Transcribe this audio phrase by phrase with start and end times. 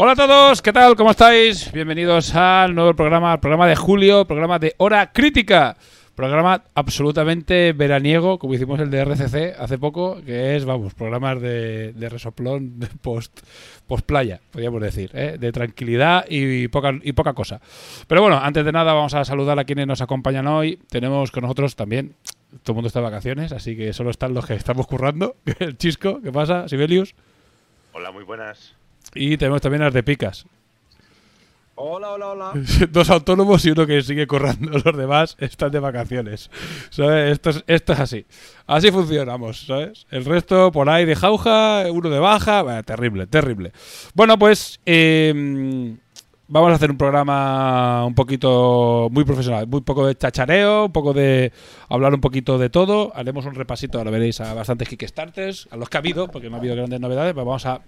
[0.00, 0.94] Hola a todos, ¿qué tal?
[0.94, 1.72] ¿Cómo estáis?
[1.72, 5.76] Bienvenidos al nuevo programa, al programa de julio, programa de Hora Crítica.
[6.14, 11.94] Programa absolutamente veraniego, como hicimos el de RCC hace poco, que es, vamos, programas de,
[11.94, 13.40] de resoplón de post,
[14.06, 15.36] playa, podríamos decir, ¿eh?
[15.36, 17.60] de tranquilidad y, poca, y poca cosa.
[18.06, 20.78] Pero bueno, antes de nada vamos a saludar a quienes nos acompañan hoy.
[20.88, 22.14] Tenemos con nosotros también,
[22.62, 25.34] todo el mundo está de vacaciones, así que solo están los que estamos currando.
[25.58, 26.68] El Chisco, ¿qué pasa?
[26.68, 27.16] Sibelius.
[27.92, 28.78] Hola, muy buenas.
[29.14, 30.46] Y tenemos también las de Picas.
[31.80, 32.52] Hola, hola, hola.
[32.90, 34.72] Dos autónomos y uno que sigue currando.
[34.84, 36.50] Los demás están de vacaciones.
[36.90, 37.32] ¿Sabes?
[37.32, 38.26] Esto es, esto es así.
[38.66, 40.04] Así funcionamos, ¿sabes?
[40.10, 42.62] El resto por ahí de jauja, uno de baja.
[42.64, 43.72] Bah, terrible, terrible.
[44.14, 45.94] Bueno, pues eh,
[46.48, 49.68] vamos a hacer un programa un poquito muy profesional.
[49.68, 51.52] Muy poco de chachareo, un poco de
[51.88, 53.12] hablar un poquito de todo.
[53.14, 56.56] Haremos un repasito, ahora veréis, a bastantes Kickstarters, a los que ha habido, porque no
[56.56, 57.34] ha habido grandes novedades.
[57.34, 57.80] Pero vamos a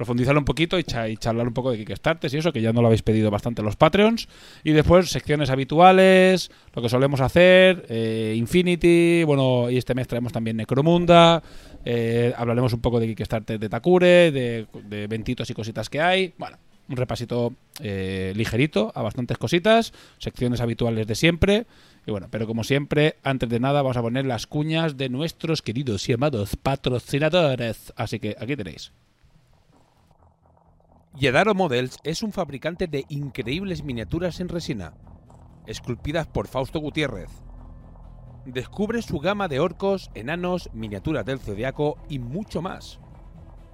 [0.00, 2.72] profundizar un poquito y, cha y, charlar un poco de Kickstarters y eso, que ya
[2.72, 4.28] no lo habéis pedido bastante los Patreons.
[4.64, 10.32] Y después secciones habituales, lo que solemos hacer, eh, Infinity, bueno, y este mes traemos
[10.32, 11.42] también Necromunda,
[11.84, 16.32] eh, hablaremos un poco de Kickstarter de Takure, de, de ventitos y cositas que hay.
[16.38, 16.56] Bueno,
[16.88, 21.66] un repasito eh, ligerito a bastantes cositas, secciones habituales de siempre.
[22.06, 25.60] Y bueno, pero como siempre, antes de nada vamos a poner las cuñas de nuestros
[25.60, 27.92] queridos y amados patrocinadores.
[27.96, 28.92] Así que aquí tenéis.
[31.16, 34.94] Yedaro Models es un fabricante de increíbles miniaturas en resina,
[35.66, 37.30] esculpidas por Fausto Gutiérrez.
[38.46, 43.00] Descubre su gama de orcos, enanos, miniaturas del zodiaco y mucho más.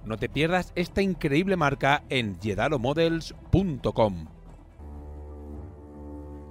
[0.03, 4.36] No te pierdas esta increíble marca en yedaromodels.com.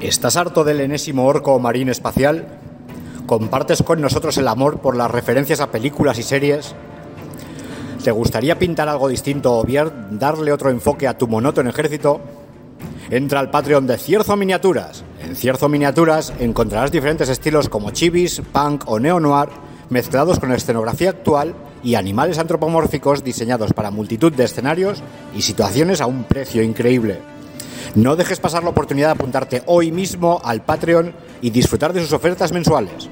[0.00, 2.57] ¿Estás harto del enésimo orco marín espacial?
[3.28, 6.74] ¿Compartes con nosotros el amor por las referencias a películas y series?
[8.02, 12.22] ¿Te gustaría pintar algo distinto o bien darle otro enfoque a tu monótono ejército?
[13.10, 15.04] Entra al Patreon de Cierzo Miniaturas.
[15.22, 19.50] En Cierzo Miniaturas encontrarás diferentes estilos como chivis, punk o neo-noir,
[19.90, 25.02] mezclados con escenografía actual y animales antropomórficos diseñados para multitud de escenarios
[25.36, 27.18] y situaciones a un precio increíble.
[27.98, 32.12] No dejes pasar la oportunidad de apuntarte hoy mismo al Patreon y disfrutar de sus
[32.12, 33.10] ofertas mensuales.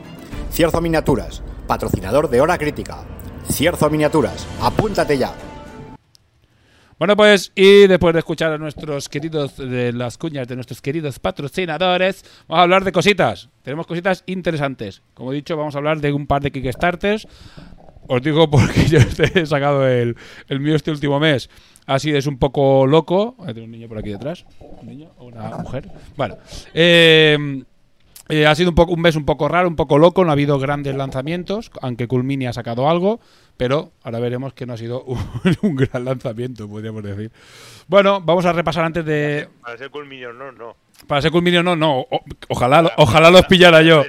[0.53, 2.99] Cierzo Miniaturas, patrocinador de Hora Crítica.
[3.51, 5.35] Cierzo Miniaturas, apúntate ya.
[7.01, 11.19] Bueno, pues, y después de escuchar a nuestros queridos, de las cuñas de nuestros queridos
[11.19, 13.49] patrocinadores, vamos a hablar de cositas.
[13.63, 15.03] Tenemos cositas interesantes.
[15.15, 17.27] Como he dicho, vamos a hablar de un par de Kickstarters.
[18.09, 20.17] Os digo porque yo he sacado el,
[20.49, 21.49] el mío este último mes.
[21.87, 23.37] Así es un poco loco.
[23.47, 24.45] Hay un niño por aquí detrás.
[24.59, 25.89] ¿Un niño o una mujer?
[26.17, 26.37] Bueno.
[26.75, 27.65] Eh,
[28.29, 30.25] eh, ha sido un, poco, un mes un poco raro, un poco loco.
[30.25, 33.21] No ha habido grandes lanzamientos, aunque Culmini ha sacado algo.
[33.57, 35.05] Pero ahora veremos que no ha sido
[35.63, 37.31] un, gran lanzamiento, podríamos decir.
[37.87, 39.49] Bueno, vamos a repasar antes de.
[39.63, 40.77] Para ser Culminion, no, no.
[41.07, 42.01] Para ser Culminio no, no.
[42.01, 44.03] O- ojalá, ojalá los pillara yo.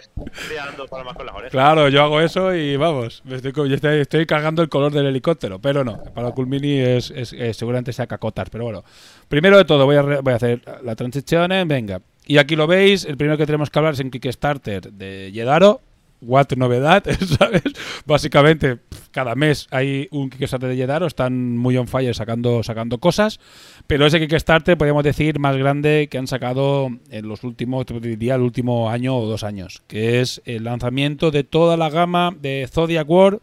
[1.51, 5.59] Claro, yo hago eso y vamos, estoy, yo estoy, estoy cargando el color del helicóptero,
[5.59, 8.83] pero no, para Culmini es, es- es- seguramente sea cacotas, pero bueno.
[9.27, 12.01] Primero de todo voy a, re- voy a hacer la transición, venga.
[12.25, 15.81] Y aquí lo veis, el primero que tenemos que hablar es en Kickstarter de Yedaro.
[16.21, 17.03] What novedad,
[17.39, 17.63] ¿sabes?
[18.05, 18.79] Básicamente,
[19.11, 23.39] cada mes hay un Kickstarter de Yedaro, están muy on fire sacando, sacando cosas.
[23.85, 28.41] Pero ese Kickstarter, podríamos decir, más grande que han sacado en los últimos, diría, el
[28.41, 29.83] último año o dos años.
[29.87, 33.39] Que es el lanzamiento de toda la gama de Zodiac War,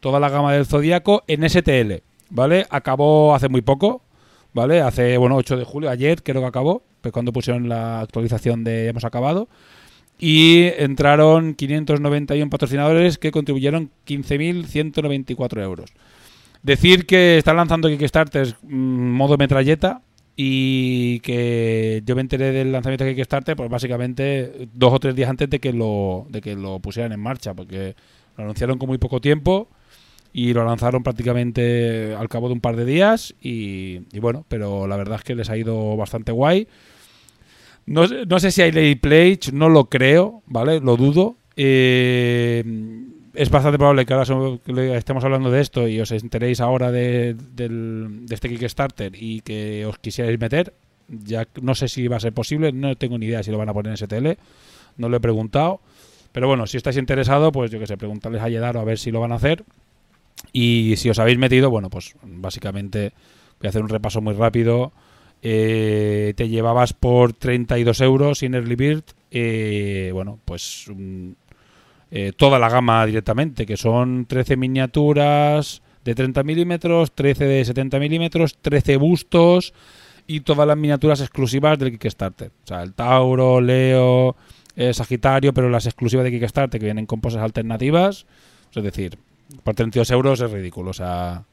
[0.00, 2.66] toda la gama del Zodiaco en STL, ¿vale?
[2.70, 4.02] Acabó hace muy poco,
[4.52, 4.80] ¿vale?
[4.82, 8.88] Hace, bueno, 8 de julio, ayer creo que acabó, pues cuando pusieron la actualización de
[8.88, 9.48] hemos acabado.
[10.26, 15.90] Y entraron 591 patrocinadores que contribuyeron 15.194 euros.
[16.62, 20.00] Decir que están lanzando Kickstarter mm, modo metralleta
[20.34, 25.28] y que yo me enteré del lanzamiento de Kickstarter pues básicamente dos o tres días
[25.28, 27.94] antes de que lo, de que lo pusieran en marcha, porque
[28.38, 29.68] lo anunciaron con muy poco tiempo
[30.32, 34.86] y lo lanzaron prácticamente al cabo de un par de días y, y bueno, pero
[34.86, 36.66] la verdad es que les ha ido bastante guay.
[37.86, 40.80] No, no sé si hay lay pledge, no lo creo, ¿vale?
[40.80, 41.36] Lo dudo.
[41.56, 42.64] Eh,
[43.34, 48.26] es bastante probable que ahora estemos hablando de esto y os enteréis ahora de, del-
[48.26, 50.72] de este Kickstarter y que os quisierais meter.
[51.08, 53.68] Ya no sé si va a ser posible, no tengo ni idea si lo van
[53.68, 54.38] a poner en STL,
[54.96, 55.80] no lo he preguntado.
[56.32, 59.10] Pero bueno, si estáis interesados, pues yo que sé, preguntarles a Yedaro a ver si
[59.10, 59.64] lo van a hacer.
[60.52, 63.12] Y si os habéis metido, bueno, pues básicamente
[63.60, 64.92] voy a hacer un repaso muy rápido.
[65.46, 71.32] Eh, te llevabas por 32 euros sin Early Bird, eh, bueno, pues mm,
[72.10, 77.98] eh, toda la gama directamente, que son 13 miniaturas de 30 milímetros, 13 de 70
[77.98, 79.74] milímetros, 13 bustos
[80.26, 82.50] y todas las miniaturas exclusivas del Kickstarter.
[82.64, 84.36] O sea, el Tauro, Leo,
[84.76, 88.24] eh, Sagitario, pero las exclusivas de Kickstarter que vienen con poses alternativas.
[88.74, 89.18] Es decir,
[89.62, 90.90] por 32 euros es ridículo.
[90.90, 91.44] O sea,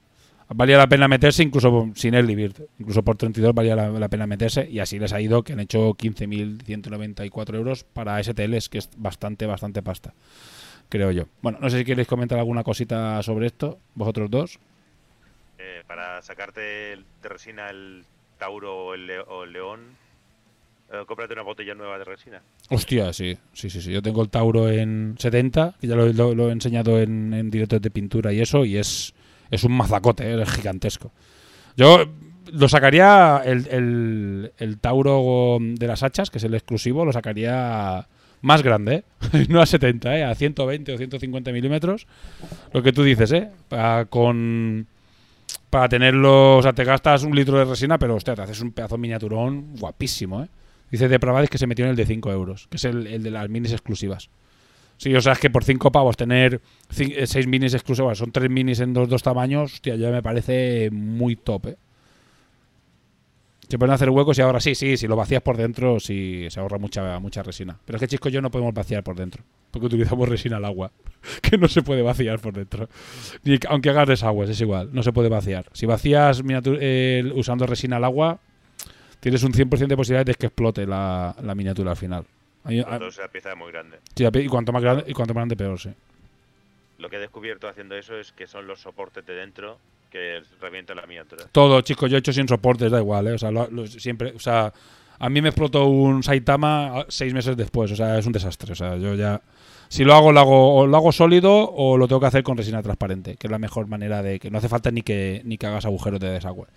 [0.53, 2.55] valía la pena meterse incluso sin Early Bird.
[2.79, 5.59] Incluso por 32 valía la, la pena meterse y así les ha ido que han
[5.59, 10.13] hecho 15.194 euros para STLs, que es bastante, bastante pasta.
[10.89, 11.25] Creo yo.
[11.41, 14.59] Bueno, no sé si queréis comentar alguna cosita sobre esto, vosotros dos.
[15.57, 18.03] Eh, para sacarte de resina el
[18.37, 19.79] Tauro o el, le- o el León,
[20.91, 22.41] eh, cómprate una botella nueva de resina.
[22.69, 23.91] Hostia, sí, sí, sí, sí.
[23.91, 27.49] Yo tengo el Tauro en 70, que ya lo, lo- lo he enseñado en, en
[27.51, 29.13] directos de pintura y eso, y es,
[29.51, 30.41] es un mazacote, ¿eh?
[30.41, 31.11] es gigantesco.
[31.77, 32.05] Yo
[32.51, 38.07] lo sacaría, el, el, Tauro de las hachas, que es el exclusivo, lo sacaría
[38.41, 39.03] más grande,
[39.33, 39.45] ¿eh?
[39.49, 40.23] no a 70, ¿eh?
[40.23, 42.07] a 120 o 150 milímetros.
[42.73, 43.49] Lo que tú dices, ¿eh?
[43.67, 44.87] Para, con,
[45.69, 48.71] para tenerlo, o sea, te gastas un litro de resina, pero hostia, te haces un
[48.71, 50.47] pedazo miniaturón guapísimo, ¿eh?
[50.89, 53.23] Dice de Pravades que se metió en el de 5 euros, que es el, el
[53.23, 54.29] de las minis exclusivas.
[55.01, 56.61] Sí, o sea, es que por 5 pavos tener
[56.91, 61.35] 6 minis exclusivas, son 3 minis en los dos tamaños, hostia, ya me parece muy
[61.35, 61.77] top, ¿eh?
[63.67, 66.59] Se pueden hacer huecos y ahora sí, sí, si lo vacías por dentro, sí, se
[66.59, 67.79] ahorra mucha, mucha resina.
[67.83, 70.65] Pero es que Chisco y yo no podemos vaciar por dentro, porque utilizamos resina al
[70.65, 70.91] agua,
[71.41, 72.87] que no se puede vaciar por dentro.
[73.43, 75.65] Ni, aunque hagas desagües, es igual, no se puede vaciar.
[75.73, 78.39] Si vacías eh, usando resina al agua,
[79.19, 82.25] tienes un 100% de posibilidades de que explote la, la miniatura al final.
[82.63, 83.97] Hay- hay- Entonces la pieza es muy grande.
[84.15, 85.89] sí, y cuanto más grande, y cuanto más grande, peor, sí.
[86.99, 89.79] Lo que he descubierto haciendo eso es que son los soportes de dentro
[90.11, 91.45] que revientan la miniatura.
[91.51, 93.33] Todo, chicos, yo he hecho sin soportes, da igual, ¿eh?
[93.33, 94.71] O sea, lo- lo- siempre, o sea,
[95.17, 98.73] a mí me explotó un Saitama ah, seis meses después, o sea, es un desastre,
[98.73, 99.41] o sea, yo ya...
[99.87, 102.55] Si lo hago, lo hago, o lo hago sólido o lo tengo que hacer con
[102.57, 105.57] resina transparente, que es la mejor manera de que no hace falta ni que, ni
[105.57, 106.67] que hagas agujeros de desagüe.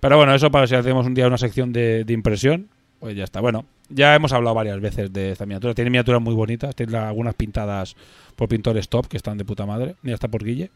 [0.00, 3.22] Pero bueno, eso para si hacemos un día una sección de, de impresión, pues ya
[3.24, 3.40] está.
[3.40, 5.74] Bueno, ya hemos hablado varias veces de esta miniatura.
[5.74, 7.96] Tiene miniaturas muy bonitas, tiene algunas pintadas
[8.36, 9.96] por pintores top que están de puta madre.
[10.02, 10.70] Mira, está por Guille.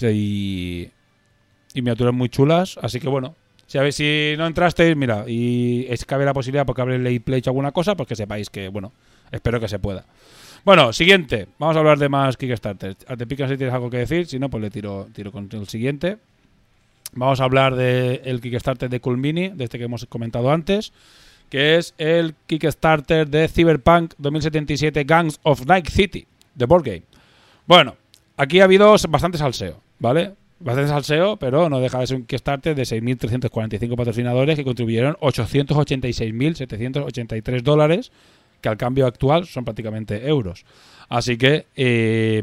[0.00, 0.88] Y,
[1.74, 2.78] y miniaturas muy chulas.
[2.82, 6.66] Así que bueno, si, a ver, si no entrasteis, mira, y es cabe la posibilidad
[6.66, 8.92] porque ley play o alguna cosa, pues que sepáis que, bueno,
[9.30, 10.04] espero que se pueda.
[10.64, 11.48] Bueno, siguiente.
[11.58, 12.94] Vamos a hablar de más Kickstarter.
[12.94, 15.68] Te picas si tienes algo que decir, si no, pues le tiro, tiro con el
[15.68, 16.18] siguiente.
[17.12, 20.92] Vamos a hablar del Kickstarter de Cool Mini, de este que hemos comentado antes,
[21.48, 27.02] que es el Kickstarter de Cyberpunk 2077 Gangs of Night City, de Board Game.
[27.66, 27.96] Bueno,
[28.36, 30.34] aquí ha habido bastante salseo, ¿vale?
[30.60, 37.62] Bastante salseo, pero no deja de ser un Kickstarter de 6.345 patrocinadores que contribuyeron 886.783
[37.62, 38.10] dólares,
[38.60, 40.64] que al cambio actual son prácticamente euros.
[41.08, 42.42] Así que eh,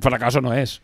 [0.00, 0.80] fracaso no es.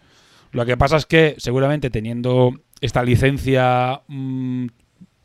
[0.53, 4.67] Lo que pasa es que seguramente teniendo esta licencia mm,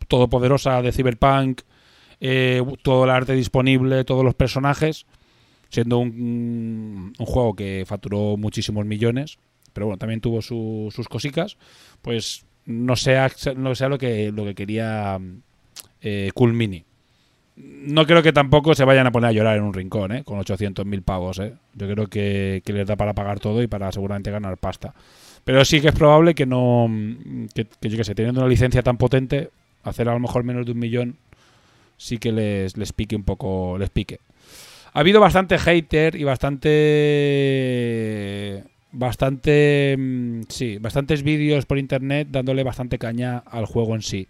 [0.10, 1.62] todopoderosa de Cyberpunk,
[2.20, 5.06] eh, todo el arte disponible, todos los personajes,
[5.70, 9.38] siendo un, un juego que facturó muchísimos millones,
[9.72, 11.58] pero bueno, también tuvo su- sus cositas,
[12.02, 15.18] pues no sea, no sea lo que lo que quería
[16.02, 16.84] eh, Cool Mini.
[17.56, 20.24] no creo que tampoco se vayan a poner a llorar en un rincón, ¿eh?
[20.24, 21.54] Con 800.000 pavos, ¿eh?
[21.76, 24.94] Yo creo que, les da para pagar todo y para seguramente ganar pasta.
[25.44, 26.88] Pero sí que es probable que no.
[27.54, 29.50] Que, yo que sé, teniendo una licencia tan potente,
[29.90, 31.18] hacer a lo mejor menos de un millón
[31.98, 33.78] sí que les, les pique un poco.
[33.78, 34.20] Les pique.
[34.94, 36.70] Ha habido bastante hater y bastante.
[38.92, 39.96] Bastante.
[39.98, 44.28] mm, Sí, bastantes vídeos por internet dándole bastante caña al juego en sí.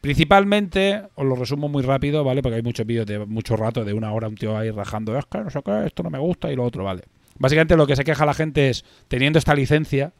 [0.00, 2.40] Principalmente, os lo resumo muy rápido, ¿vale?
[2.40, 5.26] Porque hay muchos vídeos de mucho rato, de una hora, un tío ahí rajando, es
[5.26, 7.02] que no sé qué, esto no me gusta y lo otro, ¿vale?
[7.38, 10.12] Básicamente lo que se queja la gente es, teniendo esta licencia,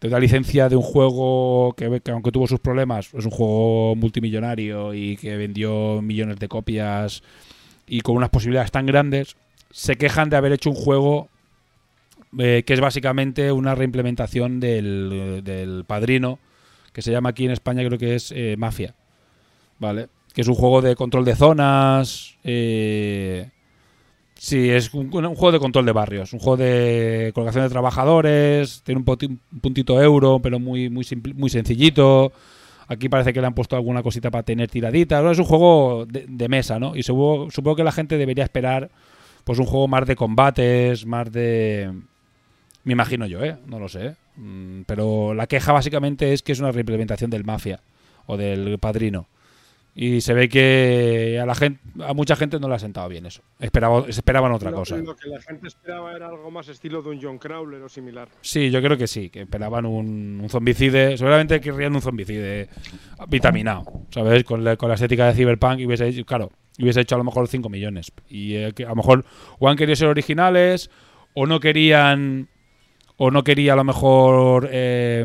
[0.00, 3.94] de una licencia de un juego que, que aunque tuvo sus problemas, es un juego
[3.96, 7.22] multimillonario y que vendió millones de copias
[7.86, 9.36] y con unas posibilidades tan grandes,
[9.70, 11.28] se quejan de haber hecho un juego
[12.38, 16.38] eh, que es básicamente una reimplementación del, del Padrino,
[16.92, 18.94] que se llama aquí en España creo que es eh, Mafia,
[19.78, 20.08] ¿vale?
[20.34, 23.50] Que es un juego de control de zonas, eh,
[24.46, 29.02] Sí, es un, juego de control de barrios, un juego de colocación de trabajadores, tiene
[29.04, 32.30] un, un puntito euro, pero muy, muy, muy sencillito.
[32.86, 35.32] Aquí parece que le han puesto alguna cosita para tener tiraditas.
[35.32, 36.94] Es un juego de, de mesa, ¿no?
[36.94, 38.88] Y supongo, supongo que la gente debería esperar
[39.42, 41.92] pues un juego más de combates, más de...
[42.84, 43.56] Me imagino yo, ¿eh?
[43.66, 44.14] No lo sé.
[44.36, 47.80] Mm, Pero la queja básicamente es que es una reimplementación del Mafia
[48.26, 49.26] o del Padrino.
[49.98, 53.24] Y se ve que a la gente, a mucha gente no le ha sentado bien
[53.24, 53.40] eso.
[53.58, 54.98] Esperaba, esperaban otra cosa.
[54.98, 58.28] Lo que la gente esperaba era algo más estilo de un John Crowler o similar.
[58.42, 61.16] Sí, yo creo que sí, que esperaban un, un zombicide.
[61.16, 62.68] Seguramente querrían un zombicide
[63.26, 64.44] vitaminado, ¿sabes?
[64.44, 67.24] Con la, con la estética de Cyberpunk y hubiese hecho, claro, hubiese hecho a lo
[67.24, 68.12] mejor 5 millones.
[68.28, 69.24] Y eh, que a lo mejor
[69.58, 70.90] o han querido ser originales
[71.32, 72.48] o no querían
[73.16, 75.24] o no quería a lo mejor eh,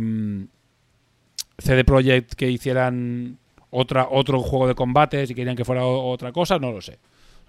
[1.58, 3.38] CD Projekt que hicieran
[3.72, 7.00] otra otro juego de combates y querían que fuera otra cosa, no lo sé.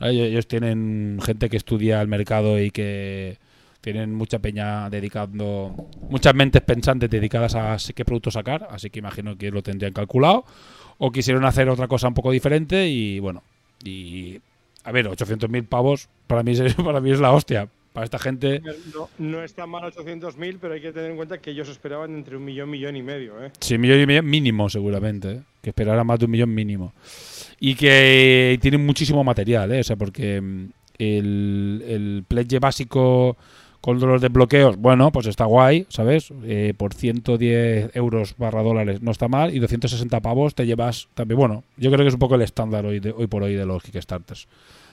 [0.00, 3.38] Ellos- tienen gente que estudia el mercado y que
[3.80, 5.74] tienen mucha peña dedicando,
[6.08, 10.44] muchas mentes pensantes dedicadas a qué producto sacar, así que imagino que lo tendrían calculado.
[10.98, 13.42] O quisieron hacer otra cosa un poco diferente y bueno,
[13.84, 14.40] y
[14.84, 17.68] a ver, 800.000 pavos para mí, es, para mí es la hostia.
[17.92, 18.62] Para esta gente,
[18.94, 22.36] No, no está mal 800.000, pero hay que tener en cuenta que ellos esperaban entre
[22.38, 23.44] un millón, millón y medio.
[23.44, 23.50] ¿eh?
[23.60, 25.40] Sí, millón y medio mínimo seguramente, ¿eh?
[25.60, 26.94] que esperara más de un millón mínimo.
[27.60, 29.80] Y que tienen muchísimo material, ¿eh?
[29.80, 30.64] o sea, porque mm,
[30.98, 33.36] el, el pledge básico
[33.82, 36.32] con los desbloqueos, bueno, pues está guay, ¿sabes?
[36.44, 41.36] Eh, por 110 euros barra dólares no está mal y 260 pavos te llevas también,
[41.38, 43.66] bueno, yo creo que es un poco el estándar hoy, de- hoy por hoy de
[43.66, 44.46] los Kickstarters.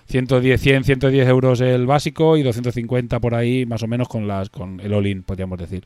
[0.09, 4.49] 110, 100, 110 euros el básico y 250 por ahí más o menos con las
[4.49, 5.85] con el all-in, podríamos decir.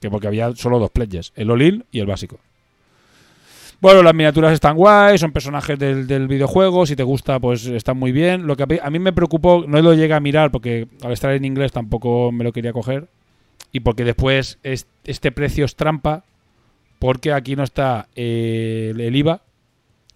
[0.00, 2.38] Que porque había solo dos pledges, el all-in y el básico.
[3.80, 7.96] Bueno, las miniaturas están guay, son personajes del, del videojuego, si te gusta pues están
[7.96, 8.46] muy bien.
[8.46, 11.44] Lo que a mí- me preocupó, no lo llegué a mirar porque al estar en
[11.44, 13.06] inglés tampoco me lo quería coger
[13.72, 16.24] y porque después es- este precio es trampa
[16.98, 19.42] porque aquí no está eh, el IVA,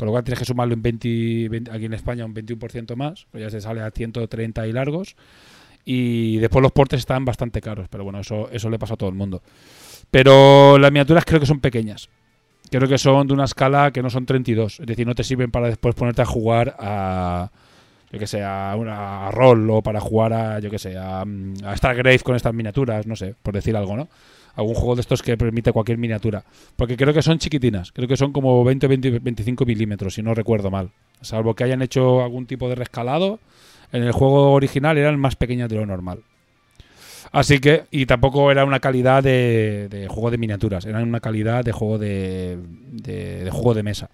[0.03, 3.29] con lo cual tienes que sumarlo en 20, 20 aquí en España un 21% más,
[3.31, 5.15] pues ya se sale a 130 y largos.
[5.85, 9.09] Y después los portes están bastante caros, pero bueno, eso, eso le pasa a todo
[9.09, 9.43] el mundo.
[10.11, 12.09] Pero las miniaturas creo que son pequeñas.
[12.69, 14.81] Creo que son de una escala que no son 32.
[14.81, 17.53] Es decir, no te sirven para después ponerte a jugar a.
[18.11, 20.59] Yo que sé, a, una, a rol o para jugar a.
[20.59, 24.09] Yo que sé, a, a Stargrave con estas miniaturas, no sé, por decir algo, ¿no?
[24.55, 26.45] Algún juego de estos que permite cualquier miniatura.
[26.77, 27.93] Porque creo que son chiquitinas.
[27.93, 30.91] Creo que son como 20 20, 25 milímetros, si no recuerdo mal.
[31.21, 33.41] Salvo que hayan hecho algún tipo de rescalado.
[33.93, 36.23] En el juego original eran más pequeñas de lo normal.
[37.33, 41.65] Así que, y tampoco era una calidad de, de juego de miniaturas, era una calidad
[41.65, 42.59] de juego de,
[42.91, 44.11] de, juego de mesa.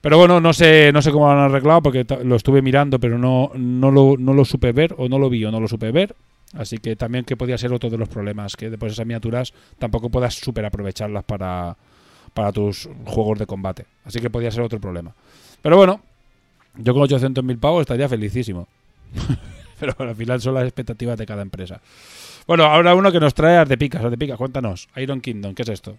[0.00, 3.16] Pero bueno, no sé, no sé cómo lo han arreglado porque lo estuve mirando, pero
[3.16, 5.92] no, no, lo, no lo supe ver, o no lo vi, o no lo supe
[5.92, 6.16] ver.
[6.54, 10.10] Así que también que podía ser otro de los problemas, que después esas miniaturas tampoco
[10.10, 11.76] puedas super aprovecharlas para,
[12.34, 13.86] para tus juegos de combate.
[14.04, 15.14] Así que podía ser otro problema.
[15.62, 16.02] Pero bueno,
[16.76, 18.68] yo con 800.000 pavos estaría felicísimo.
[19.80, 21.80] Pero bueno, al final son las expectativas de cada empresa.
[22.46, 24.04] Bueno, ahora uno que nos trae Ardepicas.
[24.04, 24.88] Ardepicas, cuéntanos.
[24.96, 25.96] Iron Kingdom, ¿qué es esto?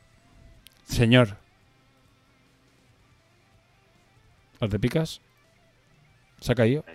[0.85, 1.37] Señor.
[4.59, 5.19] Ardepicas.
[6.39, 6.85] ¿Se ha caído?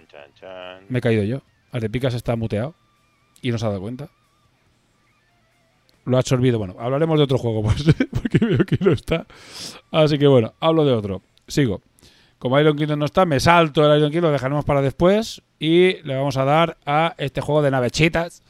[0.89, 1.43] Me he caído yo.
[1.73, 2.75] Ardepicas está muteado.
[3.43, 4.09] Y no se ha dado cuenta.
[6.05, 6.59] Lo ha absorbido.
[6.59, 9.27] Bueno, hablaremos de otro juego, pues, porque veo que no está.
[9.91, 11.23] Así que bueno, hablo de otro.
[11.47, 11.83] Sigo.
[12.39, 15.43] Como Iron Kingdom no está, me salto el Iron Kingdom, lo dejaremos para después.
[15.59, 18.43] Y le vamos a dar a este juego de navechitas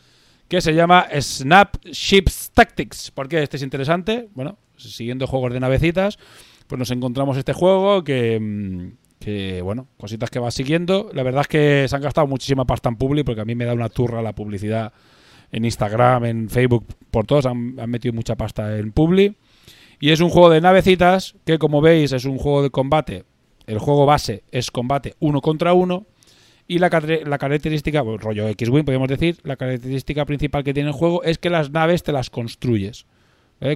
[0.49, 3.11] que se llama Snap Ships Tactics.
[3.11, 4.29] ¿Por qué este es interesante?
[4.35, 6.19] Bueno, siguiendo juegos de navecitas,
[6.67, 11.11] pues nos encontramos este juego que, mm, Que bueno, cositas que vas siguiendo.
[11.13, 13.65] La verdad es que se han gastado muchísima pasta en publi, porque a mí me
[13.65, 14.93] da una turra la publicidad
[15.51, 17.47] en Instagram, en Facebook, por todos.
[17.47, 19.37] Han, metido mucha pasta en publi.
[20.01, 23.25] Y es un juego de navecitas que, como veis, es un juego de combate.
[23.67, 26.07] El juego base es combate uno contra uno.
[26.71, 31.23] Y la, característica, pues, rollo X-Wing, podemos decir, la característica principal que tiene el juego
[31.25, 33.07] es que las naves te las construyes.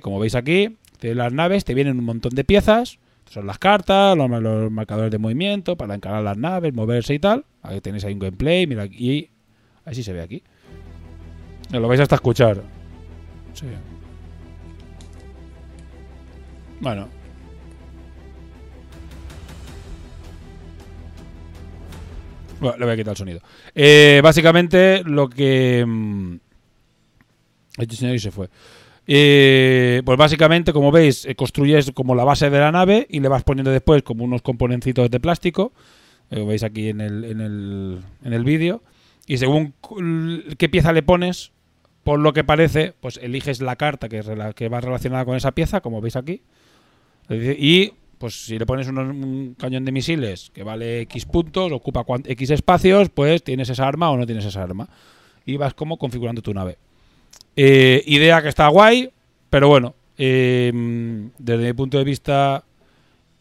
[0.03, 2.99] Como veis aquí, las naves te vienen un montón de piezas.
[3.33, 7.47] Son las cartas, los, marcadores de movimiento para encarar las naves, moverse y tal.
[7.63, 9.31] Ahí tenéis ahí un gameplay, mira, y
[9.87, 10.43] así se ve aquí.
[11.71, 12.63] Lo vais hasta escuchar.
[13.55, 13.65] Sí.
[16.81, 17.09] Bueno.
[22.61, 23.41] Bueno, le voy a quitar el sonido.
[23.75, 25.87] Eh, básicamente, lo que.
[27.79, 28.51] Este señor se fue.
[29.07, 33.29] Eh, pues básicamente, como veis, eh, construyes como la base de la nave y le
[33.29, 35.73] vas poniendo después como unos componencitos de plástico.
[36.31, 38.83] eh, Lo veis aquí en el, en el, en el vídeo.
[39.27, 39.75] Y según
[40.59, 41.53] qué pieza le pones,
[42.05, 44.23] por lo que parece, pues eliges la carta que,
[44.57, 46.43] que va relacionada con esa pieza, como veis aquí.
[47.31, 52.05] Y pues si le pones unos- un cañón de misiles que vale X puntos, ocupa
[52.25, 54.89] X espacios, pues tienes esa arma o no tienes esa arma.
[55.45, 56.79] Y vas como configurando tu nave.
[57.57, 59.11] Eh, idea que está guay,
[59.51, 60.71] pero bueno, eh,
[61.39, 62.65] desde mi punto de vista,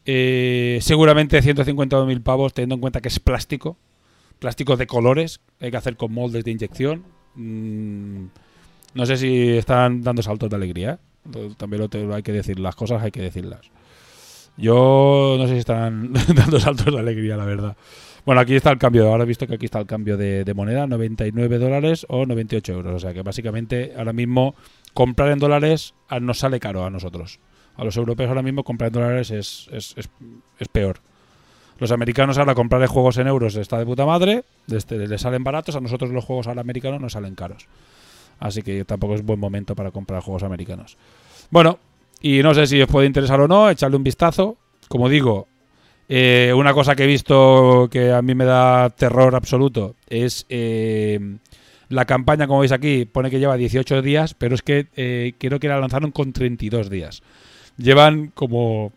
[0.06, 3.78] eh, seguramente 150.000 pavos, teniendo en cuenta que es plástico,
[4.40, 7.04] plástico de colores, hay que hacer con moldes de inyección.
[7.36, 8.26] Mm,
[8.94, 11.00] no sé si están dando saltos de alegría.
[11.58, 13.62] También lo, te- hay que decir, las cosas hay que decirlas.
[14.58, 17.76] Yo no sé si están dando saltos de alegría, la verdad.
[18.26, 19.08] Bueno, aquí está el cambio.
[19.10, 22.94] Ahora he visto que aquí está el cambio de, moneda, 99 dólares o 98 euros.
[22.96, 24.54] O sea que básicamente ahora mismo
[24.94, 27.40] comprar en dólares nos sale caro a nosotros.
[27.78, 30.10] A los europeos ahora mismo comprar en dólares es, es, es-
[30.60, 31.00] es peor.
[31.80, 35.76] Los americanos ahora comprar juegos en euros está de puta madre, este, les salen baratos,
[35.76, 37.66] a nosotros los juegos ahora americanos nos salen caros.
[38.40, 40.96] Así que tampoco es buen momento para comprar juegos americanos.
[41.50, 41.80] Bueno,
[42.22, 44.58] y no sé si os puede interesar o no, echarle un vistazo.
[44.88, 45.48] Como digo,
[46.10, 51.20] eh, una cosa que he visto que a mí me da terror absoluto es eh,
[51.90, 55.60] la campaña, como veis aquí, pone que lleva 18 días, pero es que eh, creo
[55.60, 57.22] que la lanzaron con 32 días.
[57.78, 58.92] Llevan como,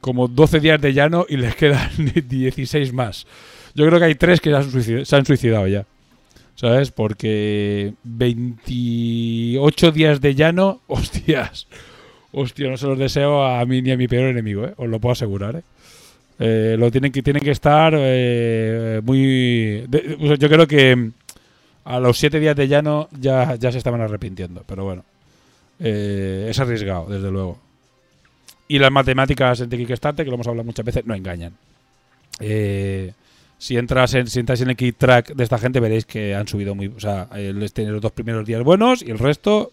[0.00, 1.90] como 12 días de llano y les quedan
[2.28, 3.26] 16 más.
[3.74, 5.86] Yo creo que hay tres que se han suicid- se han suicidado ya.
[6.56, 6.90] ¿Sabes?
[6.90, 11.66] Porque 28 días de llano, hostias.
[12.32, 14.74] Hostia, no se los deseo a mí ni a mi peor enemigo, ¿eh?
[14.76, 15.62] Os lo puedo asegurar, ¿eh?
[16.42, 19.86] Eh, lo tienen que tienen que estar eh, muy
[20.38, 21.10] yo creo que
[21.84, 25.04] a los siete días de llano ya, ya se estaban arrepintiendo pero bueno
[25.78, 27.58] es arriesgado desde luego
[28.68, 31.52] y las matemáticas de Kickstarter que lo hemos hablado muchas veces no engañan
[32.38, 36.48] si entras en si entráis en el key track de esta gente veréis que han
[36.48, 39.72] subido muy o sea les tienen los dos primeros días buenos y el resto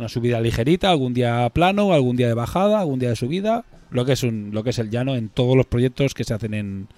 [0.00, 4.04] una subida ligerita, algún día plano, algún día de bajada, algún día de subida, lo
[4.04, 6.54] que es un, lo que es el llano en todos los proyectos que se hacen
[6.54, 6.88] en,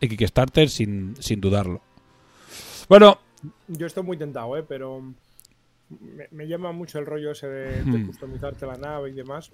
[0.00, 1.80] en Kickstarter sin, sin dudarlo.
[2.88, 3.18] Bueno,
[3.68, 4.64] Yo estoy muy tentado, ¿eh?
[4.66, 5.00] pero
[5.90, 8.06] me, me llama mucho el rollo ese de, de Hmm.
[8.06, 9.50] customizarte la nave y demás.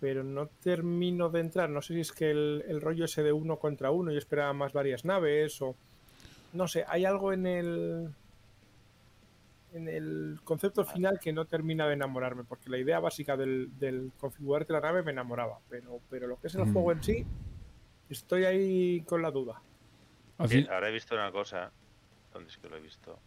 [0.00, 1.68] Pero no termino de entrar.
[1.70, 4.52] No sé si es que el, el rollo ese de uno contra uno, yo esperaba
[4.52, 5.74] más varias naves o.
[6.52, 8.08] No sé, hay algo en el.
[9.72, 14.12] En el concepto final que no termina de enamorarme, porque la idea básica del, del
[14.18, 16.72] configurarte la nave me enamoraba, pero, pero lo que es el Mm.
[16.72, 17.26] juego en sí,
[18.08, 19.60] estoy ahí con la duda.
[20.48, 21.70] fin- Ahora he visto una cosa,
[22.32, 23.18] ¿dónde es que lo he visto?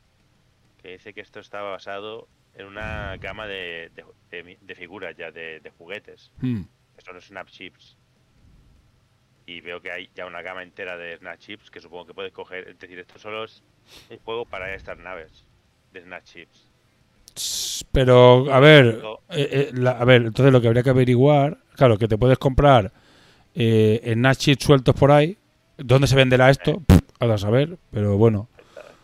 [0.82, 5.16] Que dice que esto estaba basado en una gama de, de, de mi- de figuras
[5.16, 6.32] ya, de, de juguetes.
[6.42, 6.62] Hmm.
[6.96, 7.98] que son snap chips.
[9.46, 12.32] Y veo que hay ya una gama entera de snap chips que supongo que puedes
[12.34, 12.68] coger.
[12.68, 13.64] Es decir, esto solo es
[14.10, 15.46] un juego para estas naves
[15.92, 16.68] de snap chips.
[17.92, 21.98] Pero, a ver, eh, eh, la- a ver, entonces lo que habría que averiguar, claro,
[21.98, 22.92] que te puedes comprar
[23.54, 25.38] eh, en Nachit sueltos por ahí.
[25.78, 26.82] ¿Dónde se venderá esto?
[26.86, 28.48] Pff, a saber, pero bueno.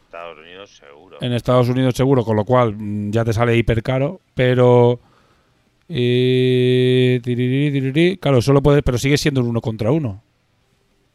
[0.06, 1.18] Estados Unidos seguro.
[1.22, 5.00] en Estados Unidos seguro, con lo cual mm, ya te sale hiper caro, pero
[5.90, 10.24] eh, tiriri, tiriri, claro, solo puedes, pero sigue siendo un uno contra uno.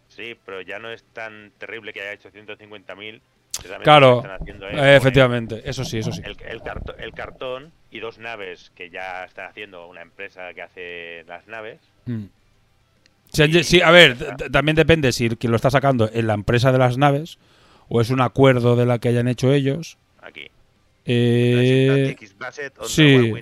[0.09, 3.21] Sí, pero ya no es tan terrible que haya hecho 150.000.
[3.83, 6.23] Claro, están haciendo Eh, poner efectivamente, eso sí, eso sí.
[6.25, 10.63] El, el, carto- el cartón y dos naves que ya está haciendo una empresa que
[10.63, 11.79] hace las naves.
[12.07, 12.25] Mm.
[13.31, 14.17] Sí, sí, a ver,
[14.51, 17.39] también depende si quien lo está sacando es la empresa de las naves
[17.89, 19.97] o es un acuerdo de la que hayan hecho ellos.
[20.21, 20.51] Aquí.
[21.07, 22.15] Eh,
[22.85, 23.33] sí.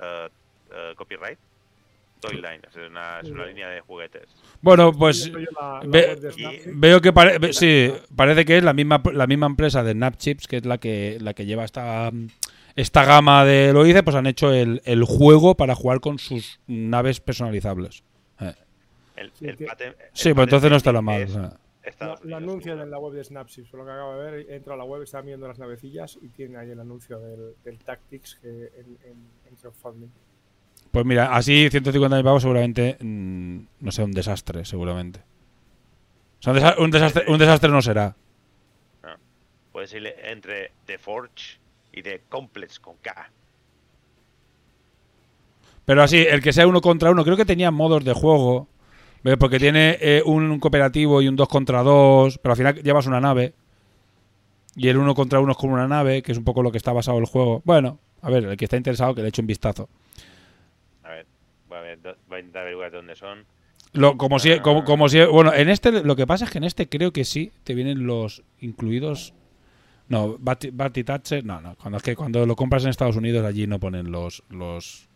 [0.00, 1.38] uh, copyright.
[2.22, 4.22] Toyline, es una, es una línea de juguetes.
[4.62, 5.30] Bueno, pues
[5.84, 6.18] ve-
[6.74, 10.46] veo que pare- ve- sí, parece que es la misma la misma empresa de Snapchips,
[10.46, 12.10] que es la que la que lleva esta
[12.74, 16.58] esta gama de lo dice, pues han hecho el, el juego para jugar con sus
[16.66, 18.02] naves personalizables.
[18.40, 18.54] Eh.
[19.16, 19.56] El, Sí, el
[20.14, 21.22] Sí, pues entonces no está la mal.
[21.22, 21.52] es sea.
[21.82, 24.46] Estados Lo, lo anuncian en la web de Snapseed, por lo que acabo de ver.
[24.48, 27.54] He entrado a la web, estaba viendo las navecillas y tiene ahí el anuncio del,
[27.64, 29.16] del Tactics que en, en,
[29.50, 30.08] en crowdfunding.
[30.92, 35.20] Pues mira, así 150.000 pavos seguramente, mm, no sé, un desastre, seguramente.
[36.38, 38.14] O sea, un, desa- un desastre, un desastre no será.
[39.72, 41.58] Puedes ir entre The Forge
[41.92, 43.30] y The Complex con K.
[45.86, 48.68] Pero así, el que sea uno contra uno, creo que tenía modos de juego.
[49.24, 49.36] ¿ves?
[49.38, 53.20] Porque tiene eh, un cooperativo y un dos contra dos, pero al final llevas una
[53.20, 53.54] nave.
[54.76, 56.78] Y el uno contra uno es con una nave, que es un poco lo que
[56.78, 57.62] está basado el juego.
[57.64, 59.88] Bueno, a ver, el que está interesado que le eche un vistazo.
[61.74, 63.44] A ver, voy a, ver, intentar averiguar de dónde son.
[63.92, 66.64] Lo, como si, como, como si, bueno, en este, lo que pasa es que en
[66.64, 69.34] este creo que sí te vienen los incluidos.
[70.08, 73.44] No, Bati Bati Touch, no, no, cuando es que cuando lo compras en Estados Unidos
[73.46, 75.08] allí no ponen los, los,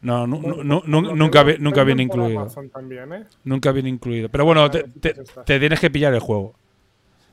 [0.00, 2.46] no, nunca, vi- nunca viene incluido.
[2.72, 3.24] También, ¿eh?
[3.44, 4.28] Nunca viene incluido.
[4.28, 6.54] Pero bueno, te, te- pues te tienes que pillar el juego.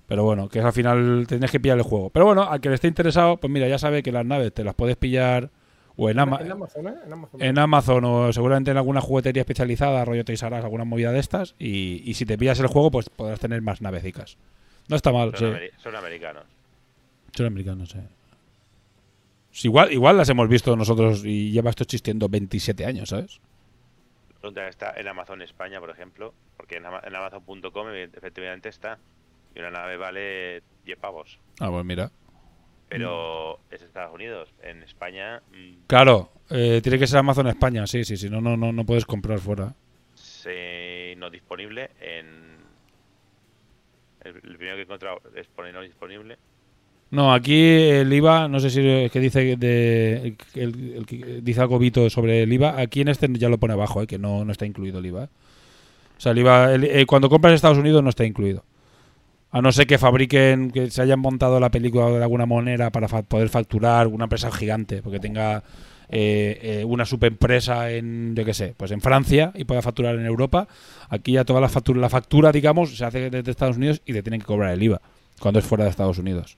[0.08, 2.10] Pero bueno, que al final tienes que pillar el juego.
[2.10, 4.64] Pero bueno, al que le esté interesado, pues mira, ya sabe que las naves te
[4.64, 5.50] las puedes pillar
[5.97, 6.93] o en, Ama- en Amazon, ¿eh?
[7.06, 7.41] En Amazon.
[7.41, 11.19] en Amazon o seguramente en alguna juguetería especializada, rollo Toys R Us, alguna movida de
[11.19, 11.56] estas.
[11.60, 14.38] Y, y si te pillas el juego, pues podrás tener más navecicas.
[14.88, 15.39] No está mal, sí.
[15.39, 16.43] Son, ameri- son americanos.
[17.36, 17.99] Son americanos, sí.
[19.51, 23.39] Sí, igual, igual las hemos visto nosotros y lleva esto existiendo 27 años, ¿sabes?
[24.39, 28.97] Pregunta, está en Amazon España, por ejemplo, porque en, Ama- en Amazon.com efectivamente está.
[29.54, 31.38] Y una nave vale 10 pavos.
[31.60, 32.10] Ah, pues mira.
[32.97, 34.49] Pero es Estados Unidos.
[34.63, 38.30] En España mm, Claro, eh, tiene que ser Amazon España, sí, sí, sí.
[38.30, 39.73] No, no, no, no puedes comprar fuera.
[40.13, 42.25] se no disponible en
[44.23, 46.38] el, el primero que he encontrado es poner no disponible
[47.12, 51.62] No, aquí el IVA, no sé si es que dice de, el, el que dice
[51.62, 52.80] algo Vito sobre el IVA.
[52.80, 55.23] Aquí en este ya lo pone abajo, eh, que no, no está incluido el IVA.
[55.25, 58.63] O sea, el IVA, el- eh, cuando compras en Estados Unidos no está incluido.
[59.52, 63.08] A no ser que fabriquen, que se hayan montado la película de alguna manera para
[63.08, 65.62] poder facturar una empresa gigante, porque tenga
[66.10, 70.26] eh, eh, una subempresa en, yo qué sé, pues en Francia y pueda facturar en
[70.26, 70.68] Europa.
[71.10, 74.24] Aquí ya toda la factura, la factura, digamos, se hace desde Estados Unidos y te
[74.24, 75.02] tienen que cobrar el IVA
[75.40, 76.56] cuando es fuera de Estados Unidos.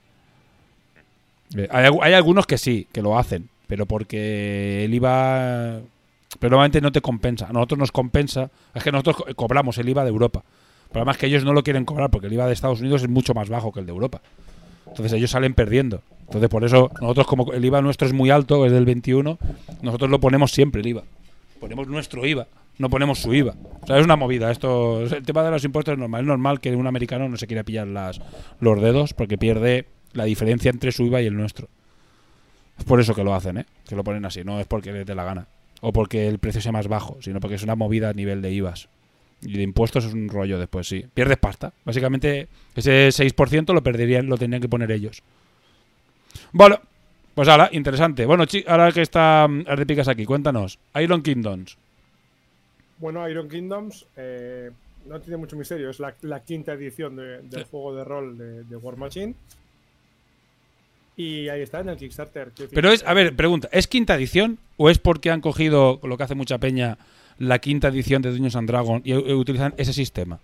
[1.56, 5.80] Eh, Hay, hay algunos que sí, que lo hacen, pero porque el IVA.
[6.40, 7.46] Pero normalmente no te compensa.
[7.48, 8.50] A nosotros nos compensa.
[8.74, 10.42] Es que nosotros co- cobramos el IVA de Europa.
[10.94, 13.08] Pero además que ellos no lo quieren cobrar porque el IVA de Estados Unidos es
[13.08, 14.22] mucho más bajo que el de Europa.
[14.86, 16.02] Entonces ellos salen perdiendo.
[16.20, 19.36] Entonces por eso nosotros como el IVA nuestro es muy alto, es del 21,
[19.82, 21.02] nosotros lo ponemos siempre el IVA.
[21.58, 22.46] Ponemos nuestro IVA,
[22.78, 23.56] no ponemos su IVA.
[23.82, 24.52] O sea, es una movida.
[24.52, 26.20] Esto, el tema de los impuestos es normal.
[26.20, 28.20] Es normal que un americano no se quiera pillar las,
[28.60, 31.66] los dedos porque pierde la diferencia entre su IVA y el nuestro.
[32.78, 33.66] Es por eso que lo hacen, ¿eh?
[33.88, 34.44] Que lo ponen así.
[34.44, 35.48] No es porque les dé la gana.
[35.80, 38.52] O porque el precio sea más bajo, sino porque es una movida a nivel de
[38.52, 38.88] IVAs.
[39.44, 41.04] Y de impuestos es un rollo después, sí.
[41.14, 41.72] Pierdes pasta.
[41.84, 45.22] Básicamente, ese 6% lo perderían, lo tendrían que poner ellos.
[46.52, 46.80] Bueno,
[47.34, 48.26] pues ahora, interesante.
[48.26, 50.78] Bueno, ahora que está mm, Ardepicas aquí, cuéntanos.
[51.00, 51.76] Iron Kingdoms.
[52.98, 54.70] Bueno, Iron Kingdoms eh,
[55.06, 55.90] no tiene mucho misterio.
[55.90, 59.34] Es la, la quinta edición de- del juego de rol de, de War Machine.
[61.16, 62.50] Y ahí está en el Kickstarter.
[62.72, 66.24] Pero es, a ver, pregunta, ¿es quinta edición o es porque han cogido lo que
[66.24, 66.98] hace mucha peña,
[67.38, 70.38] la quinta edición de Dungeons and Dragons y u- utilizan ese sistema?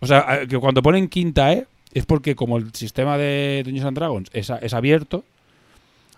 [0.00, 3.96] O sea, que cuando ponen quinta E es porque como el sistema de Dungeons and
[3.96, 5.24] Dragons es, a- es abierto,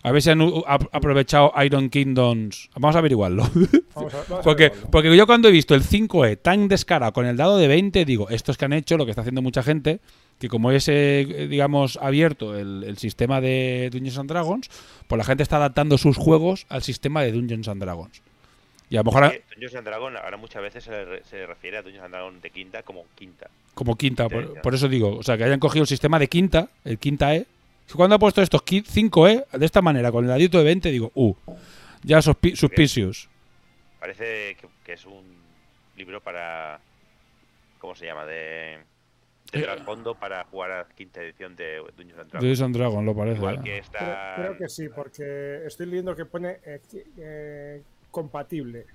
[0.02, 0.40] a ver si han
[0.92, 2.70] aprovechado Iron Kingdoms.
[2.76, 3.42] Vamos a averiguarlo.
[3.94, 7.26] Vamos a- vamos a Porque, porque yo cuando he visto el 5E tan descarado con
[7.26, 9.98] el dado de 20, digo, estos que han hecho, lo que está haciendo mucha gente,
[10.38, 14.70] que como es, eh, digamos, abierto el, el sistema de Dungeons and Dragons,
[15.08, 18.22] pues la gente está adaptando sus juegos al sistema de Dungeons and Dragons.
[18.90, 21.46] Y a lo mejor, Eh, Dungeons and Dragons ahora muchas veces se, le re- se
[21.46, 23.48] refiere a Dungeons and Dragons de quinta como quinta.
[23.74, 26.98] como quinta, por, eso digo, o sea, que hayan cogido el sistema de quinta, el
[26.98, 27.46] quinta E.
[27.94, 31.34] Cuando ha puesto estos 5E, de esta manera, con el ladito de 20, digo, uh,
[32.02, 33.28] ya sospi- suspicious.
[34.00, 35.24] Parece que, que es un
[35.96, 36.80] libro para.
[37.78, 38.26] ¿Cómo se llama?
[38.26, 38.32] De,
[39.52, 42.32] de Eh, trasfondo para jugar a quinta edición de Dungeons and Dragons.
[42.32, 43.38] Dungeons and Dragons, lo parece.
[43.38, 43.58] Igual ¿eh?
[43.58, 44.34] que Creo, está.
[44.36, 46.80] creo que sí, porque estoy leyendo que pone eh,
[47.18, 48.86] eh, compatible.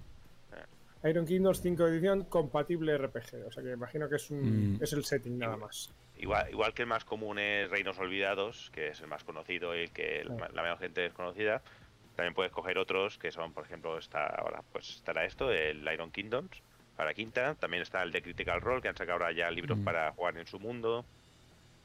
[1.06, 3.46] Iron Kingdoms 5 edición compatible RPG.
[3.48, 4.84] O sea que imagino que es, un, Mm.
[4.84, 5.94] es el setting nada más.
[6.18, 9.82] Igual, igual que el más común es Reinos Olvidados, que es el más conocido y
[9.82, 11.62] el que ma- la mayor gente es conocida,
[12.16, 16.12] También puedes coger otros que son, por ejemplo, está ahora pues estará esto, el Iron
[16.12, 16.62] Kingdoms
[16.96, 19.84] para quinta, también está el de Critical Role que han sacado ahora ya libros Mm.
[19.84, 21.06] para jugar en su mundo.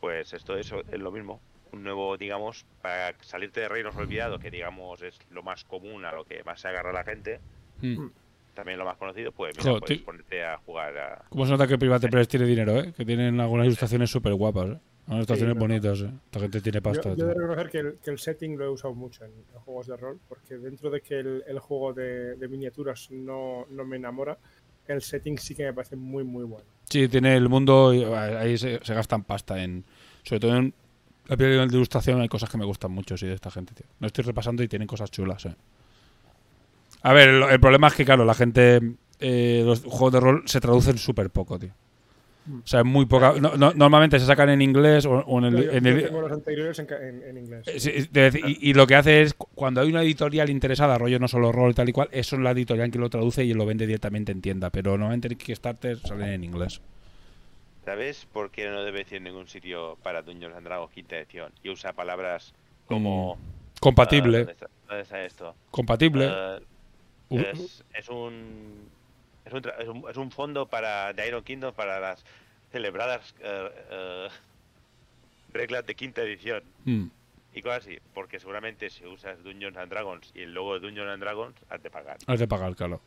[0.01, 1.41] Pues esto eso es lo mismo,
[1.72, 6.12] un nuevo, digamos, para salirte de Reinos Olvidados, que digamos es lo más común a
[6.12, 7.40] lo que más se agarra la gente,
[7.81, 8.09] Mm.
[8.54, 11.66] también lo más conocido, pues mira, Joder, puedes ponerte a jugar a ¿Cómo se nota
[11.68, 12.92] que Private Press tiene dinero, eh?
[12.96, 14.78] Que tienen algunas ilustraciones súper guapas, eh.
[15.07, 15.61] Unas ilustraciones no.
[15.61, 16.11] bonitas, eh.
[16.26, 17.09] Esta gente tiene Yo, pasta.
[17.11, 17.24] yo tío.
[17.24, 19.87] he de reconocer que el, que el setting lo he usado mucho en, en juegos
[19.87, 23.96] de rol, porque dentro de que el, el juego de, de miniaturas no, no me
[23.96, 24.37] enamora,
[24.88, 26.64] el setting sí que me parece muy, muy bueno.
[26.85, 27.92] Sí, tiene el mundo.
[27.94, 29.85] y, eh, Ahí se, se gastan pasta en.
[30.24, 30.74] Sobre todo en
[31.29, 33.87] la piel de ilustración hay cosas que me gustan mucho, sí, de esta gente, tío.
[34.01, 35.55] No estoy repasando y tienen cosas chulas, eh.
[37.03, 38.81] A ver, el, el problema es que, claro, la gente.
[39.21, 41.71] eh, los juegos de rol se traducen súper poco, tío.
[42.51, 43.35] O sea, muy poca.
[43.38, 45.64] no- no- normalmente se sacan en inglés o, o en el.
[45.64, 47.69] Yo- en yo el- tengo los anteriores en, en- en inglés.
[47.69, 50.49] Eh, sí, es decir, y, y lo que hace es, cu- cuando hay una editorial
[50.49, 53.45] interesada, rollo no solo rol tal y cual, eso es la editorial que lo traduce
[53.45, 56.81] y lo vende directamente en tienda, pero normalmente en Kickstarter salen en inglés.
[57.88, 61.51] ¿Sabes por qué no debe decir en ningún sitio para Dungeons and Dragons quinta edición?
[61.62, 62.53] Y usa palabras
[62.85, 63.37] como...
[63.37, 63.81] Mm.
[63.81, 65.55] Compatible, ah, ¿dónde, está, dónde está esto?
[65.70, 66.29] compatible.
[66.31, 66.59] Ah,
[67.31, 68.90] Uh, es, es un...
[69.44, 72.24] Es un, es un, es un fondo para de Iron Kingdom para las
[72.70, 74.29] celebradas eh, eh,
[75.53, 77.07] reglas de quinta edición mm,
[77.55, 77.98] y cosas así.
[78.12, 81.83] Porque seguramente si usas Dungeons and Dragons y el logo de Dungeons and Dragons, has
[81.83, 82.18] de pagar.
[82.27, 83.01] has de pagar, claro.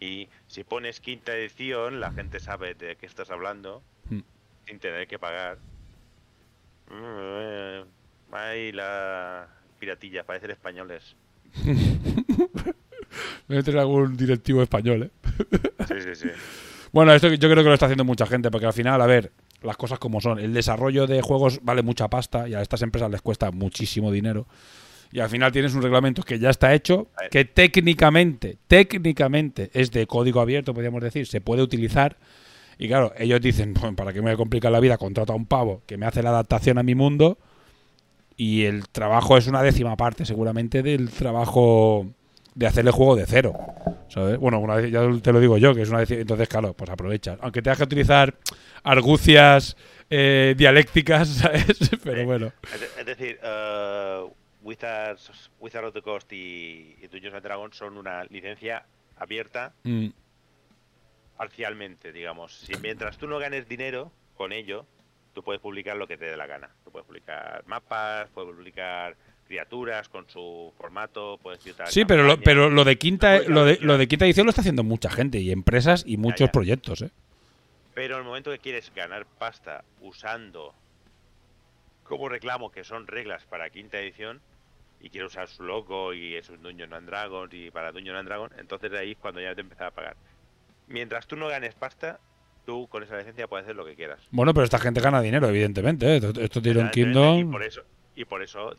[0.00, 4.20] Y si pones quinta edición, la gente sabe de qué estás hablando Mm.
[4.66, 5.58] sin tener que pagar.
[6.90, 7.88] Mm,
[8.32, 11.16] Ay, la piratilla, parecen españoles.
[13.48, 15.10] Debe tener algún directivo español, ¿eh?
[15.88, 16.28] Sí, sí, sí.
[16.92, 19.30] Bueno, esto yo creo que lo está haciendo mucha gente, porque al final, a ver,
[19.60, 20.38] las cosas como son.
[20.38, 24.46] El desarrollo de juegos vale mucha pasta y a estas empresas les cuesta muchísimo dinero.
[25.12, 30.06] Y al final tienes un reglamento que ya está hecho, que técnicamente, técnicamente es de
[30.06, 32.16] código abierto, podríamos decir, se puede utilizar.
[32.78, 34.98] Y claro, ellos dicen, "Pues, ¿para qué me voy a complicar la vida?
[34.98, 37.38] Contrato a un pavo que me hace la adaptación a mi mundo
[38.36, 42.06] y el trabajo es una décima parte seguramente del trabajo
[42.54, 43.54] de hacerle juego de cero.
[44.08, 44.38] ¿sabes?
[44.38, 46.90] Bueno, una vez, ya te lo digo yo, que es una décima, entonces claro, pues
[46.90, 47.38] aprovechas.
[47.42, 48.34] Aunque tengas que utilizar
[48.82, 49.76] argucias
[50.10, 51.64] eh, dialécticas, ¿sabes?
[52.02, 52.52] Pero bueno.
[52.74, 54.24] Es, es decir, eh,
[54.66, 58.84] Wizards, Wizards of the Coast y, y Dungeons and Dragons son una licencia
[59.16, 60.08] abierta Mm,
[61.36, 62.52] parcialmente, digamos.
[62.52, 64.84] Si mientras tú no ganes dinero con ello,
[65.34, 66.70] tú puedes publicar lo que te dé la gana.
[66.84, 72.40] Tú puedes publicar mapas, puedes publicar criaturas con su formato, puedes citar Sí, pero lo,
[72.40, 75.38] pero lo de quinta lo de, lo de quinta edición lo está haciendo mucha gente
[75.38, 76.52] y empresas y muchos ya.
[76.52, 77.10] proyectos, ¿eh?
[77.94, 80.74] Pero en el momento que quieres ganar pasta usando
[82.02, 84.40] como reclamo que son reglas para quinta edición
[85.00, 88.28] y quieres usar su logo y es un Dungeons and Dragons y para Dungeons and
[88.28, 90.16] Dragons, entonces de ahí es cuando ya te empieza a pagar.
[90.88, 92.18] Mientras tú no ganes pasta,
[92.64, 94.20] tú con esa licencia puedes hacer lo que quieras.
[94.30, 96.06] Bueno, pero esta gente gana dinero, evidentemente.
[96.06, 96.16] ¿eh?
[96.16, 97.38] Esto, esto Iron Evidentemente, Kingdom.
[97.40, 97.82] Y por eso,
[98.14, 98.76] y por eso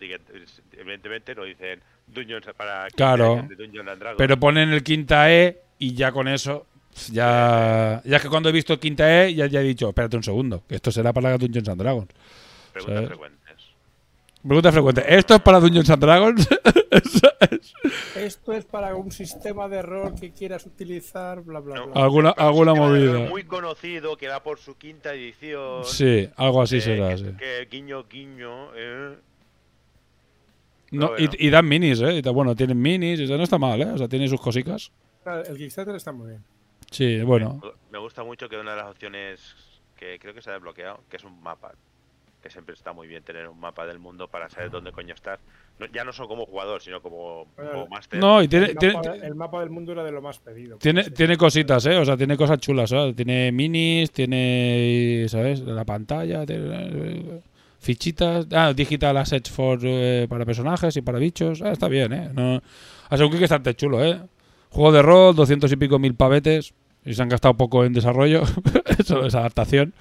[0.73, 3.33] evidentemente no dicen Dungeons para Claro.
[3.33, 4.17] edición de Dungeons and Dragons.
[4.17, 6.65] Pero ponen el quinta E y ya con eso.
[7.11, 10.63] Ya, ya que cuando he visto quinta E, ya, ya he dicho, espérate un segundo,
[10.67, 12.09] que esto será para Dungeons and Dragons.
[12.73, 13.31] Preguntas ¿sabes?
[14.47, 16.47] Pregunta frecuente, ¿esto es para Dungeons and Dragons?
[18.15, 22.01] Esto es para un sistema de rol que quieras utilizar, bla, bla, bla.
[22.01, 23.29] alguna alguna movida.
[23.29, 25.83] Muy conocido que va por su quinta edición.
[25.85, 27.25] Sí, algo así Eh, será, que, sí.
[27.37, 29.17] que guiño, guiño, eh.
[30.91, 31.29] No, bueno.
[31.37, 32.21] y, y dan minis, ¿eh?
[32.33, 33.85] Bueno, tienen minis, y ta- no está mal, ¿eh?
[33.91, 34.91] O sea, tiene sus cositas.
[35.47, 36.43] El Kickstarter está muy bien.
[36.89, 37.61] Sí, bueno.
[37.91, 39.41] Me gusta mucho que una de las opciones
[39.95, 41.73] que creo que se ha desbloqueado, que es un mapa.
[42.47, 45.37] Que siempre está muy bien tener un mapa del mundo para saber dónde coño estás.
[45.79, 48.21] No- ya no solo como jugador, sino como, Bueno, como máster.
[48.21, 50.77] No, y tiene, el, tiene, mapa, el mapa del mundo era de lo más pedido.
[50.77, 51.11] tiene, Sí.
[51.11, 51.97] tiene cositas, ¿eh?
[51.97, 53.17] O sea, tiene cosas chulas, ¿sabes?
[53.17, 55.59] Tiene minis, tiene, ¿sabes?
[55.59, 57.41] La pantalla, tiene, eh,
[57.79, 58.47] fichitas.
[58.53, 61.61] Ah, digital assets for, eh, para personajes y para bichos.
[61.61, 62.29] Ah, está bien, ¿eh?
[62.33, 62.61] No,
[63.09, 64.21] ha sido que estar chulo, ¿eh?
[64.69, 66.73] Juego de rol, 200 y pico mil pavetes.
[67.05, 68.43] Y se han gastado poco en desarrollo.
[68.99, 69.93] Eso es adaptación.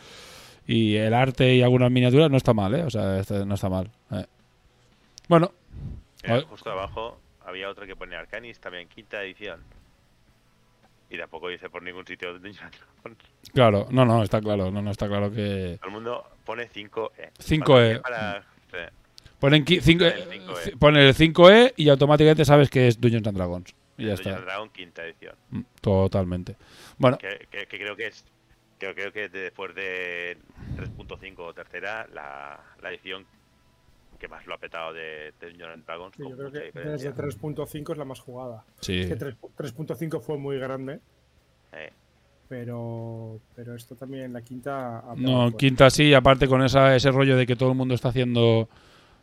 [0.66, 2.82] Y el arte y algunas miniaturas no está mal, ¿eh?
[2.82, 3.90] O sea, este- no está mal.
[4.10, 4.26] eh.
[5.28, 5.52] Bueno,
[6.24, 9.60] Mira, justo abajo había otro que pone Arcanis, también quinta edición.
[11.08, 12.74] Y tampoco dice por ningún sitio de Dungeons and
[13.04, 13.24] Dragons.
[13.52, 13.86] claro.
[13.90, 14.72] No, no, está claro.
[14.72, 15.76] No, no, está claro que...
[15.78, 17.30] Todo el mundo pone 5E.
[17.38, 18.02] 5E.
[18.02, 18.78] Para, sí.
[19.38, 20.56] Ponen qui- cinco- El eh, 5E.
[20.64, 23.74] c- ponen el 5E y automáticamente sabes que es Dungeons and Dragons.
[23.98, 24.40] Y ya Dungeons está.
[24.40, 25.36] Dragons quinta edición.
[25.50, 26.56] Mm, Totalmente.
[26.98, 28.24] Bueno, Que, que- que creo que es.
[28.78, 30.38] Que creo que después de
[30.76, 33.26] 3.5 o tercera, la, la edición
[34.18, 36.14] que más lo ha petado de Dungeons and Dragons.
[36.16, 37.10] Sí, yo creo que diferencia.
[37.12, 38.64] desde 3.5 es la más jugada.
[38.80, 39.00] Sí.
[39.00, 41.00] Es que 3 3.5 fue muy grande,
[41.72, 41.92] Eh,
[42.48, 45.02] pero pero esto también, la quinta...
[45.16, 48.68] No, quinta sí, aparte con esa, ese rollo de que todo el mundo está haciendo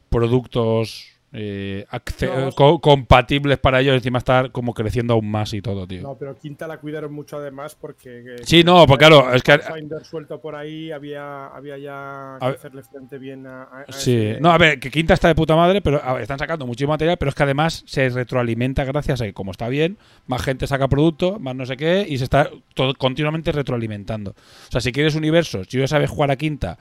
[0.10, 1.86] productos eh,
[2.22, 6.04] No, eh, co- compatibles para ellos, encima estar como creciendo aún más y todo, tío.
[6.04, 8.24] No, pero quinta la cuidaron mucho además porque...
[8.38, 9.60] que- Sí, no, pues claro, es que-
[10.04, 13.64] suelto por ahí, había, había ya que A- hacerle frente bien a...
[13.64, 16.14] a- a Sí, ese- no, a ver, que Quinta está de puta madre, pero a
[16.14, 19.52] ver, están sacando muchísimo material, pero es que además se retroalimenta gracias a que como
[19.52, 23.52] está bien, más gente saca producto, más no sé qué, y se está todo continuamente
[23.52, 24.32] retroalimentando.
[24.32, 26.78] O sea, si quieres universos, si ya sabes jugar a Quinta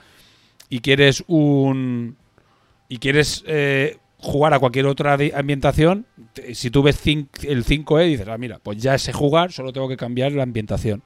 [0.69, 2.17] y quieres un
[2.89, 6.07] y quieres eh, jugar a cualquier otra ambientación,
[6.55, 9.97] si tú ves el 5E dices, ah, mira, pues ya sé jugar, solo tengo que
[9.97, 11.03] cambiar la ambientación.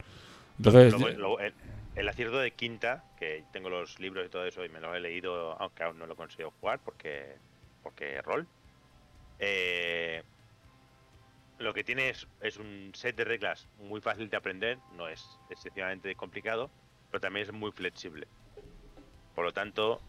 [0.58, 1.54] Entonces, luego- luego el,
[1.96, 5.00] el acierto de Quinta, que tengo los libros y todo eso y me los he
[5.00, 7.24] leído, aunque aún no lo he conseguido jugar porque,
[7.82, 8.46] porque rol.
[9.38, 10.22] Eh,
[11.58, 15.24] lo que tiene es, es un set de reglas muy fácil de aprender, no es
[15.50, 16.70] excesivamente complicado,
[17.10, 18.26] pero también es muy flexible.
[19.34, 20.00] Por lo tanto,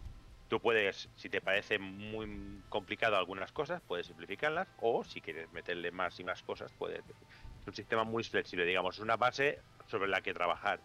[0.47, 5.91] tú puedes, si te parece muy complicado algunas cosas, puedes simplificarlas, o si quieres meterle
[5.91, 6.99] más y más cosas, puedes.
[7.61, 10.79] Es un sistema muy flexible, digamos, es una base sobre la que trabajar.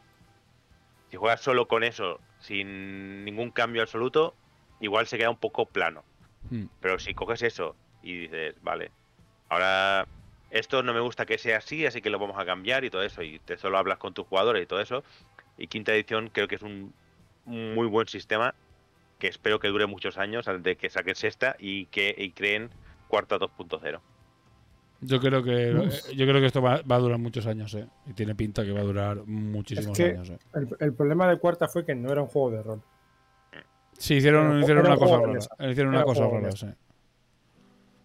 [1.10, 4.34] Si juegas solo con eso, sin ningún cambio absoluto,
[4.80, 6.04] igual se queda un poco plano.
[6.50, 6.64] hmm.
[6.80, 8.90] Pero si coges eso y dices, vale,
[9.48, 10.06] ahora
[10.50, 13.02] esto no me gusta que sea así, así que lo vamos a cambiar y todo
[13.02, 15.04] eso, y te solo hablas con tus jugadores y todo eso,
[15.56, 16.92] y quinta edición creo que es un
[17.44, 18.54] muy buen sistema
[19.22, 22.70] que espero que dure muchos años antes de que saquen sexta y que y creen
[23.06, 24.00] cuarta 2.0.
[25.00, 27.86] yo creo que eh, yo creo que esto va, va a durar muchos años, eh,
[28.06, 30.30] y tiene pinta que va a durar muchísimos que- años.
[30.30, 30.38] eh.
[30.54, 32.82] El, el problema de cuarta fue que no era un juego de rol.
[33.96, 35.70] Sí, hicieron, Era- hicieron era una un cosa rara.
[35.70, 36.66] Hicieron Era una un cosa rara, sí.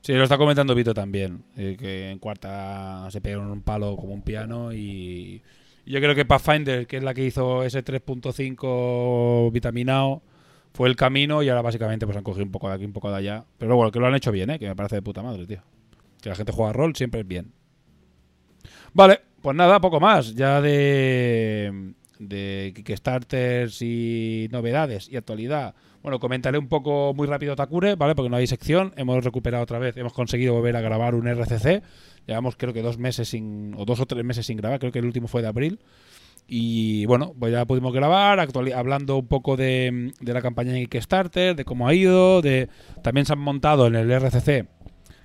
[0.02, 1.44] Sí, lo está comentando Vito también.
[1.58, 5.42] eh, que en cuarta se pegaron un palo como un piano y.
[5.86, 10.22] y yo creo que Pathfinder, que es la que hizo ese 3.5 vitaminado,
[10.78, 13.10] fue el camino y ahora básicamente pues han cogido un poco de aquí, un poco
[13.10, 13.46] de allá.
[13.58, 14.60] Pero bueno, que lo han hecho bien, ¿eh?
[14.60, 15.63] que me parece de puta madre, tío.
[16.22, 17.52] Que la gente juega rol siempre es bien.
[18.94, 20.36] Vale, pues nada, poco más.
[20.36, 25.74] Ya de, de Kickstarters y novedades y actualidad.
[26.04, 28.13] Bueno, comentaré un poco muy rápido Takure, ¿vale?
[28.13, 28.94] Porque no hay sección.
[28.98, 31.82] Hemos recuperado otra vez, hemos conseguido volver a grabar un RCC.
[32.28, 35.00] Llevamos creo que dos meses sin, o dos o tres meses sin grabar, creo que
[35.00, 35.80] el último fue de abril.
[36.48, 38.40] Y bueno, pues ya pudimos grabar,
[38.74, 42.70] hablando un poco de, de la campaña de Kickstarter, de cómo ha ido, de
[43.04, 44.66] también se han montado en el RCC,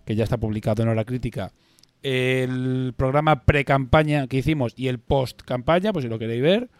[0.04, 1.52] que ya está publicado en Hora Crítica,
[2.02, 6.70] el programa pre-campaña que hicimos y el post-campaña, pues si lo queréis ver.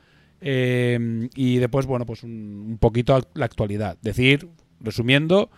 [0.41, 3.97] Eh, y después, bueno, pues un, un poquito la actualidad.
[4.03, 4.49] Decir,
[4.81, 5.51] resumiendo,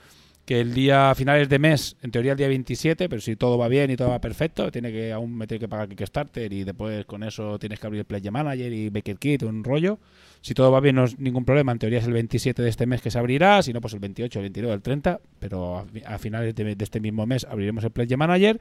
[0.44, 3.56] que el día a finales de mes, en teoría el día 27, pero si todo
[3.56, 7.06] va bien y todo va perfecto, tiene que aún me que pagar Kickstarter y después
[7.06, 9.98] con eso tienes que abrir el Play Manager y Baker Kit, un rollo.
[10.42, 12.84] Si todo va bien no es ningún problema, en teoría es el 27 de este
[12.86, 15.84] mes que se abrirá, si no pues el 28, el 29, el 30, pero a,
[15.86, 18.60] fi- a finales de, de este mismo mes abriremos el Play Manager,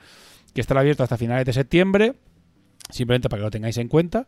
[0.54, 2.14] que estará abierto hasta finales de septiembre,
[2.90, 4.28] simplemente para que lo tengáis en cuenta.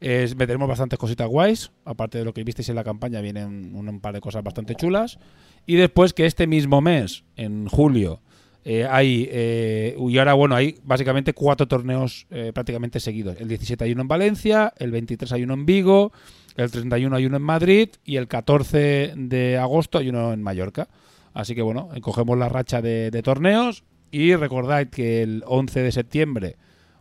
[0.00, 1.70] Es, meteremos bastantes cositas guays.
[1.84, 5.18] Aparte de lo que visteis en la campaña, vienen un, par de cosas bastante chulas.
[5.66, 8.20] Y después que este mismo mes, en julio,
[8.64, 9.28] eh, hay.
[9.30, 13.36] eh, y ahora, bueno, hay básicamente cuatro torneos eh, prácticamente seguidos.
[13.40, 16.12] El 17 hay uno en Valencia, el 23 hay uno en Vigo,
[16.56, 20.88] el 31 hay uno en Madrid y el 14 de agosto hay uno en Mallorca.
[21.34, 25.92] Así que bueno, cogemos la racha de, de torneos y recordad que el 11 de
[25.92, 26.56] septiembre,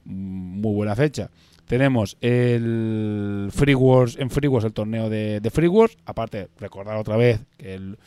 [0.06, 1.32] mm, muy buena fecha,
[1.68, 5.98] tenemos el Free Wars, en Free Wars el torneo de, de Free Wars.
[6.06, 7.98] Aparte, recordar otra vez que el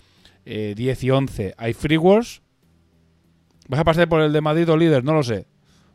[0.46, 2.42] eh, 10 y 11 hay Free Wars.
[3.68, 5.04] ¿Vas a pasar por el de Madrid o líder?
[5.04, 5.46] No lo sé.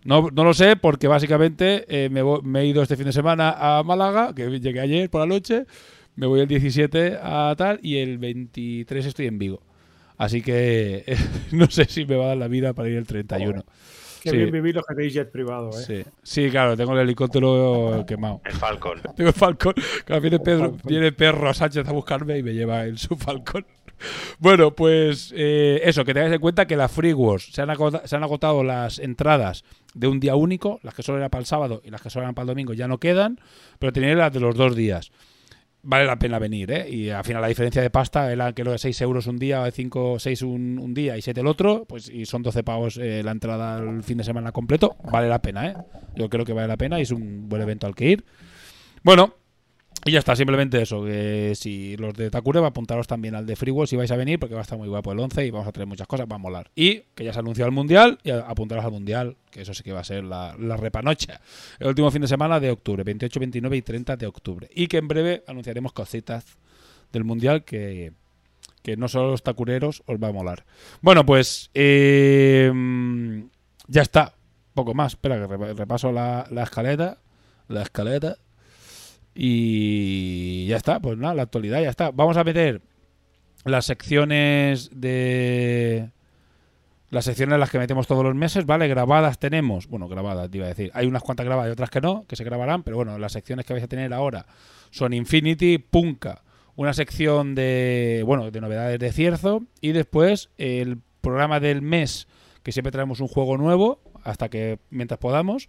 [0.05, 3.81] No, lo sé porque básicamente eh, me, me he ido este fin de semana a
[3.81, 5.65] Málaga, que llegué ayer por la noche.
[6.15, 9.61] Me voy el 17 a tal y el 23 estoy en Vigo.
[10.17, 11.17] Así que
[11.51, 13.65] no sé si me va a dar la vida para ir el 31.
[14.25, 14.37] Qué Sí.
[14.37, 15.83] bien vivir los que tenéis jet privado, ¿eh?
[15.85, 16.03] Sí.
[16.23, 18.41] sí, claro, tengo el helicóptero quemado.
[18.43, 18.99] El Falcon.
[19.15, 19.73] Tengo el Falcon.
[20.03, 20.81] Claro, viene, Pedro, Falcon.
[20.85, 23.65] viene Perro Sánchez a buscarme y me lleva en su Falcon.
[24.39, 28.05] Bueno, pues eh, eso, que tengáis en cuenta que la Free Wars se han, agota-
[28.05, 31.45] se han agotado las entradas de un día único, las que solo eran para el
[31.45, 33.39] sábado y las que solo eran para el domingo ya no quedan,
[33.79, 35.11] pero tenéis las de los dos días.
[35.87, 36.89] Vale la pena venir, ¿eh?
[36.89, 39.69] Y al final la diferencia de pasta era que lo de 6 euros un día,
[39.69, 43.21] 5, 6 un, un día y 7 el otro, pues y son 12 pavos eh,
[43.23, 45.75] la entrada al fin de semana completo, vale la pena, ¿eh?
[46.15, 48.25] Yo creo que vale la pena y es un buen evento al que ir.
[49.03, 49.35] Bueno,
[50.07, 53.47] Y ya está, simplemente eso, que si los de Takure va a apuntaros también al
[53.47, 55.49] de Freewall si vais a venir, porque va a estar muy guapo el 11 y
[55.49, 56.69] vamos a tener muchas cosas, va a molar.
[56.75, 59.81] Y que ya se ha anunciado el Mundial, y apuntaros al Mundial, que eso sí
[59.81, 61.41] que va a ser la, la repanocha.
[61.79, 64.69] El último fin de semana de octubre, 28, 29 y 30 de octubre.
[64.75, 66.45] Y que en breve anunciaremos cositas
[67.11, 68.11] del Mundial que,
[68.83, 70.65] que no solo los tacureros os va a molar.
[71.01, 72.71] Bueno, pues eh,
[73.87, 74.35] ya está,
[74.75, 75.13] poco más.
[75.13, 77.17] Espera que repa- repaso la, la escaleta.
[77.67, 78.37] La escaleta.
[79.35, 82.09] Y ya está, pues nada, la actualidad ya está.
[82.11, 82.81] Vamos a meter
[83.65, 86.09] las secciones de.
[87.09, 88.87] Las secciones en las que metemos todos los meses, ¿vale?
[88.87, 89.87] Grabadas tenemos.
[89.87, 90.89] Bueno, grabadas, iba a decir.
[90.93, 93.65] Hay unas cuantas grabadas y otras que no, que se grabarán, pero bueno, las secciones
[93.65, 94.45] que vais a tener ahora
[94.89, 96.43] son Infinity, Punka,
[96.75, 98.23] una sección de.
[98.25, 102.27] Bueno, de novedades de Cierzo, y después el programa del mes,
[102.63, 105.67] que siempre traemos un juego nuevo, hasta que mientras podamos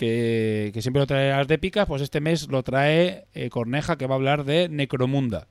[0.00, 3.98] que, que siempre lo trae las de Picas, pues este mes lo trae eh, Corneja,
[3.98, 5.46] que va a hablar de Necromunda.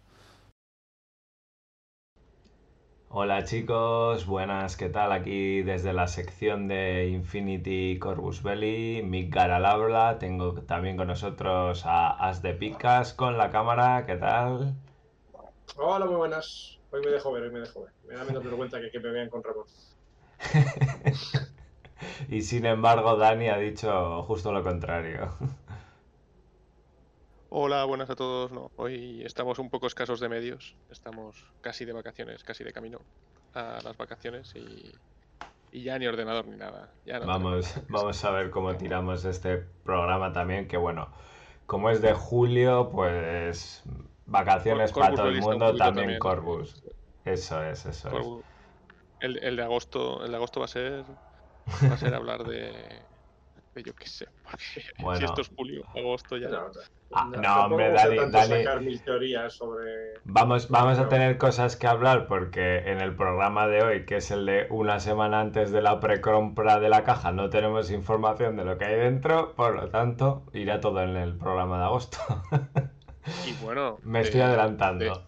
[3.09, 5.11] Hola chicos, buenas, ¿qué tal?
[5.11, 11.85] Aquí desde la sección de Infinity Corvus Belli, Midgar al habla, tengo también con nosotros
[11.85, 14.73] a As de Picas con la cámara, ¿qué tal?
[15.75, 16.79] Hola, muy buenas.
[16.91, 17.91] Hoy me dejo ver, hoy me dejo ver.
[18.07, 19.65] Me da menos vergüenza que, que me vean con Ramón.
[22.29, 25.35] y sin embargo Dani ha dicho justo lo contrario.
[27.49, 28.51] Hola, buenas a todos.
[28.51, 30.75] No, hoy estamos un poco escasos de medios.
[30.89, 32.99] Estamos casi de vacaciones, casi de camino
[33.53, 34.91] a las vacaciones y,
[35.71, 36.93] y ya ni ordenador ni nada.
[37.05, 41.11] Ya no Vamos, vamos a ver cómo tiramos este programa también, que bueno,
[41.65, 43.83] como es de julio, pues
[44.25, 46.19] vacaciones Cor- para todo el mundo, también también.
[46.19, 46.83] Corvus.
[47.25, 48.27] Eso es, eso es.
[49.21, 51.03] El, el de agosto, el de agosto va a ser
[51.89, 52.71] va a ser hablar de,
[53.75, 54.63] de yo qué sé, porque
[54.99, 55.19] Bueno.
[55.19, 56.49] si esto es julio, agosto ya.
[56.49, 56.71] No,
[57.11, 60.13] Ah, no, hombre, Dani- Dani- sacar mil teorías sobre.
[60.25, 64.29] Vamos, vamos a tener cosas que hablar porque en el programa de hoy, que es
[64.29, 68.63] el de una semana antes de la precompra de la caja, no tenemos información de
[68.65, 72.19] lo que hay dentro, por lo tanto, irá todo en el programa de agosto.
[73.47, 75.25] Y bueno, Me de- estoy adelantando.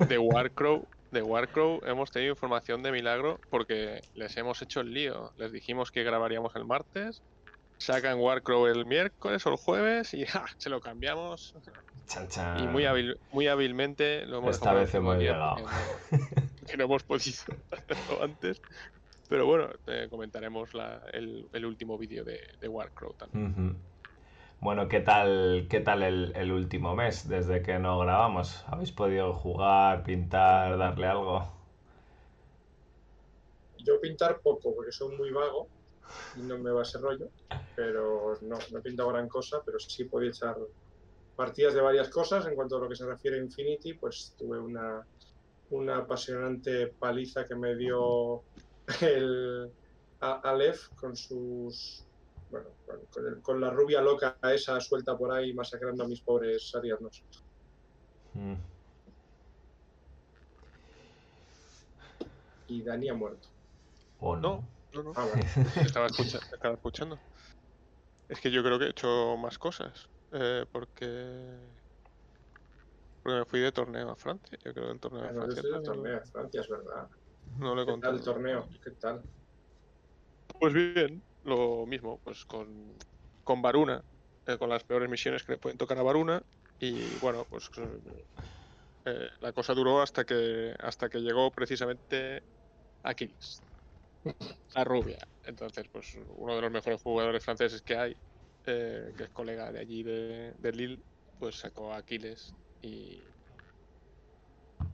[0.00, 4.92] De, de Warcrow, de Warcrow hemos tenido información de milagro porque les hemos hecho el
[4.92, 5.32] lío.
[5.36, 7.22] Les dijimos que grabaríamos el martes,
[7.78, 10.44] sacan Warcrow el miércoles o el jueves y ¡ja!
[10.56, 11.54] se lo cambiamos.
[12.06, 12.64] Chan, chan.
[12.64, 14.56] Y muy, hábil, muy hábilmente lo hemos.
[14.56, 15.56] Esta vez hemos llegado.
[16.66, 17.36] Que no hemos podido
[17.70, 18.60] hacerlo antes.
[19.28, 23.76] Pero bueno, eh, comentaremos la- el, el último vídeo de, de Warcrow también.
[24.62, 28.64] Bueno, ¿qué tal, qué tal el, el último mes desde que no grabamos?
[28.66, 31.52] ¿Habéis podido jugar, pintar, darle algo?
[33.78, 35.70] Yo pintar poco, porque soy muy vago
[36.34, 37.30] y no me va ese rollo.
[37.74, 40.56] Pero no, no he pintado gran cosa, pero sí podía echar
[41.36, 42.46] partidas de varias cosas.
[42.46, 45.06] En cuanto a lo que se refiere a Infinity, pues tuve una,
[45.70, 48.44] una apasionante paliza que me dio
[49.02, 49.72] el
[50.20, 52.11] Aleph con sus.
[52.52, 56.20] Bueno, con, con el- con la rubia loca esa suelta por ahí masacrando a mis
[56.20, 57.24] pobres ariadnos.
[58.34, 58.54] Mm.
[62.66, 63.48] Y Dani ha muerto.
[64.18, 64.68] ¿O no?
[64.92, 65.12] No, no, no.
[65.16, 65.42] Ah, bueno.
[65.80, 67.18] Estaba, escucha- estaba escuchando.
[68.28, 70.10] Es que yo creo que he hecho más cosas.
[70.32, 71.58] eh, porque.
[73.22, 74.58] Porque me fui de torneo a Francia.
[74.62, 75.62] Yo creo que el torneo Ah, de Francia.
[75.74, 77.08] el torneo de Francia, es verdad.
[77.58, 78.16] No lo he ¿Qué tal contado.
[78.16, 78.68] el torneo?
[78.84, 79.22] ¿Qué tal?
[80.60, 83.06] Pues bien, lo mismo, pues con,
[83.42, 84.04] con Varuna,
[84.46, 86.42] eh, con las peores misiones que le pueden tocar a Varuna.
[86.78, 87.70] Y bueno, pues
[89.04, 92.42] eh, la cosa duró hasta que hasta que llegó precisamente
[93.02, 93.64] Aquiles,
[94.74, 95.18] la rubia.
[95.42, 98.16] Entonces, pues uno de los mejores jugadores franceses que hay,
[98.64, 101.04] eh, que es colega de allí de, de Lille,
[101.38, 103.31] pues sacó a Aquiles y.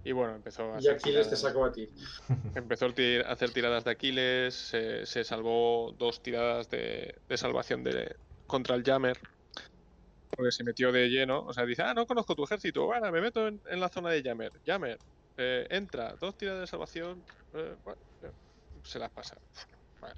[0.04, 1.88] Y bueno, empezó a Y hacer Aquiles te tiradas- sacó a ti.
[2.56, 7.84] Empezó a tir- hacer tiradas de Aquiles, se, se salvó dos tiradas de, de salvación
[7.84, 8.16] de,
[8.46, 9.18] contra el Jammer,
[10.30, 11.44] porque se metió de lleno.
[11.44, 14.10] O sea, dice, ah, no conozco tu ejército, bueno, me meto en, en la zona
[14.10, 14.52] de Jammer.
[14.64, 14.98] Jammer,
[15.36, 18.00] eh, entra, dos tiradas de salvación, eh, bueno,
[18.84, 19.36] se las pasa.
[20.00, 20.14] Vale.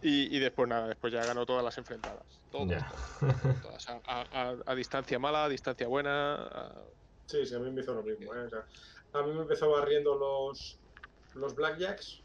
[0.00, 2.40] Y, y después nada, después ya ganó todas las enfrentadas.
[2.50, 2.88] Todas, Ya.
[3.20, 3.88] todas, todas.
[3.88, 6.34] A, a- a- a distancia mala, a distancia buena.
[6.46, 6.84] a-
[7.32, 8.34] Sí, sí, a mí me hizo lo mismo.
[8.34, 8.40] ¿eh?
[8.44, 8.66] O sea,
[9.14, 10.78] a mí me empezó barriendo los,
[11.34, 12.20] los Blackjacks,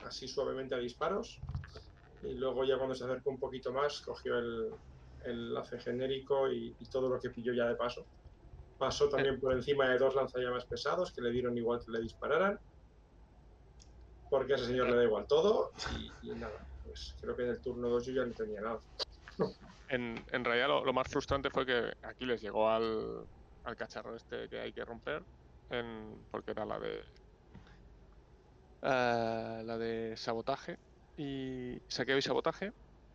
[0.00, 1.40] así suavemente a disparos.
[2.24, 4.72] Y luego ya cuando se acercó un poquito más, cogió el,
[5.26, 8.04] el enlace genérico y, y todo lo que pilló ya de paso.
[8.76, 12.58] Pasó también por encima de dos lanzallamas pesados que le dieron igual que le dispararan.
[14.28, 15.70] Porque a ese señor le da igual todo.
[15.94, 18.80] Y, y nada, pues creo que en el turno 2 yo ya no tenía nada.
[19.88, 23.24] En, en realidad lo, lo más frustrante fue que Aquiles llegó al,
[23.68, 25.26] al cacharro este que hay que romper,
[25.70, 27.04] en, porque era la de
[28.82, 30.78] eh, la de sabotaje
[31.16, 32.72] y saqueo y sabotaje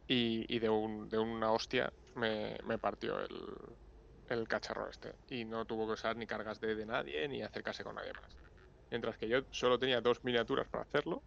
[0.08, 3.30] y, y de, un, de una hostia me, me partió el,
[4.28, 7.84] el cacharro este y no tuvo que usar ni cargas de, de nadie ni acercarse
[7.84, 8.38] con nadie más.
[8.89, 11.26] Mientras que yo solo tenía dos miniaturas para hacerlo,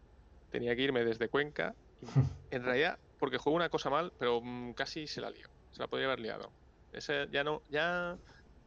[0.50, 1.76] tenía que irme desde Cuenca.
[2.00, 2.06] y
[2.50, 5.48] en realidad, porque juego una cosa mal, pero mm, casi se la lío.
[5.70, 6.54] Se la podría haber liado.
[6.92, 8.18] Ese, ya no, ya,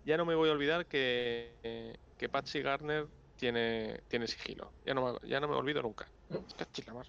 [0.04, 4.74] ya no me voy a olvidar que, eh, que Patsy Garner tiene, tiene sigilo.
[4.84, 6.12] Ya no, me- ya no me olvido nunca.
[6.58, 7.06] Cachi la mar.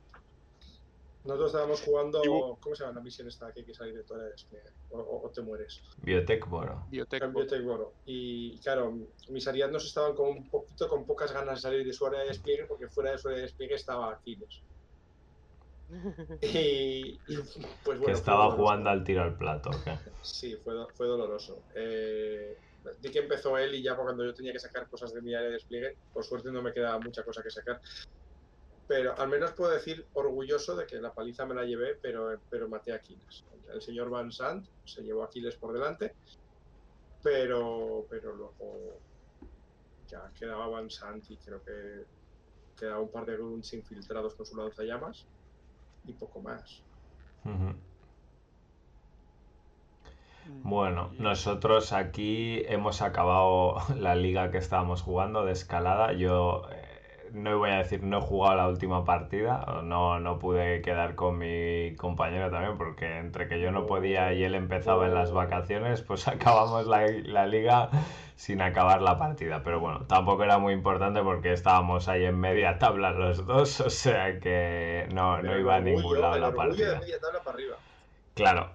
[1.23, 2.23] Nosotros estábamos jugando.
[2.61, 4.49] ¿Cómo se llama la misión esta que hay que salir de todas?
[4.89, 5.83] O, o- o te mueres.
[5.99, 6.87] Biotech Boro.
[6.89, 7.23] Biotech.
[7.63, 7.97] Boro.
[8.07, 8.97] Y claro,
[9.29, 12.29] mis ariadnos estaban con un poquito con pocas ganas de salir de su área de
[12.29, 14.63] despliegue porque fuera de su área de despliegue estaba Aquiles.
[16.43, 17.37] Y, y,
[17.85, 18.05] pues bueno.
[18.07, 19.71] que estaba jugando al tiro al plato.
[19.71, 19.99] ¿o qué?
[20.23, 21.65] Sí, fue, do- fue doloroso.
[21.75, 22.57] Eh,
[22.99, 25.49] di que empezó él y ya cuando yo tenía que sacar cosas de mi área
[25.49, 27.81] de despliegue, por suerte no me quedaba mucha cosa que sacar.
[28.87, 32.69] Pero al menos puedo decir orgulloso de que la paliza me la llevé, pero, pero
[32.69, 33.47] maté a Aquiles.
[33.73, 36.17] El señor Van Sant se llevó a Aquiles por delante,
[37.23, 39.03] pero, pero luego
[40.07, 42.07] ya quedaba Van Sant y creo que
[42.77, 45.29] quedaba un par de grunts infiltrados con su lanzallamas
[46.05, 46.85] y poco más.
[47.45, 47.90] Ujú.
[50.47, 56.13] Bueno, nosotros aquí hemos acabado la liga que estábamos jugando de escalada.
[56.13, 60.83] Yo eh, no voy a decir no he jugado la última partida, no, no pude
[60.83, 65.15] quedar con mi compañero también, porque entre que yo no podía y él empezaba en
[65.15, 67.91] las vacaciones, pues acabamos la, la liga
[68.37, 69.63] sin acabar la partida.
[69.63, 73.91] Pero bueno, tampoco era muy importante porque estábamos ahí en media tabla los dos, o
[73.91, 77.01] sea que no, no iba a ningún lado la partida.
[78.35, 78.73] Claro.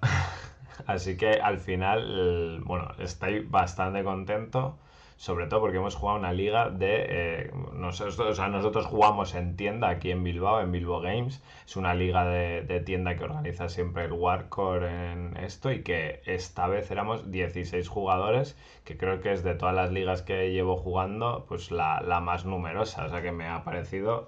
[0.87, 4.77] Así que al final, bueno, estoy bastante contento,
[5.17, 7.05] sobre todo porque hemos jugado una liga de...
[7.09, 11.41] eh, nosotros, o sea, nosotros jugamos en tienda aquí en Bilbao, en Bilbao Games.
[11.65, 16.21] Es una liga de, de tienda que organiza siempre el Warcore en esto y que
[16.25, 20.75] esta vez éramos 16 jugadores, que creo que es de todas las ligas que llevo
[20.77, 23.05] jugando, pues la, la más numerosa.
[23.05, 24.27] O sea que me ha parecido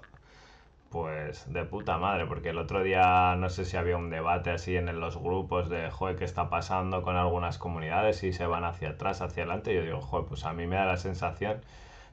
[0.90, 4.76] pues de puta madre, porque el otro día no sé si había un debate así
[4.76, 8.18] en los grupos de, joder, ¿qué está pasando con algunas comunidades?
[8.18, 9.72] Si se van hacia atrás, hacia adelante.
[9.72, 11.60] Y yo digo, joder, pues a mí me da la sensación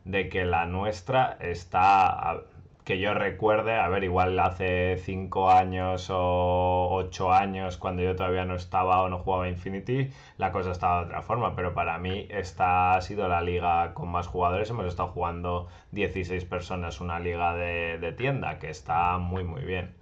[0.04, 2.42] de que la nuestra está,
[2.86, 8.46] que yo recuerde, a ver, igual hace 5 años o 8 años, cuando yo todavía
[8.46, 12.28] no estaba o no jugaba Infinity, la cosa estaba de otra forma, pero para mí
[12.30, 14.70] esta ha sido la liga con más jugadores.
[14.70, 19.96] Hemos estado jugando 16 personas, una liga de, de tienda, que está muy, muy bien.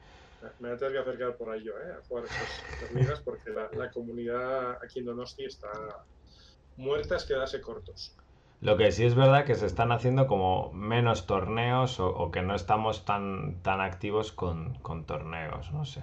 [0.60, 1.94] Me voy a tener que acercar por ahí yo, ¿eh?
[1.98, 5.70] A jugar estas, ligas porque la, la comunidad aquí en Donosti está
[6.76, 8.14] muerta es quedarse cortos.
[8.64, 12.42] Lo que sí es verdad que se están haciendo como menos torneos o, o que
[12.42, 16.02] no estamos tan, tan activos con, con torneos, no sé.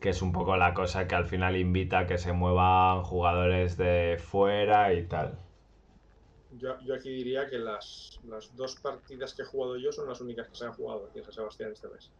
[0.00, 3.76] Que es un poco la cosa que al final invita a que se muevan jugadores
[3.76, 5.38] de fuera y tal.
[6.50, 10.20] Yo, yo aquí diría que las, las dos partidas que he jugado yo son las
[10.20, 12.12] únicas que se han jugado aquí en San Sebastián este mes,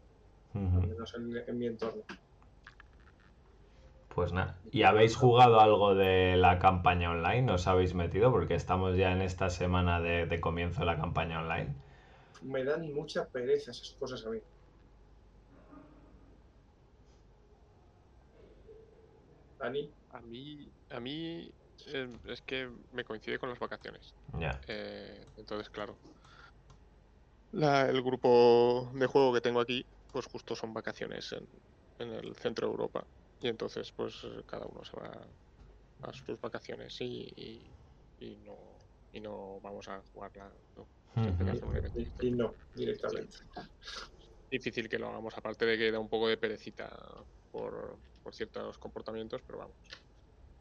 [0.55, 0.81] Ujú.
[0.81, 2.05] al menos en, en mi entorno.
[4.17, 4.59] Pues nada.
[4.73, 7.53] ¿Y habéis jugado algo de la campaña online?
[7.53, 8.33] ¿Os habéis metido?
[8.33, 11.77] Porque estamos ya en esta semana de, de comienzo de la campaña online.
[12.43, 14.41] Me dan mucha pereza esas cosas a mí.
[19.59, 21.51] Dani, A mí, a mí
[21.87, 24.15] eh, es que me coincide con las vacaciones.
[24.41, 24.61] Ya.
[24.67, 26.01] Eh, entonces, claro.
[27.51, 31.49] La- el grupo de juego que tengo aquí, pues justo son vacaciones en,
[31.99, 33.09] en el centro de Europa.
[33.41, 35.29] Y entonces, pues cada uno se va
[36.03, 37.77] a sus vacaciones y, y,
[38.19, 38.79] y no,
[39.13, 40.55] y no vamos a jugarla.
[40.75, 40.89] ¿no?
[41.95, 43.37] Y, y no, directamente.
[44.51, 46.89] difícil que lo hagamos, aparte de que da un poco de perecita
[47.51, 49.77] por, por ciertos comportamientos, pero vamos.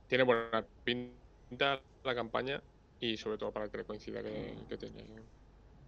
[0.08, 2.64] Tiene buena pinta la campaña
[3.00, 5.30] y sobre todo para que le coincida que, que tiene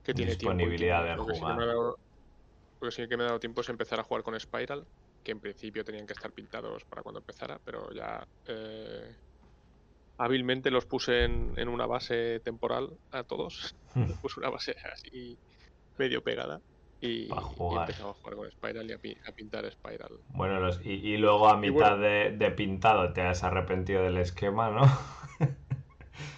[0.03, 1.25] que tiene Disponibilidad tiempo.
[1.31, 1.57] de jugar.
[1.57, 1.97] dado-
[2.79, 4.87] lo que sí que me ha dado tiempo es empezar a jugar con Spiral,
[5.27, 9.13] que en principio tenían que estar pintados para cuando empezara, pero ya eh,
[10.17, 13.75] hábilmente los puse en, en una base temporal a todos.
[14.21, 15.37] puse una base así
[15.97, 16.61] medio pegada
[17.01, 20.11] y, y empezaba a jugar con Spiral y a, pi- a pintar Spiral.
[20.29, 22.03] Bueno, los- y, y luego a mitad bueno.
[22.03, 24.83] de, de pintado te has arrepentido del esquema, ¿no?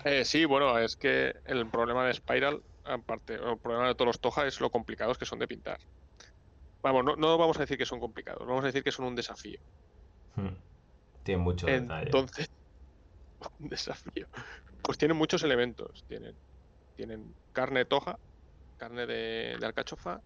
[0.05, 4.19] Eh, sí, bueno, es que el problema de Spiral, aparte, el problema de todos los
[4.19, 5.79] Toja es lo complicados que son de pintar.
[6.82, 9.15] Vamos, no, no vamos a decir que son complicados, vamos a decir que son un
[9.15, 9.59] desafío.
[10.36, 10.55] Hmm.
[11.23, 12.05] Tiene mucho detalle.
[12.05, 12.49] Entonces,
[13.59, 14.27] un desafío.
[14.82, 16.03] Pues tienen muchos elementos.
[16.07, 16.36] Tienen,
[16.95, 18.17] tienen carne toja,
[18.77, 20.21] carne de, de alcachofa.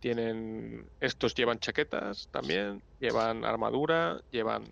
[0.00, 0.88] Tienen.
[1.00, 2.82] Estos llevan chaquetas también.
[3.00, 4.20] Llevan armadura.
[4.30, 4.64] Llevan.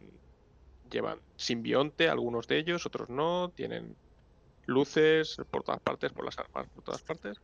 [0.91, 3.49] Llevan simbionte, algunos de ellos, otros no.
[3.49, 3.97] Tienen
[4.66, 7.39] luces por todas partes, por las armas, por todas partes.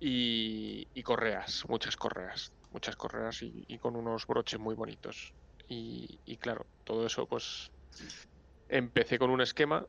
[0.00, 2.52] Y, y correas, muchas correas.
[2.72, 5.34] Muchas correas y, con unos broches muy bonitos.
[5.68, 7.70] Y, y claro, todo eso pues
[8.68, 9.86] empecé con un esquema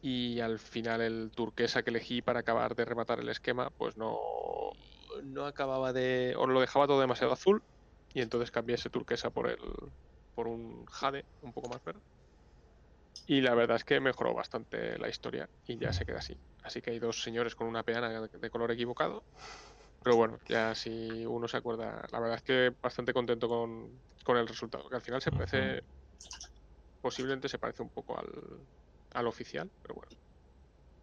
[0.00, 4.18] y al final el turquesa que elegí para acabar de rematar el esquema pues no,
[5.22, 6.34] no acababa de...
[6.36, 7.62] o lo dejaba todo demasiado azul
[8.12, 9.58] y entonces cambié ese turquesa por el
[10.34, 12.00] por un jade un poco más verde.
[13.26, 16.34] Y la verdad es que mejoró bastante la historia y ya se queda así.
[16.62, 19.24] Así que hay dos señores con una peana de color equivocado.
[20.02, 24.36] Pero bueno, ya si uno se acuerda, la verdad es que bastante contento con, con
[24.36, 24.88] el resultado.
[24.88, 25.82] Que al final se parece,
[27.00, 28.68] posiblemente se parece un poco al,
[29.10, 30.10] al oficial, pero bueno.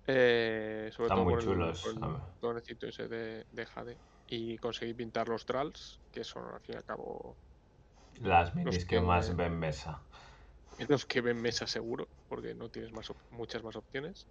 [0.07, 4.01] Eh, sobre todo muy por el- chulos, por el, tonecito ese de, de Jade.
[4.27, 7.39] Y conseguí pintar los Tralls, que son al fin y al cabo
[8.31, 10.07] Las minis que que- más ven mesa.
[10.87, 14.27] los que ven mesa seguro, porque no tienes más muchas más opciones.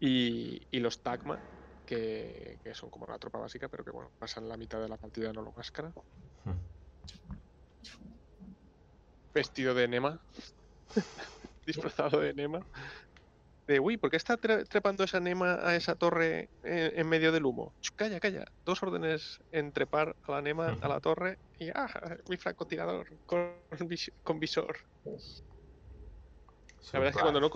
[0.00, 1.42] Y, y los Tagma,
[1.84, 4.96] que, que son como la tropa básica, pero que bueno, pasan la mitad de la
[4.96, 5.92] partida en holo máscara.
[9.34, 10.20] Vestido de Nema.
[11.66, 12.66] disfrazado de Nema.
[13.66, 17.32] De, uy, ¿por qué está tre- trepando esa Nema a esa torre en, en medio
[17.32, 17.74] del humo?
[17.80, 18.44] Ch, calla, calla.
[18.64, 21.88] Dos órdenes en trepar a la Nema, a la torre, y ¡ah!
[22.28, 23.58] Mi francotirador con,
[23.88, 24.76] vis- con visor.
[26.92, 27.50] La verdad es que cuando no...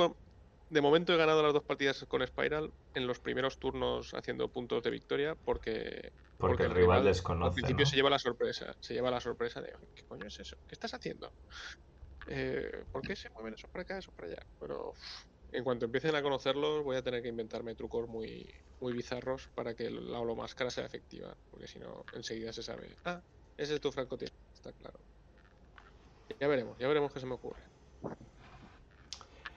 [0.70, 4.82] De momento he ganado las dos partidas con Spiral en los primeros turnos haciendo puntos
[4.82, 6.12] de victoria porque...
[6.36, 7.90] Porque el rival desconoce, Al principio ¿no?
[7.90, 8.74] se lleva la sorpresa.
[8.80, 10.56] Se lleva la sorpresa de, ¿qué coño es eso?
[10.68, 11.32] ¿Qué estás haciendo?
[12.28, 14.46] Eh, ¿Por qué se mueven esos para acá, esos para allá?
[14.60, 14.92] Pero
[15.52, 19.74] en cuanto empiecen a conocerlos voy a tener que inventarme trucos muy, muy bizarros para
[19.74, 21.34] que la holomáscara sea efectiva.
[21.50, 22.94] Porque si no, enseguida se sabe.
[23.04, 23.20] Ah,
[23.56, 24.38] ese es tu francotirador.
[24.54, 25.00] Está claro.
[26.38, 27.62] Ya veremos, ya veremos qué se me ocurre.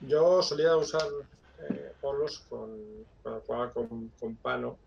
[0.04, 1.08] Yo solía usar
[1.58, 4.80] eh, polos con, cuando jugaba con, con Pano.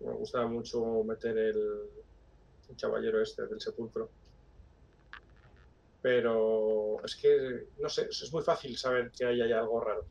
[0.00, 1.58] Me gustaba mucho meter el,
[2.68, 4.12] el caballero este del sepulcro.
[6.02, 10.06] Pero es que, no sé, es muy fácil saber que ahí hay algo raro.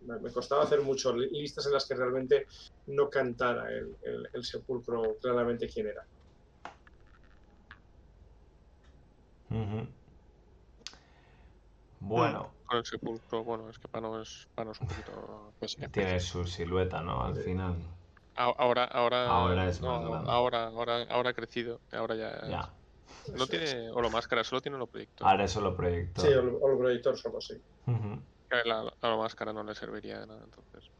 [0.00, 2.46] Me, costaba hacer mucho li- listas en las que realmente
[2.86, 6.02] no cantara el, el- el sepulcro claramente quién era.
[9.50, 10.01] Ujú.
[12.04, 15.54] Bueno, Con el sepulcro, bueno, es que Pano es, Pano es un poquito.
[15.58, 17.24] Pues, tiene su silueta, ¿no?
[17.24, 17.76] Al final.
[18.34, 20.30] Ahora, ahora, Ahora es no, más grande.
[20.30, 21.80] ahora, ahora, ahora ha crecido.
[21.92, 22.48] Ahora ya.
[22.48, 22.74] Ya.
[23.36, 25.26] No tiene holomáscara, solo tiene proyectos.
[25.26, 26.22] Ahora es solo proyecto.
[26.22, 27.62] Sí, el, el proyector solo sí.
[27.86, 28.20] Ujú.
[28.50, 30.90] La, la holomáscara no le serviría de nada, entonces.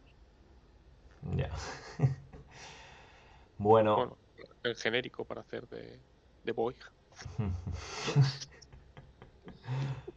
[1.37, 1.51] Ya.
[3.59, 4.19] bueno, Bueno,
[4.63, 6.01] el genérico para hacer de,
[6.43, 6.77] de Boy.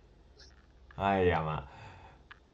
[0.98, 1.68] Ahí llama.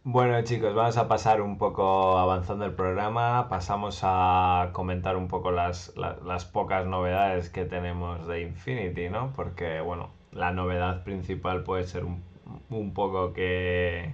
[0.04, 3.50] Bueno chicos, vamos a pasar un poco avanzando el programa.
[3.50, 9.34] Pasamos a comentar un poco las, la- las pocas novedades que tenemos de Infinity, ¿no?
[9.36, 12.24] Porque, bueno, la novedad principal puede ser un,
[12.70, 14.14] un poco que,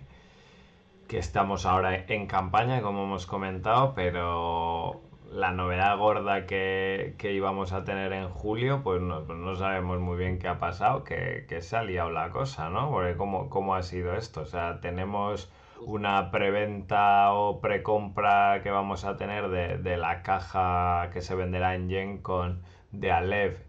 [1.07, 5.01] que estamos ahora en campaña, como hemos comentado, pero
[5.31, 9.99] la novedad gorda que, que íbamos a tener en julio, pues no, pues no sabemos
[9.99, 12.89] muy bien qué ha pasado, que, que se ha liado la cosa, ¿no?
[12.91, 14.41] Porque cómo, cómo ha sido esto.
[14.41, 15.51] O sea, tenemos
[15.81, 21.75] una preventa o precompra que vamos a tener de, de la caja que se venderá
[21.75, 23.63] en Gen con de Alev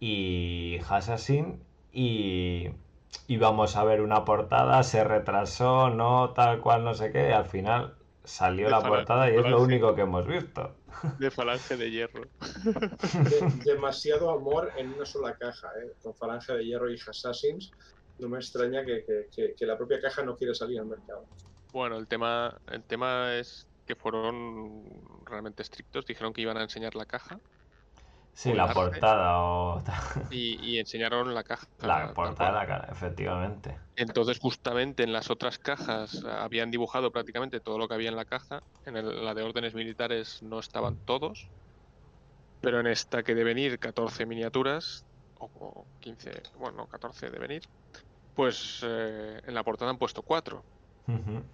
[0.00, 2.70] y Assassin y,
[3.28, 7.32] y vamos a ver una portada, se retrasó, no tal cual, no sé qué, y
[7.32, 7.94] al final
[8.24, 10.74] salió la portada y es lo único que hemos visto.
[11.18, 12.22] De falange de hierro.
[12.22, 15.92] De- demasiado amor en una sola caja, ¿eh?
[16.02, 17.70] con Falange de Hierro y Assassins.
[18.18, 21.26] No me extraña que, que- que- que la propia caja no quiere salir al mercado.
[21.72, 24.84] Bueno, el tema, el tema es que fueron
[25.24, 26.04] realmente estrictos.
[26.06, 27.40] Dijeron que iban a enseñar la caja
[28.34, 29.82] Sí, la portada o
[30.30, 31.66] y, y enseñaron la caja.
[31.80, 33.78] la portada, cara, efectivamente.
[33.94, 38.16] Entonces, justamente en las otras cajas ah, habían dibujado prácticamente todo lo que había en
[38.16, 38.60] la caja.
[38.86, 41.50] En el- la de órdenes militares no estaban todos.
[42.60, 45.04] Pero en esta que deben ir 14 miniaturas,
[45.34, 47.62] o, o 15, bueno, 14 deben ir,
[48.34, 50.64] pues eh, en la portada han puesto 4.
[51.06, 51.44] Ujú.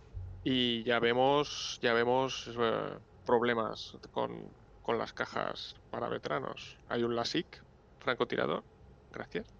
[0.44, 4.52] Y ya vemos, ya vemos eh, problemas con,
[4.88, 6.78] con las cajas para veteranos.
[6.86, 7.62] Hay un LASIK,
[8.00, 8.64] francotirador,
[9.10, 9.54] gracias.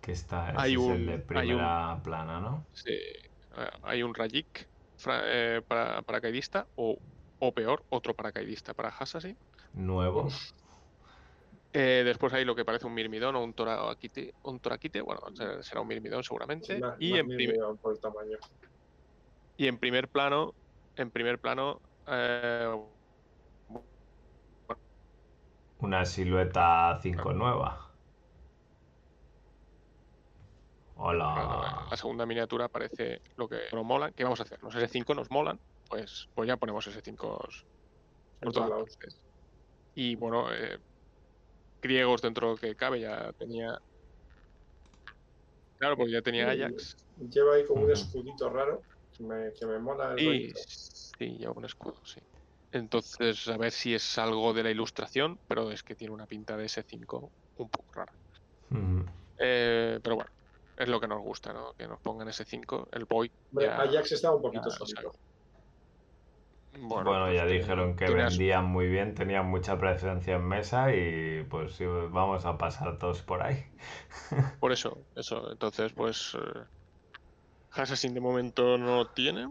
[0.00, 2.66] Que está, ese Hay es un- el de hay un- primera plana, ¿no?
[2.72, 6.98] Sí, eh, hay un Rajik fra- eh, para paracaidista o,
[7.38, 9.38] o peor, otro paracaidista para Hassassin.
[9.74, 10.28] Nuevo.
[11.72, 15.20] Eh, después hay lo que parece un mirmidón o un toraquite, un toraquite, bueno,
[15.62, 16.80] será- un mirmidón seguramente.
[16.80, 18.38] Más- y, más en mínimo por el tamaño.
[19.56, 20.56] y en primer plano,
[20.96, 22.74] en primer plano, eh,
[25.82, 27.90] Una silueta 5 nueva.
[30.96, 31.88] Hola.
[31.90, 34.12] la segunda miniatura parece lo que nos mola.
[34.12, 34.62] ¿Qué vamos a hacer?
[34.62, 35.58] Los S5 nos molan,
[35.88, 38.96] pues, pues ya ponemos S5 por todas todos lados.
[38.96, 39.20] partes.
[39.96, 40.78] Y bueno, eh,
[41.82, 43.76] griegos dentro de lo que cabe ya tenía.
[45.78, 46.96] Claro, porque ya tenía Ajax.
[47.28, 48.82] Lleva ahí como un escudito raro
[49.16, 52.20] que me, que me mola el Y sí, lleva un escudo, sí.
[52.72, 56.56] Entonces, a ver si es algo de la ilustración, pero es que tiene una pinta
[56.56, 58.12] de S5 un poco rara.
[59.38, 60.30] Eh, pero bueno,
[60.76, 61.74] es lo que nos gusta, ¿no?
[61.74, 62.88] Que nos pongan S5.
[62.92, 63.30] El Boy.
[63.50, 65.12] Ya- Ajax estaba un poquito solito.
[66.74, 70.94] Bueno, Bueno, pues ya tiene- dijeron que vendían muy bien, tenían mucha presencia en mesa
[70.94, 73.62] y pues sí, vamos a pasar todos por ahí.
[74.60, 75.52] Por eso, eso.
[75.52, 76.34] Entonces, pues.
[76.34, 76.64] Eh,
[77.72, 79.46] Assassin de momento no tiene.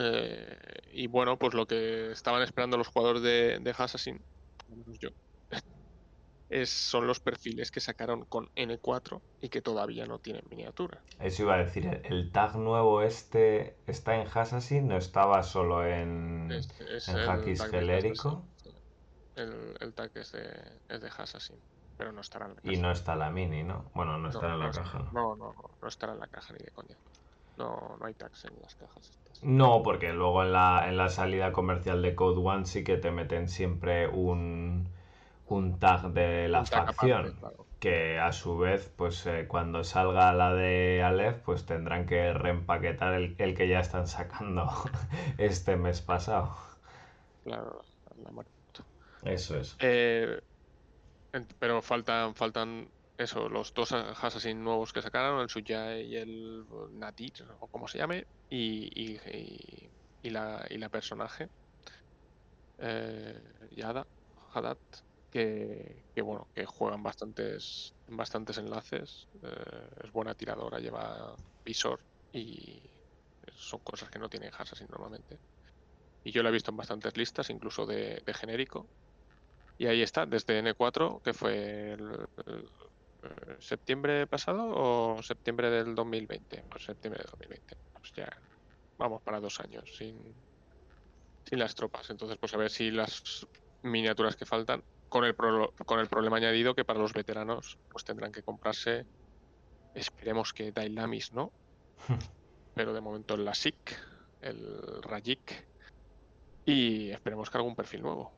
[0.00, 0.58] Eh,
[0.92, 4.24] y bueno, pues lo que estaban esperando los jugadores de, de Assassin,
[4.68, 5.10] al menos yo,
[6.50, 11.06] es, son los perfiles que sacaron con N4 y que todavía no tienen miniatura.
[11.18, 15.86] Eso iba a decir, el- el tag nuevo este está en Assassin, no estaba solo
[15.86, 16.08] en,
[16.48, 17.60] Es- es en Hackis
[18.56, 18.70] sí.
[19.34, 21.64] El, el tag es de, es de Assassin,
[21.96, 22.78] pero no estará en la y caja.
[22.78, 23.90] no está la mini, ¿no?
[23.94, 24.98] Bueno, no está en la no caja.
[25.00, 25.16] ¿no?
[25.16, 26.96] No, no, no, no estará en la caja ni de coña.
[27.56, 29.20] No, no hay tags en las cajas.
[29.42, 33.10] No, porque luego en la, en la salida comercial de Code One sí que te
[33.10, 34.88] meten siempre un,
[35.46, 37.34] un tag de la aparte, facción.
[37.34, 37.66] claro.
[37.80, 43.14] Que a su vez, pues eh, cuando salga la de Aleph, pues tendrán que reempaquetar
[43.14, 44.70] el, el que ya están sacando
[45.38, 46.54] este mes pasado.
[47.42, 47.84] Claro,
[48.16, 48.52] la muerte.
[49.24, 49.76] Eso es.
[49.78, 50.40] Eh,
[51.58, 57.32] pero faltan, faltan eso, los dos Assassin nuevos que sacaron, el Suya y el Nadir,
[57.60, 59.92] o como se llame, y, y, y-
[60.22, 61.48] y la, personaje,
[62.78, 64.06] eh, Yada,
[64.52, 64.78] Haddad,
[65.30, 72.82] que, que bueno, que juegan bastantes, bastantes enlaces, eh, es buena tiradora, lleva visor y
[73.48, 75.40] son cosas que no tiene Assassin normalmente.
[76.24, 78.90] Y yo la he visto en bastantes listas, incluso de, genérico.
[79.78, 82.26] Y ahí está, desde N4, que fue el,
[83.58, 86.64] septiembre pasado o septiembre del 2020.
[86.70, 87.76] Pues septiembre del 2020.
[87.92, 88.28] Pues ya
[88.98, 90.34] vamos para dos años sin,
[91.44, 92.08] sin las tropas.
[92.10, 93.46] Entonces, pues a ver si las
[93.82, 98.04] miniaturas que faltan, con el, pro- con el problema añadido que para los veteranos, pues
[98.04, 99.06] tendrán que comprarse,
[99.94, 101.52] esperemos que Dailamis, ¿no?
[102.74, 103.98] Pero de momento el Lasik,
[104.40, 105.68] el Rajik,
[106.64, 108.32] y esperemos que algún perfil nuevo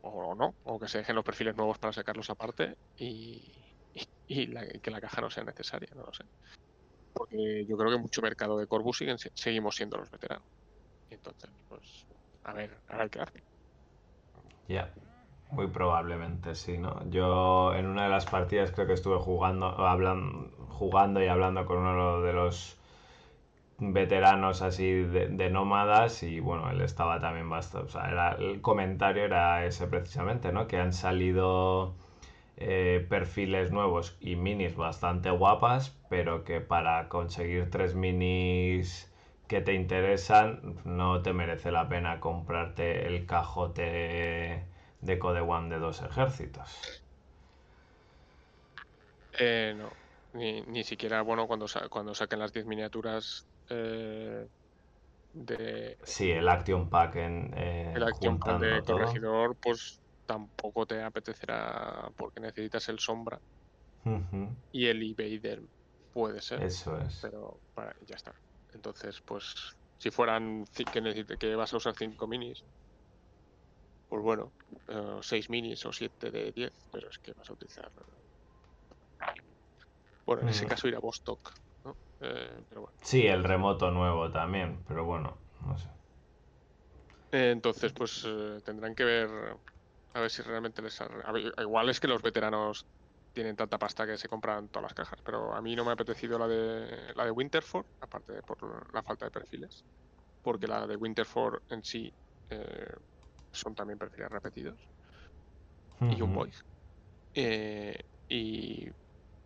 [0.00, 3.67] o no, o que se dejen los perfiles nuevos para sacarlos aparte y,
[4.26, 6.24] y- que la caja no sea necesaria, no lo sé.
[7.12, 9.00] Porque yo creo que mucho mercado de Corbus
[9.34, 10.48] seguimos siendo los veteranos.
[11.10, 12.06] Entonces, pues,
[12.44, 13.44] a ver, a ver qué hace.
[14.68, 14.94] Ya,
[15.50, 17.08] muy probablemente sí, ¿no?
[17.10, 21.78] Yo en una de las partidas creo que estuve jugando, hablan- jugando y hablando con
[21.78, 22.78] uno de los
[23.78, 28.60] veteranos así de, de nómadas y bueno, él estaba también bastante, o sea, era, el
[28.60, 30.66] comentario era ese precisamente, ¿no?
[30.66, 31.96] Que han salido
[32.60, 39.12] eh, perfiles nuevos y minis bastante guapas, pero que para conseguir tres minis
[39.48, 44.68] que te interesan no te merece la pena comprarte el cajote
[45.00, 46.70] de Code One de dos ejércitos.
[49.32, 49.90] Eh, no,
[50.32, 54.46] ni, ni siquiera, bueno, cuando, sa- cuando saquen las 10 miniaturas eh,
[55.32, 59.22] de Sí, el Action Pack en eh, el Action Pack de todo.
[59.22, 63.40] Corregidor, pues tampoco te apetecerá porque necesitas el Sombra
[64.70, 65.62] y el Evader
[66.12, 66.62] puede ser.
[66.62, 67.18] Eso es.
[67.22, 68.34] pero para- ya está.
[68.74, 69.54] Entonces, pues,
[69.96, 72.62] si fueran que, necesite- que vas a usar 5 minis,
[74.08, 74.52] pues bueno,
[75.22, 77.90] 6 minis o 7 de 10, pero es que vas a utilizar.
[80.26, 80.68] Bueno, en ese Mm.
[80.68, 81.40] caso ir a Vostok,
[81.84, 81.96] ¿no?
[82.20, 82.96] Eh, pero bueno.
[83.02, 85.88] Sí, el remoto nuevo también, pero bueno, no sé.
[87.32, 89.28] Eh, entonces, pues eh, tendrán que ver
[90.12, 90.98] a ver si realmente les.
[91.58, 92.86] igual es que los veteranos
[93.32, 95.94] tienen tanta pasta que se compran todas las cajas, pero a mí no me ha
[95.94, 99.84] apetecido la de la de Winterford, aparte de por la falta de perfiles,
[100.42, 102.12] porque la de Winterford en sí
[102.50, 102.94] eh,
[103.52, 104.90] son también perfiles repetidos
[106.08, 106.52] y un boy.
[107.34, 107.98] Eh,
[108.28, 108.88] y,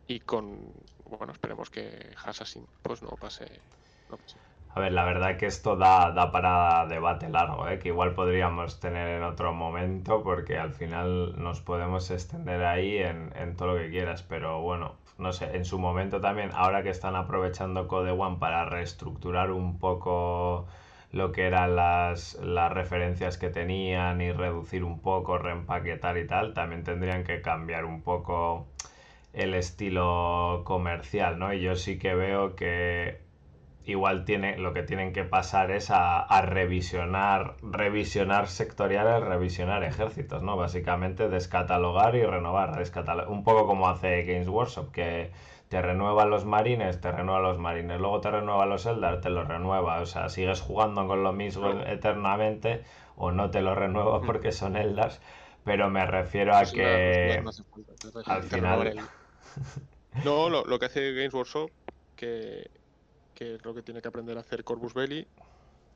[0.06, 0.72] y con,
[1.04, 3.64] bueno, esperemos que Assassin pues no pase.
[4.08, 4.38] No pase.
[4.74, 7.78] A ver, la verdad que esto da, da para debate largo, ¿eh?
[7.78, 13.32] que igual podríamos tener en otro momento, porque al final nos podemos extender ahí en,
[13.36, 16.88] en todo lo que quieras, pero bueno, no sé, en su momento también, ahora que
[16.90, 20.66] están aprovechando Code One para reestructurar un poco
[21.12, 26.54] lo que eran las, las referencias que tenían y reducir un poco, reempaquetar y tal,
[26.54, 28.66] también tendrían que cambiar un poco
[29.34, 31.52] el estilo comercial, ¿no?
[31.54, 33.21] Y yo sí que veo que
[33.84, 40.42] igual tiene, lo que tienen que pasar es a, a revisionar, revisionar sectoriales, revisionar ejércitos,
[40.42, 40.56] ¿no?
[40.56, 45.30] Básicamente descatalogar y renovar, descatalo- un poco como hace Games Workshop, que
[45.68, 49.48] te renueva los marines, te renueva los marines, luego te renueva los Eldar, te los
[49.48, 52.82] renueva, o sea, sigues jugando con lo mismo eternamente
[53.16, 55.20] o no te lo renueva porque son Eldars,
[55.64, 57.28] pero me refiero a que
[58.26, 58.78] al final-
[60.24, 61.70] No, lo, lo que hace Games Workshop,
[62.16, 62.70] que,
[63.42, 65.26] que es lo que tiene que aprender a hacer Corvus Belli,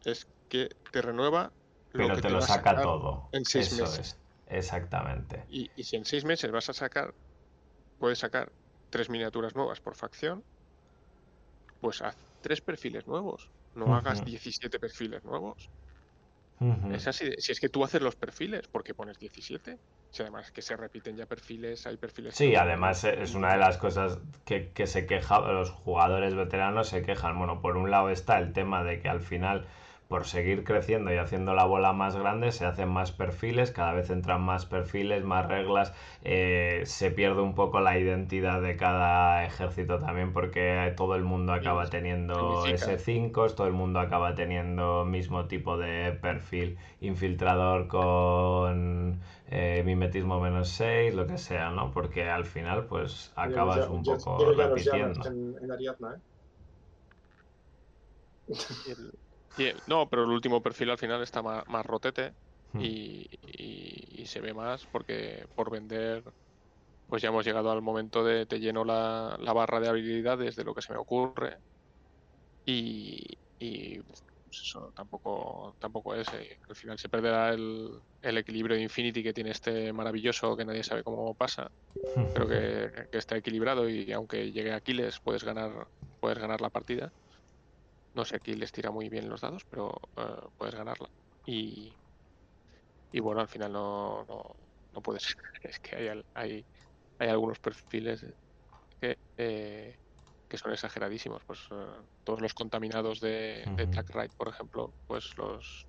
[0.04, 1.54] es que te renueva
[1.92, 3.32] lo pero que te lo saca todo.
[3.32, 4.06] en seis Eso meses.
[4.06, 5.48] es, exactamente.
[5.48, 7.14] Y, y si en seis meses vas a sacar,
[7.98, 8.54] puedes sacar
[8.90, 10.46] tres miniaturas nuevas por facción,
[11.80, 13.52] pues haz tres perfiles nuevos.
[13.74, 14.24] No hagas Ujú.
[14.24, 15.70] 17 perfiles nuevos.
[16.92, 17.30] Es así.
[17.38, 19.78] Si es que tú haces los perfiles, ¿por qué pones 17?
[20.10, 22.34] Si además que se repiten ya perfiles, hay perfiles.
[22.34, 26.88] Sí, que- además es una de las cosas que, que se queja, los jugadores veteranos
[26.88, 27.38] se quejan.
[27.38, 29.66] Bueno, por un lado está el tema de que al final,
[30.08, 34.08] por seguir creciendo y haciendo la bola más grande, se hacen más perfiles, cada vez
[34.10, 35.92] entran más perfiles, más reglas,
[36.22, 41.52] eh, se pierde un poco la identidad de cada ejército también porque todo el mundo
[41.52, 42.86] acaba teniendo significa.
[42.86, 50.68] S5, todo el mundo acaba teniendo mismo tipo de perfil infiltrador con eh, mimetismo menos
[50.70, 51.90] 6, lo que sea, ¿no?
[51.90, 55.20] Porque al final pues acabas Ya- un poco ya repitiendo.
[55.28, 56.20] en, en Ariadna, ¿eh?
[58.86, 59.18] el-
[59.56, 62.34] y no, pero el último perfil al final está más, más rotete
[62.74, 62.92] Hmm.
[62.92, 66.24] y, y- y se ve más porque por vender,
[67.08, 70.64] pues ya hemos llegado al momento de te lleno la, la barra de habilidades de
[70.64, 71.60] lo que se me ocurre
[72.64, 73.22] y,
[73.58, 76.32] y, pues eso tampoco, tampoco es.
[76.32, 80.64] eh, Al final se perderá el, el equilibrio de Infinity que tiene este maravilloso que
[80.64, 81.68] nadie sabe cómo pasa.
[82.32, 85.88] Creo que, que está equilibrado y aunque llegue Aquiles puedes ganar,
[86.20, 87.12] puedes ganar la partida.
[88.16, 91.08] No sé, Aquiles tira muy bien los dados, pero eh, puedes ganarla.
[91.44, 91.94] Y,
[93.12, 94.42] y bueno, al final no, no,
[94.92, 95.22] no puedes.
[95.62, 96.66] Es que hay, hay,
[97.18, 98.24] hay algunos perfiles
[99.00, 99.98] que, eh,
[100.48, 101.42] que son exageradísimos.
[101.46, 103.90] Pues eh, todos los contaminados de, de Ujú.
[103.92, 105.86] Track Ride, por ejemplo, pues los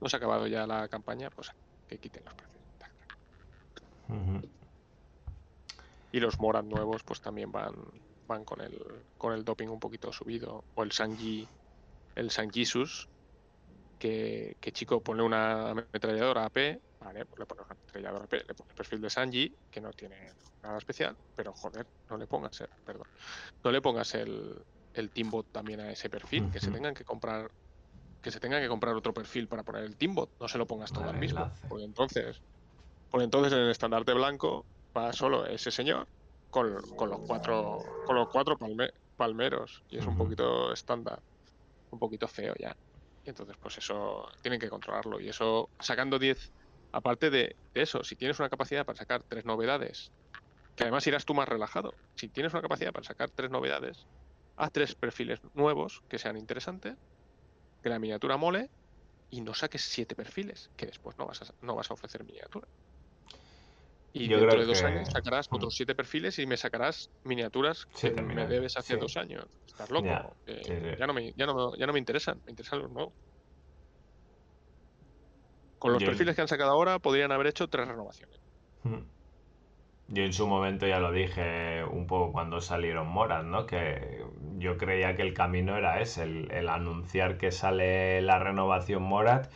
[0.00, 1.50] no se ha acabado ya la campaña, pues
[1.86, 2.68] que quiten los perfiles.
[2.70, 2.94] de Track
[4.08, 4.16] Ride.
[4.16, 4.52] Ujú.
[6.10, 7.74] Y los Moran nuevos, pues también van,
[8.32, 8.78] van con el
[9.18, 10.64] con el doping un poquito subido.
[10.74, 11.46] O el Sanji,
[12.16, 13.08] el San Jesus,
[13.98, 18.54] que, que chico pone una ametralladora AP, vale, pues le pones una ametralladora AP, le
[18.54, 22.60] pones el perfil de Sanji, que no tiene nada especial, pero joder, no le pongas
[22.60, 23.06] el, perdón,
[23.62, 24.56] no le pongas el,
[24.94, 27.50] el Teambot también a ese perfil, que se tengan que comprar
[28.22, 30.92] que se tenga que comprar otro perfil para poner el Teambot, no se lo pongas
[30.92, 32.40] todo al mismo, porque entonces,
[33.10, 34.64] porque entonces en el estandarte blanco
[34.96, 36.06] va solo ese señor
[36.52, 41.24] con, con los cuatro con los cuatro palme- palmeros y es un poquito estándar,
[41.90, 42.76] un poquito feo ya.
[43.24, 46.54] Y entonces pues eso tienen que controlarlo y eso sacando 10
[46.92, 50.12] aparte de, de eso, si tienes una capacidad para sacar tres novedades,
[50.76, 51.98] que además irás tú más relajado.
[52.16, 54.08] Si tienes una capacidad para sacar tres novedades,
[54.56, 56.96] haz tres perfiles nuevos que sean interesantes,
[57.82, 58.70] que la miniatura mole
[59.30, 62.68] y no saques siete perfiles, que después no vas a, no vas a ofrecer miniatura.
[64.14, 65.54] Y Yo dentro de dos que- años sacarás Mm.
[65.54, 69.00] otros siete perfiles y me sacarás miniaturas que me debes hace sí.
[69.00, 69.46] dos años.
[69.66, 70.06] Estás loco.
[70.06, 70.72] Ya, sí,
[71.06, 73.14] no me, ya, no, ya no me interesan, me interesan los nuevos.
[75.78, 78.38] Con los Yo- perfiles que han sacado ahora podrían haber hecho tres renovaciones.
[78.84, 78.98] Mm.
[80.08, 83.66] Yo en su momento ya lo dije un poco cuando salieron Moras, ¿no?
[83.66, 84.22] Que
[84.58, 89.50] yo creía que el camino era ese, el, el anunciar que sale la renovación Morat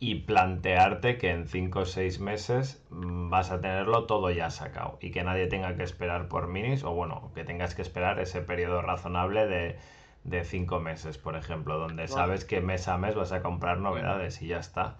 [0.00, 4.98] y plantearte que en 5 o 6 meses mm, vas a tenerlo todo ya sacado
[5.00, 8.40] y que nadie tenga que esperar por minis o bueno, que tengas que esperar ese
[8.42, 9.78] periodo razonable de,
[10.22, 14.40] de 5 meses, por ejemplo, donde sabes que mes a mes vas a comprar novedades
[14.40, 14.98] y ya está.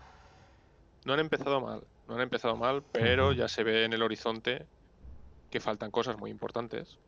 [1.04, 4.66] No han empezado mal, no han empezado mal, pero ya se ve en el horizonte
[5.50, 6.98] que faltan cosas muy importantes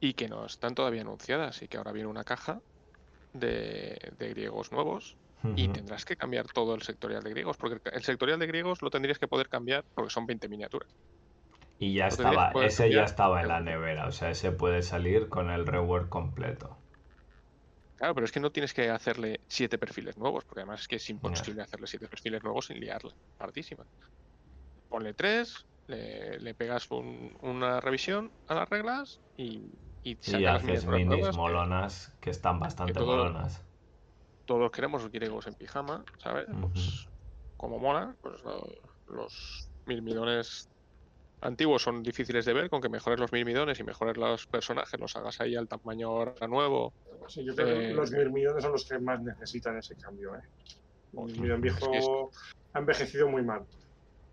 [0.00, 2.60] y que no están todavía anunciadas y que ahora viene una caja
[3.34, 5.16] de, de griegos nuevos
[5.54, 8.90] y tendrás que cambiar todo el sectorial de griegos, porque el sectorial de griegos lo
[8.90, 10.96] tendrías que poder cambiar porque son 20 miniaturas.
[11.78, 15.28] Y ya Lo estaba, ese ya estaba en la nevera, o sea, ese puede salir
[15.28, 16.78] con el rework completo.
[17.96, 20.96] Claro, pero es que no tienes que hacerle siete perfiles nuevos, porque además es que
[20.96, 23.12] es imposible hacerle siete perfiles nuevos sin liarla.
[23.36, 23.86] Partísima.
[24.88, 29.72] Ponle tres, le, le pegas un- una revisión a las reglas y,
[30.02, 33.64] y Y haces minis que molonas que están bastante todo- molonas.
[34.44, 36.46] Todos queremos griegos en pijama, ¿sabes?
[36.60, 37.06] Pues
[37.56, 38.66] como mola, pues lo-
[39.06, 40.68] los mirmidones
[41.40, 45.14] antiguos son difíciles de ver, con que mejores los mirmidones y mejores los personajes, los
[45.16, 46.94] hagas ahí al tamaño ahora nuevo.
[47.28, 50.34] Sí, yo creo que Eh, los mirmidones son los que más necesitan ese cambio.
[50.36, 50.42] ¿eh?
[51.12, 52.30] El mirmidón Es que es- viejo
[52.72, 53.66] ha envejecido muy mal.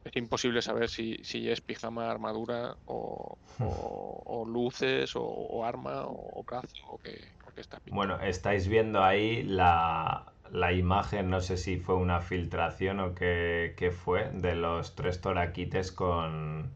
[0.03, 6.05] Es imposible saber si, si es pijama, armadura o, o- o luces o, o arma
[6.07, 8.15] o, o brazo o qué, está pintado.
[8.15, 13.75] Bueno, estáis viendo ahí la, la imagen, no sé si fue una filtración o qué,
[13.77, 16.71] qué fue, de los tres toraquites con,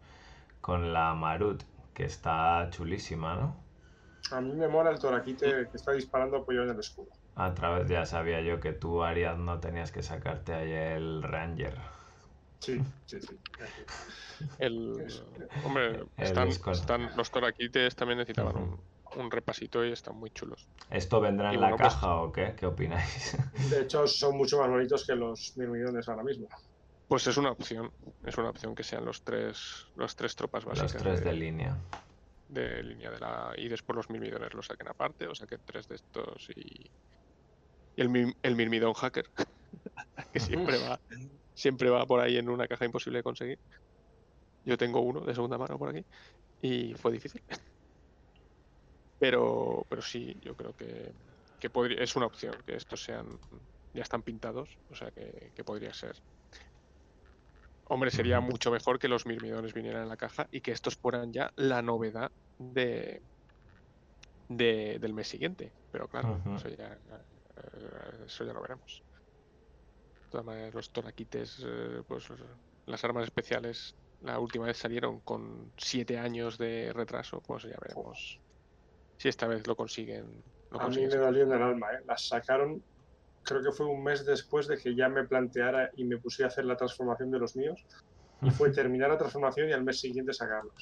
[0.61, 1.63] con la Marut,
[1.95, 3.55] que está chulísima, ¿no?
[4.29, 7.09] A mí me mola el toraquite que está disparando apoyado en el escudo.
[7.35, 11.77] A través ya sabía yo que tú, Ariad, no tenías que sacarte ahí el Ranger.
[12.59, 13.39] Sí, sí, sí.
[14.57, 15.03] El,
[15.61, 18.79] hombre, El están, están- los toraquites también necesitaban un,
[19.15, 20.67] un repasito y están muy chulos.
[20.89, 22.55] ¿Esto vendrá Y en la bueno, pues- caja o qué?
[22.57, 23.37] ¿Qué opináis?
[23.71, 26.47] De hecho, son mucho más bonitos que los mirmidones ahora mismo.
[27.07, 27.91] Pues es una opción,
[28.23, 31.33] es una opción que sean los tres, los tres tropas Los básicas tres de, de
[31.33, 31.77] línea.
[32.47, 35.95] de línea de la y después los mirmidones los saquen aparte, o saquen tres de
[35.95, 36.89] estos y,
[37.95, 39.25] y el, el mirmidón hacker
[40.33, 40.99] que siempre va
[41.53, 43.59] siempre va por ahí en una caja imposible de conseguir.
[44.63, 46.03] Yo tengo uno de segunda mano por aquí
[46.59, 47.43] y fue difícil.
[49.25, 51.13] Pero pero sí, yo creo que,
[51.59, 53.27] que podría, es una opción que estos sean
[53.93, 56.15] ya están pintados, o sea que, que podría ser.
[57.85, 61.31] Hombre, sería mucho mejor que los mirmidones vinieran en la caja y que estos fueran
[61.31, 63.21] ya la novedad de,
[64.47, 65.75] de- del mes siguiente.
[65.89, 69.03] Pero claro, eso, ya, eh, eso ya lo veremos.
[70.25, 72.27] De todas maneras, los toraquites, eh, pues
[72.85, 78.41] las armas especiales, la última vez salieron con siete años de retraso, pues ya veremos
[79.17, 80.43] si esta vez lo consiguen.
[80.71, 81.87] Lo A mí me dolió en el alma.
[81.93, 81.99] ¿eh?
[82.05, 82.83] Las sacaron,
[83.43, 86.51] creo que fue un mes después de que ya me planteara y me pusiera a
[86.51, 87.85] hacer la transformación de los míos.
[88.41, 90.73] Y fue terminar la transformación y al mes siguiente sacarlos.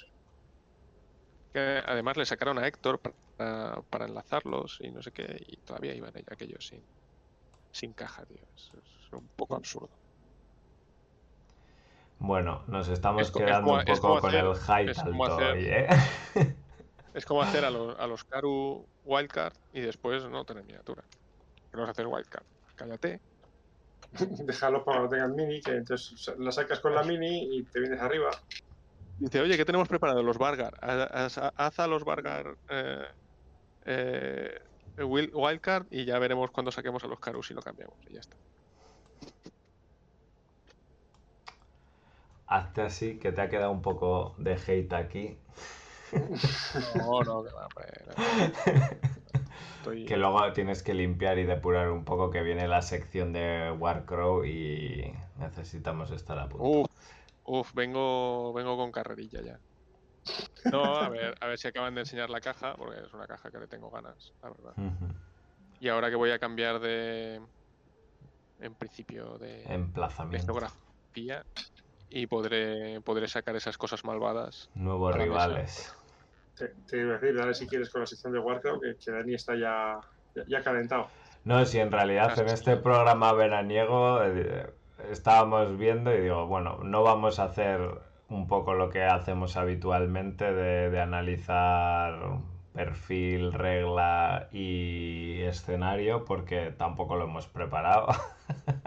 [1.53, 5.93] Que además le sacaron a Héctor para, para enlazarlos y no sé qué, y todavía
[5.93, 6.83] iban aquellos sin,
[7.71, 8.41] sin caja, tío.
[8.55, 9.91] Es, es un poco absurdo.
[12.19, 15.65] Bueno, nos estamos Es co- es quedando un poco con hacer- el hype alto hoy,
[15.65, 15.87] ¿eh?
[17.13, 21.03] Es como hacer a los, a los Karu Wildcard y después no tener miniatura.
[21.69, 22.45] Queremos hacer Wildcard.
[22.75, 23.19] Cállate.
[24.45, 27.99] Déjalo para cuando tengan mini, que entonces la sacas con la mini y te vienes
[27.99, 28.31] arriba.
[29.19, 30.23] Dice, oye, ¿qué tenemos preparado?
[30.23, 30.73] Los Vargar.
[30.81, 33.05] Haz, a los Vargar eh,
[33.85, 34.59] eh,
[34.97, 37.95] Wil- Wildcard y ya veremos cuando saquemos a los Karu si lo cambiamos.
[38.07, 38.35] Y ya está.
[42.47, 45.37] Hazte así, que te ha quedado un poco de hate aquí.
[46.97, 47.67] No, no, que no.
[49.77, 53.71] Estoy- Que luego tienes que limpiar y depurar un poco, que viene la sección de
[53.77, 56.63] Warcrow y necesitamos estar a punto.
[56.63, 56.89] Uf,
[57.43, 59.59] uf, vengo, vengo con carrerilla ya.
[60.71, 63.51] No, a ver, a ver si acaban de enseñar la caja, porque es una caja
[63.51, 64.73] que le tengo ganas, la verdad.
[65.81, 67.41] Y ahora que voy a cambiar de,
[68.59, 70.53] en principio, de, de Emplazamiento.
[70.53, 71.45] geografía
[72.09, 74.69] y podré, podré sacar esas cosas malvadas.
[74.75, 75.93] Nuevos la mesa.
[76.55, 79.11] Te, te iba a decir, dale si quieres con la sección de Warcraft, que, que
[79.11, 79.99] Dani está ya,
[80.35, 81.09] ya, ya calentado.
[81.43, 84.73] No, si en realidad Ah, en este programa veraniego eh,
[85.11, 87.81] estábamos viendo y digo, bueno, no vamos a hacer
[88.29, 92.39] un poco lo que hacemos habitualmente de, de analizar
[92.71, 98.07] perfil, regla y escenario porque tampoco lo hemos preparado.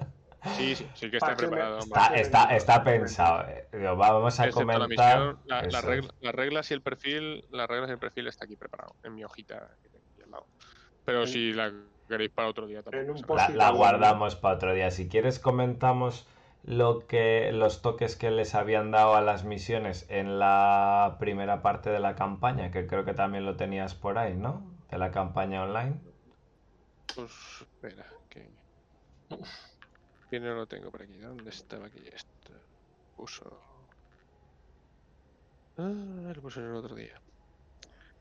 [0.57, 1.79] Sí, sí, sí que ¿Para está preparado.
[1.79, 3.49] Está, está, está pensado.
[3.49, 3.69] eh.
[3.97, 5.19] Vamos a Excepto la comentar.
[5.19, 6.23] misión, la- la eso regla- es.
[6.23, 9.25] las reglas y el perfil, las reglas y el perfil está aquí preparado, en mi
[9.25, 10.47] hojita que tengo aquí al lado.
[11.05, 11.73] Pero En- si la
[12.09, 13.49] queréis para otro día nada.
[13.55, 14.91] La, guardamos para otro día.
[14.91, 16.27] Si quieres comentamos
[16.63, 21.91] lo que los toques que les habían dado a las misiones en la primera parte
[21.91, 24.63] de la campaña, que creo que también lo tenías por ahí, ¿no?
[24.91, 26.01] De la campaña online.
[27.15, 27.31] Pues
[27.61, 28.51] espera, que.
[30.31, 31.17] No lo tengo por aquí.
[31.19, 32.53] ¿Dónde estaba aquí esto?
[33.15, 33.63] Puso.
[35.79, 37.21] Ah, lo puse el otro día.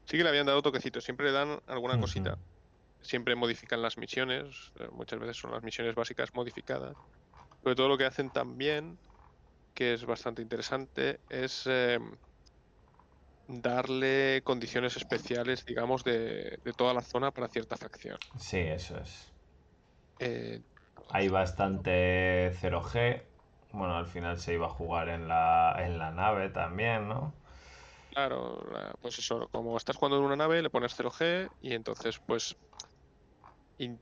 [0.06, 1.04] Sí que le habían dado toquecitos.
[1.04, 2.38] Siempre le dan alguna cosita.
[3.02, 4.72] Siempre modifican las misiones.
[4.92, 6.96] Muchas veces son las misiones básicas modificadas.
[7.62, 9.00] Pero todo lo que hacen también,
[9.74, 12.00] que es bastante interesante, es eh,
[13.48, 18.18] darle condiciones especiales, digamos, de, de toda la zona para cierta facción.
[18.40, 19.34] Sí, eso es.
[20.20, 20.62] Eh,
[21.10, 23.24] Hay bastante 0G.
[23.72, 27.34] Bueno, al final se iba a jugar en la, en la nave también, ¿no?
[28.10, 32.20] Claro, la- pues eso, como estás jugando en una nave, le pones 0G y entonces
[32.26, 32.56] pues
[33.80, 34.02] in-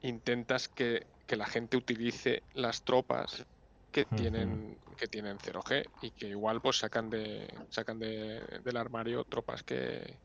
[0.00, 3.44] intentas que, que la gente utilice las tropas
[3.90, 9.24] que tienen que tienen 0G y que igual pues sacan de sacan de, del armario
[9.24, 10.20] tropas que,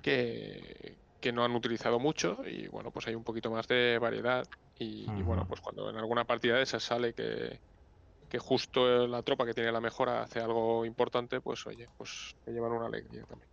[0.00, 4.44] que, que no han utilizado mucho y bueno, pues hay un poquito más de variedad
[4.74, 7.58] y, y bueno, pues cuando en alguna partida de esas sale que,
[8.28, 12.52] que justo la tropa que tiene la mejora hace algo importante, pues oye, pues te
[12.52, 13.50] llevan una alegría también.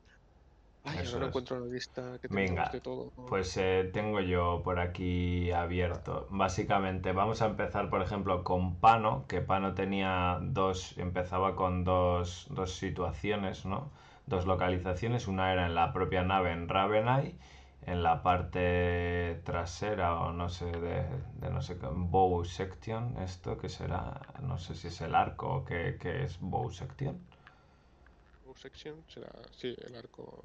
[0.83, 1.29] Ay, Eso ahora no es.
[1.29, 3.13] encuentro la lista que Venga, de todo.
[3.25, 6.27] Pues eh, tengo yo por aquí abierto.
[6.31, 12.47] Básicamente, vamos a empezar, por ejemplo, con Pano, que Pano tenía dos, empezaba con dos,
[12.49, 13.91] dos situaciones, ¿no?
[14.25, 15.27] Dos localizaciones.
[15.27, 17.37] Una era en la propia nave en Ravenai,
[17.85, 21.05] en la parte trasera o no sé, de,
[21.39, 25.55] de no sé qué, Bow Section, esto que será, no sé si es el arco
[25.55, 27.19] o qué, qué es Bow Section.
[28.55, 30.41] Section será, sí, el arco.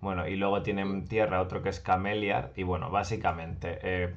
[0.00, 2.52] Bueno, y luego tiene en tierra otro que es Cameliar.
[2.56, 4.14] Y bueno, básicamente, eh,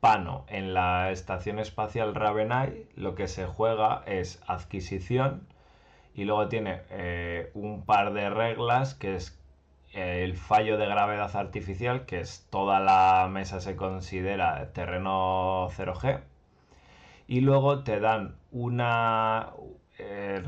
[0.00, 5.46] Pano en la estación espacial Ravenai, lo que se juega es adquisición.
[6.14, 9.38] Y luego tiene eh, un par de reglas que es
[9.94, 16.20] el fallo de gravedad artificial, que es toda la mesa se considera terreno 0G.
[17.26, 19.52] Y luego te dan una.
[19.98, 20.42] eh,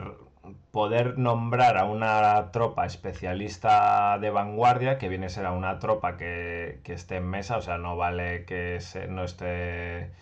[0.70, 6.16] poder nombrar a una tropa especialista de vanguardia, que viene a ser a una tropa
[6.16, 10.12] que, que esté en mesa, o sea, no vale que se- no esté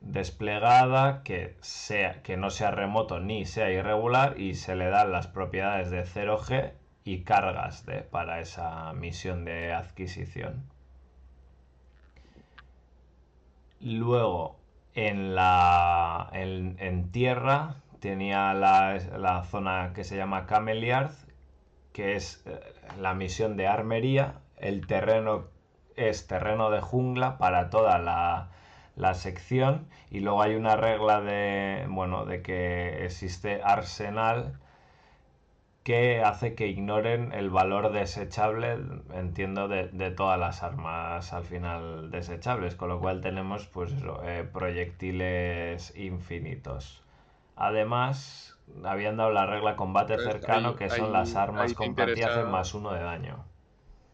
[0.00, 5.26] desplegada, que, sea, que no sea remoto ni sea irregular, y se le dan las
[5.28, 6.72] propiedades de 0G
[7.04, 10.64] y cargas de, para esa misión de adquisición.
[13.80, 14.56] Luego,
[14.94, 21.12] en la en, en tierra tenía la, la zona que se llama Cameliard,
[21.92, 22.60] que es eh,
[22.98, 24.40] la misión de armería.
[24.56, 25.48] El terreno
[25.96, 28.48] es terreno de jungla para toda la,
[28.96, 29.88] la sección.
[30.10, 34.58] Y luego hay una regla de, bueno, de que existe arsenal
[35.84, 38.78] que hace que ignoren el valor desechable,
[39.12, 44.22] entiendo, de, de todas las armas al final desechables, con lo cual tenemos pues eso,
[44.24, 47.02] eh, proyectiles infinitos.
[47.54, 51.86] Además, habían dado la regla combate Pues cercano, ahí- que son ahí- las armas con
[51.88, 53.44] interesa- hacen más uno de daño.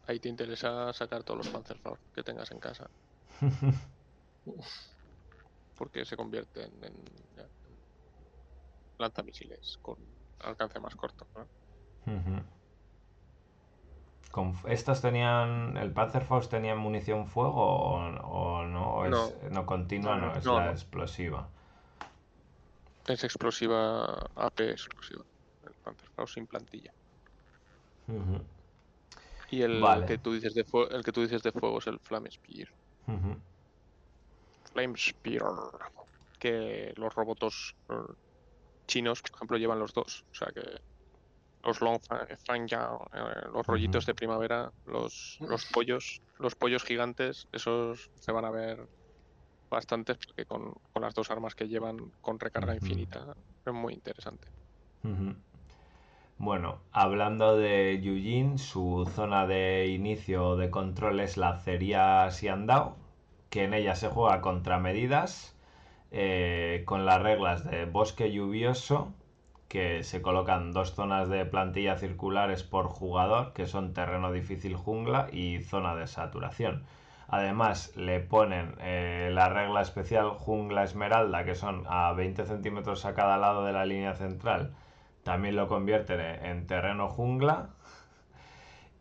[0.06, 2.90] Ahí te interesa sacar todos los Panzerfaust que tengas en casa.
[5.78, 6.94] Porque se convierten en,
[7.38, 7.78] en
[8.98, 9.96] lanzamisiles con
[10.40, 11.26] alcance más corto.
[11.36, 11.46] ¿no?
[12.06, 12.42] Ujú.
[14.30, 18.94] Con- ¿Estas tenían, el Panzerfaust tenía munición fuego o, o no?
[18.94, 20.70] ¿O es- no, continua, no, es No, la no.
[20.72, 21.48] explosiva.
[23.06, 24.04] Es explosiva,
[24.36, 25.24] AP explosiva.
[25.66, 26.92] El Panzerfaust sin plantilla.
[29.50, 30.06] Y el Vale.
[30.06, 32.68] que tú dices de fuego, el que tú dices de fuego es el Flame Spear.
[34.72, 35.42] Flame Spear.
[36.38, 37.94] Que los robots eh,
[38.86, 40.24] chinos, por ejemplo, llevan los dos.
[40.30, 40.62] O sea que
[41.62, 42.00] los Long
[42.66, 48.44] Yao, eh, los rollitos de primavera, los, los pollos, los pollos gigantes, esos se van
[48.44, 48.88] a ver
[49.70, 54.48] bastantes porque con, con las dos armas que llevan con recarga infinita es muy interesante.
[56.38, 62.96] Bueno, hablando de Yujin, su zona de inicio de control es la acería Xiandao,
[63.50, 65.54] que en ella se juega contra medidas,
[66.10, 69.12] eh, con las reglas de bosque lluvioso,
[69.70, 75.28] que se colocan dos zonas de plantilla circulares por jugador, que son terreno difícil jungla
[75.32, 76.84] y zona de saturación.
[77.28, 83.14] Además, le ponen eh, la regla especial jungla esmeralda, que son a 20 centímetros a
[83.14, 84.74] cada lado de la línea central.
[85.22, 87.70] También lo convierten en, en terreno jungla.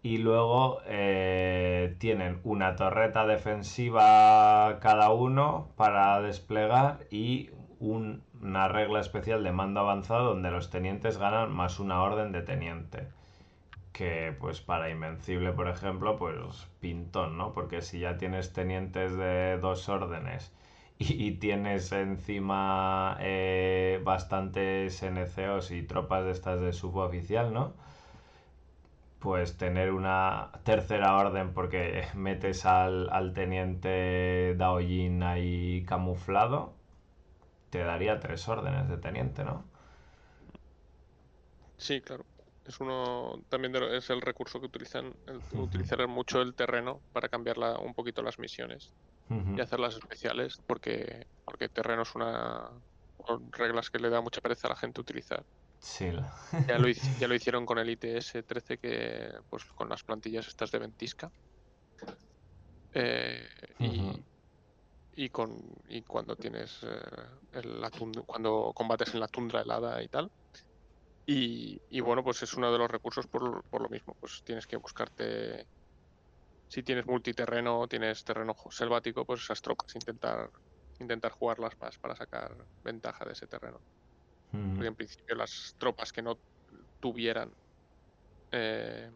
[0.01, 8.99] Y luego eh, tienen una torreta defensiva cada uno para desplegar y un- una regla
[8.99, 13.07] especial de mando avanzado donde los tenientes ganan más una orden de teniente
[13.99, 16.37] que pues para Invencible, por ejemplo, pues
[16.79, 17.51] pintón, ¿no?
[17.51, 20.53] Porque si ya tienes tenientes de dos órdenes
[20.99, 27.73] y, tienes encima eh, bastantes NCOs y tropas de estas de suboficial, ¿no?
[29.19, 36.78] Pues tener una tercera orden porque metes al, al teniente Daojin ahí camuflado,
[37.69, 39.69] te daría tres órdenes de teniente, ¿no?
[41.77, 42.27] Sí, claro.
[42.63, 47.29] Es uno también de es el recurso que utilizan, el, utilizarán mucho el terreno para
[47.29, 48.95] cambiar la- un poquito las misiones
[49.55, 52.81] y hacerlas especiales, porque porque el terreno es una
[53.53, 55.45] reglas que le da mucha pereza a la gente utilizar.
[55.81, 56.11] Sí,
[56.67, 60.47] Ya lo, hic- ya lo hicieron con el ITS 13 que pues con las plantillas
[60.47, 61.31] estas de ventisca.
[62.93, 63.47] Eh.
[65.23, 70.07] Y con y cuando tienes eh, la tund- cuando combates en la tundra helada y
[70.07, 70.29] tal.
[71.27, 74.15] Y, y bueno, pues es uno de los recursos por, por lo mismo.
[74.19, 75.67] Pues tienes que buscarte.
[76.67, 80.49] Si tienes multiterreno, tienes terreno selvático, pues esas tropas, intentar,
[80.99, 83.83] intentar jugarlas más para sacar ventaja de ese terreno.
[84.53, 84.69] Ujú.
[84.75, 86.41] Porque en principio las tropas que no
[86.99, 87.53] tuvieran
[88.51, 89.11] eh,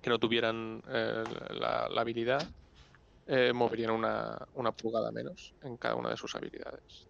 [0.00, 2.50] que no tuvieran eh, la, la habilidad
[3.30, 7.08] eh, moverían una, una pulgada menos en cada una de sus habilidades.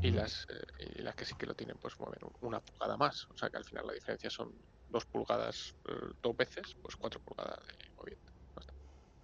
[0.00, 0.16] Y Ujú.
[0.16, 3.26] las, eh, y las que sí que lo tienen, pues mueven un- una pulgada más.
[3.30, 4.52] O sea que al final la diferencia son
[4.88, 5.92] dos pulgadas eh,
[6.22, 8.32] dos veces, pues cuatro pulgadas de movimiento.
[8.58, 8.74] Está.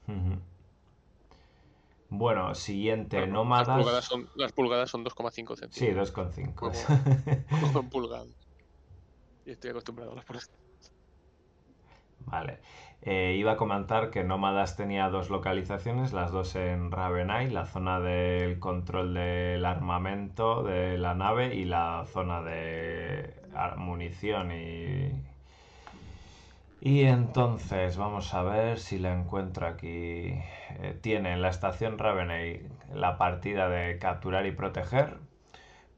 [0.08, 0.42] Ujú.
[2.08, 3.68] Bueno, siguiente, Las nómadas.
[3.78, 6.12] pulgadas son, las pulgadas son 2,5 Sí, centímetros.
[6.14, 6.54] 2,5.
[7.60, 8.28] Como en pulgadas.
[9.44, 10.50] Y estoy acostumbrado a las pulgadas.
[12.18, 12.60] Vale.
[13.04, 17.98] Eh, iba a comentar que Nómadas tenía dos localizaciones, las dos en Ravenay, la zona
[17.98, 23.34] del control del armamento de la nave y la zona de
[23.76, 25.10] munición y...
[26.80, 30.34] Y entonces, vamos a ver si la encuentro aquí.
[30.80, 35.18] Eh, tiene en la estación Ravenay la partida de capturar y proteger,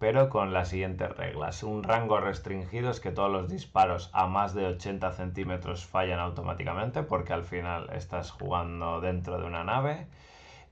[0.05, 1.63] pero con las siguientes reglas.
[1.63, 7.03] Un rango restringido es que todos los disparos a más de 80 centímetros fallan automáticamente
[7.03, 10.07] porque al final estás jugando dentro de una nave.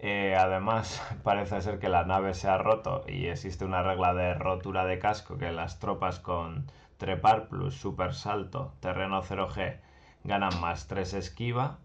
[0.01, 4.35] Eh, además, parece ser que la nave se ha roto y existe una regla de
[4.35, 9.79] rotura de casco que las tropas con trepar plus, super salto, terreno 0G
[10.25, 11.79] ganan más 3 esquiva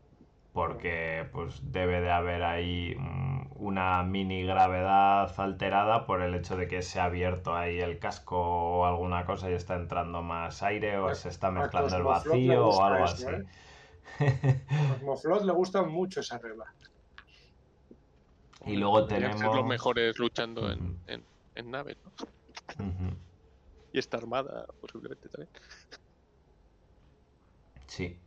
[0.58, 6.68] porque pues debe de haber ahí mm, una mini gravedad alterada por el hecho de
[6.68, 10.98] que se ha abierto ahí el casco o alguna cosa y está entrando más aire
[10.98, 13.36] o A- se está mezclando el vacío o algo eso, así.
[13.36, 13.46] ¿eh?
[14.72, 16.66] A Cosmoflot le gusta mucho esa regla.
[18.66, 19.58] Y luego que ser tenemos...
[19.58, 21.24] los mejores luchando en, en,
[21.54, 22.12] en naves, ¿no?
[23.94, 25.52] Y esta armada, posiblemente también.
[27.86, 28.20] Sí.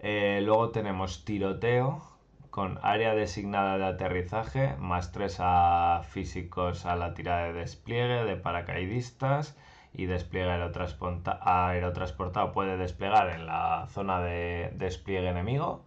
[0.00, 2.02] Eh, luego tenemos tiroteo
[2.50, 8.36] con área designada de aterrizaje, más 3 a físicos a la tirada de despliegue de
[8.36, 9.56] paracaidistas
[9.92, 15.84] y despliegue aerotransporta- aerotransportado puede desplegar en la zona de despliegue enemigo.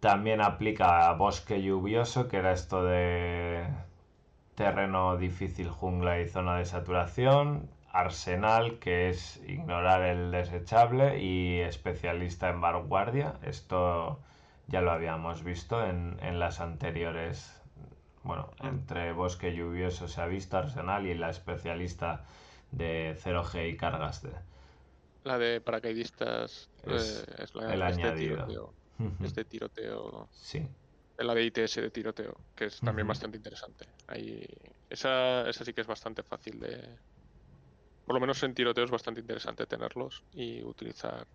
[0.00, 3.66] También aplica bosque lluvioso, que era esto de
[4.54, 7.68] terreno difícil, jungla y zona de saturación.
[7.94, 11.22] Arsenal, que es ignorar el desechable.
[11.22, 13.38] Y especialista en vanguardia.
[13.42, 14.20] Esto
[14.66, 17.60] ya lo habíamos visto en, en las anteriores.
[18.22, 22.24] Bueno, entre bosque lluvioso se ha visto Arsenal y la especialista
[22.72, 24.32] de 0G y cargas de.
[25.24, 28.46] La de paracaidistas Es eh, es la, el este añadido.
[28.46, 28.74] tiroteo.
[29.24, 30.28] Este tiroteo.
[30.32, 30.66] Sí.
[31.18, 33.86] La de ITS de tiroteo, que es también bastante interesante.
[34.08, 34.44] Ahí,
[34.90, 36.88] esa, esa sí que es bastante fácil de.
[38.06, 41.26] Por lo menos en tiroteo es bastante interesante tenerlos y utilizar.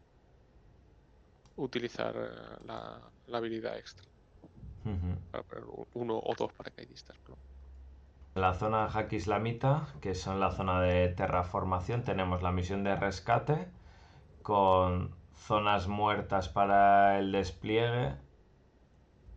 [1.55, 4.05] Utilizar eh, la, la habilidad extra
[5.31, 7.17] para poner uno o dos paracaidistas.
[7.27, 7.37] ¿no?
[8.35, 13.67] La zona Hack Islamita, que son la zona de terraformación, tenemos la misión de rescate
[14.41, 18.13] con zonas muertas para el despliegue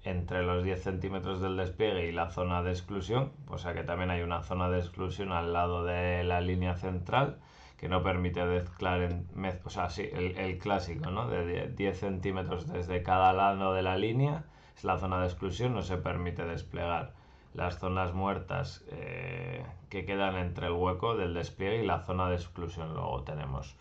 [0.04, 4.10] entre los 10 centímetros del despliegue y la zona de exclusión, o sea que también
[4.10, 7.38] hay una zona de exclusión al lado de la línea central
[7.76, 9.26] que no permite mezclar, en,
[9.64, 11.28] o sea, sí, el, el clásico, ¿no?
[11.28, 14.44] De 10 10 centímetros desde cada lado de la línea
[14.76, 17.12] es la zona de exclusión, no se permite desplegar
[17.54, 22.36] las zonas muertas eh, que quedan entre el hueco del despliegue y la zona de
[22.36, 22.94] exclusión.
[22.94, 23.76] Luego tenemos,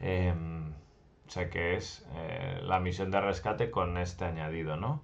[0.00, 0.72] em,
[1.26, 5.02] o sea que es eh, la misión de rescate con este añadido, ¿no?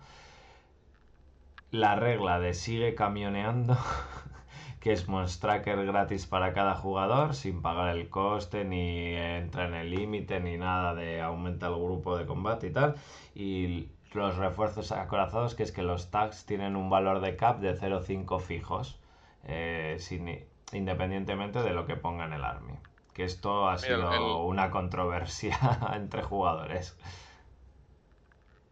[1.70, 3.76] La regla de sigue camioneando,
[4.80, 9.90] que es Monstracker gratis para cada jugador, sin pagar el coste, ni entra en el
[9.90, 12.96] límite, ni nada de aumenta el grupo de combate y tal.
[13.34, 17.74] Y los refuerzos acorazados, que es que los tags tienen un valor de cap de
[17.76, 18.98] 0,5 fijos,
[19.44, 22.74] eh, sin- independientemente de lo que ponga en el army.
[23.14, 25.56] Que esto ha Mira, sido el- una controversia
[25.94, 26.96] entre jugadores.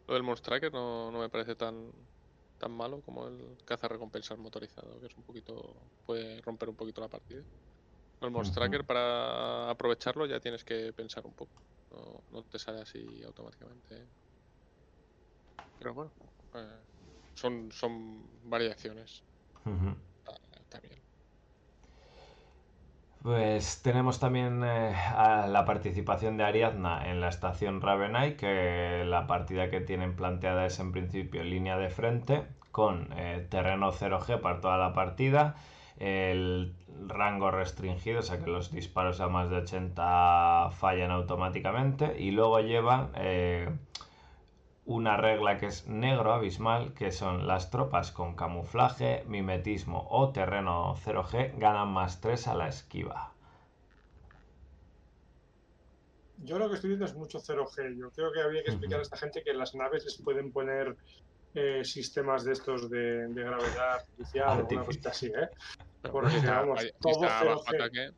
[0.08, 1.92] Lo del Monstracker no, no me parece tan,
[2.58, 5.76] tan malo como el caza recompensas motorizado, que es un poquito.
[6.04, 7.42] puede romper un poquito la partida.
[8.20, 8.56] El Monster.
[8.56, 11.62] Tracker para aprovecharlo ya tienes que pensar un poco.
[11.90, 14.08] No, no te sale así automáticamente.
[15.78, 16.12] Pero bueno,
[16.54, 16.80] eh,
[17.34, 19.22] son, son variaciones.
[19.64, 21.00] Está, está bien.
[23.22, 24.94] Pues tenemos también eh,
[25.48, 30.78] la participación de Ariadna en la estación Ravenai, que la partida que tienen planteada es
[30.78, 35.56] en principio línea de frente, con eh, terreno 0G para toda la partida,
[35.98, 36.74] el
[37.08, 42.60] rango restringido, o sea que los disparos a más de 80 fallan automáticamente, y luego
[42.60, 43.68] llevan eh,
[44.88, 50.96] una regla que es negro abismal, que son las tropas con camuflaje, mimetismo o terreno
[51.04, 53.34] 0G ganan más 3 a la esquiva.
[56.38, 57.98] Yo lo que estoy viendo es mucho 0G.
[57.98, 60.96] Yo creo que habría que explicar a esta gente que las naves les pueden poner
[61.52, 64.86] eh, sistemas de estos de, de gravedad artificial o una Artificial.
[64.86, 65.48] cosita así, ¿eh?
[66.10, 67.74] Porque, si todo está bajo 0G.
[67.74, 68.10] ataque,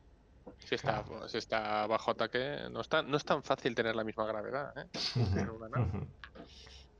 [0.59, 4.25] si está, si está bajo ataque, no, está, no es tan fácil tener la misma
[4.25, 4.73] gravedad.
[4.77, 4.87] ¿eh?
[5.35, 6.07] En una nave.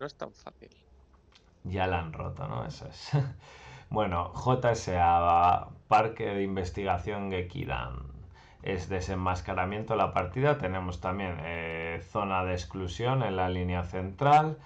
[0.02, 0.70] No es tan fácil.
[1.64, 2.66] Ya la han roto, ¿no?
[2.66, 3.12] Eso es.
[3.92, 8.08] Bueno, JSA, Parque de Investigación Gekidan.
[8.64, 10.58] Es desenmascaramiento de la partida.
[10.58, 14.58] Tenemos también eh, zona de exclusión en la línea central.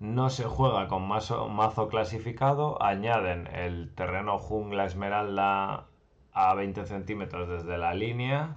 [0.00, 2.82] No se juega con mazo, mazo clasificado.
[2.82, 5.84] Añaden el terreno jungla esmeralda
[6.32, 8.56] a 20 centímetros desde la línea.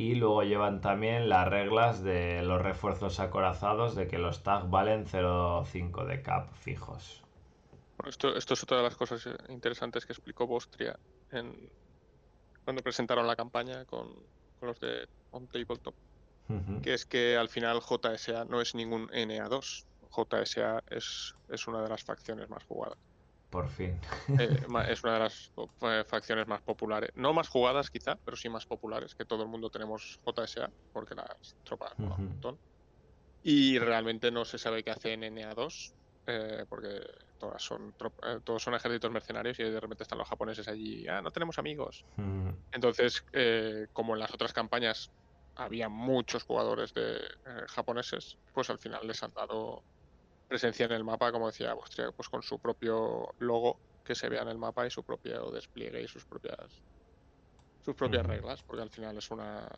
[0.00, 5.04] Y luego llevan también las reglas de los refuerzos acorazados de que los tags valen
[5.04, 7.22] 0,5 de cap fijos.
[7.98, 10.98] Bueno, esto, esto es otra de las cosas eh, interesantes que explicó Bostria
[11.32, 11.54] en,
[12.64, 14.14] cuando presentaron la campaña con,
[14.58, 15.94] con los de On Tabletop,
[16.82, 19.84] que es que al final JSA no es ningún NA2.
[20.08, 22.96] JSA es, es una de las facciones más jugadas.
[23.50, 24.00] Por fin.
[24.36, 24.48] Eh,
[24.88, 25.52] es una de las
[25.82, 27.10] eh, facciones más populares.
[27.14, 31.14] No más jugadas quizá, pero sí más populares, que todo el mundo tenemos JSA, porque
[31.14, 32.30] las tropas molan un Ujú.
[32.30, 32.60] montón.
[33.42, 35.96] Y realmente no se sabe qué hace en NA2,
[36.26, 37.02] eh, porque
[37.38, 37.94] todas son
[38.24, 41.58] eh, todos son ejércitos mercenarios y de repente están los japoneses allí, ah, no tenemos
[41.58, 42.06] amigos.
[42.72, 45.12] Entonces, eh, como en las otras campañas
[45.56, 49.86] había muchos jugadores de eh, japoneses, pues al final les han dado
[50.50, 51.74] presencia en el mapa, como decía
[52.16, 56.02] pues con su propio logo que se vea en el mapa y su propio despliegue
[56.02, 56.82] y sus propias
[57.84, 59.68] sus propias reglas, porque al final es una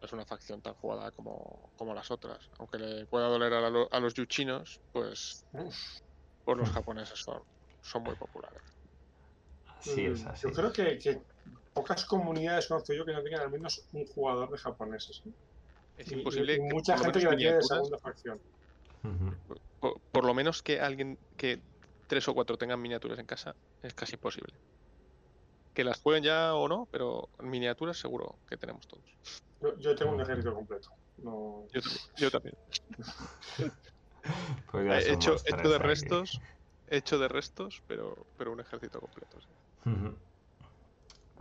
[0.00, 2.48] es una facción tan jugada como, como las otras.
[2.58, 5.44] Aunque le pueda doler a, lo- a los yuchinos, pues,
[6.44, 7.40] pues los japoneses son,
[7.80, 8.62] son muy populares.
[9.78, 10.48] Así es, Mm, así.
[10.48, 11.22] Yo creo que, que
[11.72, 15.22] pocas comunidades conozco yo que no tengan al menos un jugador de japoneses.
[15.24, 15.30] ¿eh?
[15.98, 18.40] Es Y- imposible y mucha gente que la tiene de segunda facción.
[19.82, 21.60] Por, por lo menos que alguien que
[22.06, 24.54] tres o cuatro tengan miniaturas en casa es casi imposible.
[25.74, 29.04] Que las jueguen ya o no, pero miniaturas seguro que tenemos todos.
[29.60, 30.90] Yo, yo tengo un ejército completo.
[31.18, 31.66] No...
[31.72, 32.06] Yo también.
[32.16, 32.54] Yo también.
[34.70, 35.84] Pues ya He somos hecho, hecho de aquí.
[35.84, 36.40] restos,
[36.86, 39.40] he hecho de restos, pero, pero un ejército completo.
[39.40, 39.48] sí.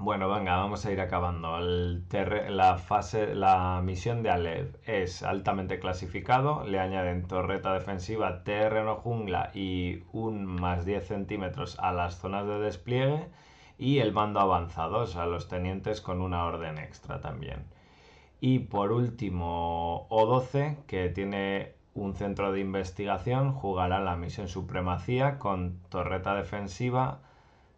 [0.03, 1.60] Bueno, venga, vamos a ir acabando.
[1.60, 2.07] El
[2.49, 6.65] la fase, la misión de Alev es altamente clasificado.
[6.65, 12.57] Le añaden torreta defensiva, terreno jungla y un más 10 centímetros a las zonas de
[12.57, 13.28] despliegue.
[13.78, 17.65] Y el mando avanzado, o sea, los tenientes con una orden extra también.
[18.40, 25.80] Y por último, O12, que tiene un centro de investigación, jugará la misión Supremacía con
[25.90, 27.19] torreta defensiva,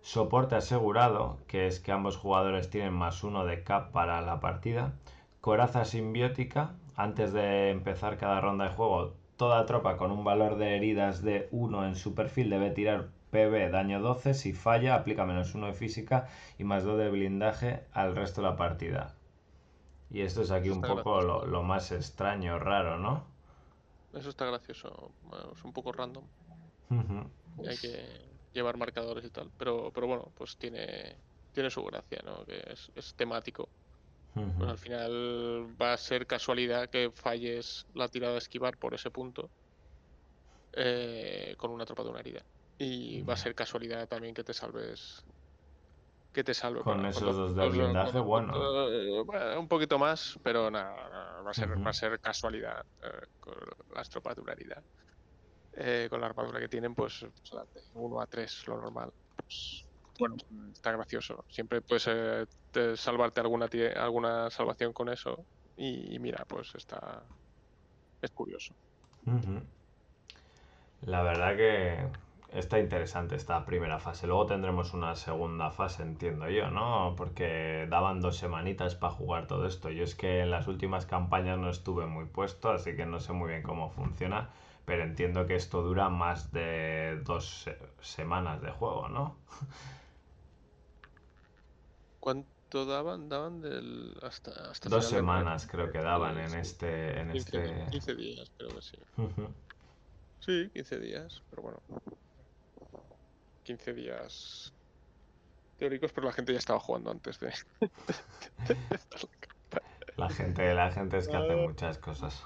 [0.03, 4.93] soporte asegurado, que es que ambos jugadores tienen más uno de cap para la partida,
[5.39, 10.75] coraza simbiótica, antes de empezar cada ronda de juego, toda tropa con un valor de
[10.75, 15.55] heridas de 1 en su perfil debe tirar PB daño 12, si falla aplica menos
[15.55, 16.27] 1 de física
[16.59, 19.15] y más 2 de blindaje al resto de la partida.
[20.11, 23.23] Y esto es aquí un poco lo, lo más extraño, raro, ¿no?
[24.13, 25.11] Eso está gracioso.
[25.23, 26.25] Bueno, es un poco random.
[27.63, 29.51] Y hay que llevar marcadores y tal.
[29.57, 31.19] Pero, pero bueno, pues tiene,
[31.51, 32.45] tiene su gracia, ¿no?
[32.45, 33.69] Que es, es temático.
[34.33, 39.11] Pues al final va a ser casualidad que falles la tirada de esquivar por ese
[39.11, 39.51] punto
[40.73, 42.45] eh, con una tropa de una herida.
[42.77, 45.21] Y va a ser casualidad también que te salves.
[46.33, 48.89] Que te salve Con para- esos dos de blindaje, bueno.
[48.91, 52.83] eh, bueno, un poquito más, pero nada, nada, va, a ser, va a ser casualidad
[53.03, 53.55] eh, con
[53.93, 54.83] las tropas de una herida.
[55.75, 59.11] Eh, con la armadura que tienen, pues, pues, adelante, 1 a 3, lo normal.
[59.35, 59.85] Pues,
[60.19, 60.35] bueno,
[60.71, 61.45] está gracioso.
[61.49, 65.47] Siempre puedes eh, te- salvarte alguna, alguna salvación con eso.
[65.75, 67.25] Y, y mira, pues está.
[68.21, 68.75] Es curioso.
[71.01, 71.97] La verdad que
[72.57, 74.27] está interesante esta primera fase.
[74.27, 77.13] Luego tendremos una segunda fase, entiendo yo, ¿no?
[77.17, 79.89] Porque daban dos semanitas para jugar todo esto.
[79.89, 83.33] Yo es que en las últimas campañas no estuve muy puesto, así que no sé
[83.33, 84.49] muy bien cómo funciona.
[84.85, 89.37] Pero entiendo que esto dura más de dos se- semanas de juego, ¿no?
[92.19, 93.29] ¿Cuánto daban?
[93.29, 95.71] Daban del hasta, hasta Dos de semanas mes.
[95.71, 97.19] creo que daban Sí, en este...
[97.19, 97.91] En 15, di- este...
[97.91, 98.97] 15 días, creo que sí.
[100.39, 101.81] Sí, 15 días, pero bueno.
[103.63, 104.73] 15 días
[105.77, 107.53] teóricos, pero la gente ya estaba jugando antes de.
[110.15, 111.57] La gente, la gente es que hace Ah.
[111.57, 112.43] muchas cosas.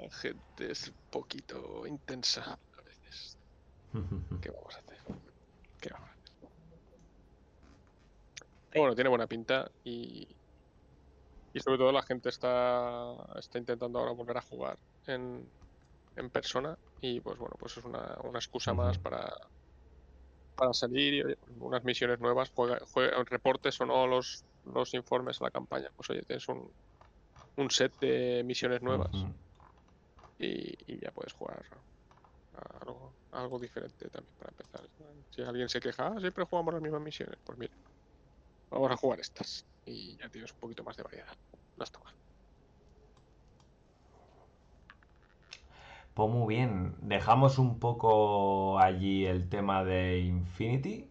[0.00, 3.38] La gente es un poquito intensa a veces.
[4.40, 4.98] ¿Qué vamos a hacer?
[5.80, 6.48] ¿Qué vamos a hacer?
[8.70, 10.36] Pero Bueno, tiene buena pinta y.
[11.52, 14.76] Y sobre todo la gente está, está intentando ahora volver a jugar
[15.06, 15.52] en,
[16.16, 19.32] en persona y pues bueno, pues es una, una excusa más para,
[20.56, 25.40] para salir y oye, unas misiones nuevas, juega, juega- reportes o no los, los informes
[25.40, 25.90] a la campaña.
[25.96, 26.72] Pues oye, tienes un,
[27.56, 29.28] un set de misiones nuevas.
[30.38, 31.64] Y, ya puedes jugar
[33.32, 34.88] algo diferente también para empezar.
[35.30, 37.74] Si alguien se queja, "Ah, siempre jugamos las mismas misiones, pues mira,
[38.70, 41.36] vamos a jugar estas y ya tienes un poquito más de variedad.
[41.76, 42.14] No está mal.
[46.14, 51.10] Pues muy bien, dejamos un poco allí el tema de Infinity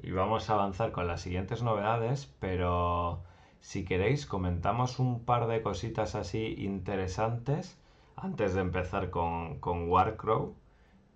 [0.00, 3.24] y vamos a avanzar con las siguientes novedades, pero
[3.60, 7.76] si queréis comentamos un par de cositas así interesantes
[8.16, 10.54] antes de empezar con, con Warcrow,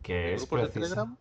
[0.02, 1.16] que ¿El es Telegram?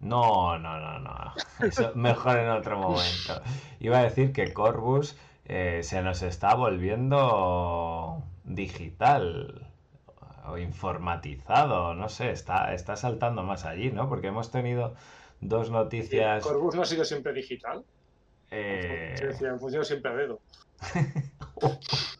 [0.00, 1.32] No, no, no, no.
[1.60, 3.40] Eso mejor en otro momento.
[3.80, 9.68] Iba a decir que Corvus eh, se nos está volviendo digital
[10.44, 14.08] o informatizado, no sé, está, está saltando más allí, ¿no?
[14.08, 14.94] Porque hemos tenido
[15.40, 16.42] dos noticias.
[16.42, 17.84] Corbus no ha sido siempre digital.
[18.50, 19.14] eh,
[19.48, 20.40] han funcionado siempre a dedo.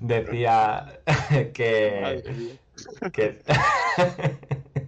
[0.00, 1.00] decía
[1.54, 2.58] que,
[3.12, 3.38] que,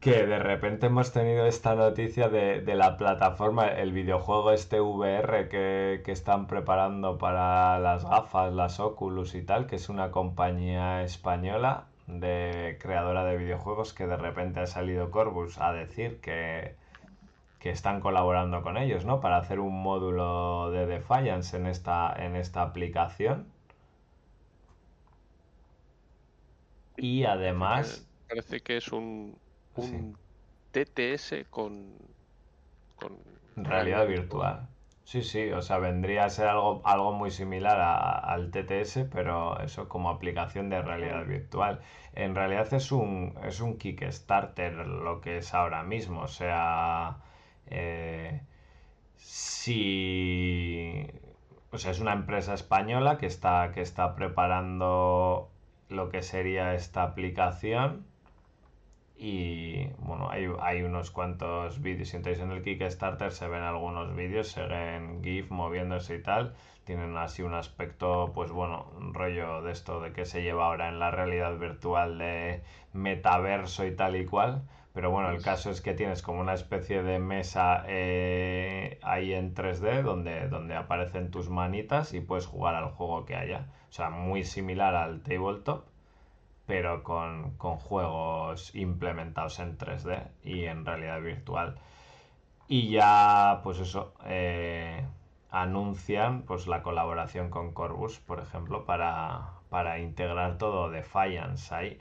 [0.00, 5.48] que de repente hemos tenido esta noticia de, de la plataforma, el videojuego este VR
[5.48, 11.02] que, que están preparando para las gafas, las Oculus y tal, que es una compañía
[11.02, 16.76] española de creadora de videojuegos que de repente ha salido Corbus a decir que,
[17.64, 19.20] que están colaborando con ellos, ¿no?
[19.20, 23.48] Para hacer un módulo de Defiance en esta, en esta aplicación.
[26.96, 29.38] Y además, Parece que es un,
[29.76, 29.96] Sí.
[29.96, 30.18] un
[30.72, 31.98] TTS con,
[32.96, 33.22] con
[33.56, 34.68] realidad virtual.
[35.02, 39.60] Sí, sí, o sea, vendría a ser algo, algo muy similar a- al TTS, pero
[39.60, 41.80] eso como aplicación de realidad virtual.
[42.12, 47.18] En realidad es un, es un Kickstarter lo que es ahora mismo, o sea,
[47.68, 48.40] eh,
[49.16, 51.06] si,
[51.70, 55.50] o sea, es una empresa española que está, que está preparando
[55.88, 58.06] lo que sería esta aplicación.
[59.16, 62.08] Y bueno, hay, hay unos cuantos vídeos.
[62.08, 66.54] Si entráis en el Kickstarter, se ven algunos vídeos, se ven GIF moviéndose y tal.
[66.84, 70.88] Tienen así un aspecto, pues bueno, un rollo de esto de que se lleva ahora
[70.88, 72.62] en la realidad virtual de
[72.92, 74.62] metaverso y tal y cual.
[74.94, 79.54] Pero bueno, el caso es que tienes como una especie de mesa eh, ahí en
[79.54, 83.66] 3D donde, donde aparecen tus manitas y puedes jugar al juego que haya.
[83.90, 85.84] O sea, muy similar al tabletop
[86.66, 91.76] pero con, con juegos implementados en 3D y en realidad virtual.
[92.68, 95.06] Y ya, pues eso, eh,
[95.50, 101.98] anuncian pues la colaboración con Corbus, por ejemplo, para, para integrar todo Defiance ahí.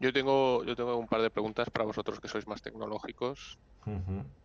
[0.00, 3.58] Yo tengo, yo tengo un par de preguntas para vosotros que sois más tecnológicos,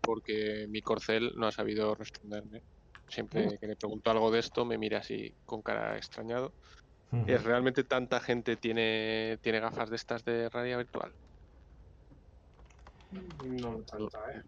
[0.02, 2.64] porque mi corcel no ha sabido responderme.
[3.08, 6.56] Siempre que le pregunto algo de esto me mira así con cara extrañado.
[7.26, 11.14] ¿Es realmente tanta gente tiene, tiene gafas de estas de realidad virtual?
[13.12, 14.42] No tanta, ¿eh?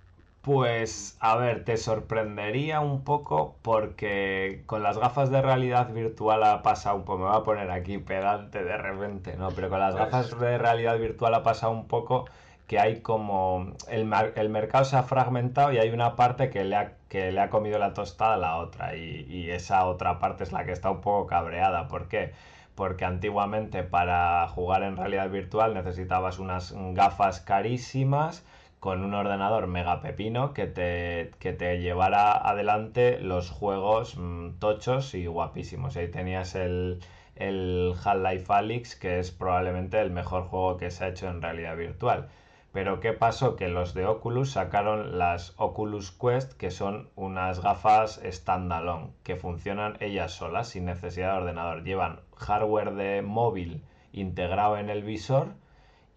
[0.46, 6.62] Pues, a ver, te sorprendería un poco porque con las gafas de realidad virtual ha
[6.62, 9.50] pasado un poco, me voy a poner aquí pedante de repente, ¿no?
[9.50, 12.26] Pero con las gafas de realidad virtual ha pasado un poco
[12.68, 16.64] que hay como el, mar- el mercado se ha fragmentado y hay una parte que
[16.64, 20.20] le ha, que le ha comido la tostada a la otra y, y esa otra
[20.20, 21.88] parte es la que está un poco cabreada.
[21.88, 22.34] ¿Por qué?
[22.76, 28.46] Porque antiguamente para jugar en realidad virtual necesitabas unas gafas carísimas
[28.80, 35.14] con un ordenador mega pepino que te, que te llevara adelante los juegos mm, tochos
[35.16, 35.98] y guapísimos.
[35.98, 37.00] Ahí tenías el,
[37.36, 41.76] el Half-Life Alyx, que es probablemente el mejor juego que se ha hecho en realidad
[41.76, 42.30] virtual.
[42.76, 43.56] Pero ¿qué pasó?
[43.56, 49.96] Que los de Oculus sacaron las Oculus Quest, que son unas gafas standalone, que funcionan
[50.02, 51.86] ellas solas, sin necesidad de ordenador.
[51.86, 55.54] Llevan hardware de móvil integrado en el visor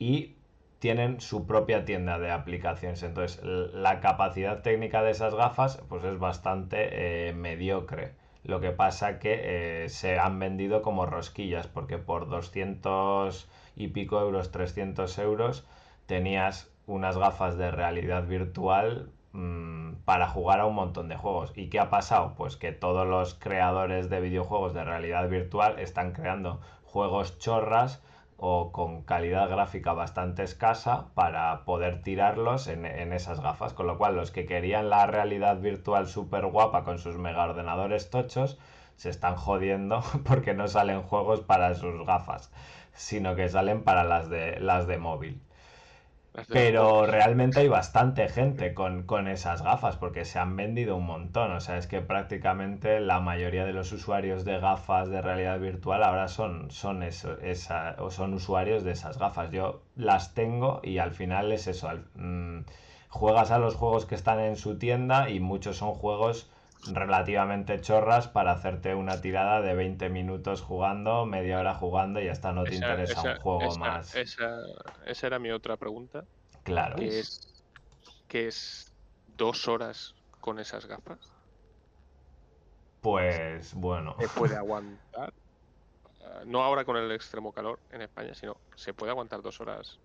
[0.00, 0.37] y
[0.78, 3.02] tienen su propia tienda de aplicaciones.
[3.02, 8.14] Entonces, la capacidad técnica de esas gafas pues es bastante eh, mediocre.
[8.44, 14.20] Lo que pasa que eh, se han vendido como rosquillas, porque por 200 y pico
[14.20, 15.66] euros, 300 euros,
[16.06, 21.52] tenías unas gafas de realidad virtual mm, para jugar a un montón de juegos.
[21.56, 22.34] ¿Y qué ha pasado?
[22.36, 28.02] Pues que todos los creadores de videojuegos de realidad virtual están creando juegos chorras
[28.40, 33.72] o con calidad gráfica bastante escasa para poder tirarlos en, esas gafas.
[33.74, 38.10] Con lo cual, los que querían la realidad virtual súper guapa con sus mega ordenadores
[38.10, 38.58] tochos
[38.94, 42.52] se están jodiendo porque no salen juegos para sus gafas,
[42.92, 45.42] sino que salen para las de, las de móvil.
[46.48, 51.52] Pero realmente hay bastante gente con, esas gafas porque se han vendido un montón.
[51.52, 56.02] O sea, es que prácticamente la mayoría de los usuarios de gafas de realidad virtual
[56.02, 59.50] ahora son, son, eso, esa, o son usuarios de esas gafas.
[59.50, 61.90] Yo las tengo y al final es eso.
[62.14, 62.60] Mm,
[63.08, 66.50] juegas a los juegos que están en su tienda y muchos son juegos
[66.86, 72.52] relativamente chorras para hacerte una tirada de 20 minutos jugando, media hora jugando y hasta
[72.52, 74.14] no te interesa un juego más.
[74.14, 74.60] Esa,
[75.06, 76.24] esa, era mi otra pregunta.
[76.62, 76.96] Claro.
[76.96, 77.64] Que es,
[78.28, 78.92] que es
[79.36, 81.18] dos horas con esas gafas.
[83.00, 84.16] Pues bueno.
[84.18, 85.32] ¿Se puede aguantar?
[86.24, 89.98] Ah, no ahora con el extremo calor en España, sino ¿se puede aguantar dos horas?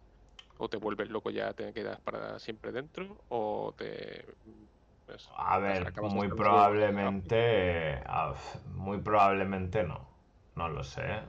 [0.57, 3.17] ¿O te vuelves loco ya te quedas para siempre dentro?
[3.29, 4.25] ¿O te
[5.05, 8.01] pues, a ver, muy probablemente,
[8.73, 10.13] muy probablemente no.
[10.55, 11.21] No lo sé.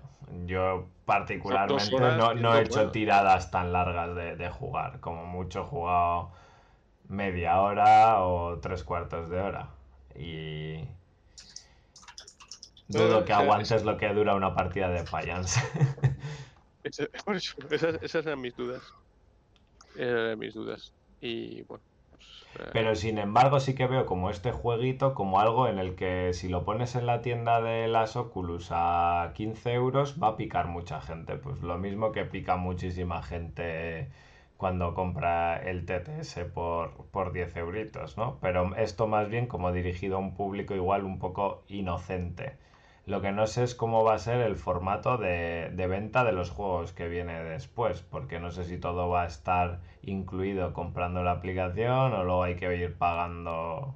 [0.46, 5.00] Yo particularmente no, he hecho tiradas tan largas de, jugar.
[5.00, 6.32] Como mucho he jugado
[7.08, 9.70] media hora o tres cuartos de hora.
[10.14, 10.86] Y
[12.88, 15.60] dudo que aguantes lo que dura una partida de Fallance.
[16.84, 18.82] esas, eran mis dudas.
[19.96, 20.92] eran mis dudas.
[21.20, 21.82] Y bueno.
[22.72, 26.48] Pero sin embargo sí que veo como este jueguito como algo en el que si
[26.48, 31.00] lo pones en la tienda de las Oculus a 15 euros va a picar mucha
[31.00, 31.36] gente.
[31.36, 34.08] Pues lo mismo que pica muchísima gente
[34.56, 38.38] cuando compra el TTS por, por 10 euritos, ¿no?
[38.40, 42.56] Pero esto más bien como dirigido a un público igual un poco inocente.
[43.06, 46.50] Lo que no sé es cómo va a ser el formato de, venta de los
[46.50, 51.32] juegos que viene después, porque no sé si todo va a estar incluido comprando la
[51.32, 53.94] aplicación o luego hay que ir pagando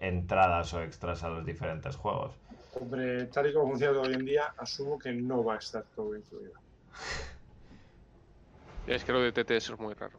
[0.00, 2.32] entradas o extras a los diferentes juegos.
[2.80, 6.16] Hombre, tal y como funciona hoy en día, asumo que no va a estar todo
[6.16, 6.54] incluido.
[8.86, 10.16] Es que lo de TTS es muy raro.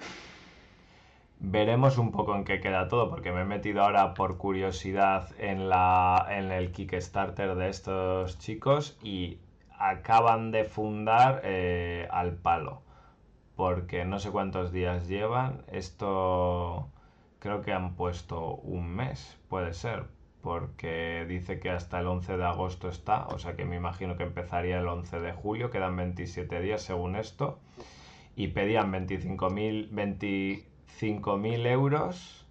[1.40, 5.70] Veremos un poco en qué queda todo, porque me he metido ahora por curiosidad en,
[5.70, 9.38] la, en el Kickstarter de estos chicos y
[9.78, 12.82] acaban de fundar eh, al palo,
[13.56, 15.62] porque no sé cuántos días llevan.
[15.72, 16.90] Esto
[17.38, 20.06] creo que han puesto un mes, puede ser,
[20.42, 24.24] porque dice que hasta el 11 de agosto está, o sea que me imagino que
[24.24, 27.60] empezaría el 11 de julio, quedan 27 días según esto,
[28.36, 30.64] y pedían 25.000...
[31.02, 32.46] 20 5.000 euros.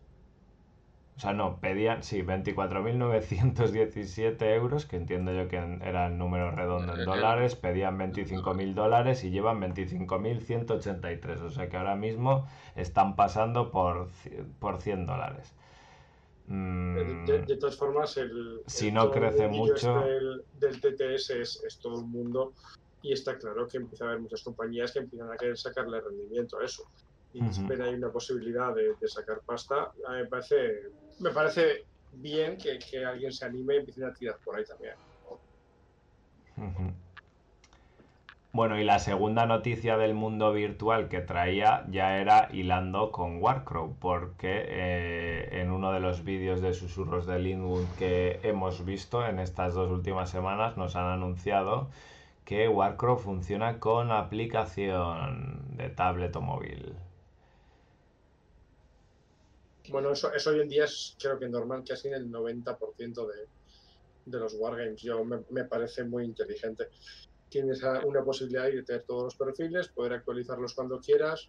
[1.17, 6.95] O sea, no, pedían, sí, 24.917 euros, que entiendo yo que era el número redondo
[6.95, 13.71] en dólares, pedían 25.000 dólares y llevan 25.183, o sea que ahora mismo están pasando
[13.71, 14.11] por,
[14.59, 15.55] por 100 dólares.
[16.49, 20.05] Mm, de, todas formas, el, si no crece mucho...
[20.61, 22.53] Del, TTS es, es, todo el mundo
[23.01, 26.59] y está claro que empieza a haber muchas compañías que empiezan a querer sacarle rendimiento
[26.59, 26.87] a eso
[27.37, 30.91] y ven ahí una posibilidad de, sacar pasta, a mí me parece,
[31.21, 34.95] me parece bien que, alguien se anime y empiece a tirar por ahí también.
[38.57, 43.97] Bueno, y la segunda noticia del mundo virtual que traía ya era hilando con Warcrow,
[44.01, 49.41] porque eh, en uno de los vídeos de susurros de Linwood que hemos visto en
[49.41, 51.91] estas dos últimas semanas nos han anunciado
[52.47, 56.95] que Warcrow funciona con aplicación de tablet o móvil.
[59.91, 63.49] Bueno, eso, hoy en día es creo que normal, que así en el 90% de,
[64.27, 65.01] de los wargames.
[65.01, 66.89] Yo me, parece muy inteligente.
[67.49, 71.49] Tienes una posibilidad de tener todos los perfiles, poder actualizarlos cuando quieras.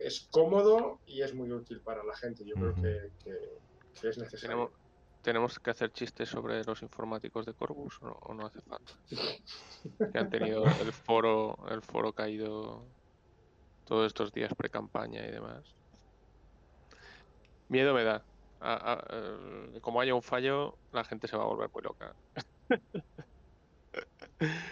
[0.00, 2.44] Es cómodo y es muy útil para la gente.
[2.44, 4.72] Yo creo que, es necesario.
[5.22, 8.92] tenemos que hacer chistes sobre los informáticos de Corvus o no, o no hace falta.
[10.12, 12.84] Que han tenido el foro, el foro caído
[13.84, 15.64] todos estos días pre-campaña y demás.
[17.68, 18.24] Miedo me da.
[18.60, 22.16] A- a- eh, como haya un fallo, la gente se va a volver muy loca.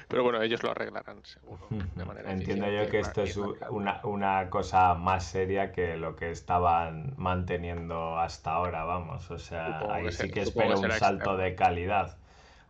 [0.09, 1.69] Pero bueno, ellos lo arreglarán, seguro.
[1.71, 6.31] De manera Entiendo yo que esto es una, una cosa más seria que lo que
[6.31, 9.31] estaban manteniendo hasta ahora, vamos.
[9.31, 11.37] O sea, Supongo ahí que sí que espero que un salto externo.
[11.37, 12.19] de calidad.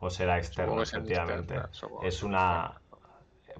[0.01, 1.55] O será externo, efectivamente.
[1.55, 2.81] externa, Es una,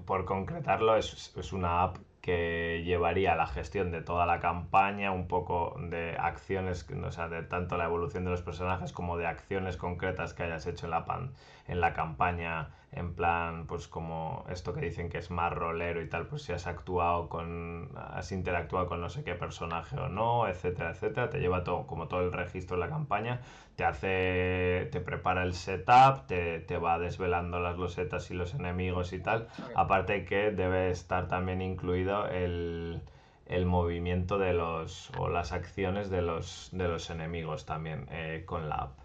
[0.05, 5.27] por concretarlo, es, es una app que llevaría la gestión de toda la campaña, un
[5.27, 9.77] poco de acciones, o sea, de tanto la evolución de los personajes como de acciones
[9.77, 11.33] concretas que hayas hecho en la, pan,
[11.67, 16.09] en la campaña, en plan, pues como esto que dicen que es más rolero y
[16.09, 20.47] tal, pues si has actuado con, has interactuado con no sé qué personaje o no,
[20.47, 23.41] etcétera, etcétera, te lleva todo, como todo el registro de la campaña,
[23.75, 29.13] te hace, te prepara el setup, te, te va desvelando las losetas y los enemigos
[29.13, 33.01] y tal, aparte que debe estar también incluido el,
[33.47, 38.69] el movimiento de los, o las acciones de los, de los enemigos también eh, con
[38.69, 38.99] la app.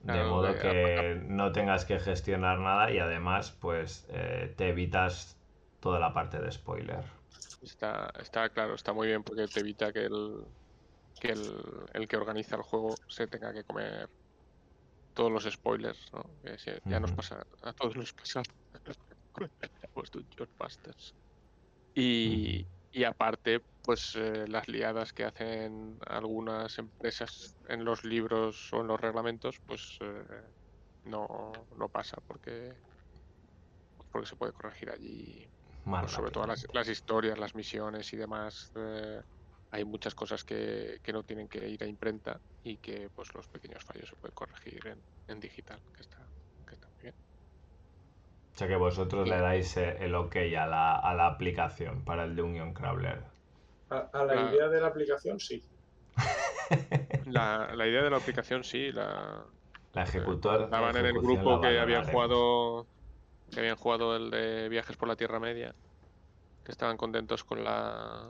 [0.00, 5.36] De Claro, modo que no tengas que gestionar nada y además pues eh, te evitas
[5.80, 7.04] toda la parte de spoiler.
[7.62, 10.46] Está, está claro, está muy bien porque te evita que el
[11.18, 11.58] que el,
[11.94, 14.08] el que organiza el juego se tenga que comer
[15.14, 16.38] todos los spoilers, ¿no?
[16.42, 18.42] Que si- ya nos pasa, a todos nos pasa
[19.94, 21.14] los Dungeon Masters.
[21.94, 22.48] Y,
[22.92, 28.88] y aparte, pues eh, las liadas que hacen algunas empresas en los libros o en
[28.88, 30.24] los reglamentos, pues eh,
[31.04, 32.80] no, no pasa porque
[34.10, 35.50] porque se puede corregir allí
[35.98, 39.22] pues sobre todo las, las historias, las misiones y demás, eh,
[39.76, 43.46] hay muchas cosas que, que no tienen que ir a imprenta y que pues los
[43.48, 44.98] pequeños fallos se pueden corregir en,
[45.28, 46.18] en digital, que está,
[46.66, 47.14] que está muy bien.
[48.54, 52.24] O sea que vosotros le dais eh, el ok a la, a la aplicación para
[52.24, 53.22] el Dungeon Crawler.
[53.90, 55.62] A, a la idea de la aplicación, sí.
[57.26, 59.44] La, la idea de la aplicación sí, la
[59.92, 60.58] La ejecutor.
[60.58, 62.86] la estaban en el grupo que habían jugado
[63.52, 65.74] que habían jugado el de viajes por la Tierra Media,
[66.64, 68.28] que estaban contentos con la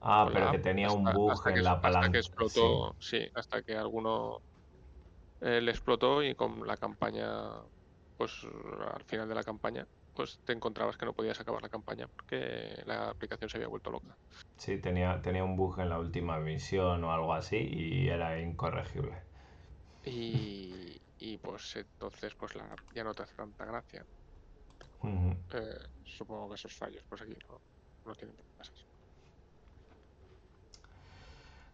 [0.00, 2.12] Ah, pero que tenía un hasta- bug hasta en que- la Hasta palanca.
[2.12, 3.28] que explotó, sí.
[3.34, 4.42] hasta que alguno
[5.40, 7.60] eh, le explotó y con la campaña,
[8.16, 12.08] pues al final de la campaña, pues te encontrabas que no podías acabar la campaña
[12.08, 14.16] porque la aplicación se había vuelto loca.
[14.58, 19.22] Sí, tenía, tenía un bug en la última misión o algo así y era incorregible.
[20.04, 24.06] Y, y pues entonces pues la ya no te hace tanta gracia.
[25.52, 27.60] Eh, supongo que esos fallos pues aquí no,
[28.06, 28.74] no tienen pasar.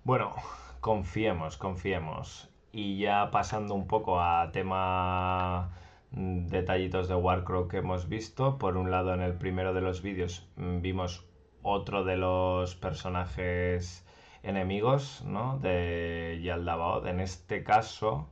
[0.04, 0.34] Bueno,
[0.80, 2.50] confiemos, confiemos.
[2.72, 5.70] Y ya pasando un poco a tema
[6.10, 8.58] mm, detallitos de Warcraft que hemos visto.
[8.58, 11.24] Por un lado, en el primero de los vídeos mm, vimos
[11.62, 14.04] otro de los personajes
[14.42, 15.58] enemigos, ¿no?
[15.60, 17.06] De Yaldabaoth.
[17.06, 18.28] En este caso,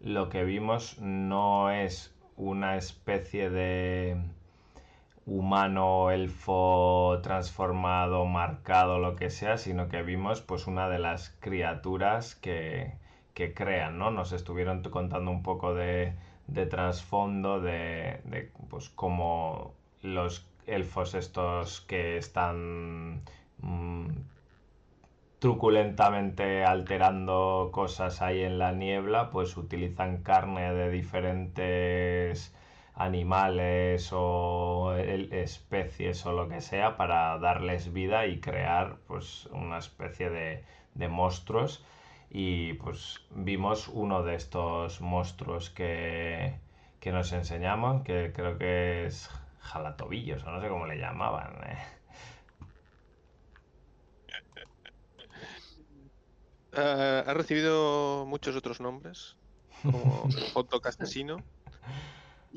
[0.00, 4.16] lo que vimos no es una especie de
[5.26, 12.36] humano, elfo transformado, marcado, lo que sea, sino que vimos pues una de las criaturas
[12.36, 12.94] que,
[13.34, 14.10] que crean, ¿no?
[14.10, 16.14] Nos estuvieron contando un poco de,
[16.46, 23.22] de trasfondo, de, de pues como los elfos estos que están
[23.58, 24.08] mm,
[25.38, 32.54] truculentamente alterando cosas ahí en la niebla, pues utilizan carne de diferentes
[32.96, 40.30] animales o especies o lo que sea para darles vida y crear pues una especie
[40.30, 40.64] de,
[40.94, 41.84] de monstruos
[42.30, 46.58] y pues vimos uno de estos monstruos que,
[47.00, 51.78] que nos enseñamos que creo que es jalatobillos o no sé cómo le llamaban ¿eh?
[56.72, 59.36] Ah, ha recibido muchos otros nombres,
[59.82, 60.28] como
[60.84, 61.38] asesino,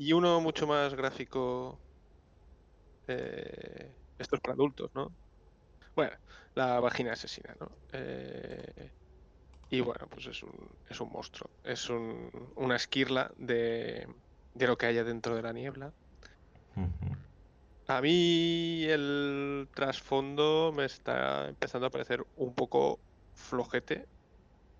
[0.00, 1.82] y uno mucho más gráfico.
[3.06, 5.16] eh, esto es para adultos, ¿no?
[5.96, 6.16] Bueno,
[6.54, 7.78] la vagina asesina, ¿no?
[7.92, 8.92] Eh,
[9.70, 11.50] y bueno, pues es un, es un monstruo.
[11.62, 14.06] Es un, una esquirla de,
[14.54, 15.94] de lo que haya dentro de la niebla.
[17.86, 23.02] A mí el trasfondo me está empezando a parecer un poco
[23.34, 24.08] flojete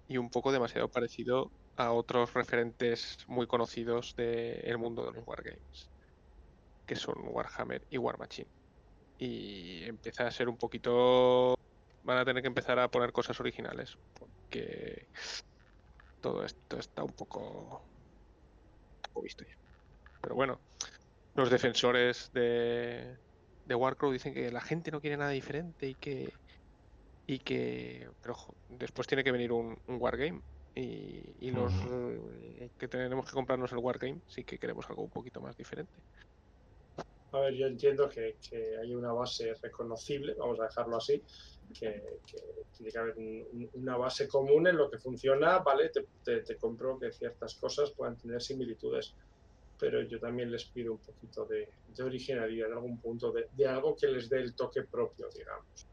[0.08, 5.88] y un poco demasiado parecido a otros referentes muy conocidos del mundo de los wargames,
[6.86, 8.48] que son Warhammer y War Machine.
[9.18, 11.56] Y empieza a ser un poquito...
[12.02, 15.06] Van a tener que empezar a poner cosas originales, porque
[16.20, 17.82] todo esto está un poco,
[19.02, 19.44] poco visto.
[20.22, 20.58] Pero bueno,
[21.34, 23.16] los defensores de,
[23.66, 26.32] de Warcraft dicen que la gente no quiere nada diferente y que
[27.26, 30.40] y que pero ojo, después tiene que venir un, un Wargame
[30.74, 35.10] y, y los eh, que tenemos que comprarnos el Wargame sí que queremos algo un
[35.10, 36.02] poquito más diferente.
[37.32, 41.22] A ver, yo entiendo que, que hay una base reconocible, vamos a dejarlo así,
[41.78, 42.38] que, que
[42.76, 45.90] tiene que haber un- un- una base común en lo que funciona, ¿vale?
[45.90, 49.14] Te, te- te compro que ciertas cosas puedan tener similitudes,
[49.78, 53.66] pero yo también les pido un poquito de, de originalidad en algún punto, de, de
[53.66, 55.88] algo que les dé el toque propio, digamos.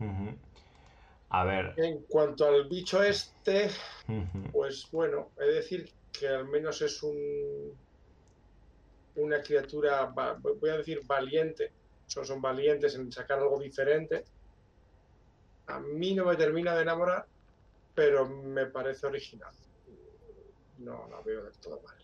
[0.00, 0.47] Ujú.
[1.30, 1.74] A ver.
[1.76, 3.70] En cuanto al bicho este.
[4.52, 7.76] Pues bueno, he de decir que al menos es un
[9.18, 11.72] una criatura, voy a decir valiente,
[12.06, 14.24] son, son valientes en sacar algo diferente.
[15.66, 17.26] A mí no me termina de enamorar,
[17.94, 19.52] pero me parece original.
[20.78, 21.97] No la veo del todo mal.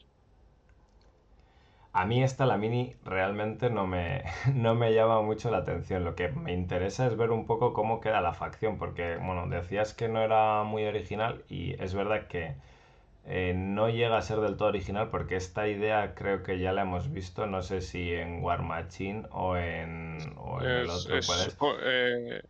[1.94, 6.04] A mí esta, la mini, realmente no me, no me llama mucho la atención.
[6.04, 9.94] Lo que me interesa es ver un poco cómo queda la facción, porque, bueno, decías
[9.94, 12.56] que no era muy original y es verdad que
[13.24, 16.82] eh, no llega a ser del todo original porque esta idea creo que ya la
[16.82, 21.16] hemos visto, no sé si en War Machine o en, o en el Es- otro.
[21.18, 21.58] es- ¿cuál es?
[21.58, 22.40] co- eh,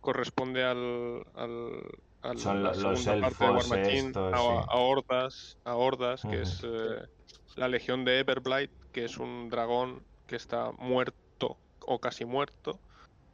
[0.00, 1.82] corresponde al, al,
[2.22, 4.54] al- Son la lo- los segunda parte de War elfos Machine, estos, a, sí.
[4.68, 7.02] a Hordas, a Hordas, que es eh,
[7.56, 12.78] la legión de Everblight, que es un dragón que está muerto o casi muerto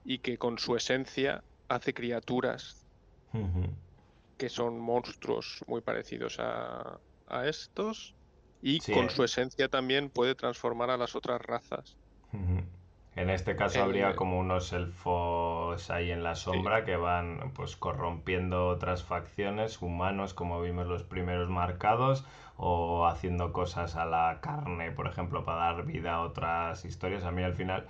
[0.05, 2.85] y que con su esencia hace criaturas
[4.39, 8.15] que son monstruos muy parecidos a, a estos
[8.63, 9.11] y Sí, con eh.
[9.11, 11.97] su esencia también puede transformar a las otras razas.
[13.21, 17.77] En este caso El- habría como unos elfos ahí en la sombra que van pues
[17.77, 22.25] corrompiendo otras facciones, humanos como vimos los primeros marcados,
[22.57, 27.25] o haciendo cosas a la carne, por ejemplo, para dar vida a otras historias.
[27.25, 27.87] A mí al final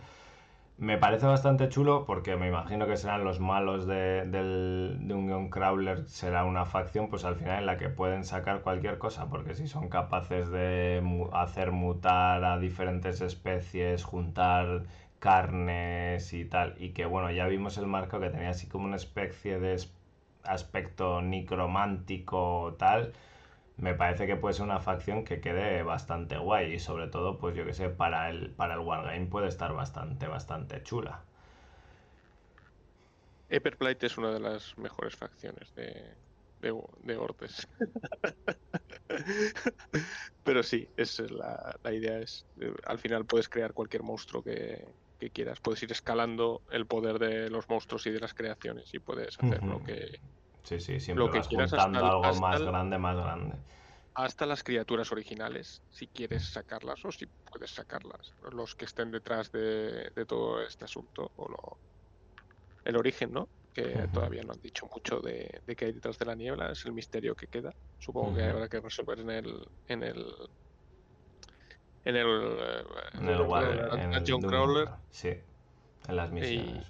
[0.78, 5.50] me parece bastante chulo porque me imagino que serán los malos de, del, de un
[5.50, 9.54] Crawler, será una facción pues al final en la que pueden sacar cualquier cosa, porque
[9.54, 14.84] si son capaces de mu- hacer mutar a diferentes especies, juntar
[15.18, 18.96] carnes y tal, y que bueno, ya vimos el marco que tenía así como una
[18.96, 19.78] especie de
[20.44, 23.14] aspecto necromántico tal,
[23.76, 27.56] me parece que puede ser una facción que quede bastante guay y sobre todo, pues
[27.56, 31.26] yo que sé, para el, para el Wargame puede estar bastante, bastante chula.
[33.48, 36.16] Everblight es una de las mejores facciones de,
[36.60, 37.68] de, de Ordes.
[40.42, 44.84] Pero sí, es la, la idea es, eh, al final puedes crear cualquier monstruo que,
[45.18, 45.60] que quieras.
[45.62, 49.66] Puedes ir escalando el poder de los monstruos y de las creaciones y puedes hacer
[49.66, 49.82] lo Ujú.
[49.82, 50.18] que
[50.64, 53.56] Sí, sí, siempre Lo que vas quieras hasta algo hasta más grande, más grande.
[54.14, 58.32] hasta las criaturas originales, si quieres sacarlas o si puedes sacarlas.
[58.52, 61.80] Los que estén detrás de, de todo este asunto o lo,
[62.84, 63.50] el origen, ¿no?
[63.72, 66.84] Que todavía no han dicho mucho de, de qué hay detrás de la niebla, es
[66.86, 67.72] el misterio que queda.
[67.98, 70.24] Supongo que habrá que resolver en el en el
[72.08, 74.88] en el, eh, En el, Dungeon War- Crawler, en el Doom- Crawler.
[75.10, 75.28] Sí,
[76.08, 76.86] en las misiones.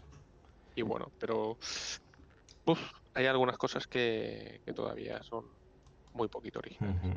[0.77, 1.59] y bueno, pero
[2.67, 2.81] uf,
[3.15, 5.45] hay algunas cosas que, que todavía son
[6.13, 7.17] muy poquito originales.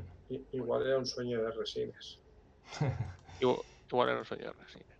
[0.52, 2.20] Igual era un sueño de resines.
[3.40, 3.60] Igual,
[3.90, 4.96] igual era un sueño de resina.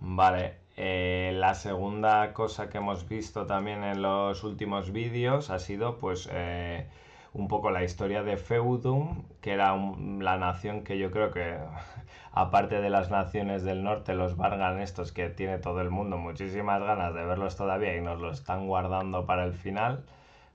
[0.00, 5.98] Vale, eh, la segunda cosa que hemos visto también en los últimos vídeos ha sido
[5.98, 6.90] pues eh,
[7.34, 11.56] un poco la historia de Feudum, que era la nación que yo creo que,
[12.32, 16.80] aparte de las naciones del norte, los Vargan estos que tiene todo el mundo muchísimas
[16.82, 20.04] ganas de verlos todavía y nos lo están guardando para el final,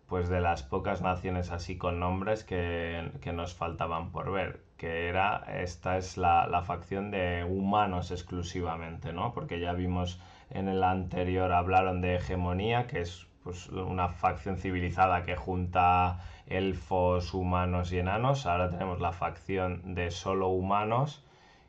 [0.07, 5.09] pues de las pocas naciones así con nombres que, que nos faltaban por ver, que
[5.09, 9.33] era, esta es la, la facción de humanos exclusivamente, ¿no?
[9.33, 15.23] Porque ya vimos en el anterior hablaron de hegemonía, que es pues una facción civilizada
[15.23, 18.45] que junta elfos, humanos y enanos.
[18.45, 21.23] Ahora tenemos la facción de solo humanos,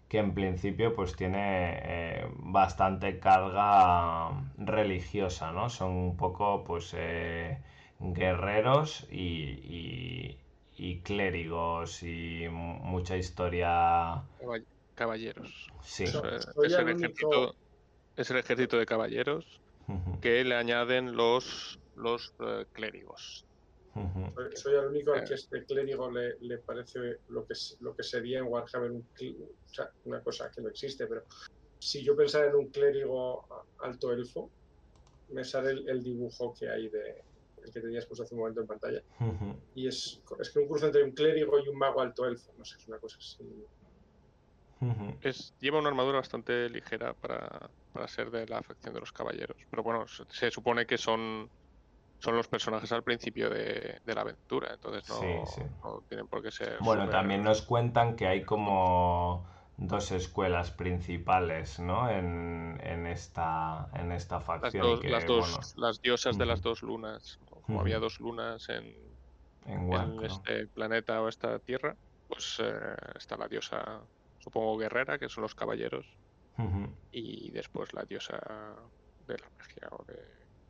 [0.08, 5.68] que en principio pues tiene eh, bastante carga religiosa, ¿no?
[5.70, 7.58] Son un poco pues eh,
[8.00, 9.18] guerreros y,
[9.78, 10.38] y-
[10.76, 14.22] y clérigos y mucha historia.
[14.40, 15.68] Caball- Caballeros.
[15.82, 16.04] Sí.
[16.04, 16.46] Es,
[16.78, 17.54] el ejército,
[18.16, 19.60] es el ejército de caballeros
[20.20, 23.47] que le añaden los, los eh, clérigos.
[24.34, 26.98] Soy, soy el único al que este clérigo le, le parece
[27.28, 30.60] lo que, es- lo que sería en Warhammer un, cl- o sea, una cosa que
[30.62, 31.24] no existe, pero
[31.80, 33.46] si yo pensara en un clérigo
[33.78, 34.50] alto elfo,
[35.28, 37.24] me sale el, el dibujo que hay de
[37.64, 39.02] el que tenías puesto hace un momento en pantalla.
[39.74, 42.64] Y es, es que un cruce entre un clérigo y un mago alto elfo, no
[42.64, 43.44] sé, es una cosa así.
[45.20, 49.56] Es, lleva una armadura bastante ligera para, para ser de la facción de los caballeros.
[49.68, 51.50] Pero bueno, se, se supone que son,
[52.18, 54.72] son los personajes al principio de, de la aventura.
[54.74, 55.16] Entonces no,
[55.46, 55.62] Sí, sí.
[55.84, 56.78] no tienen por qué ser.
[56.80, 59.46] Bueno, también nos cuentan que hay como
[59.76, 62.10] dos escuelas principales, ¿no?
[62.10, 64.82] En, en esta, en esta Las facción.
[64.82, 67.38] dos, y que, las, dos bueno, las diosas de las dos lunas.
[67.62, 68.94] Como había dos lunas en,
[69.66, 71.94] en este planeta o esta tierra,
[72.26, 72.72] pues eh,
[73.16, 74.00] está la diosa,
[74.38, 76.06] supongo, guerrera, que son los caballeros,
[77.12, 78.36] y después la diosa
[79.26, 80.18] de la magia, o de,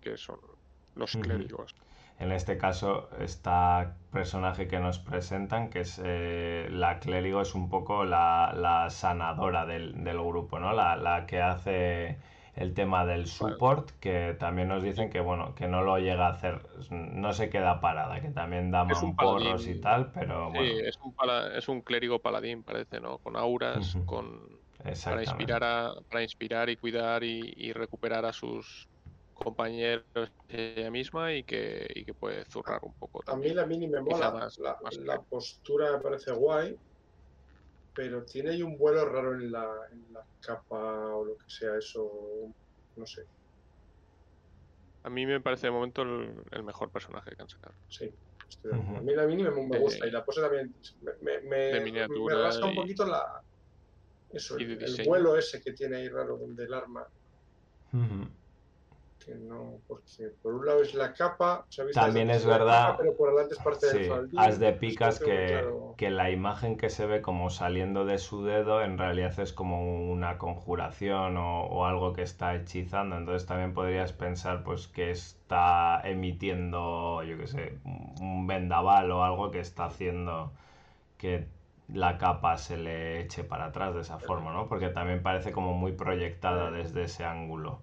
[0.00, 0.38] que son
[0.98, 1.74] los clérigos.
[2.18, 7.68] En este caso, esta personaje que nos presentan, que es eh, la clérigo, es un
[7.68, 10.72] poco la, la sanadora del, del grupo, ¿no?
[10.72, 12.18] La, la que hace
[12.56, 16.30] el tema del support, que también nos dicen que, bueno, que no lo llega a
[16.32, 20.74] hacer, no se queda parada, que también da un porros y tal, pero Sí, bueno,
[20.82, 23.18] es un, pala- es un clérigo paladín, parece, ¿no?
[23.18, 24.62] Con auras, con,
[25.06, 28.87] para, inspirar a, para inspirar y cuidar y, y recuperar a sus
[29.38, 30.04] compañeros
[30.48, 33.56] ella misma y que, y que puede zurrar un poco A mí también.
[33.56, 36.76] la mini me mola, más- la, más la postura me parece guay,
[37.94, 41.76] pero tiene ahí un vuelo raro en la, en la capa o lo que sea
[41.76, 42.52] eso,
[42.96, 43.22] no sé,
[45.04, 47.74] A mí me parece de momento el, el mejor personaje que han sacado.
[47.88, 48.10] sí.
[48.48, 48.92] estoy de acuerdo.
[48.92, 49.00] Ujú.
[49.00, 51.56] A mí la mini me, me De- gusta y la pose también me, me, me,
[51.56, 53.24] de me rasca un poquito la...
[54.30, 57.06] Eso, el, vuelo ese que tiene ahí raro donde el arma.
[59.28, 62.86] Que no, porque por un lado es la capa, o sea, viste, También es verdad-
[62.86, 66.10] capa, pero por delante es parte del Sí, faldín, haz de picas que, claro, que
[66.10, 70.38] la imagen que se ve como saliendo de su dedo en realidad es como una
[70.38, 73.16] conjuración o, o algo que está hechizando.
[73.16, 79.24] Entonces también podrías pensar pues que está emitiendo, yo qué sé, un un vendaval o
[79.24, 80.52] algo que está haciendo
[81.18, 81.48] que
[81.88, 84.68] la capa se le eche para atrás de esa forma, ¿no?
[84.68, 87.82] Porque también parece como muy proyectada desde ese ángulo.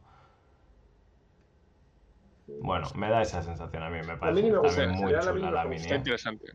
[2.47, 5.13] Bueno, me da esa sensación a mí, me parece mini me gusta, también en muy
[5.13, 5.75] la chula la mini.
[5.77, 5.83] gusta.
[5.83, 5.97] Está ¿eh?
[5.97, 6.45] interesante.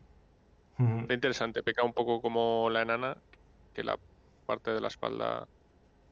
[1.01, 1.63] Está interesante.
[1.63, 3.17] Peca un poco como la enana,
[3.73, 3.97] que la
[4.45, 5.47] parte de la espalda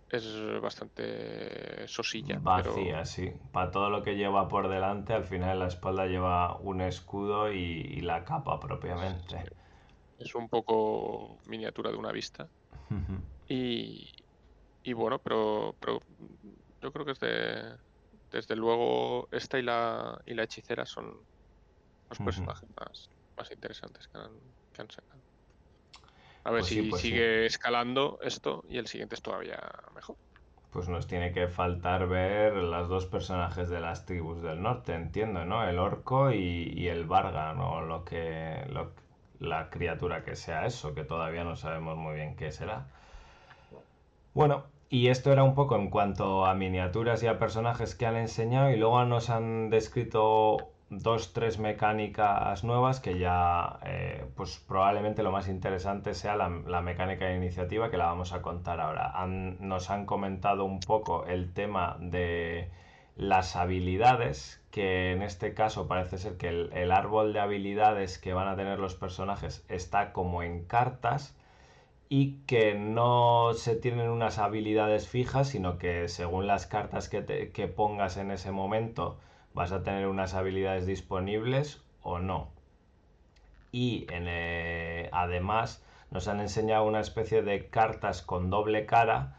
[0.10, 0.26] es
[0.62, 2.36] bastante sosilla.
[2.44, 3.32] pero- Vacía, sí.
[3.52, 7.58] Para todo lo que lleva por delante, al final la espalda lleva un escudo y,
[7.60, 9.44] y la capa propiamente.
[10.18, 12.50] Es un poco miniatura de una vista.
[13.48, 14.12] Y,
[14.84, 16.02] y bueno, pero, pero
[16.82, 17.78] yo creo que desde,
[18.32, 21.28] desde luego esta y la, y la hechicera son
[22.10, 25.24] los personajes más, más interesantes que han, que han sacado.
[26.44, 27.16] A ver Pues si sí, pues sí.
[27.16, 29.58] sigue escalando esto y el siguiente es todavía
[29.96, 30.18] mejor.
[30.72, 35.46] Pues nos tiene que faltar ver las dos personajes de las tribus del norte, entiendo,
[35.46, 35.64] ¿no?
[35.68, 37.82] El orco y, y el varga, ¿no?
[37.82, 38.94] Lo que, lo-
[39.40, 42.88] la criatura que sea eso, que todavía no sabemos muy bien qué será.
[44.34, 48.16] Bueno, y esto era un poco en cuanto a miniaturas y a personajes que han
[48.18, 50.58] enseñado y luego nos han descrito
[50.90, 56.82] dos, tres mecánicas nuevas que ya, eh, pues probablemente lo más interesante sea la, la
[56.82, 59.12] mecánica de iniciativa que la vamos a contar ahora.
[59.14, 62.70] Han- nos han comentado un poco el tema de
[63.16, 68.34] las habilidades, que en este caso parece ser que el, el árbol de habilidades que
[68.34, 71.36] van a tener los personajes está como en cartas
[72.10, 77.52] y que no se tienen unas habilidades fijas, sino que según las cartas que, te-
[77.52, 79.18] que pongas en ese momento
[79.54, 82.50] vas a tener unas habilidades disponibles o no.
[83.72, 89.36] Y eh, además nos han enseñado una especie de cartas con doble cara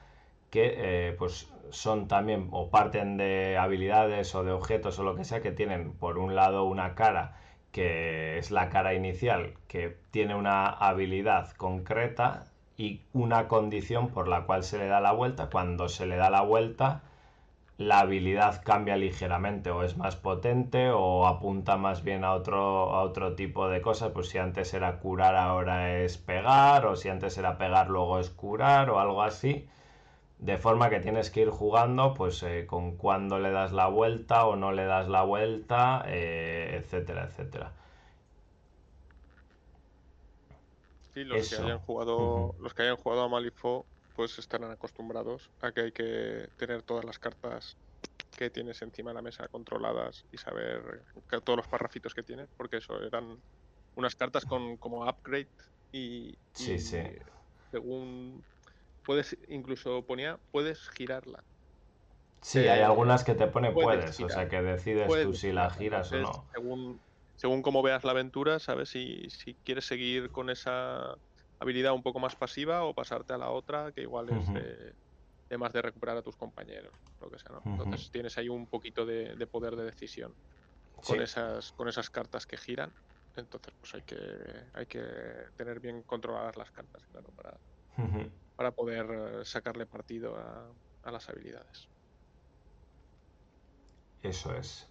[0.50, 5.24] que eh, pues son también o parten de habilidades o de objetos o lo que
[5.24, 7.36] sea que tienen por un lado una cara
[7.72, 12.46] que es la cara inicial que tiene una habilidad concreta
[12.80, 16.30] y una condición por la cual se le da la vuelta cuando se le da
[16.30, 17.02] la vuelta
[17.80, 23.02] la habilidad cambia ligeramente o es más potente o apunta más bien a otro, a
[23.02, 27.38] otro tipo de cosas, pues si antes era curar ahora es pegar o si antes
[27.38, 29.66] era pegar luego es curar o algo así.
[30.38, 34.46] De forma que tienes que ir jugando pues eh, con cuándo le das la vuelta
[34.46, 37.72] o no le das la vuelta, eh, etcétera, etcétera.
[41.14, 41.56] Sí, los Eso.
[41.56, 45.92] que hayan jugado, los que hayan jugado a Malifaux, pues estarán acostumbrados a que hay
[45.92, 47.78] que tener todas las cartas
[48.36, 52.50] que tienes encima de la mesa controladas y saber que- todos los parrafitos que tienes,
[52.56, 53.44] porque eso eran
[53.96, 55.52] unas cartas con como upgrade
[55.92, 57.02] y, Sí, y sí.
[57.72, 58.46] según
[59.04, 61.46] puedes incluso ponía puedes girarla.
[62.42, 65.32] Sí, hay Eh, algunas que te pone puedes puedes, o sea que decides Puedes tú
[65.32, 66.50] si la giras o no.
[66.52, 67.02] Según,
[67.40, 71.14] según cómo veas la aventura, sabes si, si quieres seguir con esa
[71.58, 74.94] habilidad un poco más pasiva o pasarte a la otra, que igual es de,
[75.50, 77.66] de más de recuperar a tus compañeros, lo que sea, ¿no?
[77.70, 80.36] Entonces tienes ahí un poquito de, de poder de decisión
[81.04, 81.22] con Sí.
[81.22, 82.94] esas, con esas cartas que giran.
[83.36, 84.16] Entonces, pues hay que,
[84.74, 85.02] hay que
[85.56, 87.60] tener bien controladas las cartas, claro, para,
[88.56, 89.06] para poder
[89.42, 91.90] eh, sacarle partido a, a las habilidades.
[94.22, 94.90] Eso es.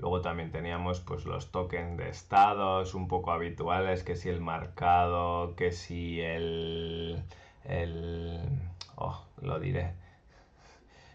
[0.00, 5.54] Luego también teníamos pues los tokens de estados un poco habituales, que si el marcado,
[5.56, 7.22] que si el...
[7.64, 8.40] el...
[8.96, 9.92] oh, lo diré.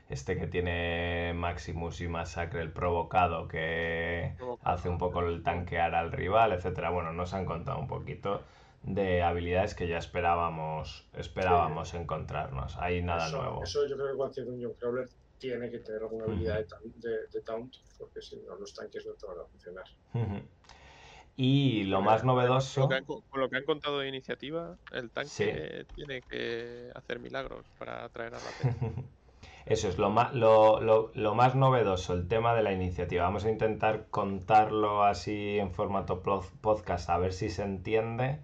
[0.07, 6.11] Este que tiene Maximus y Masacre, el provocado, que hace un poco el tanquear al
[6.11, 6.91] rival, etcétera.
[6.91, 8.43] Bueno, nos han contado un poquito
[8.83, 12.77] de habilidades que ya esperábamos esperábamos encontrarnos.
[12.77, 13.63] Ahí nada eso, nuevo.
[13.63, 15.09] Eso yo creo que cualquier Dungeon Crawler
[15.49, 19.05] tiene que tener alguna habilidad de, taunt- de- de taunt, porque si no, los tanques
[19.05, 19.85] no te van a funcionar.
[21.37, 22.81] Y lo más Con novedoso...
[22.81, 25.45] lo, que han, co- con lo que han contado de iniciativa, el tanque Sí.
[25.95, 28.43] tiene que hacer milagros para atraer a la
[28.79, 29.03] peña.
[29.65, 33.23] Eso es lo más, lo, lo- lo más novedoso, el tema de la iniciativa.
[33.23, 36.21] Vamos a intentar contarlo así en formato
[36.61, 38.39] podcast, a ver si se entiende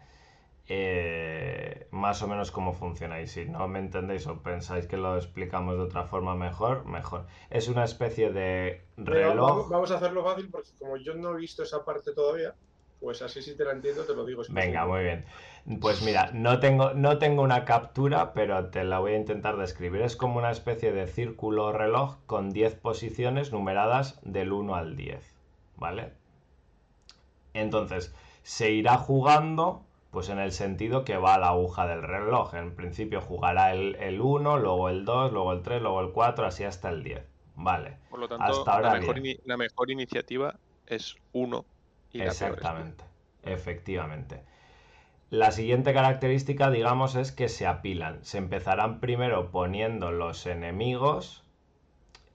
[0.74, 3.20] eh, más o menos cómo funciona.
[3.20, 7.26] Y si no me entendéis o pensáis que lo explicamos de otra forma mejor, mejor.
[7.50, 9.50] Es una especie de reloj.
[9.50, 12.56] vamos, vamos a hacerlo fácil, porque como yo no he visto esa parte todavía,
[13.02, 14.44] pues así si te la entiendo te lo digo.
[14.48, 15.26] Venga, muy bien.
[15.82, 20.04] Pues mira, no tengo, no tengo una captura, pero te la voy a intentar describir.
[20.04, 25.36] Es como una especie de círculo reloj con 10 posiciones numeradas del 1 al 10.
[25.76, 26.14] ¿Vale?
[27.54, 32.54] Entonces, se irá jugando, pues en el sentido que va la aguja del reloj.
[32.54, 36.46] En principio jugará el, el 1, luego el 2, luego el 3, luego el 4,
[36.46, 37.26] así hasta el 10.
[37.56, 37.98] Vale.
[38.10, 40.56] Por lo tanto, Hasta ahora la, mejor la mejor iniciativa
[40.86, 41.66] es uno
[42.12, 42.26] y la.
[42.26, 43.06] Exactamente,
[43.44, 44.44] efectivamente.
[45.30, 48.24] La siguiente característica, digamos, es que se apilan.
[48.26, 51.41] Se empezarán primero poniendo los enemigos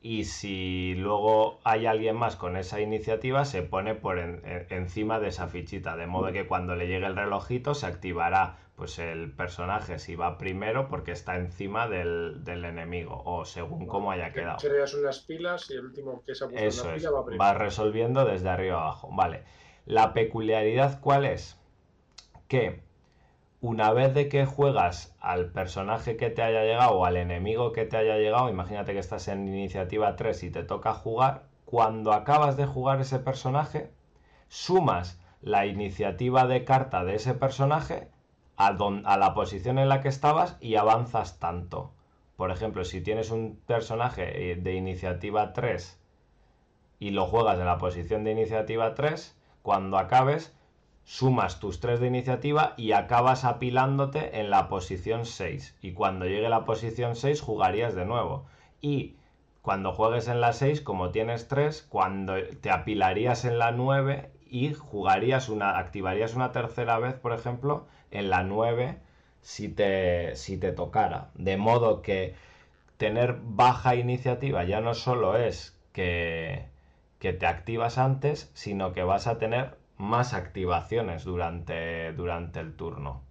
[0.03, 5.19] y si luego hay alguien más con esa iniciativa, se pone por en- en- encima
[5.21, 5.97] de esa fichita.
[5.97, 10.37] De modo que cuando le llegue el relojito se activará pues el personaje si va
[10.37, 14.59] primero porque está encima del, del enemigo o según cómo haya Que- quedado.
[14.61, 17.25] Creas unas pilas y el último que se ha puesto Eso la es, pila va
[17.25, 17.43] primero.
[17.45, 19.09] va resolviendo desde arriba abajo.
[19.13, 19.45] Vale.
[19.87, 21.59] La peculiaridad cuál es?
[22.49, 22.83] Que
[23.67, 27.85] una vez de que juegas al personaje que te haya llegado o al enemigo que
[27.85, 32.57] te haya llegado, imagínate que estás en iniciativa 3 y te toca jugar, cuando acabas
[32.57, 33.91] de jugar ese personaje,
[34.49, 38.09] sumas la iniciativa de carta de ese personaje
[38.57, 41.93] a, don- a la posición en la que estabas y avanzas tanto.
[42.37, 46.01] Por ejemplo, si tienes un personaje eh, de iniciativa 3
[46.99, 50.56] y lo juegas en la posición de iniciativa 3, cuando acabes,
[51.07, 55.77] sumas tus 3 de iniciativa y acabas apilándote en la posición 6.
[55.81, 58.45] Y cuando llegue la posición 6, jugarías de nuevo.
[58.81, 59.15] Y
[59.63, 64.75] cuando juegues en la 6, como tienes 3, cuando te apilarías en la 9 y
[64.75, 68.99] jugarías una, activarías una tercera vez, por ejemplo, en la 9
[69.43, 71.31] si te, si te tocara.
[71.35, 72.35] De modo que
[72.97, 76.67] tener baja iniciativa ya no solo es que,
[77.21, 83.23] que te activas antes, sino que vas a tener más activaciones durante, durante el turno.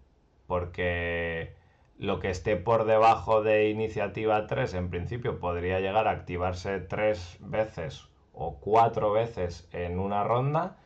[0.47, 1.53] Porque
[1.97, 7.37] lo que esté por debajo de iniciativa 3 en principio podría llegar a activarse tres
[7.39, 10.77] veces o cuatro veces en una ronda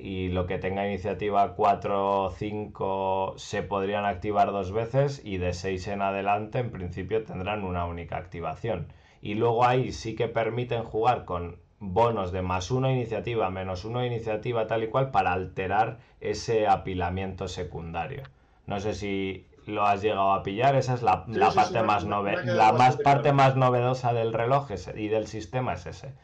[0.00, 5.52] y lo que tenga iniciativa 4 o 5 se podrían activar dos veces y de
[5.52, 8.88] 6 en adelante en principio tendrán una única activación.
[9.20, 14.04] Y luego ahí sí que permiten jugar con bonos de más uno iniciativa, menos uno
[14.04, 18.22] iniciativa tal y cual para alterar ese apilamiento secundario.
[18.66, 21.78] No sé si lo has llegado a pillar, esa es la, Sí, la sí, parte
[21.78, 23.34] sí, más nove- la más parte claro.
[23.34, 26.14] más novedosa del reloj ese- y del sistema es ese.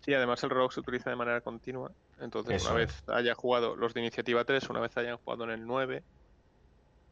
[0.00, 1.92] Sí, además el reloj se utiliza de manera continua.
[2.18, 5.50] Entonces, Eso una vez haya jugado los de iniciativa 3, una vez hayan jugado en
[5.50, 6.04] el 9,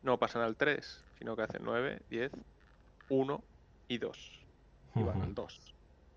[0.02, 2.30] no pasan al 3, sino que hacen 9, 10,
[3.08, 3.44] 1
[3.88, 4.46] y 2.
[4.96, 5.73] Y van al 2.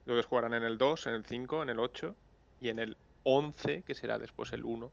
[0.07, 2.15] Entonces jugarán en el 2, en el 5, en el 8
[2.61, 4.89] y en el 11, que será después el 1.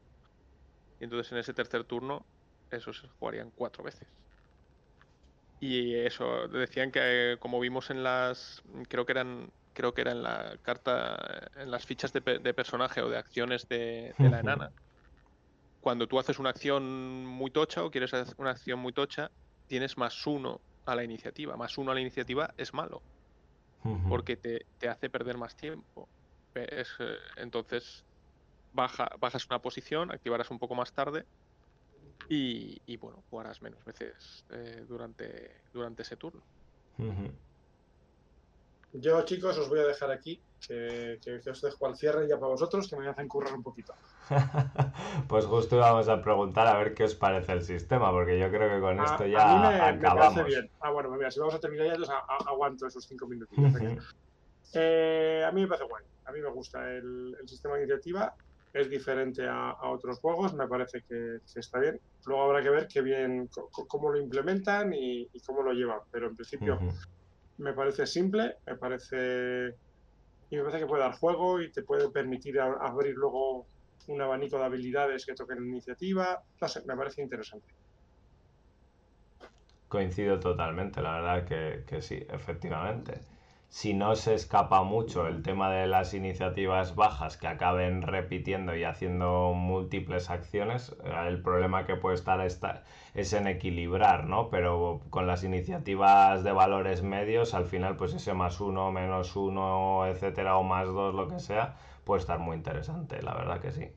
[0.99, 2.25] Y entonces en ese tercer turno,
[2.69, 4.09] esos jugarían cuatro veces.
[5.61, 6.99] Y eso, decían que
[7.31, 11.71] eh, como vimos en las, creo que eran, creo que era en la carta, en
[11.71, 14.73] las fichas de, de personaje o de acciones de, de la enana,
[15.79, 19.31] cuando tú haces una acción muy tocha o quieres hacer una acción muy tocha,
[19.67, 21.55] tienes más uno a la iniciativa.
[21.55, 23.01] Más uno a la iniciativa es malo.
[24.09, 26.09] Porque te, te hace perder más tiempo.
[26.53, 28.05] Es, eh, entonces,
[28.71, 31.27] baja, bajas una posición, activarás un poco más tarde
[32.29, 36.47] y, y, bueno, jugarás menos veces eh, durante, durante ese turno.
[38.99, 42.37] Yo, chicos, os voy a dejar aquí, que, que- que os dejo al cierre ya
[42.37, 43.93] para vosotros, que me hacen currar un poquito.
[45.27, 48.69] Pues justo íbamos a preguntar a ver qué os parece el sistema, porque yo creo
[48.69, 50.45] que con A- esto a ya mí me- me, acabamos.
[50.45, 50.69] bien.
[50.81, 53.73] Ah, bueno, mira, si vamos a terminar ya, entonces a- a- aguanto esos cinco minutillos.
[53.75, 53.85] Ujú.
[54.73, 56.03] Eh, a mí me parece guay.
[56.25, 58.33] A mí me gusta el, el sistema de iniciativa.
[58.73, 60.53] Es diferente a, a otros juegos.
[60.55, 61.99] Me parece que, que está bien.
[62.25, 63.47] Luego habrá que ver qué bien,
[63.87, 65.99] cómo lo implementan y, y cómo lo llevan.
[66.11, 66.79] Pero en principio.
[67.57, 68.57] Me parece simple.
[68.65, 69.75] Me parece.
[70.49, 73.67] Y me parece que puede dar juego y te puede permitir abrir luego
[74.07, 76.41] un abanico de habilidades que toquen iniciativa.
[76.85, 77.67] Me parece interesante.
[79.87, 83.21] Coincido totalmente, la verdad que, que sí, efectivamente.
[83.75, 88.85] Si no se escapa mucho el tema de las iniciativas bajas que acaben repitiendo y
[88.85, 94.49] haciendo múltiples acciones, eh, el problema que puede estar esta- es en equilibrar, ¿no?
[94.49, 100.07] Pero con las iniciativas de valores medios, al final, pues ese más uno, menos uno,
[100.07, 101.75] etcétera, o más dos, lo que sea,
[102.05, 103.91] puede estar muy interesante, la verdad que sí.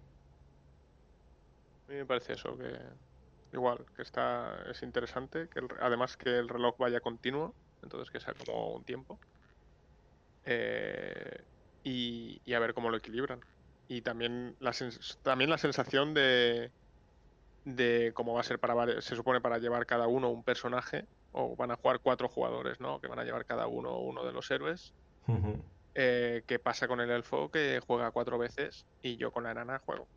[1.87, 2.71] A mí me parece eso, que
[3.53, 8.21] igual, que está, es interesante, que el- además que el reloj vaya continuo, entonces que
[8.21, 9.19] sea como un tiempo.
[10.51, 11.45] Eh,
[11.85, 13.41] y, y a ver cómo lo equilibran.
[13.87, 16.73] Y también la, sens- también la sensación de,
[17.65, 21.55] de cómo va a ser para, se supone para llevar cada uno un personaje, o
[21.57, 23.01] van a jugar cuatro jugadores, ¿no?
[23.01, 24.95] Que van a llevar cada uno uno de los héroes.
[25.95, 29.79] Eh, ¿Qué pasa con el elfo que juega cuatro veces y yo con la enana
[29.81, 30.09] juego?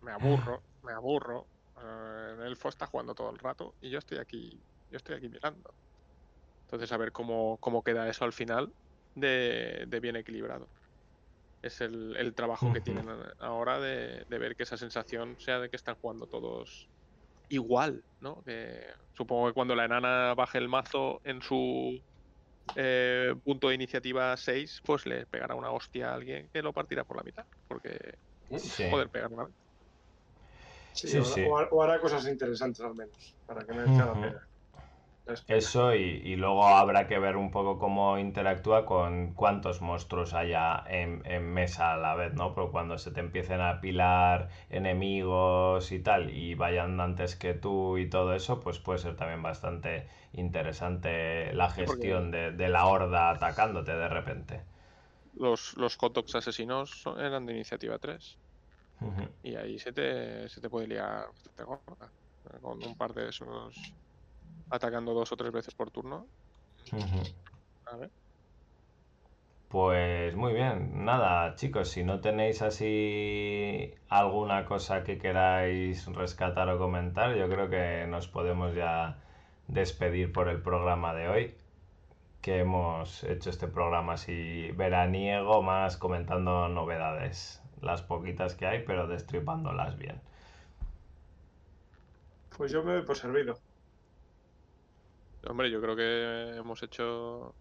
[0.00, 1.48] Me aburro, me aburro.
[1.76, 5.28] Eh, el elfo está jugando todo el rato y yo estoy aquí, yo estoy aquí
[5.28, 5.74] mirando.
[6.68, 8.74] Entonces a ver cómo, cómo queda eso al final
[9.14, 10.70] de, de bien equilibrado.
[11.62, 13.08] Es el, el trabajo que tienen
[13.38, 16.90] ahora de, de ver que esa sensación sea de que están jugando todos
[17.48, 18.42] igual, ¿no?
[18.44, 22.00] Que supongo que cuando la enana baje el mazo en su
[22.74, 27.04] eh, punto de iniciativa 6, pues le pegará una hostia a alguien que lo partirá
[27.04, 27.46] por la mitad.
[27.68, 27.98] Porque
[28.58, 28.84] Sí.
[28.90, 29.56] poder pegar una vez.
[30.92, 31.42] Sí, Sí, o, sí.
[31.42, 34.20] o- o hará cosas interesantes al menos, para que merezca la Ujú.
[34.20, 34.32] pena.
[34.32, 34.57] La espera.
[35.48, 40.84] Eso y, y luego habrá que ver un poco cómo interactúa con cuántos monstruos haya
[40.86, 42.54] en, en mesa a la vez, ¿no?
[42.54, 47.98] Porque cuando se te empiecen a apilar enemigos y tal y vayan antes que tú
[47.98, 53.30] y todo eso, pues puede ser también bastante interesante la gestión de, de la horda
[53.30, 54.60] atacándote de repente.
[55.32, 58.40] Los, los Kotoks asesinos eran de iniciativa 3.
[59.00, 59.24] Ujú.
[59.42, 62.14] Y ahí se te, se te puede liar bastante gorda.
[62.60, 63.94] Con un par de esos
[64.70, 66.26] atacando dos o tres veces por turno.
[67.86, 68.10] A ver.
[69.68, 76.78] Pues muy bien, nada, chicos, si no tenéis así alguna cosa que queráis rescatar o
[76.78, 79.18] comentar, yo creo que nos podemos ya
[79.66, 81.54] despedir por el programa de hoy,
[82.40, 89.06] que hemos hecho este programa así veraniego, más comentando novedades, las poquitas que hay, pero
[89.06, 90.18] destripándolas bien.
[92.56, 93.58] Pues yo me doy por servido.
[95.46, 97.54] Hombre, yo creo que hemos hecho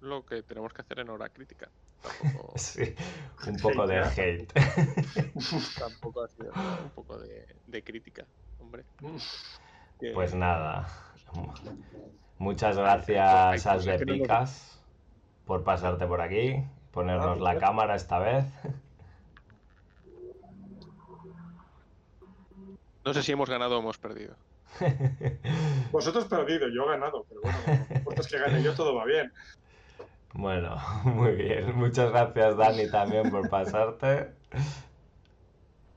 [0.00, 1.70] lo que tenemos que hacer en hora crítica.
[2.02, 2.94] Tampoco, Sí,
[3.46, 4.52] un poco de hate.
[5.78, 6.52] tampoco ha sido
[6.84, 8.24] un poco de, de crítica,
[8.58, 8.84] hombre.
[10.00, 10.88] Que- Pues nada.
[12.38, 14.82] Muchas gracias, As de Picas,
[15.44, 18.44] por pasarte por aquí, ponernos la cámara esta vez.
[23.04, 24.36] No sé si hemos ganado o hemos perdido.
[25.92, 29.32] Vosotros perdido, yo he ganado, pero bueno, importa es que gane yo, todo va bien.
[30.34, 31.74] Bueno, muy bien.
[31.76, 34.28] Muchas gracias, Dani, también por pasarte.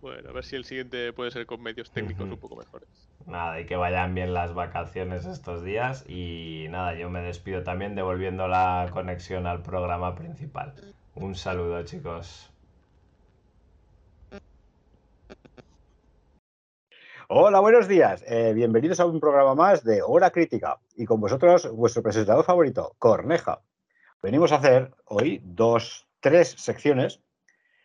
[0.02, 2.90] Bueno, a ver si el siguiente puede ser con medios técnicos un poco mejores.
[3.28, 6.10] Nada, y que vayan bien las vacaciones estos días.
[6.10, 10.74] Y nada, yo me despido también devolviendo la conexión al programa principal.
[11.14, 12.51] Un saludo, chicos.
[17.34, 18.26] Hola, buenos días.
[18.28, 20.82] Eh, bienvenidos a un programa más de Hora Crítica.
[20.98, 23.62] Y con vosotros, vuestro presentador favorito, Corneja.
[24.22, 27.22] Venimos a hacer hoy dos, tres secciones.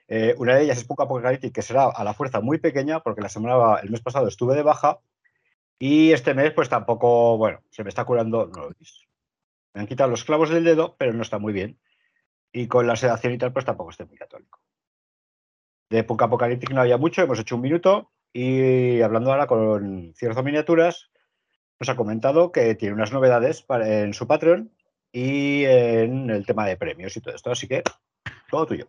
[0.08, 3.20] Eh, una de ellas es Poco Apocalíptica, que será a la fuerza muy pequeña, porque
[3.20, 4.98] la semana, el mes pasado estuve de baja.
[5.78, 8.48] Y este mes, pues tampoco, bueno, se me está curando.
[8.48, 9.06] No lo veis.
[9.74, 11.78] Me han quitado los clavos del dedo, pero no está muy bien.
[12.50, 14.58] Y con la sedación y tal, pues tampoco estoy muy católico.
[15.88, 18.10] De Poco Apocalíptica no había mucho, hemos hecho un minuto.
[18.32, 21.10] Y hablando ahora con Cierzo Miniaturas,
[21.80, 24.70] nos ha comentado que tiene unas novedades para- en su Patreon
[25.12, 27.50] y en el tema de premios y todo esto.
[27.50, 27.82] Así que
[28.50, 28.88] todo tuyo.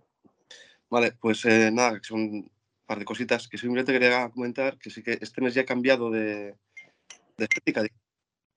[0.89, 2.51] Vale, pues eh, nada, son un
[2.85, 6.09] par de cositas que simplemente quería comentar que sí que este mes ya he cambiado
[6.09, 6.55] de,
[7.37, 7.83] de estética.
[7.83, 7.89] Ya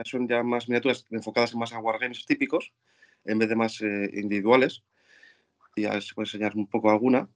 [0.05, 2.73] Son ya más miniaturas enfocadas más a wargames típicos
[3.25, 4.83] en vez de más eh, individuales.
[5.77, 7.29] Y a ver si puedo enseñar un poco alguna.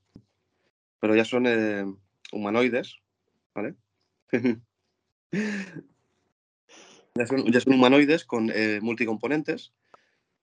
[1.01, 1.85] Pero ya son eh,
[2.33, 2.97] humanoides,
[3.55, 3.75] ¿vale?
[7.15, 9.73] ya, son, ya son humanoides con eh, multicomponentes,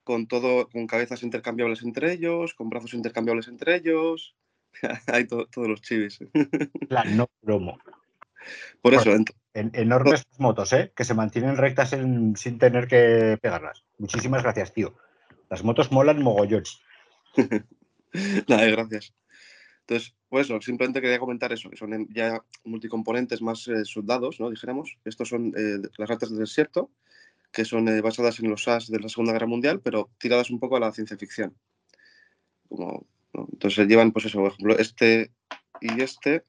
[0.04, 4.36] con todo, con cabezas intercambiables entre ellos, con brazos intercambiables entre ellos.
[5.08, 6.20] Hay to- todos los chivis.
[6.90, 7.78] La no promo.
[8.82, 9.12] Por eso,
[9.54, 10.94] En- enormes motos, ¿eh?
[10.96, 13.84] Que se mantienen rectas en- sin tener que pegarlas.
[13.98, 14.96] Muchísimas gracias, tío.
[15.50, 16.64] Las motos molan mogollón.
[18.48, 19.14] Nada, gracias.
[19.82, 24.50] Entonces, pues eso, simplemente quería comentar eso, que son ya multicomponentes más eh, soldados, ¿no?
[24.50, 24.98] Dijéramos.
[25.04, 26.90] Estos son eh, las ratas del desierto,
[27.52, 30.60] que son eh, basadas en los SAS de la Segunda Guerra Mundial, pero tiradas un
[30.62, 31.54] poco a la ciencia ficción.
[32.70, 33.48] Como, ¿no?
[33.52, 35.32] Entonces llevan, pues eso, por ejemplo, este
[35.82, 36.46] y este.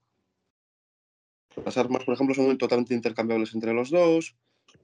[1.67, 4.37] Las armas, por ejemplo, son totalmente intercambiables entre los dos.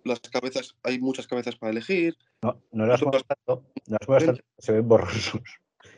[0.03, 2.17] Las cabezas, hay muchas cabezas para elegir.
[2.43, 5.41] No, no las Nosotros- muevas tanto, no las tanto, se ven borrosos.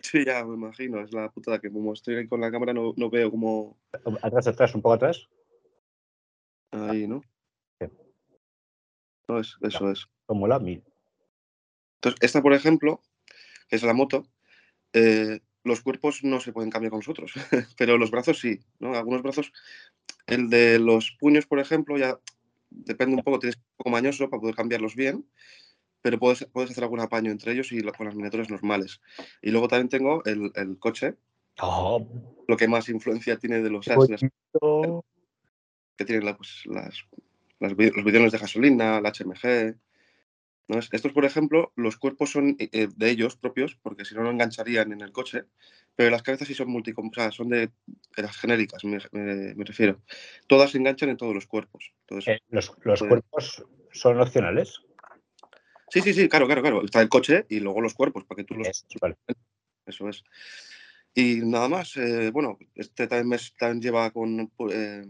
[0.03, 2.95] Sí, ya me imagino, es la putada que como estoy ahí con la cámara no,
[2.97, 3.79] no veo como
[4.23, 5.29] Atrás, atrás, un poco atrás.
[6.71, 7.23] ahí, ¿no?
[7.81, 7.87] Sí.
[9.29, 10.07] No, es, eso es.
[10.27, 10.83] Como la mil.
[11.97, 13.03] Entonces, esta, por ejemplo,
[13.69, 14.27] que es la moto,
[14.93, 17.33] eh, los cuerpos no se pueden cambiar con nosotros,
[17.79, 18.95] pero los brazos sí, ¿no?
[18.95, 19.53] Algunos brazos,
[20.27, 22.19] el de los puños, por ejemplo, ya
[22.71, 25.29] depende un poco, tienes un poco mañoso para poder cambiarlos bien,
[26.03, 29.01] pero puedes, puedes hacer algún apaño entre ellos y lo- con las miniaturas normales.
[29.43, 31.15] Y luego también tengo el, el coche,
[31.63, 32.07] Oh,
[32.49, 35.05] lo que más influencia tiene de los qué as, las- bonito.
[35.97, 37.05] que tienen la- pues, las,
[37.59, 39.77] las los bidones de gasolina, la HMG.
[40.69, 40.79] ¿no?
[40.79, 44.23] Es- Estos, por ejemplo, los cuerpos son eh, eh, de ellos propios, porque si no,
[44.23, 45.45] no engancharían en el coche,
[45.97, 49.55] pero las cabezas sí son multicom o sea, son de, de las genéricas, me, me-
[49.55, 50.01] me refiero.
[50.47, 51.93] Todas se enganchan en todos los cuerpos.
[52.09, 54.81] Entonces, Eh, los, los cuerpos son opcionales.
[55.91, 56.85] Sí, sí, sí, claro, claro, claro.
[56.85, 58.69] Está el coche y luego los cuerpos, para que tú los...
[58.69, 59.17] Eso, vale.
[59.87, 60.25] Eso es.
[61.15, 65.07] Y nada más, eh, bueno, este también, mes- también lleva con, pu- eh,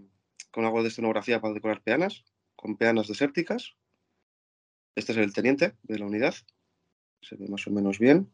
[0.51, 2.25] con algo de escenografía para decorar peanas,
[2.57, 3.77] con peanas desérticas.
[4.95, 6.35] Este es el teniente de la unidad.
[7.23, 8.31] Se ve más o menos bien.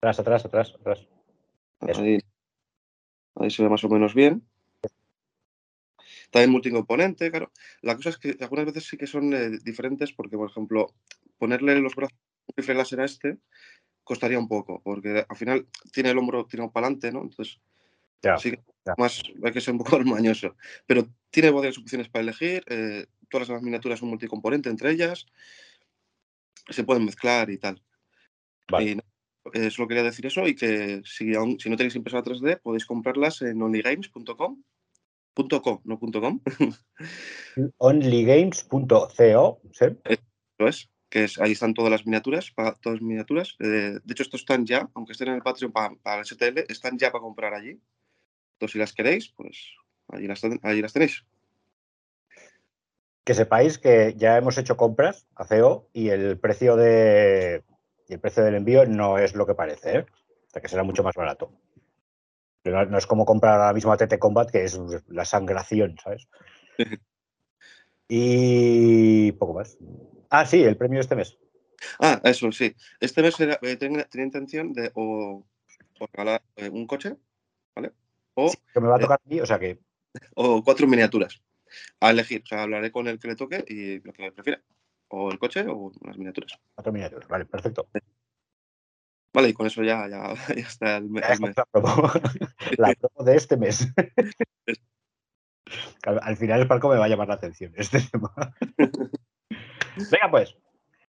[0.00, 1.06] Atrás, atrás, atrás, atrás.
[1.98, 2.18] Ahí,
[3.36, 4.42] ahí se ve más o menos bien.
[6.30, 7.52] También multicomponente, claro.
[7.80, 10.94] La cosa es que algunas veces sí que son eh, diferentes porque, por ejemplo,
[11.38, 13.38] ponerle los brazos un rifle láser a este
[14.04, 17.22] costaría un poco, porque al final tiene el hombro tirado para adelante, ¿no?
[17.22, 17.60] Entonces,
[18.22, 18.54] Ya, sí
[18.96, 20.56] más hay que ser un poco mañoso.
[20.86, 22.64] Pero tiene varias opciones para elegir.
[22.68, 25.26] eh, todas las miniaturas son multicomponente entre ellas.
[26.70, 27.82] Se pueden mezclar y tal.
[28.70, 28.90] Vale.
[28.90, 29.02] Y no,
[29.52, 32.86] eh, solo quería decir eso y que si, aún, si no tenéis impresora 3D podéis
[32.86, 34.62] comprarlas en onlygames.com.
[35.34, 36.40] Punto .com, no punto .com,
[37.78, 39.08] Onlygames.co.
[39.16, 39.84] ¿sí?
[40.58, 43.56] lo es, que es, ahí están todas las miniaturas, todas las miniaturas.
[43.60, 46.64] eh, de hecho, estos están ya, aunque estén en el Patreon pa- para el STL,
[46.68, 47.80] están ya para comprar allí.
[48.54, 49.56] Entonces, si las queréis, pues
[50.08, 51.24] allí las, allí las tenéis.
[53.24, 57.62] Que sepáis que ya hemos hecho compras a CO y el precio de
[58.08, 60.06] y el precio del envío no es lo que parece, ¿eh?
[60.46, 61.52] O sea, que será mucho más barato.
[62.62, 65.96] Pero No, no es como comprar ahora mismo a TT Combat, que es la sangración,
[66.02, 66.26] ¿sabes?
[68.08, 69.76] Y poco más.
[70.30, 71.38] Ah, sí, el premio este mes.
[72.00, 72.74] Ah, eso sí.
[73.00, 75.46] Este mes era- eh, tenía, tenía intención de o,
[76.00, 77.16] o regalar eh, un coche,
[77.74, 77.92] ¿vale?
[78.34, 79.02] O, Que me va a Eh.
[79.02, 79.78] tocar a mí, o sea que
[80.34, 81.40] o cuatro miniaturas.
[82.00, 82.42] A elegir.
[82.42, 84.60] O sea, hablaré con el que le toque y lo que prefiera.
[85.08, 86.58] O el coche o las miniaturas.
[86.74, 87.28] cuatro miniaturas.
[87.28, 87.88] Vale, perfecto.
[89.32, 91.56] Vale, y con eso ya, ya, ya está el, me- Ya el mes.
[91.56, 92.10] la promo.
[92.78, 93.86] La promo de este mes.
[96.04, 98.32] Al, al final el palco me va a llamar la atención este tema.
[99.96, 100.56] Venga, pues.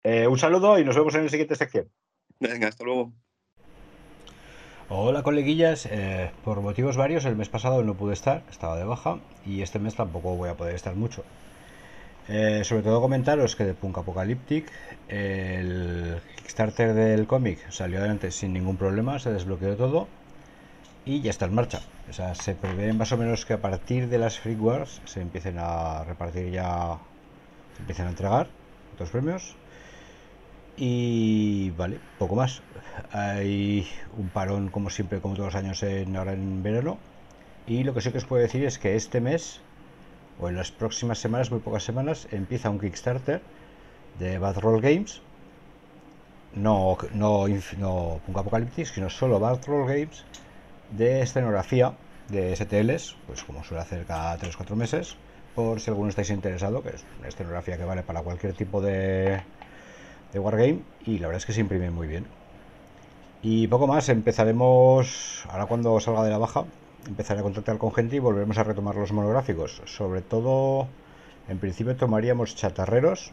[0.04, 1.88] eh, un saludo y nos vemos en la siguiente sección.
[2.40, 3.12] Venga, hasta luego.
[4.88, 9.18] Hola coleguillas, Eh, por motivos varios el mes pasado no pude estar, estaba de baja
[9.46, 11.24] y este mes tampoco voy a poder estar mucho.
[12.28, 14.70] Eh, sobre todo comentaros que de Punk Apocalyptic
[15.08, 20.08] el Kickstarter del cómic salió adelante sin ningún problema, se desbloqueó todo
[21.04, 21.80] y ya está en marcha.
[22.10, 25.20] O sea, se prevé más o menos que a partir de las Free Wars se
[25.20, 26.98] empiecen a repartir ya,
[27.74, 28.48] se empiecen a entregar
[28.94, 29.56] otros premios.
[30.76, 32.62] Y vale, poco más.
[33.12, 33.86] Hay
[34.16, 36.98] un parón como siempre, como todos los años en, ahora en verano.
[37.66, 39.60] Y lo que sí que os puedo decir es que este mes,
[40.40, 43.42] o en las próximas semanas, muy pocas semanas, empieza un Kickstarter
[44.18, 45.20] de Bad Roll Games.
[46.54, 47.46] no, no,
[47.78, 50.24] no Punk sino solo Battle Games
[50.90, 51.94] de escenografía
[52.28, 55.16] de STLs, pues como suele hacer cada 3 o 4 meses,
[55.54, 59.42] por si alguno estáis interesado, que es una escenografía que vale para cualquier tipo de,
[60.32, 62.26] de Wargame y la verdad es que se imprime muy bien.
[63.42, 66.64] Y poco más, empezaremos, ahora cuando salga de la baja,
[67.06, 69.82] empezaré a contactar con gente y volveremos a retomar los monográficos.
[69.84, 70.86] Sobre todo,
[71.48, 73.32] en principio tomaríamos chatarreros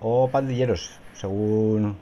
[0.00, 1.96] o pandilleros, según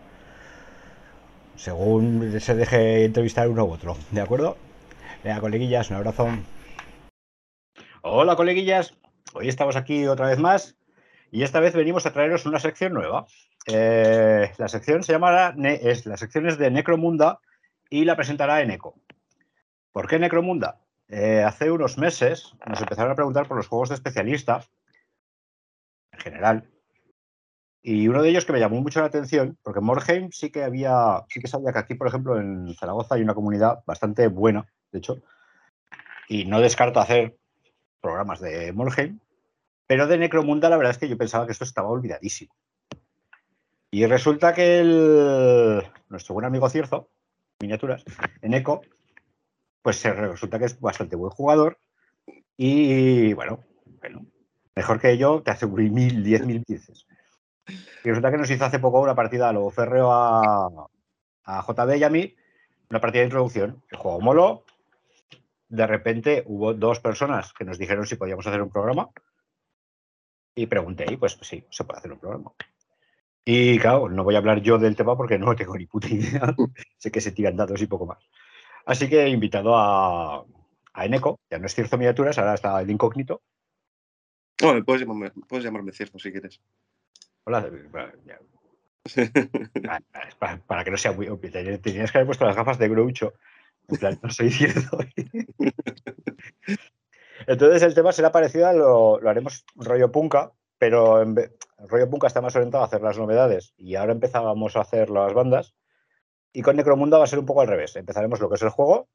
[1.57, 4.57] según se deje entrevistar uno u otro, ¿de acuerdo?
[5.23, 6.28] Venga, coleguillas, un abrazo.
[8.03, 8.95] Hola, coleguillas.
[9.32, 10.76] Hoy estamos aquí otra vez más
[11.30, 13.26] y esta vez venimos a traeros una sección nueva.
[13.66, 17.40] Eh, la sección se llamará, es, la sección es de Necromunda
[17.90, 18.94] y la presentará Eneco.
[19.92, 20.80] ¿Por qué Necromunda?
[21.09, 24.64] Eh, hace unos meses nos empezaron a preguntar por los juegos de especialista,
[26.12, 26.70] en general,
[27.82, 31.22] y uno de ellos que me llamó mucho la atención, porque Morheim sí que había,
[31.28, 34.98] sí que sabía que aquí, por ejemplo, en Zaragoza hay una comunidad bastante buena, de
[34.98, 35.22] hecho,
[36.28, 37.36] y no descarto hacer
[38.05, 39.18] programas de Morheim,
[39.86, 42.55] pero de Necromunda la verdad es que yo pensaba que esto estaba olvidadísimo.
[43.90, 47.09] Y resulta que el, nuestro buen amigo Cierzo,
[47.60, 48.05] miniaturas,
[48.43, 48.82] en Eco,
[49.81, 51.78] pues se resulta que es bastante buen jugador
[52.59, 53.64] y bueno,
[54.01, 54.26] bueno
[54.76, 57.06] mejor que yo, te aseguro mil, diez mil veces.
[57.66, 60.89] Y resulta que nos hizo hace poco una partida a lo férreo a,
[61.44, 62.35] a JB y a mí,
[62.90, 63.82] una partida de introducción.
[63.90, 64.64] El juego moló.
[65.74, 69.09] De repente hubo dos personas que nos dijeron si podíamos hacer un programa.
[70.56, 72.52] Y pregunté, y pues, pues sí, se puede hacer un programa.
[73.44, 76.55] Y claro, no voy a hablar yo del tema porque no tengo ni puta idea.
[76.96, 78.18] sé que se tiran datos y poco más.
[78.86, 80.44] Así que he invitado a,
[80.92, 83.42] a Eneco, ya no es Cierzo Miniaturas, ahora está el incógnito.
[84.56, 86.60] Puedes llamarme, puedes llamarme cierto si quieres.
[87.44, 87.68] Hola.
[89.86, 90.01] Ah,
[90.38, 92.88] para, para que no sea muy obvio, te- tenías que haber puesto las gafas de
[92.88, 93.34] Groucho.
[93.89, 94.98] En plan, no soy cierto.
[97.47, 101.36] Entonces el tema será parecido a lo, lo haremos rollo punka, pero en
[101.78, 105.35] rollo punka está más orientado a hacer las novedades y ahora empezábamos a hacer las
[105.35, 105.74] bandas.
[106.52, 107.97] Y con Necromunda va a ser un poco al revés.
[107.97, 109.09] Empezaremos lo que es el juego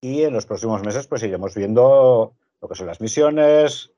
[0.00, 3.92] y en los próximos meses pues iremos viendo lo que son las misiones,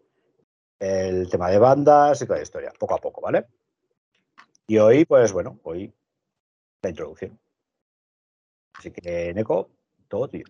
[0.79, 3.47] el tema de bandas y toda la historia, poco a poco, ¿vale?
[4.67, 5.93] Y hoy, pues bueno, hoy
[6.83, 7.39] la introducción.
[8.75, 9.71] Así que, Neko,
[10.09, 10.45] todo tío.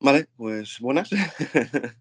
[0.00, 1.10] Vale, pues buenas.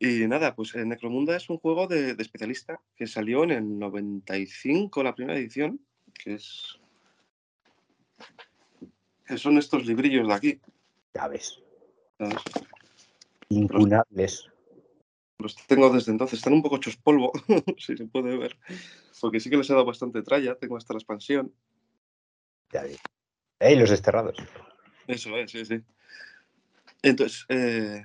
[0.00, 3.78] y nada, pues eh, Necromunda es un juego de, de especialista que salió en el
[3.78, 5.80] 95, la primera edición,
[6.14, 6.78] que es.
[9.26, 10.60] que son estos librillos de aquí.
[11.14, 11.62] Ya ves.
[12.18, 12.36] ¿sabes?
[13.48, 14.50] Incunables.
[15.38, 17.32] Los tengo desde entonces, están un poco hechos polvo,
[17.78, 18.56] si se puede ver.
[19.20, 21.52] Porque sí que les he dado bastante tralla, tengo hasta la expansión.
[22.72, 22.98] Ya ves.
[23.58, 24.36] ¡Ey, los desterrados!
[25.06, 25.80] Eso es, sí, sí.
[27.02, 28.04] Entonces, eh,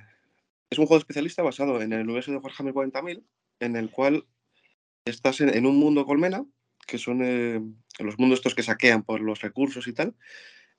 [0.70, 3.22] es un juego especialista basado en el universo de Warhammer 40.000,
[3.60, 4.24] en el cual
[5.04, 6.44] estás en, un mundo colmena,
[6.86, 7.60] que son eh,
[7.98, 10.14] los mundos estos que saquean por los recursos y tal,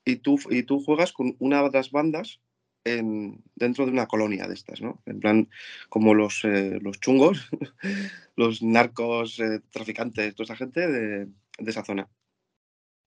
[0.06, 2.40] y tú, y tú juegas con una de las bandas
[2.84, 5.02] en, dentro de una colonia de estas, ¿no?
[5.06, 5.50] En plan,
[5.90, 7.50] como los, eh, los chungos,
[8.36, 12.10] los narcos, eh, traficantes, toda esa gente de, de esa zona.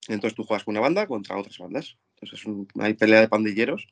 [0.08, 1.96] Entonces tú juegas con una banda contra otras bandas.
[2.20, 2.46] Entonces
[2.80, 3.88] hay pelea de pandilleros.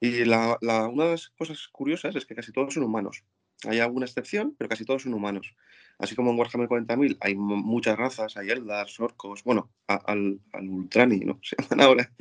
[0.00, 3.24] Y una de las cosas curiosas es que casi todos son humanos.
[3.68, 5.54] Hay alguna excepción, pero casi todos son humanos.
[5.98, 10.68] Así como en Warhammer 40.000 hay mu- muchas razas, hay Eldars, orcos, bueno, al, al
[10.68, 11.38] Ultrani, ¿no?
[11.42, 12.12] Se llaman ahora.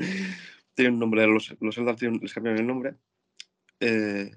[0.76, 2.96] Tienen un nombre, los, los Eldar tienen- les cambiaron el nombre.
[3.80, 4.32] Eh,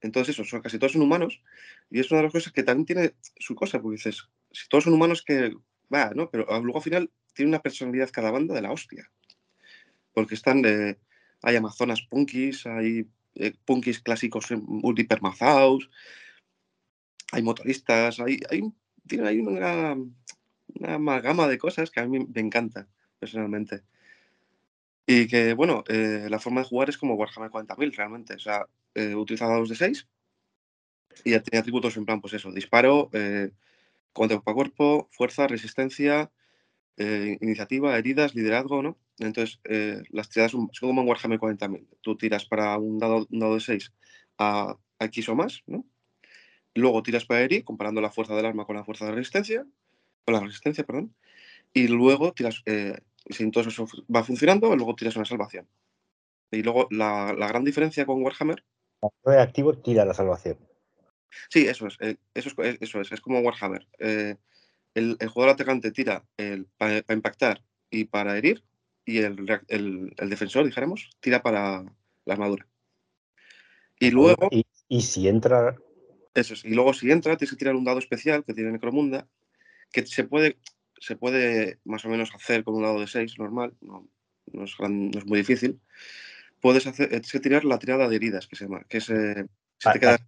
[0.00, 1.42] entonces, eso, son, casi todos son humanos.
[1.90, 4.84] Y es una de las cosas que también tiene su cosa, porque dices, si todos
[4.84, 5.54] son humanos, que
[5.92, 6.30] va, ¿no?
[6.30, 9.10] Pero ah, luego al final tiene una personalidad cada banda de la hostia.
[10.12, 10.98] Porque están de.
[11.42, 13.54] Hay amazonas punkis, hay eh,
[14.02, 15.90] clásicos eh, multipermazaos,
[17.32, 18.62] hay motoristas, hay, hay,
[19.06, 19.94] tiene ahí una,
[20.74, 22.88] una amalgama de cosas que a mí me encanta,
[23.18, 23.82] personalmente.
[25.06, 28.34] Y que, bueno, eh, la forma de jugar es como Warhammer 40.000, realmente.
[28.34, 30.08] O sea, eh, utiliza dados de 6
[31.24, 33.50] y tiene atributos en plan, pues eso, disparo, eh,
[34.12, 36.30] cuerpo a cuerpo, fuerza, resistencia,
[36.96, 38.96] eh, iniciativa, heridas, liderazgo, ¿no?
[39.18, 41.86] Entonces, eh, las tiradas son, como en Warhammer 40.000.
[42.00, 43.92] Tú tiras para un dado, un dado de 6
[44.38, 45.84] a, a X o más, ¿no?
[46.74, 49.64] Luego tiras para herir, comparando la fuerza del arma con la fuerza de resistencia,
[50.24, 51.14] con la resistencia, perdón.
[51.72, 52.98] Y luego tiras, eh,
[53.30, 55.68] si todo eso va funcionando, luego tiras una salvación.
[56.50, 58.64] Y luego la, la gran diferencia con Warhammer
[59.24, 60.58] El activo tira la salvación.
[61.48, 63.86] Sí, eso es, eh, eso es, eso es, es como Warhammer.
[64.94, 66.24] El, el jugador atacante tira
[66.78, 68.62] para impactar y para herir,
[69.04, 71.82] y el, reac- el- el defensor, dijéramos, tira para
[72.24, 72.66] la armadura.
[73.98, 75.76] Y luego, Y, y si entra.
[76.34, 79.28] eso es, y luego si entra, tienes que tirar un dado especial que tiene Necromunda,
[79.92, 80.58] que se puede,
[80.98, 84.08] se puede más o menos hacer con un dado de 6 normal, no,
[84.52, 85.80] no es, gran- no es muy difícil.
[86.60, 89.92] Puedes hacer, tienes que tirar la tirada de heridas, que se llama, que si Ah,
[89.92, 90.20] te quedas,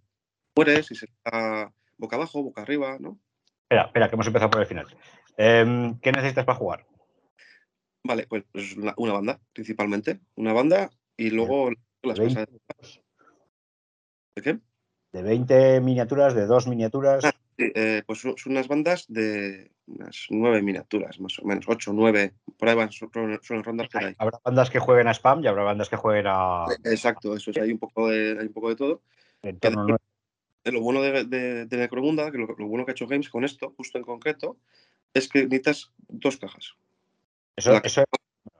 [0.55, 3.19] mueres, y se está boca abajo, boca arriba, ¿no?
[3.69, 4.87] Espera, espera, que hemos empezado por el final.
[5.35, 6.85] Em, ¿Qué necesitas para jugar?
[8.01, 8.45] Vale, pues,
[8.77, 10.21] una, una banda, principalmente.
[10.35, 11.71] Una banda y luego
[12.01, 13.01] las 20, pesadas.
[14.35, 14.59] ¿De qué?
[15.11, 17.25] de 20 miniaturas, de dos miniaturas.
[17.25, 21.91] Ah, sí, eh, pues son unas bandas de unas nueve miniaturas, más o menos, ocho,
[21.91, 23.09] nueve, por ahí van, su-
[23.41, 24.15] suelen rondar por ahí.
[24.17, 27.57] Habrá bandas que jueguen a spam y habrá bandas que jueguen a Exacto, eso es,
[27.57, 29.01] hay un poco de, hay un poco de todo.
[29.41, 29.99] entorno nuevo.
[30.71, 33.43] Lo bueno de, de, de Necromunda, que lo, lo bueno que ha hecho Games con
[33.43, 34.57] esto, justo en concreto,
[35.13, 36.75] es que necesitas dos cajas.
[37.55, 38.03] Eso, La- eso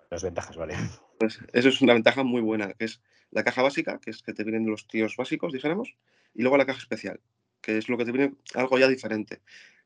[0.10, 0.76] las ventajas, vale.
[1.20, 3.02] Pues eso es una ventaja muy buena, que es
[3.32, 5.96] la caja básica, que es que te vienen los tíos básicos, dijéramos,
[6.34, 7.20] y luego la caja especial,
[7.62, 9.42] que es lo que te viene algo ya diferente.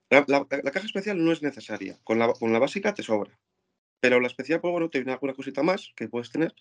[0.09, 3.37] La, la- la caja especial no es necesaria, con la, con la básica te sobra.
[3.99, 6.53] Pero la especial, pues bueno, te viene alguna cosita más que puedes tener.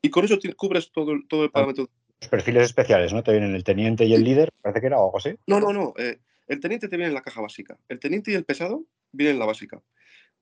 [0.00, 1.88] Y con eso ti- cubres todo, todo el parámetro.
[2.28, 3.22] Perfiles especiales, ¿no?
[3.22, 5.36] Te vienen el teniente y el líder, parece que era o algo así.
[5.46, 5.94] No, no, no.
[5.98, 7.78] eh, el teniente te viene en la caja básica.
[7.88, 9.80] El teniente y el pesado vienen en la básica.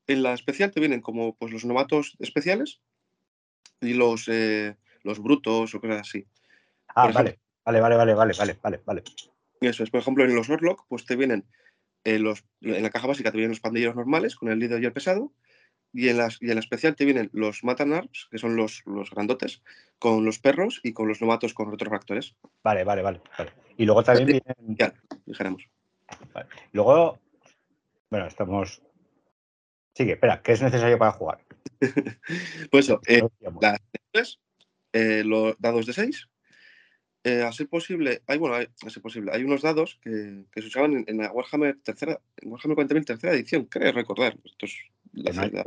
[0.07, 2.81] En la especial te vienen como pues, los novatos especiales
[3.81, 6.27] y los, eh, los brutos o cosas así.
[6.89, 9.03] Ah, Por ejemplo- vale, vale, vale, vale, vale, vale, vale.
[9.61, 11.45] Y Eso es, por ejemplo, en los Orlok, pues te vienen
[12.05, 14.87] eh, los, en la caja básica te vienen los pandilleros normales con el líder y
[14.87, 15.33] el pesado,
[15.93, 19.11] y en, las, y en la especial te vienen los Matanarps, que son los, los
[19.11, 19.63] grandotes,
[19.99, 22.35] con los perros y con los novatos con retroractores.
[22.63, 23.21] Vale, vale, vale.
[23.39, 23.53] vale.
[23.77, 24.77] Y luego también vienen.
[24.77, 24.95] Ya,
[25.27, 25.69] dijéramos.
[26.33, 26.49] vale.
[26.73, 27.19] Luego.
[28.11, 28.83] Bueno, estamos.
[29.95, 31.45] Sigue, espera, ¿qué es necesario para jugar?
[32.71, 33.23] Pues eso, eh,
[34.11, 34.39] las
[34.93, 36.29] eh, los dados de 6.
[37.45, 40.69] a ser posible, hay, bueno, hay, a ser posible, hay unos dados que, que se
[40.69, 44.37] usaban en, en la Warhammer tercera, en Warhammer 40.000 tercera edición, creo recordar.
[44.45, 45.65] Estos, Que no la-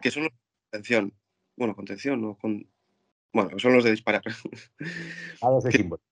[0.00, 0.38] que no son los de
[0.70, 1.12] contención.
[1.56, 2.66] Bueno, contención o con.
[3.32, 4.22] Bueno, son los de disparar.
[5.40, 6.02] dados de símbolo.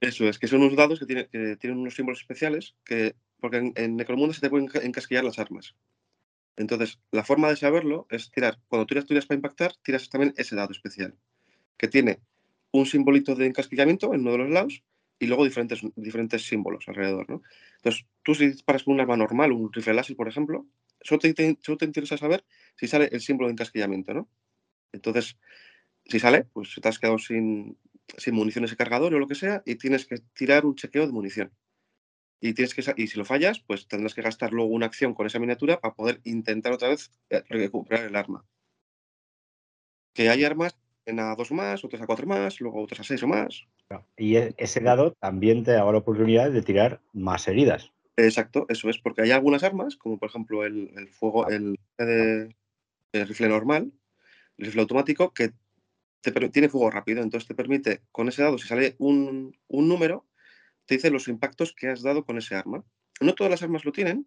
[0.00, 3.58] Eso es, que son unos dados que, tienen que tienen unos símbolos especiales, que, porque
[3.58, 5.74] en, en Necromunda se te pueden enca- encasquillar las armas.
[6.56, 10.56] Entonces, la forma de saberlo es tirar, cuando tiras tiras para impactar, tiras también ese
[10.56, 11.16] dado especial,
[11.76, 12.20] que tiene
[12.72, 14.82] un simbolito de encasquillamiento en uno de los lados
[15.20, 17.28] y luego diferentes, diferentes símbolos alrededor.
[17.28, 17.42] ¿no?
[17.76, 20.66] Entonces, tú si disparas con un arma normal, un rifle láser, por ejemplo,
[21.02, 22.44] solo te, solo te interesa saber
[22.74, 24.28] si sale el símbolo de encasquillamiento, ¿no?
[24.92, 25.38] Entonces,
[26.06, 27.78] si sale, pues te has quedado sin,
[28.16, 31.12] sin municiones de cargador o lo que sea y tienes que tirar un chequeo de
[31.12, 31.52] munición.
[32.40, 35.26] Y, tienes que, y si lo fallas, pues tendrás que gastar luego una acción con
[35.26, 38.46] esa miniatura para poder intentar otra vez eh, recuperar el arma.
[40.14, 40.74] Que hay armas
[41.06, 43.66] a dos más, otras a cuatro más, luego otras a seis o más.
[44.16, 47.92] Y e- ese dado también te da la oportunidad de tirar más heridas.
[48.16, 52.54] Exacto, eso es, porque hay algunas armas, como por ejemplo el, el fuego, el, de-
[53.12, 53.92] el rifle normal,
[54.58, 55.52] el rifle automático, que
[56.20, 60.26] te tiene fuego rápido, entonces te permite, con ese dado, si sale un, un número,
[60.86, 62.84] te dice los impactos que has dado con ese arma.
[63.20, 64.26] No todas las armas lo tienen,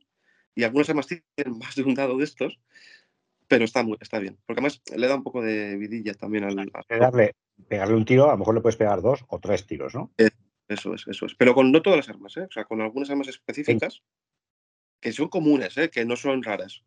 [0.55, 1.23] y algunas armas tienen
[1.59, 2.59] más de un dado de estos,
[3.53, 6.71] pero está, muy, está bien, porque además le da un poco de vidilla también al...
[6.89, 7.35] darle,
[7.67, 10.11] pegarle un tiro, a lo mejor le puedes pegar dos o tres tiros, ¿no?
[10.67, 11.35] Eso es, eso es.
[11.35, 12.47] Pero con no todas las armas, ¿eh?
[12.49, 14.01] O sea, con algunas armas específicas
[14.99, 15.91] que son comunes, ¿eh?
[15.91, 16.81] Que no son raras.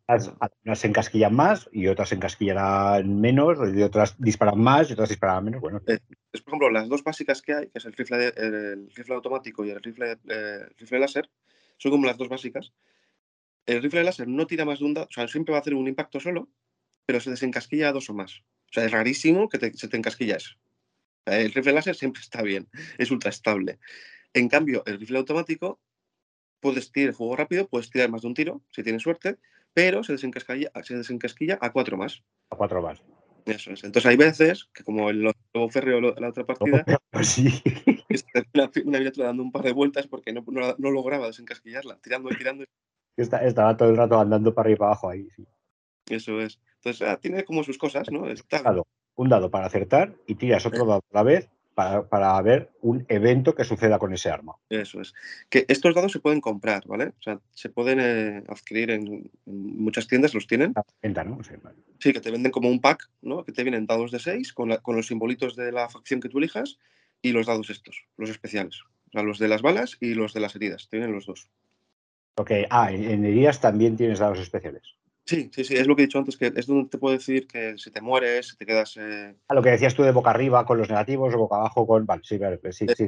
[0.65, 5.07] Unas se encasquillan más y otras se encasquillarán menos, y otras disparan más y otras
[5.07, 5.61] disparan menos.
[5.61, 5.99] Bueno, Eh,
[6.33, 9.15] Es, por ejemplo, las dos básicas que hay, que es el rifle, de- el rifle
[9.15, 11.29] automático y el rifle, eh, el rifle láser,
[11.77, 12.73] son como las dos básicas.
[13.67, 15.75] El rifle láser no tira más de un dado, o sea, siempre va a hacer
[15.75, 16.49] un impacto solo,
[17.05, 18.39] pero se desencasquilla a dos o más.
[18.69, 20.55] O sea, es rarísimo que te- se te encasquilla eso.
[21.25, 22.67] O sea, el rifle láser siempre está bien,
[22.97, 23.77] es ultra estable.
[24.33, 25.79] En cambio, el rifle automático,
[26.59, 29.37] puedes tirar fuego rápido, puedes tirar más de un tiro, si tienes suerte,
[29.73, 32.23] pero se desencasquilla, se desencasquilla a cuatro más.
[32.49, 33.01] a cuatro más.
[33.45, 33.83] Eso es.
[33.83, 37.61] Entonces hay veces que como el lobo férreo la otra partida, Pues sí.
[38.33, 42.29] termina una miniatura dando un par de vueltas porque no, no, no lograba desencasquillarla, tirando
[42.31, 42.65] y tirando.
[43.17, 45.27] Está- estaba todo el rato andando para arriba y para abajo ahí.
[45.35, 45.45] sí.
[46.09, 46.59] Eso es.
[46.75, 48.29] Entonces ah, tiene como sus cosas, ¿no?
[48.29, 52.41] Está, Dado, un dado para acertar y tiras otro dado a la vez para, para
[52.41, 54.55] ver un evento que suceda con ese arma.
[54.69, 55.13] Eso es.
[55.49, 57.07] Que estos dados se pueden comprar, ¿vale?
[57.19, 60.73] O sea, se pueden eh, adquirir en, en muchas tiendas, los tienen.
[61.01, 61.43] Venta, ¿no?
[61.43, 61.77] Sí, vale.
[61.99, 63.43] Sí, que te venden como un pack, ¿no?
[63.43, 66.29] Que te vienen dados de 6 con, la- con los simbolitos de la facción que
[66.29, 66.77] tú elijas
[67.21, 68.81] y los dados estos, los especiales.
[69.07, 70.87] O sea, los de las balas y los de las heridas.
[70.89, 71.49] Te vienen los dos.
[72.37, 74.83] Ok, ah, en heridas también tienes dados especiales.
[75.25, 77.47] Sí, sí, sí, es lo que he dicho antes, que es donde te puedo decir
[77.47, 78.95] que si te mueres, si te quedas...
[78.97, 81.85] eh, A lo que decías tú de boca arriba con los negativos o boca abajo
[81.85, 82.05] con.
[82.05, 83.07] Vale, sí, vale, sí, sí.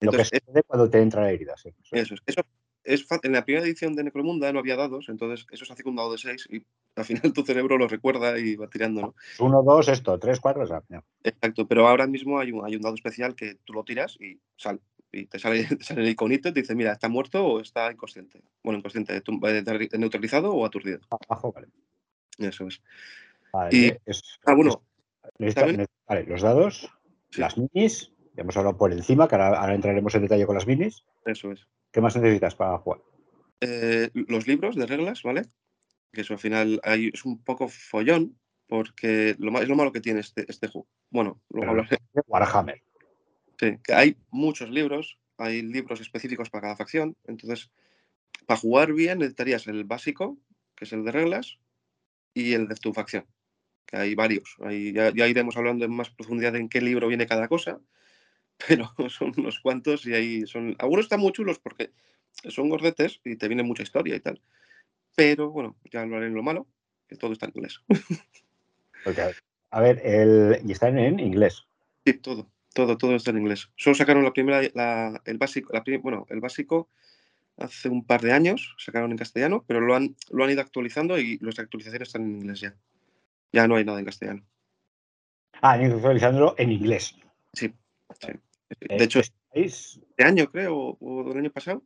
[0.00, 1.70] Lo que Entonces, sucede cuando te entra la herida, sí.
[1.90, 2.20] Eso es.
[2.26, 2.42] Eso
[2.84, 5.90] es en la primera edición de Necromunda no había dados, entonces eso se hace con
[5.90, 6.62] un dado de 6 y
[6.94, 9.14] al final tu cerebro lo recuerda y va tirando, ¿no?
[9.40, 10.82] Uno, dos, esto, tres, cuatro, o sea.
[11.24, 14.38] Exacto, pero ahora mismo hay un, hay un dado especial que tú lo tiras y
[14.56, 14.78] sale.
[15.12, 17.90] Y te sale, te sale el iconito y te dice, mira, ¿está muerto o está
[17.90, 18.42] inconsciente?
[18.62, 21.00] Bueno, inconsciente, tum- eh, neutralizado o aturdido.
[21.10, 21.68] abajo, vale.
[22.38, 22.82] Eso es.
[23.52, 24.82] Vale, Y- es- Ah, bueno,
[25.54, 26.90] también- vale, los dados,
[27.30, 27.40] Sí.
[27.40, 30.66] las minis, ya hemos hablado por encima, que ahora, ahora entraremos en detalle con las
[30.66, 31.04] minis.
[31.24, 31.66] eso es.
[31.90, 33.00] ¿Qué más necesitas para jugar?
[33.60, 35.42] Eh, los libros de reglas, ¿vale?
[36.12, 38.38] Que eso al final hay- es un poco follón,
[38.68, 40.86] porque lo, es lo malo que tiene este, este juego.
[41.10, 41.96] Bueno, luego hablaré.
[42.26, 42.82] Warhammer.
[43.58, 47.70] Sí, que hay muchos libros, hay libros específicos para cada facción, entonces
[48.46, 50.38] para jugar bien necesitarías el básico,
[50.74, 51.58] que es el de reglas,
[52.34, 53.26] y el de tu facción,
[53.86, 54.56] que hay varios.
[54.60, 57.80] Ahí ya, ya iremos hablando en más profundidad en qué libro viene cada cosa,
[58.68, 60.76] pero son unos cuantos y ahí son...
[60.78, 61.92] Algunos están muy chulos porque
[62.48, 64.40] son gordetes y te viene mucha historia y tal,
[65.14, 66.66] pero bueno, ya hablaré en lo malo,
[67.08, 67.80] que todo está en inglés.
[69.70, 71.66] A ver, el, y están en inglés.
[72.04, 73.70] Sí, todo, todo, todo está en inglés.
[73.74, 76.90] Solo sacaron la primera, la- el básico, la prim- bueno, el básico
[77.56, 81.18] hace un par de años, sacaron en castellano, pero lo han, lo han ido actualizando
[81.18, 82.76] y las actualizaciones están en inglés ya.
[83.50, 84.42] Ya no hay nada en castellano.
[85.62, 87.16] Ah, han ido actualizándolo en inglés.
[87.54, 87.72] Sí,
[88.20, 88.32] sí.
[88.80, 89.20] De hecho,
[89.54, 91.82] este año creo, o, del año pasado,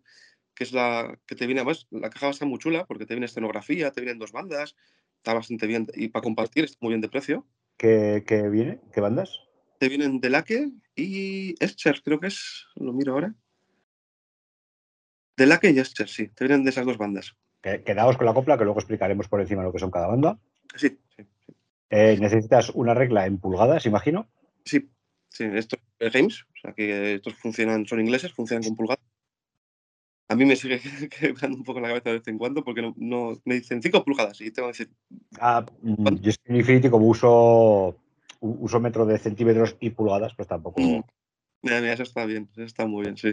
[0.56, 3.26] que es la que te viene, además, la caja está muy chula porque te viene
[3.26, 4.74] escenografía, te vienen dos bandas,
[5.18, 7.46] está bastante bien, y para compartir está muy bien de precio.
[7.76, 8.80] ¿Qué, qué viene?
[8.92, 9.49] ¿Qué bandas?
[9.80, 13.34] Te vienen Delake y Escher, creo que es, lo miro ahora.
[15.38, 17.34] Delake y Escher, sí, te vienen de esas dos bandas.
[17.62, 20.38] Que- Quedaos con la copla, que luego explicaremos por encima lo que son cada banda.
[20.76, 21.24] Sí, sí,
[21.88, 24.28] Eh, necesitas una regla en pulgadas, imagino.
[24.66, 24.90] sí,
[25.30, 29.02] sí, estos eh, games, o sea que estos funcionan, son ingleses, funcionan con pulgadas.
[30.28, 30.78] A mí me sigue
[31.08, 34.04] quebrando un poco la cabeza de vez en cuando porque no, no- me dicen 5
[34.04, 34.90] pulgadas y tengo que decir,
[35.40, 37.96] Ah, mm, yo es Infinity, como uso,
[38.40, 40.80] uso metro de centímetros y pulgadas, pues tampoco.
[40.80, 41.02] Mm.
[41.62, 43.32] mira, mira, eso está bien, eso está muy bien, sí.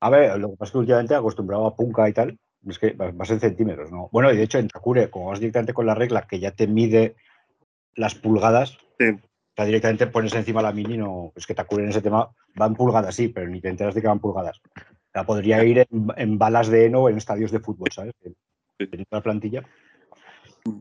[0.00, 2.92] A ver, lo que pasa es que últimamente acostumbrado a Punka y tal, es que
[2.92, 4.08] vas en centímetros, ¿no?
[4.12, 6.66] Bueno, y de hecho en Takure, como vas directamente con la regla que ya te
[6.66, 7.16] mide
[7.94, 9.08] las pulgadas, Sí.
[9.08, 12.74] o sea, directamente pones encima la mini, no, es que Takure en ese tema van
[12.74, 14.60] pulgadas, sí, pero ni te enteras de que van pulgadas.
[14.76, 18.14] O sea, podría ir en, en balas de heno en estadios de fútbol, ¿sabes?
[18.78, 19.64] Teniendo la plantilla.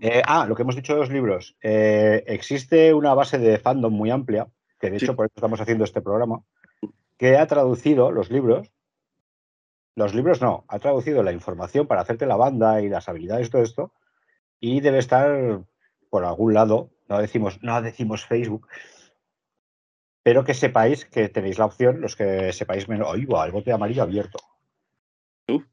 [0.01, 1.55] Eh, ah, lo que hemos dicho de los libros.
[1.61, 4.47] Eh, existe una base de fandom muy amplia,
[4.79, 5.05] que de Sí.
[5.05, 6.43] hecho por eso estamos haciendo este programa,
[7.17, 8.71] que ha traducido los libros.
[9.95, 13.51] Los libros no, ha traducido la información para hacerte la banda y las habilidades y
[13.51, 13.93] todo esto.
[14.59, 15.61] Y debe estar
[16.09, 18.67] por algún lado, no decimos, no decimos Facebook,
[20.23, 23.09] pero que sepáis que tenéis la opción, los que sepáis menos.
[23.09, 24.39] Oigo, el bote amarillo abierto.
[25.47, 25.63] Uf.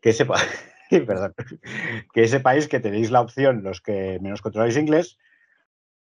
[0.00, 0.36] Que sepa,
[1.06, 1.34] perdón,
[2.12, 5.18] que sepáis que tenéis la opción, los que menos controláis inglés,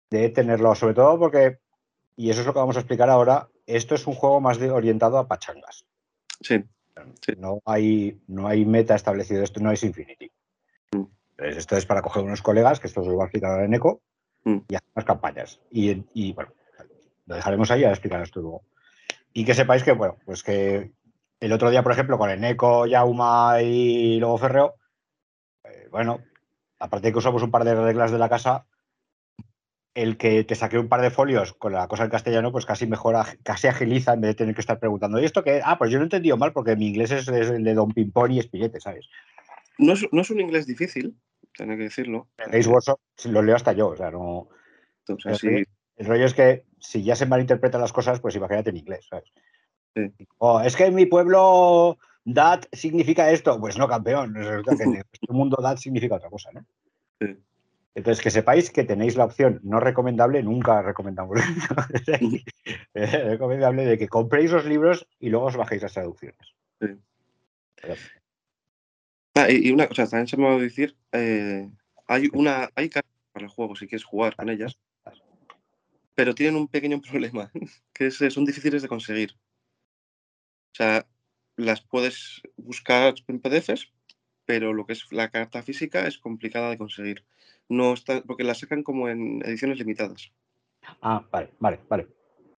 [0.09, 1.59] de tenerlo, sobre todo porque,
[2.15, 4.71] y eso es lo que vamos a explicar ahora, esto es un juego más de-
[4.71, 5.85] orientado a pachangas.
[6.41, 6.63] Sí,
[7.25, 7.31] Sí.
[7.37, 10.29] No hay, no hay meta establecido, esto no es Infinity.
[10.91, 11.05] Mm.
[11.31, 13.65] Entonces, esto es para coger unos colegas, que esto os lo va a explicar ahora
[13.65, 14.01] en ECO,
[14.43, 14.57] Mm.
[14.67, 15.59] y hacer unas campañas.
[15.71, 16.51] Y, y, bueno,
[17.25, 18.63] lo dejaremos ahí, a explicar esto luego.
[19.31, 20.91] Y que sepáis que, bueno, pues que
[21.39, 24.75] el otro día, por ejemplo, con Eneco, Yauma y luego Ferreo,
[25.63, 26.21] eh, bueno,
[26.79, 28.65] aparte de que usamos un par de reglas de la casa,
[29.93, 32.87] el que te saque un par de folios con la cosa en castellano, pues casi
[32.87, 35.61] mejora, casi agiliza en vez de tener que estar preguntando, ¿y esto qué?
[35.63, 37.91] Ah, pues yo lo he entendido mal porque mi inglés es, es el de Don
[37.91, 39.07] Pimpón y Espillete, ¿sabes?
[39.79, 41.15] no es, no es un inglés difícil,
[41.57, 42.27] tengo que decirlo.
[42.37, 44.49] En Games Workshop lo leo hasta yo, o sea, no...
[45.39, 45.63] Sí,
[45.95, 49.31] El rollo es que si ya se malinterpretan las cosas, pues imagínate en inglés, ¿sabes?
[49.95, 50.11] Sí.
[50.37, 51.97] O es que en mi pueblo
[52.33, 53.59] that significa esto.
[53.59, 54.35] Pues no, campeón.
[54.35, 56.65] Resulta que en el mundo that significa otra cosa, ¿no?
[57.19, 57.37] Sí.
[57.95, 61.39] Entonces, que sepáis que tenéis la opción no recomendable, nunca recomendamos.
[62.93, 66.55] Recomendable de que compréis los libros y luego os bajéis las traducciones.
[69.35, 71.69] Ah, y, y una cosa, también se me va a decir, eh,
[72.07, 74.77] hay una, hay cartas para el juego si quieres jugar con ellas,
[76.15, 77.51] pero tienen un pequeño problema,
[77.93, 79.35] que es, son difíciles de conseguir.
[80.71, 81.05] O sea,
[81.55, 83.91] las puedes buscar en PDFs,
[84.45, 87.23] pero lo que es la carta física es complicada de conseguir.
[87.67, 90.31] No está, porque las sacan como en ediciones limitadas.
[91.01, 92.07] Ah, vale, vale, vale.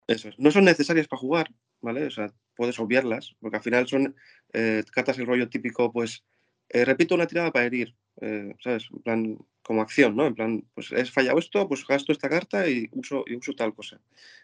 [0.08, 0.40] Eso es.
[0.40, 1.52] No son necesarias para jugar,
[1.82, 2.06] ¿vale?
[2.06, 4.16] O sea, puedes obviarlas, porque al final son
[4.54, 6.24] eh, cartas el rollo típico, pues,
[6.70, 8.88] eh, repito una tirada para herir, eh, ¿sabes?
[8.92, 10.26] En plan, como acción, ¿no?
[10.26, 13.74] En plan, pues he fallado esto, pues gasto esta carta y uso, y uso tal
[13.74, 14.00] cosa.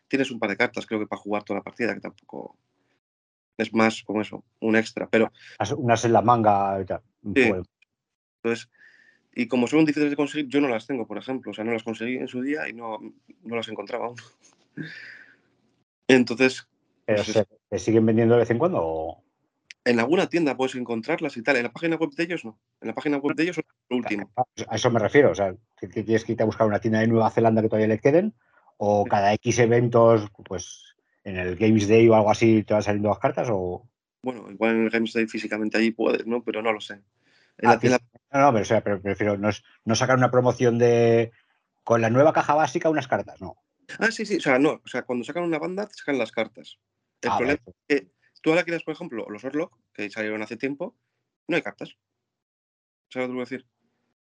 [0.07, 2.57] Tienes un par de cartas, creo que para jugar toda la partida, que tampoco
[3.57, 5.07] es más como eso, un extra.
[5.09, 5.31] Pero
[5.77, 7.01] Unas- en la manga y tal.
[7.23, 7.51] un Sí.
[8.43, 8.69] Entonces,
[9.33, 11.51] y como son difíciles de conseguir, yo no las tengo, por ejemplo.
[11.51, 12.97] O sea, no las conseguí en su día y no,
[13.43, 14.15] no las encontraba aún.
[16.07, 16.67] Entonces,
[17.05, 19.23] Pero pues se, se siguen vendiendo de vez en cuando o
[19.85, 21.55] en alguna tienda puedes encontrarlas y tal.
[21.57, 22.59] En la página web de ellos no.
[22.81, 24.31] En la página web de ellos son lo último.
[24.35, 25.31] a eso me refiero.
[25.31, 27.69] O sea, que, que tienes que irte a buscar una tienda de Nueva Zelanda que
[27.69, 28.33] todavía le queden,
[28.77, 30.86] o cada X eventos, pues
[31.27, 33.87] en el Games Day o algo así te van saliendo las cartas, o.
[34.23, 36.41] Bueno, igual en el Games Day físicamente allí puedes, ¿no?
[36.43, 36.95] Pero no lo sé.
[37.57, 37.99] En Ah, la
[38.31, 41.31] No, no, pero, o sea, pero prefiero no, es- no sacar una promoción de
[41.83, 43.55] con la nueva caja básica unas cartas, no.
[43.99, 44.37] Ah, sí, sí.
[44.37, 44.81] O sea, no.
[44.83, 46.77] O sea, cuando sacan una banda, te sacan las cartas.
[47.21, 47.75] El Ah, problema vale.
[47.87, 50.95] es que tú ahora quieres, por ejemplo, los Orlok, que salieron hace tiempo,
[51.47, 51.97] no hay cartas.
[53.09, 53.65] ¿Sabes lo que te voy a decir?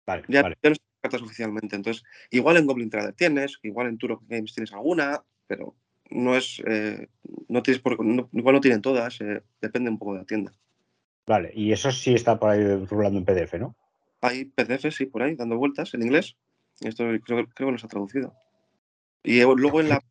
[0.06, 0.56] Vale, Ya, vale.
[0.62, 1.76] ya no están cartas oficialmente.
[1.76, 5.76] Entonces, igual en Goblin Trader tienes, igual en Turok Games tienes alguna, pero
[6.14, 6.62] no es.
[6.66, 7.08] eh,
[7.48, 10.54] no tienes por, no- igual no tienen todas, eh, depende un poco de la tienda.
[11.26, 13.76] Vale, y eso sí está por ahí rulando en PDF, ¿no?
[14.22, 16.36] Hay PDFs, sí, por ahí, dando vueltas en inglés.
[16.82, 18.34] Esto creo, creo que no está traducido.
[19.24, 20.02] Y eh, luego en, la,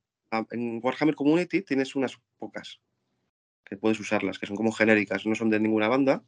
[0.50, 2.80] en Warhammer Community tienes unas pocas
[3.64, 6.22] que puedes usarlas, que son como genéricas, no son de ninguna banda,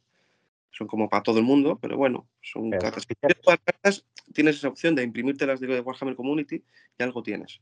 [0.71, 3.07] son como para todo el mundo, pero bueno, son Pero cartas.
[4.23, 6.63] Si tienes esa opción de imprimirte las de Warhammer Community
[6.97, 7.61] y algo tienes.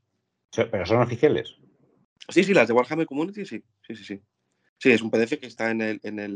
[0.55, 1.57] Pero son oficiales.
[2.29, 4.21] Sí, sí, las de Warhammer Community, sí, sí, sí, sí.
[4.77, 6.33] Sí, es un PDF que está en, el, en, el,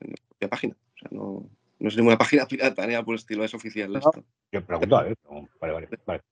[0.00, 0.76] en la propia página.
[0.94, 3.92] O sea, no, no es ninguna página pirata ni nada por el estilo, es oficial
[3.92, 4.24] No, esto.
[4.52, 5.16] Yo pregunto, a ver.
[5.24, 6.22] no, Vale, vale, vale.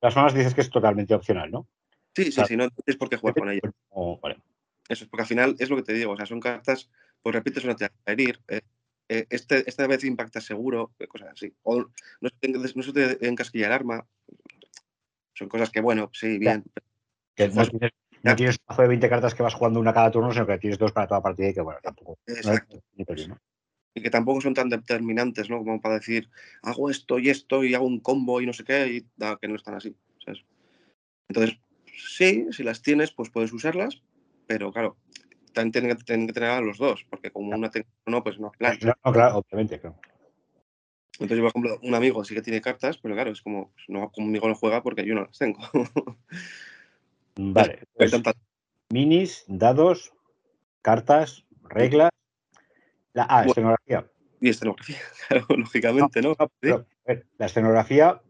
[0.00, 1.68] Todas formas dices que es totalmente opcional, ¿no?
[2.14, 2.48] Sí, sí, Claro.
[2.48, 3.60] sí, no tienes por qué jugar con ella.
[3.90, 4.38] O- vale.
[4.88, 6.90] Eso es porque al final es lo que te digo, o sea, son cartas,
[7.22, 8.62] pues repites una tirada para herir, eh,
[9.08, 11.52] eh, este, esta vez impacta seguro, eh, cosas así.
[11.62, 11.76] O
[12.20, 14.06] no se te, no se te encasquilla el arma.
[15.34, 16.64] Son cosas que, bueno, sí, bien.
[17.36, 17.92] Que no tienes,
[18.22, 20.58] no tienes un mazo de 20 cartas que vas jugando una cada turno, sino que
[20.58, 22.18] tienes dos para toda partida y que, bueno, tampoco.
[22.26, 22.82] Exacto.
[23.94, 25.58] Y que tampoco son tan determinantes, ¿no?
[25.58, 26.28] Como para decir,
[26.62, 29.48] hago esto y esto y hago un combo y no sé qué, y da, que
[29.48, 29.96] no están así.
[30.24, 30.44] ¿sabes?
[31.28, 31.58] Entonces,
[31.96, 34.02] sí, si las tienes, pues puedes usarlas,
[34.46, 34.96] pero claro,
[35.52, 38.38] también tienen que, tienen que tener a los dos, porque como una tenga no, pues
[38.38, 38.50] no.
[38.52, 38.78] Claro.
[38.82, 39.98] No, no, claro, obviamente, claro.
[41.14, 43.84] Entonces, yo, por ejemplo, un amigo sí que tiene cartas, pero claro, es como, pues,
[43.88, 45.60] no, conmigo no juega porque yo no las tengo.
[47.36, 47.84] Vale.
[47.94, 48.12] Pues,
[48.90, 50.12] minis, dados,
[50.82, 52.10] cartas, reglas.
[53.12, 53.50] La, ah, Bueno.
[53.52, 54.06] escenografía.
[54.40, 54.96] Y escenografía,
[55.28, 56.34] claro, lógicamente, ¿no?
[56.38, 58.20] No, pero, a ver, la escenografía,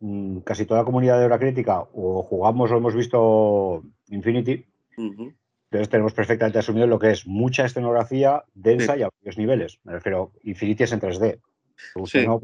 [0.00, 4.64] mm, casi toda comunidad de hora crítica o jugamos o hemos visto Infinity,
[4.96, 9.00] entonces tenemos perfectamente asumido lo que es mucha escenografía densa Sí.
[9.00, 9.80] y a varios niveles.
[9.84, 11.40] Me refiero, Infinity es en 3D.
[11.94, 12.26] Te guste o Sí.
[12.26, 12.42] no,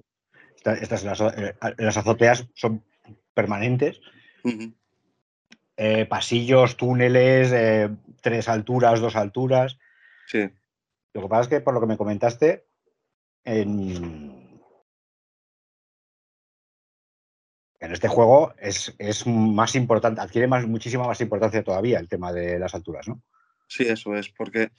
[0.56, 2.82] esta- estas las, eh, las azoteas son
[3.34, 4.00] permanentes.
[5.76, 7.90] Eh, pasillos, túneles, eh,
[8.20, 9.78] tres alturas, dos alturas.
[10.26, 10.48] Sí,
[11.12, 12.66] Lo que pasa es que, por lo que me comentaste,
[13.44, 14.60] en,
[17.80, 22.32] en este juego es, es más importante, adquiere más, muchísima más importancia todavía el tema
[22.32, 23.22] de las alturas, ¿no?
[23.68, 24.70] sí, eso es, porque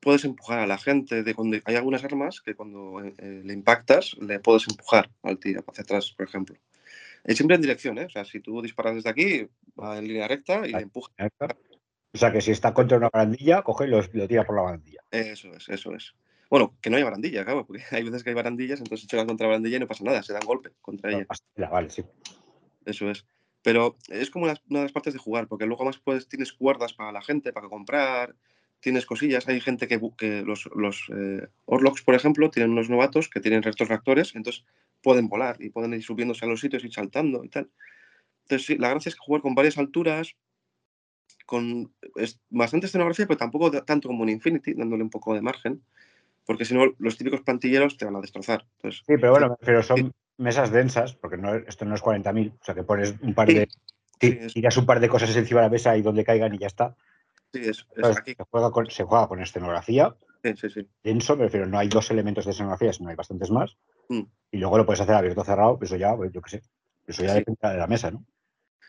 [0.00, 1.22] puedes empujar a la gente.
[1.22, 5.38] De cuando hay algunas armas que cuando eh, eh, le impactas, le puedes empujar al
[5.38, 6.56] tiro hacia atrás, por ejemplo.
[7.26, 8.04] Eh, siempre en dirección, ¿eh?
[8.06, 9.48] O sea, si tú disparas desde aquí,
[9.78, 11.12] va en línea recta y le empuja.
[12.14, 14.62] O sea que si está contra una barandilla, coge y lo, lo tira por la
[14.62, 15.00] barandilla.
[15.10, 16.14] Eso es, eso es.
[16.48, 19.46] Bueno, que no haya barandilla, claro, porque hay veces que hay barandillas, entonces chocan contra
[19.46, 21.26] la barandilla y no pasa nada, se dan golpe contra ella.
[21.56, 22.04] La- Vale, sí.
[22.84, 23.26] Eso es.
[23.62, 26.52] Pero es como las- una de las partes de jugar, porque luego más puedes, tienes
[26.52, 28.34] cuerdas para la gente, para comprar,
[28.80, 29.48] tienes cosillas.
[29.48, 29.98] Hay gente que,
[30.42, 34.64] los, los eh, Orlocks, por ejemplo, tienen unos novatos que tienen restos reactores, entonces
[35.02, 37.70] pueden volar y pueden ir subiéndose a los sitios y saltando y tal.
[38.42, 40.36] Entonces, sí, la gracia es que jugar con varias alturas,
[41.46, 45.82] con es bastante escenografía, pero tampoco tanto como en Infinity, dándole un poco de margen,
[46.44, 48.66] porque si no, los típicos plantilleros te van a destrozar.
[48.76, 52.64] Entonces, Sí, pero bueno, pero son mesas densas, porque no, esto no es 40.000, o
[52.64, 53.68] sea que pones un par de.
[54.20, 56.68] Sí, Tiras un par de cosas encima de la mesa y donde caigan y ya
[56.68, 56.96] está.
[57.52, 58.34] Sí, es, es aquí.
[58.34, 60.88] Se, juega con, se juega con escenografía, Sí, sí, sí.
[61.02, 63.76] denso, me refiero, no hay dos elementos de escenografía, sino hay bastantes más.
[64.08, 64.22] Mm.
[64.52, 66.62] Y luego lo puedes hacer abierto o cerrado, eso ya, pues, yo qué sé.
[67.06, 67.38] Eso ya Sí.
[67.38, 68.24] depende de la mesa, ¿no?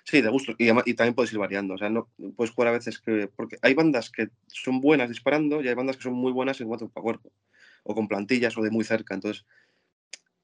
[0.03, 0.53] Sí, de gusto.
[0.57, 1.73] Y, también puedes ir variando.
[1.73, 3.27] O sea, no puedes jugar a veces que.
[3.35, 6.67] Porque hay bandas que son buenas disparando y hay bandas que son muy buenas en
[6.69, 7.31] cuatro a cuerpo.
[7.83, 9.15] O con plantillas o de muy cerca.
[9.15, 9.45] Entonces,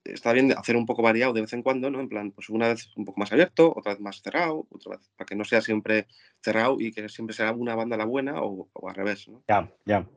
[0.03, 1.99] está bien hacer un poco variado de vez en cuando, ¿no?
[1.99, 5.09] En plan, pues una vez un poco más abierto, otra vez más cerrado, otra vez.
[5.15, 6.07] Para que no sea siempre
[6.41, 9.43] cerrado y que siempre sea una banda la buena o, o al revés, ¿no?
[9.47, 10.07] Ya, ya.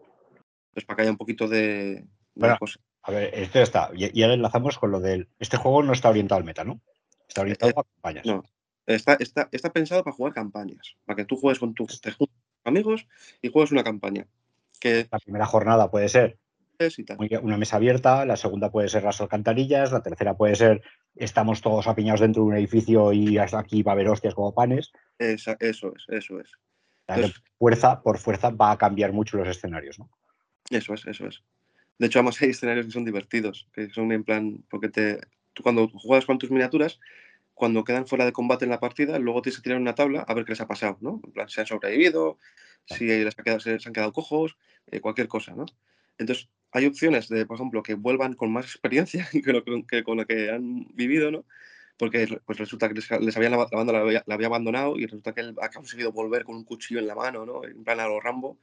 [0.72, 1.58] Pues para que haya un poquito de.
[1.58, 2.80] de Bueno, cosa.
[3.02, 3.90] A ver, esto ya está.
[3.94, 5.28] Y, y ahora enlazamos con lo del.
[5.38, 6.80] Este juego no está orientado al meta, ¿no?
[7.28, 8.26] Está orientado a campañas.
[8.26, 8.42] No.
[8.86, 10.96] Está, está, está pensado para jugar campañas.
[11.04, 12.00] Para que tú juegues con tus
[12.64, 13.06] amigos
[13.42, 14.26] y juegues una campaña.
[14.80, 16.38] Que La primera jornada puede ser
[16.78, 17.16] y tal.
[17.18, 20.82] muy- una mesa abierta, la segunda puede ser las alcantarillas, la tercera puede ser
[21.14, 24.54] estamos todos apiñados dentro de un edificio y hasta aquí va a haber hostias como
[24.54, 24.92] panes.
[25.18, 26.50] Esa- eso es, eso es.
[27.08, 30.10] Entonces- fuerza por fuerza va a cambiar mucho los escenarios, ¿no?
[30.70, 31.42] Eso es, eso es.
[31.98, 35.20] De hecho, además hay escenarios que son divertidos, que son en plan, porque te,
[35.54, 37.00] tú cuando juegas con tus miniaturas,
[37.54, 40.34] cuando quedan fuera de combate en la partida, luego tienes que tirar una tabla a
[40.34, 41.20] ver qué les ha pasado, ¿no?
[41.24, 42.36] En plan, si han sobrevivido,
[42.84, 45.64] si les ha quedado- se, se han quedado cojos, eh, cualquier cosa, ¿no?
[46.18, 50.16] Entonces, hay opciones de, por ejemplo, que vuelvan con más experiencia que, lo que- con
[50.18, 51.44] lo que han vivido, ¿no?
[51.98, 55.04] Porque pues resulta que les, les habían, la banda la había, la había abandonado y
[55.06, 57.64] resulta que él ha conseguido volver con un cuchillo en la mano, ¿no?
[57.64, 58.58] En plan a los Rambo.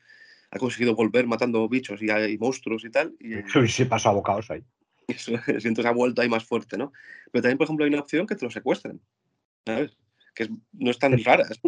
[0.51, 3.15] Ha conseguido volver matando bichos y, y monstruos y tal.
[3.19, 3.33] Y,
[3.65, 4.63] Y se pasó a bocados ahí.
[5.07, 6.93] eso es, y entonces ha vuelto ahí más fuerte, ¿no?
[7.31, 9.01] Pero también, por ejemplo, hay una opción que te lo secuestran,
[9.65, 9.97] ¿sabes?
[10.35, 11.47] Que es- no es tan rara.
[11.49, 11.59] es-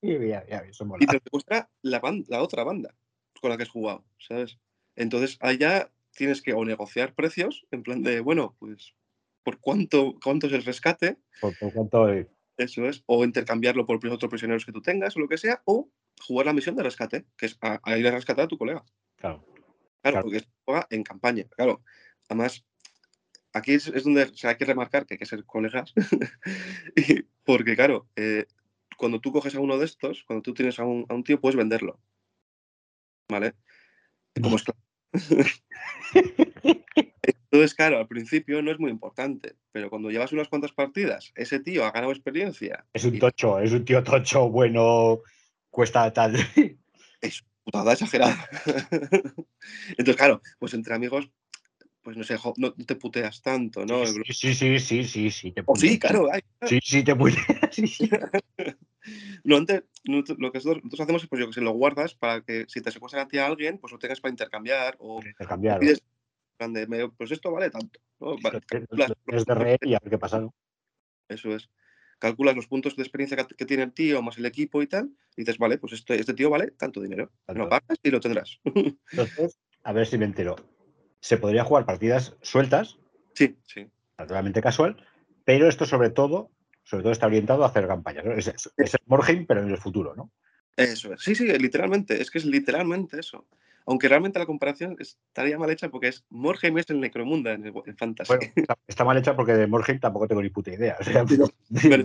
[0.00, 1.04] Ya, ya, eso mola.
[1.04, 2.94] Y te lo secuestra la, ban- la otra banda
[3.38, 4.56] con la que has jugado, ¿sabes?
[4.96, 8.94] Entonces, allá tienes que o negociar precios, en plan de, bueno, pues,
[9.42, 11.16] ¿por cuánto, cuánto es el rescate?
[11.40, 13.02] Por, por cuanto, eh, Eso es.
[13.06, 15.88] O intercambiarlo por otros prisioneros que tú tengas o lo que sea, o
[16.20, 18.84] jugar la misión de rescate, que es a, a ir a rescatar a tu colega.
[19.16, 19.44] claro.
[20.02, 20.22] Claro, Claro.
[20.24, 21.44] porque se juega en campaña.
[21.56, 21.80] Claro,
[22.28, 22.64] además,
[23.52, 25.94] aquí es, es donde se hay que remarcar que hay que ser colegas.
[26.96, 28.46] Y- porque, claro, eh,
[28.96, 31.40] cuando tú coges a uno de estos, cuando tú tienes a un, a un tío,
[31.40, 32.00] puedes venderlo.
[33.28, 33.54] ¿Vale?
[34.42, 34.80] Como esclavo.
[37.52, 41.60] Entonces, claro, al principio no es muy importante, pero cuando llevas unas cuantas partidas, ese
[41.60, 42.86] tío ha ganado experiencia.
[42.94, 45.20] Es un y tocho, es un tío tocho, bueno,
[45.70, 46.34] cuesta tal.
[47.20, 48.48] es putada exagerada.
[49.90, 51.30] Entonces, claro, pues entre amigos,
[52.02, 54.04] pues no sé, no te puteas tanto, ¿no?
[54.06, 56.00] Sí, sí, sí, sí, sí, sí, te Oh, sí, puteas.
[56.00, 56.28] claro,
[56.66, 57.46] Sí, sí, te puteas.
[57.72, 58.10] sí, sí.
[59.42, 60.22] No, antes, lo
[60.52, 63.26] que nosotros, hacemos es, pues yo que sé, lo guardas para que si te secuestran
[63.26, 65.80] a ti a alguien, pues lo tengas para intercambiar o Intercambiar.
[65.80, 66.00] pides,
[66.60, 67.98] de, pues esto vale tanto.
[68.20, 68.36] ¿no?
[68.36, 70.40] Tienes de y a ver qué pasa.
[70.40, 70.54] ¿no?
[71.28, 71.68] Eso es.
[72.20, 75.10] Calculas los puntos de experiencia que, que tiene el tío más el equipo y tal,
[75.36, 77.32] y dices, vale, pues este, este tío vale tanto dinero.
[77.48, 78.60] Lo pagas y lo tendrás.
[79.10, 80.54] Entonces, a ver si me entero.
[81.22, 82.98] Se podría jugar partidas sueltas,
[83.34, 83.86] sí, sí.
[84.18, 84.96] naturalmente casual,
[85.44, 86.50] pero esto sobre todo,
[86.82, 88.24] sobre todo está orientado a hacer campañas.
[88.24, 88.32] ¿no?
[88.32, 90.32] Es, es, es el Morheim, pero en el futuro, ¿no?
[90.76, 91.20] Eso es.
[91.22, 92.20] Sí, sí, literalmente.
[92.20, 93.46] Es que es literalmente eso.
[93.86, 97.72] Aunque realmente la comparación estaría mal hecha porque es Morheim es el Necromunda en, el,
[97.86, 98.28] en Fantasy.
[98.32, 100.96] Bueno, está, está mal hecha porque de Morheim tampoco tengo ni puta idea.
[101.00, 101.24] O sea.
[101.70, 101.70] Me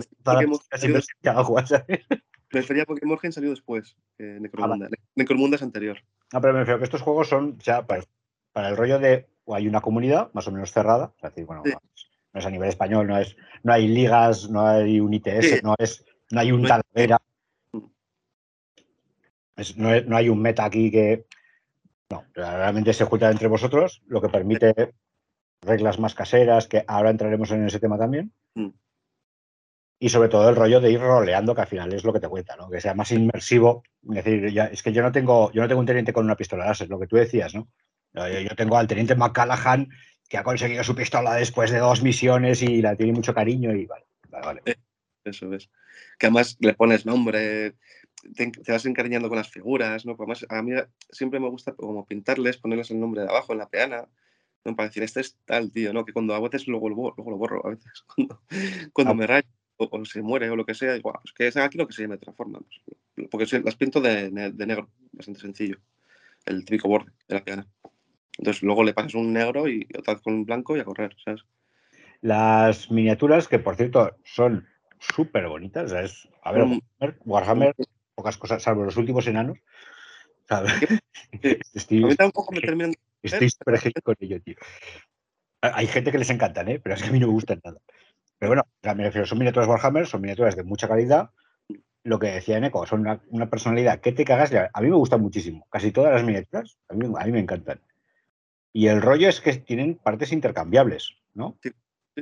[2.50, 4.88] refería porque Morheim salió después que Ah, Necromunda.
[4.88, 5.98] Ne- Necromunda es anterior.
[6.32, 8.04] No, pero me refiero que estos juegos son ya para,
[8.52, 11.62] para el rollo de o hay una comunidad más o menos cerrada, es decir, bueno,
[11.64, 11.72] Sí.
[11.72, 15.60] no, es, a nivel español, no es, no hay ligas, no hay un ITS, Sí.
[15.62, 17.18] no es, no hay un Talavera,
[19.56, 21.26] es- no, es- no hay un meta aquí que
[22.10, 24.94] no, realmente se junta entre vosotros, lo que permite
[25.62, 28.32] reglas más caseras, que ahora entraremos en ese tema también.
[28.54, 28.68] Mm.
[30.00, 32.28] Y sobre todo el rollo de ir roleando, que al final es lo que te
[32.28, 32.70] cuenta, ¿no?
[32.70, 33.82] Que sea más inmersivo.
[34.08, 36.36] Es decir, ya, es que yo no tengo, yo no tengo un teniente con una
[36.36, 37.68] pistola láser, lo que tú decías, ¿no?
[38.14, 39.88] Yo, tengo al teniente McCallaghan
[40.28, 43.86] que ha conseguido su pistola después de dos misiones y la tiene mucho cariño y
[43.86, 44.62] vale, vale, vale.
[45.24, 45.70] Eso es.
[46.18, 47.74] Que además le pones nombre,
[48.34, 50.16] te, vas encariñando con las figuras, ¿no?
[50.18, 50.72] Además, a mí
[51.10, 54.08] siempre me gusta como pintarles, ponerles el nombre de abajo en la peana,
[54.64, 54.76] ¿no?
[54.76, 56.04] Para decir, este es tal, tío, ¿no?
[56.04, 58.04] Que cuando a veces luego luego lo borro, a veces,
[58.92, 61.56] cuando, me rayo o, se muere o lo que sea, digo, "Ah, pues que es
[61.56, 62.60] aquí lo que se llame de otra forma.
[63.14, 65.78] pues, porque las pinto de, ne- de negro, bastante sencillo,
[66.46, 67.66] el típico borde de la peana.
[68.38, 71.14] Entonces luego le pasas un negro y otra vez con un blanco y a correr,
[71.24, 71.42] ¿sabes?
[72.20, 74.66] Las miniaturas, que por cierto son
[74.98, 76.80] súper bonitas, o sea, es, a ver, Mm.
[77.24, 77.74] Warhammer,
[78.14, 79.58] pocas cosas, salvo los últimos enanos.
[80.48, 80.72] ¿sabes?
[80.80, 80.98] Sí.
[81.74, 84.56] Estoy, A mí tampoco me terminan estoy súper con ello, tío.
[85.60, 86.80] Hay gente que les encantan, ¿eh?
[86.80, 87.78] pero es que a mí no me gustan nada.
[88.38, 91.30] Pero bueno, o sea, me refiero, son miniaturas Warhammer, son miniaturas de mucha calidad.
[92.04, 94.52] Lo que decía Neko, son una, una personalidad que te cagas.
[94.72, 95.66] A mí me gustan muchísimo.
[95.68, 97.80] Casi todas las miniaturas, a mí, a mí me encantan.
[98.78, 101.58] Y el rollo es que tienen partes intercambiables, ¿no?
[101.60, 101.70] Sí,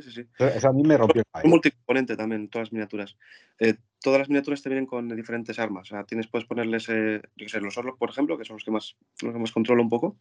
[0.01, 0.27] sí, sí.
[0.39, 1.49] Eso, a mí me rompió el Es cabeza.
[1.51, 3.19] multicomponente también, todas las miniaturas.
[3.59, 5.83] Eh, todas las miniaturas te vienen con diferentes armas.
[5.83, 8.57] O sea, tienes, puedes ponerles, eh, yo qué sé, los Orlok, por ejemplo, que son
[8.57, 10.17] los que más, los que más controlo un poco.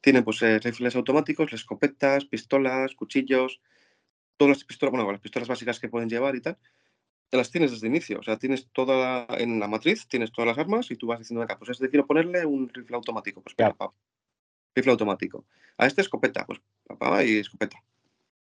[0.00, 3.60] Tienen pues eh, rifles automáticos, escopetas, pistolas, cuchillos,
[4.38, 6.56] todas las pistolas, bueno, las pistolas básicas que pueden llevar y tal.
[7.30, 8.20] Las tienes desde el inicio.
[8.20, 11.18] O sea, tienes toda la- en la matriz, tienes todas las armas y tú vas
[11.18, 13.42] diciendo, venga, pues este quiero ponerle un rifle automático.
[13.42, 13.74] Pues Ya.
[14.74, 15.46] Rifle automático.
[15.78, 17.82] A este escopeta, pues papá y escopeta.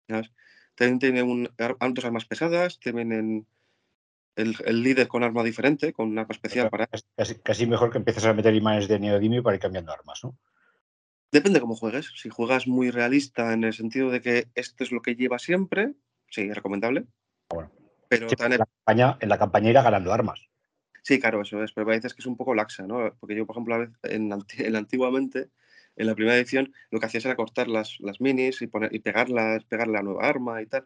[0.07, 0.31] ¿sabes?
[0.75, 1.49] También tiene un,
[1.93, 3.47] dos armas pesadas, tienen
[4.35, 6.87] el, el líder con arma diferente, con un arma especial para...
[7.45, 10.37] Casi- mejor que empieces a meter imanes de neodimio para ir cambiando armas, ¿no?
[11.31, 12.11] Depende cómo juegues.
[12.15, 15.93] Si juegas muy realista en el sentido de que esto es lo que lleva siempre,
[16.29, 17.05] sí, es recomendable.
[17.49, 17.71] bueno.
[18.07, 20.47] Pero Sí, en, la campaña, en la campaña irá ganando armas.
[21.01, 23.13] Sí, claro, eso es, pero a veces que es un poco laxa, ¿no?
[23.19, 25.49] Porque yo, por ejemplo, a veces, en, en antiguamente,
[25.95, 28.99] en la primera edición, lo que hacías era cortar las, las minis y, poner, y
[28.99, 30.83] pegarlas, pegarle la nueva arma y tal.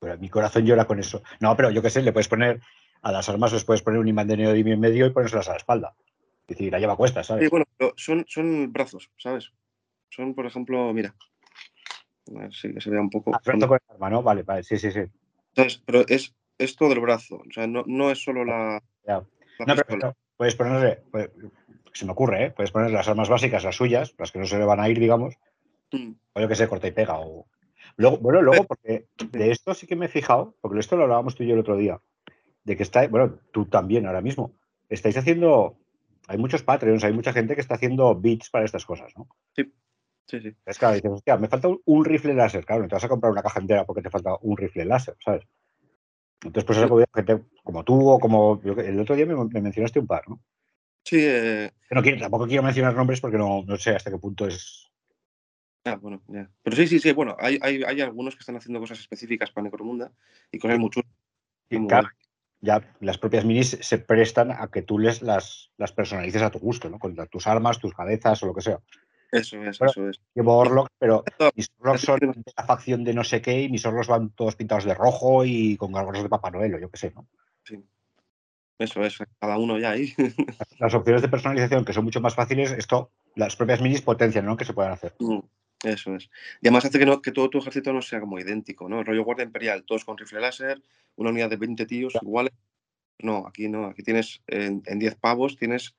[0.00, 1.22] Pero mi corazón llora con eso.
[1.40, 2.60] No, pero yo qué sé, le puedes poner
[3.02, 5.52] a las armas, les puedes poner un imán de neodimio en medio y ponérselas a
[5.52, 5.94] la espalda.
[6.46, 7.50] Es decir, la lleva a cuestas, Sí, ¿sabes?
[7.50, 9.50] bueno, pero son, son brazos, ¿sabes?
[10.10, 11.14] Son, por ejemplo, mira.
[12.34, 13.32] A ver si que se vea un poco.
[13.34, 14.22] Ah, con el arma, ¿no?
[14.22, 15.00] Vale, vale, sí, sí, sí.
[15.54, 15.82] ¿sabes?
[15.86, 19.22] Pero es, es todo el brazo, o sea, no, no es solo la, Ya.
[19.58, 21.30] la No, pero puedes ponerle, pues,
[21.94, 22.50] se me ocurre, ¿eh?
[22.50, 25.00] Puedes poner las armas básicas, las suyas, las que no se le van a ir,
[25.00, 25.38] digamos,
[25.94, 27.18] Mm, o yo que sé, corta y pega.
[27.20, 27.46] O...
[27.96, 31.34] Luego, bueno, luego, porque de esto sí que me he fijado, porque esto lo hablábamos
[31.34, 32.00] tú y yo el otro día,
[32.64, 34.52] de que está, bueno, tú también ahora mismo,
[34.88, 35.76] estáis haciendo,
[36.26, 39.28] hay muchos Patreons, hay mucha gente que está haciendo bits para estas cosas, ¿no?
[40.26, 40.56] Sí, sí.
[40.64, 43.30] Es claro, dices, hostia, me falta un, rifle láser, claro, no te vas a comprar
[43.30, 45.46] una caja entera porque te falta un rifle láser, ¿sabes?
[46.42, 50.00] Entonces, pues acudido a gente como tú o como, el otro día me, me mencionaste
[50.00, 50.40] un par, ¿no?
[51.04, 54.18] Sí, eh, Que no quiero, tampoco quiero mencionar nombres porque no, no sé hasta qué
[54.18, 54.90] punto es.
[55.84, 56.50] ah, bueno, ya.
[56.62, 59.64] Pero sí, sí, sí, bueno, hay, hay, hay algunos que están haciendo cosas específicas para
[59.64, 60.12] Necromunda
[60.50, 61.10] y cosas muy chulas.
[61.68, 62.08] y claro,
[62.60, 66.58] ya las propias minis se prestan a que tú les las, las personalices a tu
[66.58, 66.98] gusto, ¿no?
[66.98, 68.80] Con tus armas, tus cabezas o lo que sea.
[69.30, 70.20] Eso es, Bueno, eso es.
[70.34, 71.24] Llevo Orlocks, pero
[71.56, 74.56] mis Orlocks son de la facción de no sé qué y mis Orlocks van todos
[74.56, 77.28] pintados de rojo y con gargolos de Papá Noel o yo qué sé, ¿no?
[78.78, 80.12] Eso es, cada uno ya ahí.
[80.78, 84.56] Las opciones de personalización que son mucho más fáciles, esto las propias minis potencian, ¿no?
[84.56, 85.14] Que se puedan hacer.
[85.18, 85.40] Mm,
[85.84, 86.30] Eso es.
[86.62, 89.00] Y además hace que, no, que todo tu ejército no sea como idéntico, ¿no?
[89.00, 90.80] El rollo guardia imperial, todos con rifle láser,
[91.16, 92.52] una unidad de 20 tíos iguales.
[93.20, 95.94] No, aquí no, aquí tienes en, en 10 pavos, tienes.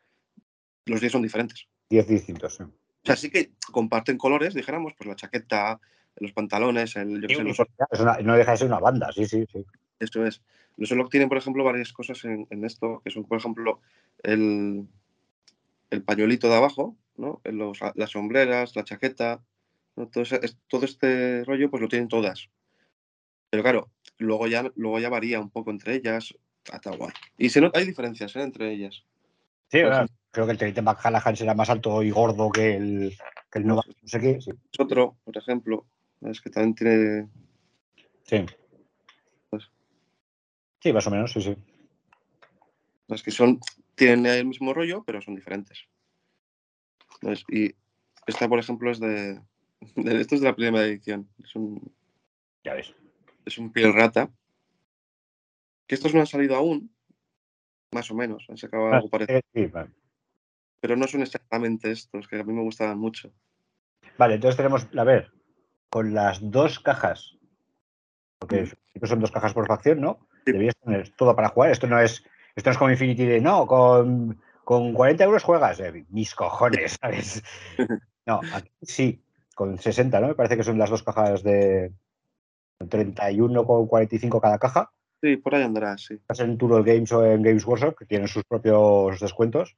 [0.85, 1.67] Los 10 son diferentes.
[1.89, 2.55] 10 distintos.
[2.55, 2.63] sí.
[2.63, 5.79] O sea, sí que comparten colores, dijéramos, pues la chaqueta,
[6.15, 9.25] los pantalones, el, yo qué sé, los una- no deja de ser una banda, sí,
[9.27, 9.63] sí, sí.
[9.99, 10.41] Eso es.
[10.77, 13.79] Los Orlok tienen, por ejemplo, varias cosas en, en esto, que son, por ejemplo,
[14.23, 14.87] el,
[15.89, 17.41] el pañuelito de abajo, ¿no?
[17.45, 19.41] Los- las sombreras, la chaqueta,
[19.95, 20.07] ¿no?
[20.07, 22.49] todo, ese- es- todo este rollo, pues lo tienen todas.
[23.49, 26.35] Pero claro, luego ya, luego ya varía un poco entre ellas.
[26.71, 27.11] Está guay.
[27.37, 28.41] Y se nota, hay diferencias ¿eh?
[28.41, 29.03] entre ellas.
[29.69, 30.15] Sí, bueno, ejemplo.
[30.31, 33.15] creo que el teniente McCallaghan será más alto y gordo que el,
[33.51, 34.41] que el Nova, no sé qué.
[34.41, 35.85] Sí, Es otro, por ejemplo,
[36.21, 37.27] es que también tiene.
[38.23, 38.45] sí.
[40.85, 41.57] Sí, más o menos, sí, sí.
[43.07, 43.59] Las que son,
[43.95, 45.87] tienen el mismo rollo, pero son diferentes.
[47.47, 47.73] Y
[48.27, 49.41] esta, por ejemplo, es de,
[49.95, 51.27] de- Esto es de la primera edición.
[51.43, 51.91] Es un,
[52.63, 52.93] Ya ves.
[53.45, 54.29] es un piel rata.
[55.87, 56.93] Que estos no han salido aún.
[57.91, 58.45] Más o menos.
[58.47, 59.41] Han sacado algo parecido.
[59.55, 59.89] Sí, vale.
[60.81, 63.33] Pero no son exactamente estos, que a mí me gustaban mucho.
[64.19, 65.31] Vale, entonces tenemos, a ver,
[65.89, 67.35] con las dos cajas,
[68.37, 68.69] porque
[69.01, 69.05] Mm.
[69.07, 70.24] son dos cajas por facción, ¿no?
[70.45, 70.51] Sí.
[70.51, 71.71] Deberías tener todo para jugar.
[71.71, 72.23] Esto no es,
[72.55, 75.79] esto no es como Infinity de no, con, con 40 euros juegas.
[75.79, 77.43] Eh, mis cojones, ¿sabes?
[78.25, 79.21] No, aquí sí,
[79.55, 80.27] con 60, ¿no?
[80.27, 81.91] Me parece que son las dos cajas de
[82.89, 84.91] 31 con 45 cada caja.
[85.21, 86.15] Sí, por ahí andará, sí.
[86.15, 89.75] Estás en Turtle Games o en Games Workshop, que tienen sus propios descuentos,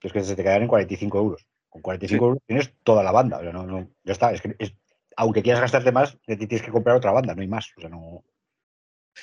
[0.00, 1.46] es que se te quedan en 45 euros.
[1.68, 2.26] Con 45 Sí.
[2.26, 3.38] euros tienes toda la banda.
[3.38, 4.32] o sea, no, no, ya está.
[4.32, 4.74] Es que es-
[5.16, 7.72] aunque quieras gastarte más, tienes que comprar otra banda, no hay más.
[7.76, 8.22] O sea, no.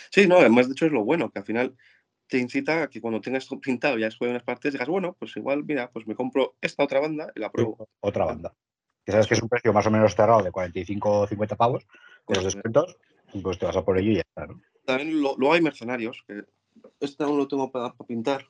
[0.09, 1.75] Sí, no, además de hecho es lo bueno, que al final
[2.27, 5.15] te incita a que cuando tengas pintado y ya has jugado unas partes, digas, bueno,
[5.19, 7.87] pues igual, mira, pues me compro esta otra banda y la pruebo.
[7.99, 8.53] Otra banda.
[9.05, 11.85] Que sabes que es un precio más o menos cerrado de 45 o 50 pavos,
[12.23, 12.97] con los descuentos,
[13.43, 14.61] pues te vas a por ello y ya está, ¿no?
[14.85, 16.43] También lo, luego hay mercenarios, que
[16.99, 18.47] este aún lo tengo para, pintar.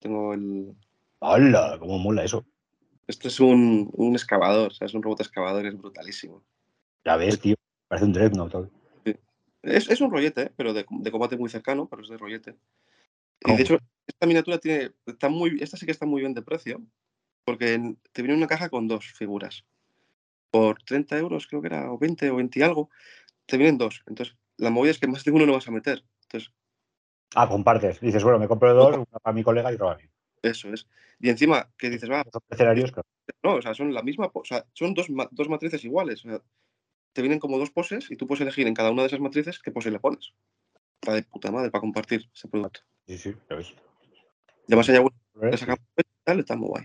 [0.00, 0.74] Tengo el...
[1.20, 1.76] ¡Hala!
[1.78, 2.44] ¿Cómo mola eso?
[3.06, 6.42] Este es un, un excavador, o sea, es un robot excavador, es brutalísimo.
[7.04, 7.56] Ya ves, tío.
[7.88, 8.70] Parece un Dreadnought.
[9.62, 10.52] Es, es un rollete, ¿eh?
[10.56, 12.56] pero de, de combate muy cercano, pero es de rollete.
[13.40, 16.42] Y de hecho, esta miniatura tiene, está muy, esta sí que está muy bien de
[16.42, 16.82] precio,
[17.44, 19.64] porque te viene una caja con dos figuras.
[20.50, 22.90] Por 30 euros, creo que era, o 20 o 20 y algo,
[23.46, 24.02] te vienen dos.
[24.06, 26.04] Entonces, la movida es que más de uno no vas a meter.
[26.22, 26.52] Entonces,
[27.34, 28.00] Ah, compartes.
[28.00, 30.08] Dices, bueno, me compro dos, una para mi colega y otra para mí.
[30.42, 30.86] eso es.
[31.20, 32.74] Y encima, que dices, va, claro.
[33.42, 36.24] no, o sea, son la misma, o sea, son dos, dos matrices iguales.
[36.24, 36.42] O sea,
[37.12, 39.58] te vienen como dos poses y tú puedes elegir en cada una de esas matrices
[39.60, 40.32] qué pose le pones.
[41.00, 42.80] Está de puta madre para compartir ese producto.
[43.06, 43.74] Sí, sí, ya ves.
[44.68, 45.50] Además, ¿Ves?
[45.52, 45.80] Le sacamos
[46.24, 46.84] tal, está muy guay.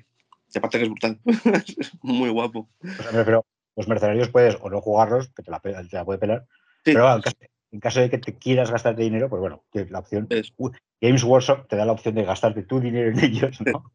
[0.54, 1.20] Y aparte que es brutal.
[1.78, 2.70] es muy guapo.
[2.82, 3.46] O sea, me refiero,
[3.76, 6.48] los mercenarios puedes o no jugarlos, que te la, pe- te la puede pelar.
[6.86, 6.94] Sí.
[6.94, 7.36] Pero en caso,
[7.72, 10.28] en caso de que te quieras gastarte dinero, pues bueno, la opción.
[10.30, 10.54] Es-
[11.02, 13.92] Games Workshop te da la opción de gastarte tu dinero en ellos, ¿no?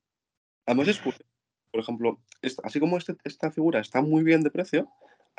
[0.67, 1.01] Además es.
[1.01, 4.89] Por ejemplo, esta- así como este- esta figura está muy bien de precio,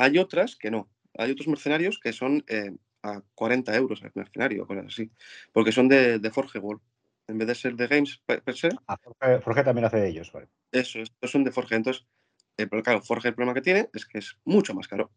[0.02, 0.90] hay otras que no.
[1.18, 2.72] Hay otros mercenarios que son eh,
[3.04, 5.12] a 40 euros el mercenario, cosas así.
[5.52, 6.82] Porque son de, de Forge World.
[7.28, 10.32] En vez de ser de Games per, se, Ah, Forge, Forge también hace de ellos,
[10.34, 10.48] vale.
[10.72, 11.76] eso, estos son de Forge.
[11.76, 12.06] Entonces,
[12.58, 15.12] eh, pero claro, Forge el problema que tiene es que es mucho más caro.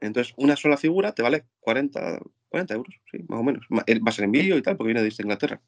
[0.00, 3.66] Entonces, una sola figura te vale 40, 40 euros, sí, más o menos.
[3.86, 5.60] Eh, Va a ser en vídeo y tal, porque viene desde Inglaterra.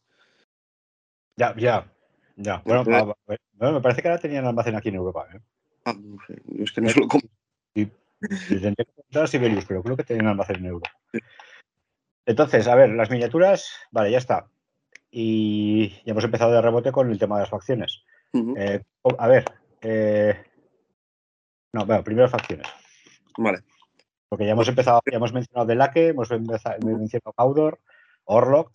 [1.37, 1.91] Ya, ya.
[2.37, 2.63] Ya.
[2.65, 3.17] Bueno, Entonces-
[3.55, 5.27] bueno, me parece que ahora tenían almacén aquí en Europa.
[5.35, 5.41] ¿eh?
[5.87, 7.31] Ah, no sé, yo es que no se lo compro.
[8.49, 10.91] Tendría que preguntar a Sibelius, pero creo que tenían almacén en Europa.
[12.27, 14.49] Entonces, a ver, las miniaturas, vale, ya está.
[15.11, 18.03] Y ya hemos empezado de rebote con el tema de las facciones.
[18.57, 18.83] Eh,
[19.19, 19.45] a ver,
[19.81, 20.45] eh,
[21.73, 22.67] no, bueno, primero facciones.
[23.39, 23.61] Vale.
[24.29, 27.81] Porque ya hemos empezado, ya hemos mencionado Delake, hemos empezado, hemos mencionado Caudor,
[28.25, 28.73] Orlok.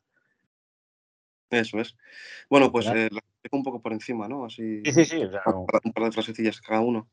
[1.49, 1.97] Eso es.
[2.49, 4.45] Bueno, pues eh, la explico un poco por encima, ¿no?
[4.45, 4.81] Así.
[4.85, 5.23] Sí, sí, sí.
[5.25, 7.09] o sea, no- un par de frasecillas cada uno.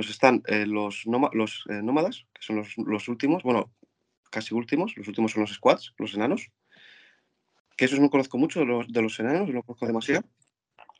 [0.00, 3.70] Pues están eh, los, nóma- los eh, nómadas, que son los, los últimos, bueno,
[4.30, 6.48] casi últimos, los últimos son los squads, los enanos.
[7.76, 10.24] Que esos no conozco mucho de los, de los enanos, no conozco demasiado.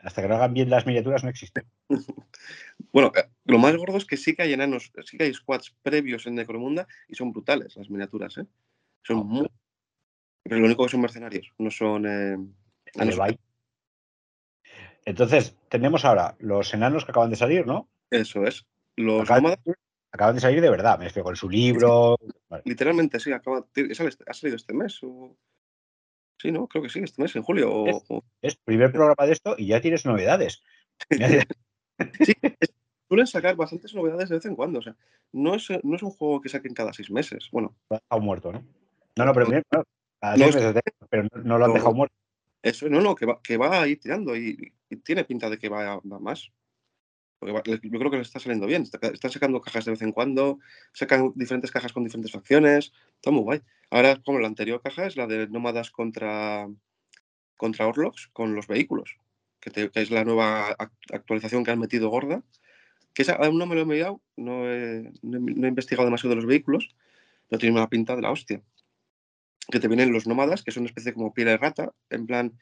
[0.00, 1.64] hasta que no hagan bien las miniaturas no existen.
[2.92, 5.74] Bueno, eh, lo más gordo es que sí que hay enanos, sí que hay squads
[5.82, 8.46] previos en Necromunda y son brutales las miniaturas, ¿eh?
[9.02, 9.48] Son muy.
[10.42, 12.04] Pero lo único que son mercenarios, no son.
[12.04, 12.36] eh,
[12.92, 13.18] enanos.
[15.06, 17.88] Entonces, tenemos ahora los enanos que acaban de salir, ¿no?
[18.10, 18.66] Eso es.
[18.97, 19.60] Los Acaban, nómadas,
[20.12, 22.17] acaban de salir de verdad, me refiero con su libro.
[22.49, 22.62] Vale.
[22.67, 24.99] literalmente, sí, acaba, ha salido- ha salido este mes.
[25.02, 25.36] O...
[26.39, 26.67] Sí, ¿no?
[26.69, 27.70] Creo que sí, este mes, en julio.
[27.73, 30.62] o- Es- primer programa de esto y ya tienes novedades.
[32.25, 32.75] Sí, es-
[33.09, 34.78] suelen sacar bastantes novedades de vez en cuando.
[34.78, 34.97] O sea,
[35.33, 37.49] no es, no es un juego que saquen cada seis meses.
[37.52, 38.65] Bueno, Lo han dejado muerto, ¿no?
[39.17, 39.85] No, no, pero no,
[40.19, 42.15] cada No, seis meses pero no, lo han dejado muerto.
[42.62, 45.59] eso no, no, que va, que va a ir tirando y, y tiene pinta de
[45.59, 46.51] que va, va más.
[47.43, 48.83] Yo creo que le está saliendo bien.
[48.83, 50.59] Está- están sacando cajas de vez en cuando,
[50.93, 52.93] sacan diferentes cajas con diferentes facciones.
[53.17, 53.62] Está muy guay.
[53.91, 56.69] Ahora, como la anterior caja es la de nómadas contra,
[57.57, 59.17] contra Orlocks con los vehículos,
[59.60, 62.43] que, es la nueva act- actualización que han metido gorda.
[63.15, 66.31] Que esa aún no me lo he mirado, no he, no he- no investigado demasiado
[66.31, 66.94] de los vehículos,
[67.49, 68.62] pero tiene una pinta de la hostia.
[69.69, 72.59] Que te vienen los nómadas, que son una especie como piel de rata, en plan,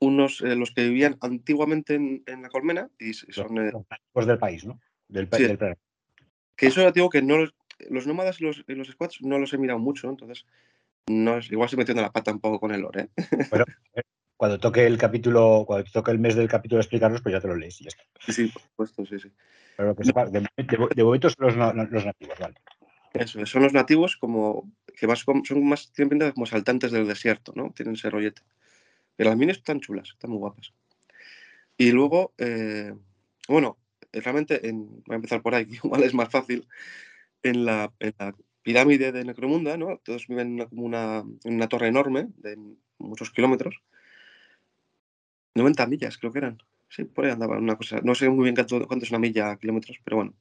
[0.00, 4.26] unos, eh, los que vivían antiguamente en, en la colmena, y son, eh, Los nativos
[4.26, 4.80] del país, ¿no?
[5.08, 5.44] Del, Sí.
[5.44, 5.76] del
[6.56, 7.54] que eso ya digo que no los,
[7.88, 10.44] los nómadas y los, y los squads no los he mirado mucho, entonces
[11.06, 13.02] no es, igual se metiendo la pata un poco con el lore.
[13.02, 13.08] ¿eh?
[14.36, 17.48] Cuando toque el capítulo, cuando toque el mes del capítulo de explicarlos, pues ya te
[17.48, 18.04] lo lees y ya está.
[18.32, 19.32] Sí, por supuesto, sí, sí.
[19.76, 22.54] Pero lo que sepa, de, de- de momento son los, nativos, vale.
[23.14, 27.52] Eso, son los nativos como que más son más, tienen pinta como saltantes del desierto,
[27.56, 27.72] ¿no?
[27.72, 28.42] Tienen ese rollete.
[29.18, 30.72] Pero las minis están chulas, están muy guapas.
[31.76, 32.94] Y luego, eh,
[33.48, 33.76] bueno,
[34.12, 36.66] realmente, en- voy a empezar por ahí, igual es más fácil.
[37.42, 39.98] En la, en la pirámide de Necromunda, ¿no?
[39.98, 42.56] Todos viven en una, como una, en una torre enorme de
[42.98, 43.80] muchos kilómetros.
[45.54, 46.62] 90 millas, creo que eran.
[46.88, 48.00] Sí, por ahí andaba una cosa.
[48.02, 50.34] No sé muy bien cuánto, cuánto es una milla a kilómetros, pero bueno,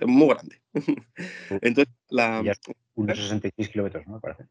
[0.00, 0.60] es muy grande.
[1.62, 2.42] Entonces, la,
[2.94, 4.14] unos 66 kilómetros, ¿no?
[4.14, 4.46] Me parece.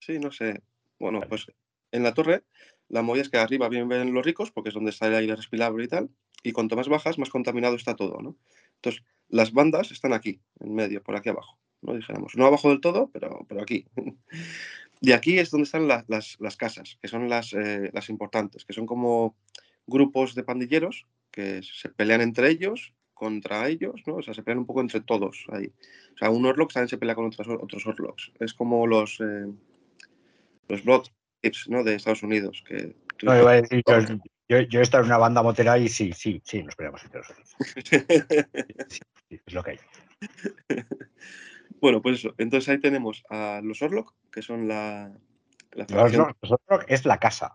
[0.00, 0.60] Sí, no sé.
[0.98, 1.46] Bueno, pues
[1.92, 2.42] en la torre,
[2.88, 5.36] la movida es que arriba bien ven los ricos, porque es donde está el aire
[5.36, 6.10] respirable y tal,
[6.42, 8.36] y cuanto más bajas, más contaminado está todo, ¿no?
[8.76, 11.94] Entonces, las bandas están aquí, en medio, por aquí abajo, ¿no?
[11.94, 12.36] Dijéramos.
[12.36, 13.86] No abajo del todo, pero, pero aquí.
[15.00, 18.64] Y aquí es donde están la- las, las casas, que son las, eh, las importantes,
[18.64, 19.36] que son como
[19.86, 24.16] grupos de pandilleros que se pelean entre ellos, contra ellos, ¿no?
[24.16, 25.66] O sea, se pelean un poco entre todos ahí.
[26.14, 28.32] O sea, un Orlok también se pelea con otros, otros Orloks.
[28.40, 29.46] Es como los, eh,
[30.68, 31.06] los Blood
[31.50, 31.84] Tips, ¿no?
[31.84, 32.62] De Estados Unidos.
[32.66, 33.98] Que tú- No, iba a decir, yo,
[34.48, 37.20] yo, yo he estado en una banda motera y sí, sí, sí, nos peleamos entre
[37.20, 37.56] nosotros.
[38.88, 39.78] Sí, sí, es lo que hay.
[41.80, 42.34] bueno, pues eso.
[42.38, 45.12] Entonces ahí tenemos a los Orlok, que son la,
[45.72, 47.54] la Los Orlok- los Orlok es la casa.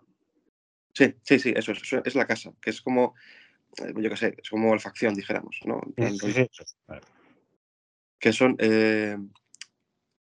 [0.93, 3.15] Sí, sí, sí, eso es, es la casa, que es como,
[3.77, 5.81] eh, yo qué sé, es como la facción, dijéramos, ¿no?
[5.97, 6.47] Sí, sí, sí.
[6.87, 7.01] Vale.
[8.19, 9.17] que son eh,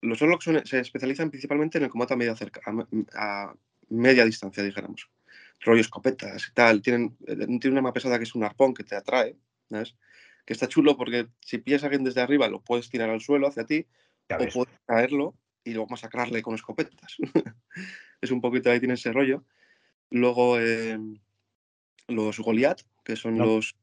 [0.01, 2.85] los Orlok se especializan principalmente en el combate a media cerca, a,
[3.49, 3.55] a
[3.89, 5.09] media distancia, dijéramos.
[5.63, 6.81] Rollo escopetas y tal.
[6.81, 9.37] Tienen, eh, tienen una más pesada que es un arpón que te atrae,
[9.69, 9.95] ¿sabes?
[10.45, 13.47] Que está chulo porque si pillas a alguien desde arriba lo puedes tirar al suelo
[13.47, 13.85] hacia ti
[14.27, 14.53] Ya o ves.
[14.55, 17.15] puedes caerlo y luego masacrarle con escopetas.
[18.21, 19.45] es un poquito ahí tiene ese rollo.
[20.09, 20.97] Luego eh,
[22.07, 23.45] los Goliath, que son No.
[23.45, 23.75] los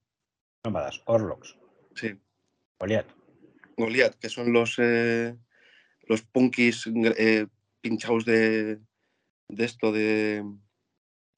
[0.64, 1.56] Nómadas, Orlocks,
[1.94, 2.18] Sí.
[2.80, 3.06] Goliath.
[3.76, 5.36] Goliath, que son los, eh,
[6.08, 6.88] los punkis
[7.18, 7.46] eh,
[7.80, 8.80] pinchados de,
[9.48, 10.44] de esto de.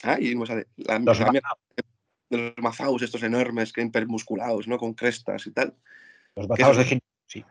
[0.02, 0.66] Ay, no sale.
[0.76, 1.30] La, Los la
[2.30, 4.78] de los mazaos, estos enormes, que hipermusculados, ¿no?
[4.78, 5.74] Con crestas y tal.
[6.36, 7.44] Los Que bazados de gimnasio, sí.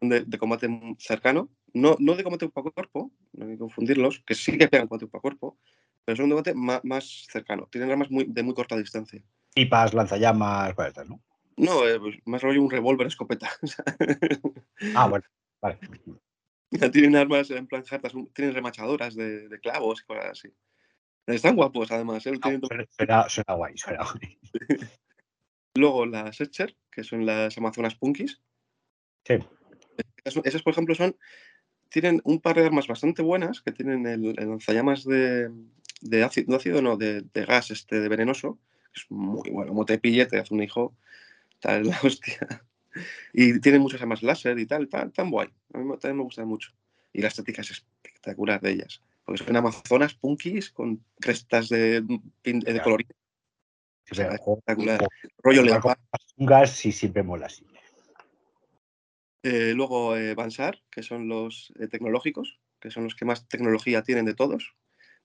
[0.00, 0.68] de, de combate
[0.98, 1.50] cercano.
[1.72, 4.86] No, no de combate cuerpo a cuerpo, no hay que confundirlos, que sí que pegan
[4.86, 5.58] combate cuerpo a cuerpo,
[6.04, 7.66] pero son de combate más, más cercano.
[7.70, 9.20] Tienen armas muy, de muy corta distancia.
[9.52, 11.20] Pipas, lanzallamas, estas, ¿no?
[11.56, 13.50] No, eh, pues, más rollo un revólver escopeta.
[14.94, 15.24] Ah, bueno,
[15.64, 16.90] vale.
[16.90, 20.48] tienen armas en plan jartas, tienen remachadoras de, de clavos y cosas así.
[21.26, 22.26] Están guapos, además.
[22.26, 22.32] ¿eh?
[22.42, 22.60] Tienen-
[23.28, 24.38] Suena, guay, suena guay.
[25.76, 28.40] Luego las Etcher, que son las Amazonas Punkis.
[29.24, 29.34] Sí.
[30.24, 31.16] Esas, esas, por ejemplo, son.
[31.88, 35.48] Tienen un par de armas bastante buenas, que tienen el, el lanzallamas de,
[36.00, 38.58] de ácido, no ácido, no, de, de gas este, de venenoso.
[38.92, 40.96] que Es muy bueno, como te pille, te hace un hijo.
[41.60, 42.38] Tal, la hostia.
[43.32, 45.48] Y tienen muchas armas láser y tal, tan, tan guay.
[45.72, 46.72] A mí también me gustan mucho.
[47.12, 49.00] Y la estética es espectacular de ellas.
[49.24, 52.02] Porque son amazonas punkis con crestas de,
[52.42, 53.14] de colorido.
[54.10, 54.98] O sea, espectacular.
[54.98, 55.98] juego- Rollo jugar leopard.
[56.10, 57.64] con Un gas sí siempre mola así.
[59.42, 64.02] Eh, luego eh, Bansar, que son los eh, tecnológicos, que son los que más tecnología
[64.02, 64.74] tienen de todos,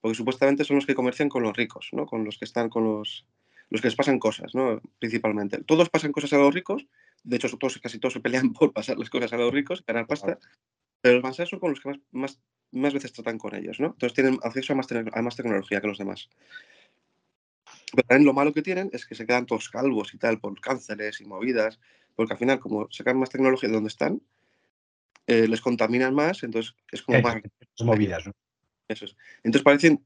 [0.00, 2.06] porque supuestamente son los que comercian con los ricos, ¿no?
[2.06, 3.26] Con los que están con los
[3.70, 4.80] los que les pasan cosas, ¿no?
[4.98, 5.62] Principalmente.
[5.62, 6.86] Todos pasan cosas a los ricos,
[7.22, 10.06] de hecho todos, casi todos se pelean por pasar las cosas a los ricos, ganar
[10.06, 10.38] pasta,
[11.00, 12.40] pero los Bansar son con los que más, más,
[12.72, 13.88] más veces tratan con ellos, ¿no?
[13.88, 16.28] Entonces tienen acceso a más, a más tecnología que los demás.
[17.92, 20.58] Pero también lo malo que tienen es que se quedan todos calvos y tal por
[20.60, 21.80] cánceres y movidas,
[22.14, 24.22] porque al final, como sacan más tecnología de donde están,
[25.26, 27.36] eh, les contaminan más, entonces es como Eh, más.
[27.84, 28.32] movidas, ¿no?
[28.88, 29.16] Eso es.
[29.42, 30.04] Entonces parecen,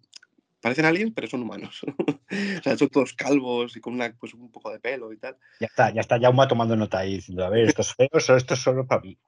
[0.65, 1.83] parecen aliens, pero son humanos.
[2.59, 5.37] o sea, son todos calvos y con una, pues, un poco de pelo y tal.
[5.61, 8.61] Ya está, ya está Jauma tomando nota ahí, diciendo, a ver, estos feos o estos
[8.61, 9.19] solo para mí.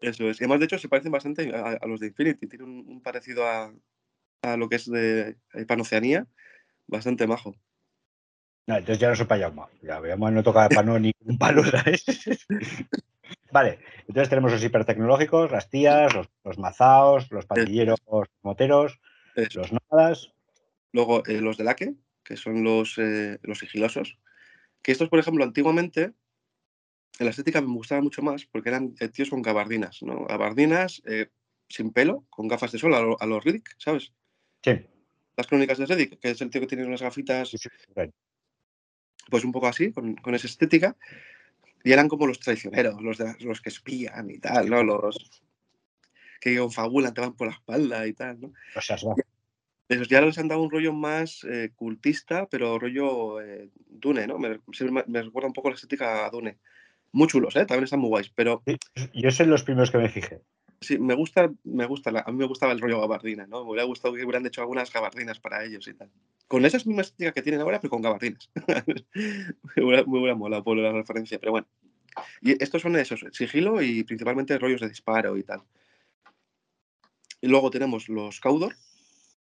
[0.00, 0.40] Eso es.
[0.40, 2.46] Y además, de hecho, se parecen bastante a, a los de Infinity.
[2.46, 3.72] Tienen un, un parecido a,
[4.42, 6.28] a lo que es de eh, Panoceanía,
[6.86, 7.56] bastante majo.
[8.68, 9.68] No, entonces ya no soy para Jauma.
[9.82, 12.04] Ya Jauma no toca para no ni un palo, ¿sabes?
[13.50, 17.98] Vale, entonces tenemos los hipertecnológicos, las tías, los, los mazaos, los pandilleros
[18.42, 19.00] moteros,
[19.34, 19.58] Eso.
[19.58, 20.32] los nómadas.
[20.92, 21.94] Luego, eh, los de Laque,
[22.24, 24.18] que son los, eh, los sigilosos.
[24.82, 26.12] Que estos, por ejemplo, antiguamente,
[27.18, 30.24] en la estética me gustaba mucho más porque eran eh, tíos con gabardinas, ¿no?
[30.26, 31.28] Gabardinas eh,
[31.68, 34.12] sin pelo, con gafas de sol, a, lo- a los Riddick, ¿sabes?
[34.64, 34.72] Sí,
[35.36, 37.92] Las crónicas de Riddick, que es el tío que tiene unas gafitas, sí, sí, sí.
[39.30, 40.96] pues un poco así, con, con esa estética.
[41.84, 44.82] Y eran como los traicioneros, los, de- los que espían y tal, ¿no?
[44.82, 45.42] Los
[46.40, 48.52] que confabulan, te van por la espalda y tal, ¿no?
[48.94, 49.14] O sea.
[49.88, 54.38] Esos ya les han dado un rollo más eh, cultista, pero rollo eh, Dune, ¿no?
[54.38, 56.58] Me, siempre me, me recuerda un poco la estética a Dune.
[57.12, 57.64] Muy chulos, ¿eh?
[57.64, 58.62] También están muy guays, pero
[59.14, 60.42] Yo soy los primeros que me fijé.
[60.80, 63.64] sí, me gusta, me gusta, la- a mí me gustaba el rollo gabardina, ¿no?
[63.64, 66.10] Me hubiera gustado que hubieran hecho algunas gabardinas para ellos y tal.
[66.48, 68.50] Con esa misma estética que tienen ahora, pero con gabardinas.
[69.14, 71.66] me, hubiera, me hubiera molado por la referencia, pero bueno.
[72.42, 75.62] Y estos son esos, sigilo y principalmente rollos de disparo y tal.
[77.40, 78.74] Y luego tenemos los Caudor,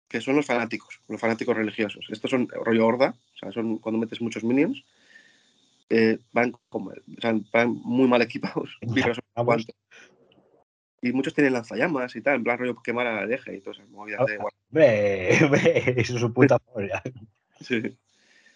[0.07, 2.05] que son los fanáticos, los fanáticos religiosos.
[2.09, 4.83] Estos son rollo horda, o sea, son cuando metes muchos minions.
[5.89, 8.77] eh, van, como, o sea, van muy mal equipados.
[9.33, 9.75] cuantos.
[11.01, 13.79] Y muchos tienen lanzallamas y tal, en plan rollo quemar a la deje y todas
[13.79, 14.59] esas movidas de guardia.
[14.69, 17.01] Hombre, hombre, eso es su puta polla.
[17.59, 17.97] Sí.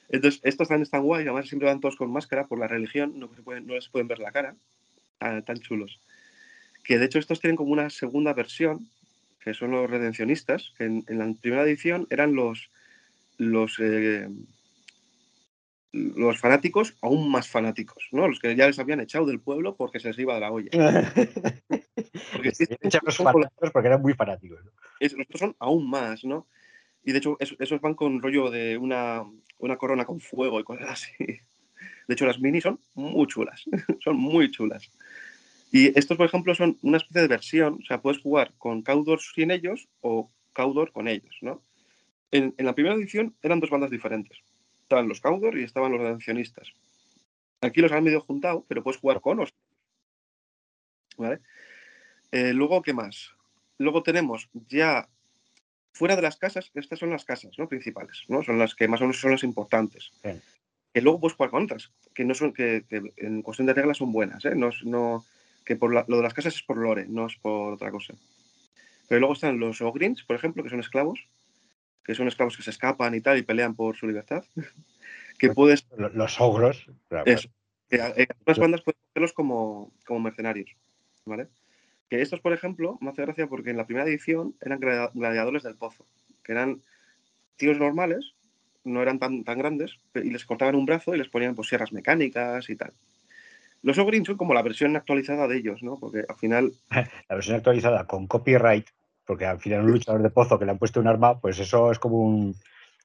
[0.10, 3.34] Entonces, estos también están guay, además siempre van todos con máscara por la religión, no,
[3.36, 4.56] se pueden, no les pueden ver la cara,
[5.18, 6.00] tan, tan chulos.
[6.84, 8.90] Que de hecho estos tienen como una segunda versión,
[9.40, 12.70] que son los redencionistas, que en, en la primera edición eran los,
[13.38, 14.28] los, eh,
[15.94, 18.28] los fanáticos aún más fanáticos, ¿no?
[18.28, 20.70] Los que ya les habían echado del pueblo porque se les iba de la olla.
[22.34, 22.66] Porque Sí,
[23.04, 24.64] los fanáticos porque eran muy fanáticos.
[24.64, 24.72] ¿no?
[25.00, 26.48] es- estos son aún más, ¿no?
[27.04, 29.24] Y de hecho, es- esos van con rollo de una,
[29.60, 31.12] una corona con fuego y cosas así.
[32.08, 33.64] De hecho, las mini son muy chulas.
[34.04, 34.92] son muy chulas.
[35.72, 37.80] Y estos, por ejemplo, son una especie de versión.
[37.82, 41.62] O sea, puedes jugar con Caudor sin ellos o Caudor con ellos, ¿no?
[42.32, 44.38] En, en la primera edición eran dos bandas diferentes.
[44.84, 46.70] Estaban los Caudor y estaban los redencionistas.
[47.62, 49.54] Aquí los han medio juntado, pero puedes jugar con los.
[51.18, 51.40] ¿Vale?
[52.32, 53.32] Eh, luego, ¿qué más?
[53.78, 55.10] Luego tenemos ya
[55.94, 57.68] fuera de las casas, estas son las casas ¿no?
[57.68, 58.44] principales, ¿no?
[58.44, 60.12] Son las que más o menos son las importantes.
[60.24, 60.42] Bien.
[60.94, 63.98] Que luego puedes jugar con otras, que no son, que, que en cuestión de reglas
[63.98, 64.54] son buenas, ¿eh?
[64.56, 65.26] No, no-
[65.68, 68.14] que por la- lo de las casas es por lore, no es por otra cosa.
[69.10, 71.28] Pero luego están los Ogrins, por ejemplo, que son esclavos,
[72.06, 74.46] que son esclavos que se escapan y tal y pelean por su libertad.
[75.38, 76.88] que puedes Lo- Los ogros.
[77.10, 77.50] claro, Eso.
[77.90, 80.72] Que a- eh, algunas bandas pueden cogerlos como, como mercenarios,
[81.26, 81.48] ¿vale?
[82.10, 85.64] Que estos, por ejemplo, me hace gracia porque en la primera edición eran gladi- gladiadores
[85.64, 86.06] del pozo,
[86.44, 86.82] que eran
[87.58, 88.34] tíos normales,
[88.86, 91.92] no eran tan, tan grandes, y les cortaban un brazo y les ponían pues, sierras
[91.92, 92.94] mecánicas y tal.
[93.84, 95.98] Los Ogrins son como la versión actualizada de ellos, ¿no?
[96.00, 96.72] Porque al final,
[97.30, 98.88] La versión actualizada con copyright,
[99.26, 101.92] porque al final un luchador de pozo que le han puesto un arma, pues eso
[101.92, 102.56] es como un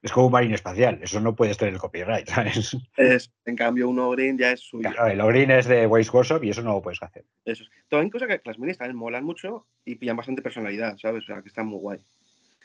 [0.02, 0.99] es como un marine espacial.
[1.01, 2.76] Eso no puedes tener el copyright, ¿sabes?
[2.97, 4.91] es, en cambio, un Ogrin ya es suyo.
[4.91, 7.25] Claro, el Ogrin es de Waze Workshop y eso no lo puedes hacer.
[7.44, 7.70] Eso es.
[7.89, 11.23] También cosa que las minis también molan mucho y pillan bastante personalidad, ¿sabes?
[11.23, 12.01] O sea, que están muy guay.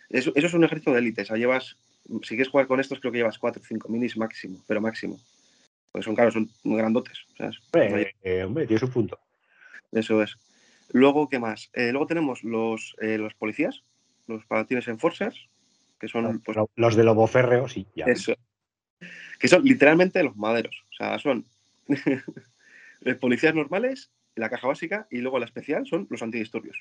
[0.10, 1.22] Eso, eso es un ejército de élite.
[1.22, 1.77] O sea, llevas,
[2.24, 5.19] si quieres jugar con estos, creo que llevas 4 o 5 minis máximo, pero máximo.
[5.91, 7.57] Porque son, claro, son muy grandotes, ¿sabes?
[7.74, 9.19] Hombre, eh, hombre, tiene su punto.
[9.91, 10.38] Eso es.
[10.91, 11.69] Luego, ¿qué más?
[11.74, 13.83] Eh, luego tenemos los, eh, los policías,
[14.27, 15.48] los palatines enforcers,
[15.99, 18.06] que son, pues, Lo- Los de Lobo Férreo, sí, ya.
[18.06, 18.33] eso.
[19.40, 20.83] Que son literalmente los maderos.
[20.91, 21.45] O sea, son
[23.22, 26.77] policías normales, la caja básica, y luego la especial son los antidisturbios.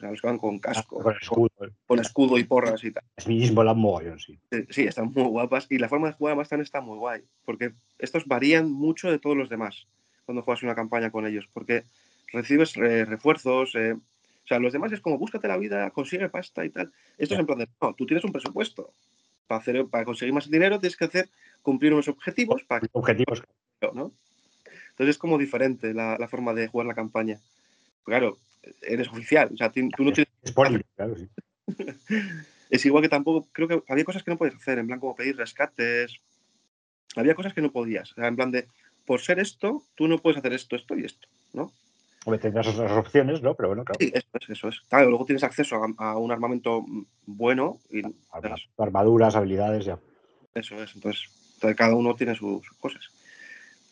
[0.00, 1.50] Los que van con casco, Con escudo.
[1.86, 3.04] con escudo y porras y tal.
[3.16, 4.38] Es mismo la mogollón, sí.
[4.70, 5.66] Sí, están muy guapas.
[5.70, 7.22] Y la forma de jugar además también está muy guay.
[7.44, 9.86] Porque estos varían mucho de todos los demás
[10.24, 11.46] cuando juegas una campaña con ellos.
[11.52, 11.84] Porque
[12.32, 13.74] recibes eh, refuerzos.
[13.74, 16.92] eh, o sea, los demás es como búscate la vida, consigue pasta y tal.
[17.18, 18.90] Esto es en plan de, no, tú tienes un presupuesto.
[19.46, 21.28] Para, hacer, para conseguir más dinero tienes que hacer
[21.62, 23.42] cumplir unos objetivos para Objetivos.
[23.92, 24.12] ¿no?
[24.90, 27.38] Entonces es como diferente la, la forma de jugar la campaña.
[28.04, 28.38] Claro,
[28.82, 29.50] eres oficial.
[29.52, 31.28] O sea, tú no tienes Es poli, claro, sí.
[32.70, 35.14] es igual que tampoco, creo que había cosas que no podías hacer, en plan como
[35.16, 36.14] pedir rescates.
[37.16, 38.12] Había cosas que no podías.
[38.12, 38.68] O sea, en plan de,
[39.04, 41.72] por ser esto, tú no puedes hacer esto, esto y esto, ¿no?
[42.26, 43.54] Hombre, tendrás otras opciones, ¿no?
[43.54, 43.98] Pero bueno, claro.
[43.98, 44.80] Sí, eso es, eso es.
[44.82, 46.84] Claro, luego tienes acceso a, a un armamento
[47.24, 49.98] bueno y Arma- Armaduras, habilidades, ya.
[50.54, 50.94] eso es.
[50.94, 53.08] Entonces, entonces cada uno tiene sus cosas.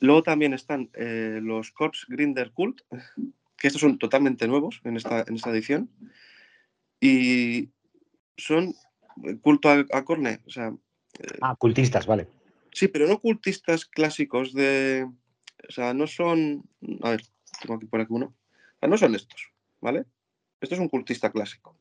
[0.01, 2.83] Luego también están eh, los Corps Grinder Cult,
[3.59, 5.91] que estos son totalmente nuevos en esta, en esta edición.
[7.01, 7.71] Y
[8.37, 8.75] son
[9.25, 10.41] eh, culto a, a Corne.
[10.47, 10.73] O sea,
[11.41, 12.29] Ah, cultistas, vale.
[12.73, 15.09] Sí, pero no cultistas clásicos de.
[15.69, 16.65] O sea, no son.
[17.03, 17.23] A ver,
[17.61, 18.27] tengo aquí por aquí uno.
[18.27, 20.05] O sea, no son estos, ¿vale?
[20.61, 21.77] Esto es un cultista clásico.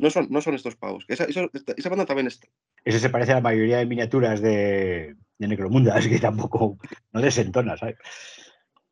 [0.00, 1.04] No son, no son estos pavos.
[1.08, 2.46] Esa, esa, esa banda también está.
[2.84, 6.78] Ese se parece a la mayoría de miniaturas de, de Necromunda, así que tampoco
[7.12, 7.96] no desentona, ¿sabes?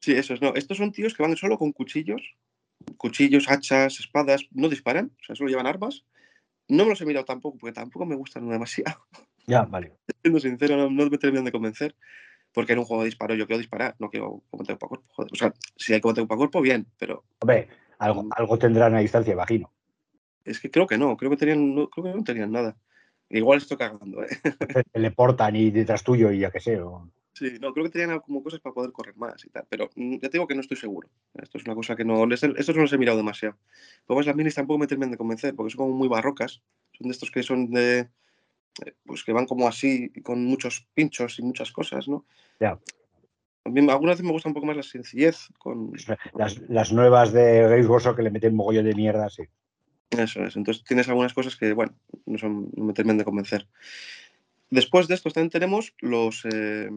[0.00, 0.54] Sí, esos no.
[0.54, 2.22] Estos son tíos que van solo con cuchillos.
[2.96, 4.46] Cuchillos, hachas, espadas.
[4.52, 6.04] No disparan, o sea, solo llevan armas.
[6.68, 9.06] No me los he mirado tampoco, porque tampoco me gustan demasiado.
[9.46, 9.92] Ya, vale.
[10.22, 11.94] Siendo sincero, no, no me terminan de convencer.
[12.52, 15.06] Porque en un juego de disparo yo quiero disparar, no quiero combate cuerpo a cuerpo.
[15.10, 15.30] joder.
[15.32, 17.68] O sea, si hay combate cuerpo a cuerpo, bien, pero Hombre,
[17.98, 19.70] algo, algo tendrán a distancia, imagino.
[20.44, 22.76] es que creo que no, creo que tenían, no, creo que no tenían nada.
[23.28, 24.28] Igual estoy cagando, ¿eh?
[24.94, 26.80] Le portan y detrás tuyo y ya que sé.
[26.80, 29.90] o- Sí, no, creo que tenían como cosas para poder correr más y tal, pero
[29.94, 31.10] mm, ya te digo que no estoy seguro.
[31.34, 33.58] Esto es una cosa que no, estos no los he mirado demasiado.
[34.08, 36.62] Luego las minis tampoco me terminan de convencer, porque son como muy barrocas.
[36.92, 38.08] Son de estos que son de,
[38.86, 42.24] eh, pues que van como así, con muchos pinchos y muchas cosas, ¿no?
[42.58, 42.80] Ya.
[43.64, 45.92] También algunas veces me gusta un poco más la sencillez con...
[46.32, 49.42] Las, las nuevas de Games Workshop que le meten mogollón de mierda, sí.
[50.08, 50.56] Eso es.
[50.56, 53.68] Entonces tienes algunas cosas que, bueno, no, son, no me terminan de convencer.
[54.70, 56.88] Después de estos también tenemos los, eh,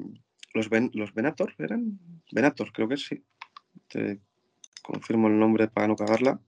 [0.53, 1.99] los, ben, los Venator, ¿eran?
[2.31, 3.23] Venator, creo que sí.
[3.87, 4.19] Te
[4.81, 6.41] confirmo el nombre para no cagarla.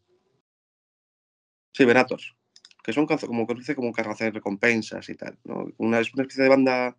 [1.73, 2.35] Sí, Venators.
[2.83, 5.37] Que son como, conoce como carroza de recompensas y tal.
[5.43, 5.67] ¿no?
[5.77, 6.97] Una, es una especie de banda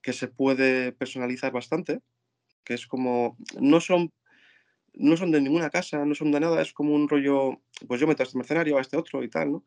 [0.00, 2.00] que se puede personalizar bastante.
[2.64, 3.36] Que es como.
[3.60, 4.12] No son
[4.94, 8.06] no son de ninguna casa, no son de nada, es como un rollo, pues yo
[8.06, 9.64] meto a este mercenario, a este otro y tal, ¿no?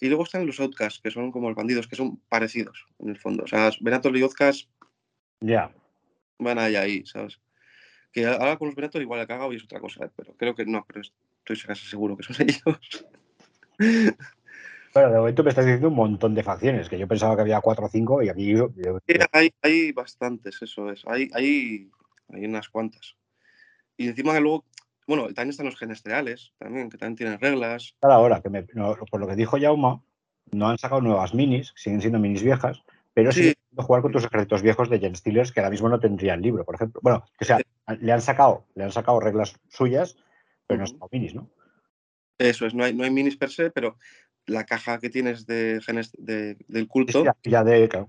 [0.00, 3.16] Y luego están los outcasts, que son como los bandidos, que son parecidos, en el
[3.16, 3.44] fondo.
[3.44, 4.68] O sea, Venator y outcasts
[5.40, 5.74] Ya.
[6.38, 7.40] Van ahí, ahí, ¿sabes?
[8.12, 10.10] Que ahora con los Venator igual he cagado y es otra cosa, ¿eh?
[10.16, 13.06] pero creo que no, pero estoy casi seguro que son ellos.
[14.94, 17.60] Bueno, de momento me estás diciendo un montón de facciones, que yo pensaba que había
[17.60, 18.70] cuatro o cinco y aquí yo-
[19.32, 21.02] hay, hay bastantes, eso es.
[21.06, 21.90] Hay, hay,
[22.32, 23.16] hay unas cuantas.
[23.98, 24.64] Y encima que luego,
[25.06, 27.94] bueno, también están los genestrales, también, que también tienen reglas.
[28.00, 30.02] cada hora, que me- no, por lo que dijo Jauma,
[30.52, 32.82] no han sacado nuevas minis, siguen siendo minis viejas,
[33.12, 33.54] pero sí, Sí.
[33.84, 36.74] Jugar con tus ejércitos viejos de Gen Stealers que ahora mismo no tendrían libro, por
[36.74, 37.00] ejemplo.
[37.02, 37.58] Bueno, o sea,
[38.00, 40.16] le han sacado, le han sacado reglas suyas,
[40.66, 41.50] pero no sacado minis, ¿no?
[42.38, 43.98] Eso es, no hay, no hay minis per se, pero
[44.46, 48.08] la caja que tienes de genes de- del culto Ya, ya de, claro,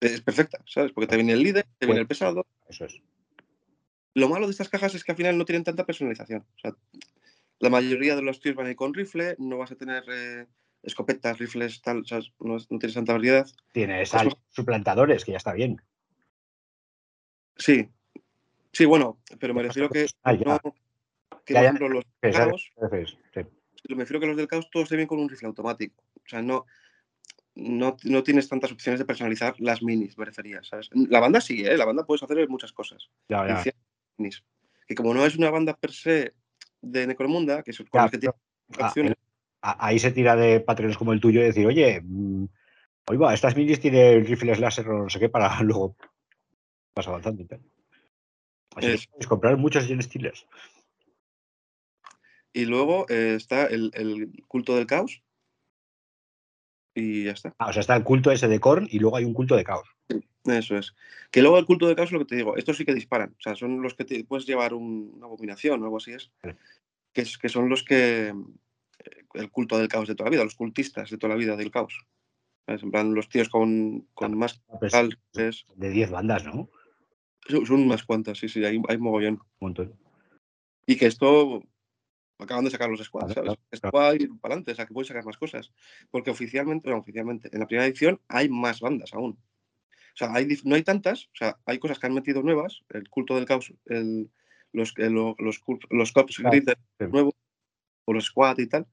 [0.00, 0.92] es perfecta, ¿sabes?
[0.92, 2.46] Porque te viene el líder, te viene el pesado.
[2.68, 3.00] eso es.
[4.14, 6.40] Lo malo de estas cajas es que al final no tienen tanta personalización.
[6.40, 6.72] O sea,
[7.60, 10.46] la mayoría de los tíos van a ir con rifle, no vas a tener eh,
[10.82, 13.46] escopetas, rifles, tal, o sea, no, no tienes tanta variedad.
[13.72, 15.80] Tienes al- suplantadores, que ya está bien.
[17.56, 17.88] Sí.
[18.72, 20.58] Sí, bueno, pero me refiero que Ah, no.
[21.44, 21.68] Que, Ya, por ya.
[21.68, 22.70] ejemplo, los caos,
[23.34, 23.40] sí.
[23.94, 26.02] me refiero que los del caos todos te vienen con un rifle automático.
[26.16, 26.66] O sea, no,
[27.54, 30.90] no, no tienes tantas opciones de personalizar las minis, me refería, ¿sabes?
[30.92, 31.76] La banda sí, ¿eh?
[31.76, 33.10] La banda puedes hacer muchas cosas.
[33.28, 33.72] Ya, ya.
[34.18, 34.44] minis.
[34.86, 36.34] Que como no es una banda per se
[36.82, 38.34] de Necromunda, que es con Ya, las que tiene
[38.78, 39.14] Ah, opciones,
[39.60, 42.44] ahí se tira de patrones como el tuyo y decir, oye, mm,
[43.10, 45.96] oiga, estas minis tienen rifles láser o no sé qué para luego
[46.94, 47.44] vas avanzando.
[48.76, 50.46] Así que Es- comprar muchos Gen Stealers.
[52.52, 55.22] Y luego eh, está el, el culto del caos.
[56.94, 57.54] Y ya está.
[57.58, 59.64] Ah, o sea, está el culto ese de Korn y luego hay un culto de
[59.64, 59.88] caos.
[60.44, 60.94] Eso es.
[61.30, 62.56] Que luego el culto del caos es lo que te digo.
[62.56, 63.30] Estos sí que disparan.
[63.38, 66.32] O sea, son los que te puedes llevar un- una abominación o algo así es.
[67.12, 67.38] Que, es.
[67.38, 68.34] que son los que.
[69.34, 71.70] El culto del caos de toda la vida, los cultistas de toda la vida del
[71.70, 71.98] caos.
[72.66, 72.82] ¿Sabes?
[72.82, 74.60] En plan, los tíos con, con más.
[74.80, 76.68] Pues, tal, es- de 10 bandas, ¿no?
[77.50, 79.40] Un son, unas cuantas, sí, sí, hay, hay mogollón.
[79.60, 79.94] montón.
[80.86, 81.62] Y que esto.
[82.40, 83.48] Acaban de sacar los squads, ¿sabes?
[83.50, 85.72] claro, Esto va a ir para adelante, o sea, que pueden sacar más cosas.
[86.08, 89.32] Porque oficialmente, no, oficialmente, en la primera edición hay más bandas aún.
[89.32, 93.08] O sea, hay, no hay tantas, o sea, hay cosas que han metido nuevas, el
[93.08, 94.30] culto del caos, el,
[94.72, 96.56] los, el- lo- los, cul- los cops Claro,
[97.00, 97.06] sí.
[97.10, 97.34] nuevos,
[98.08, 98.86] o los squad y tal,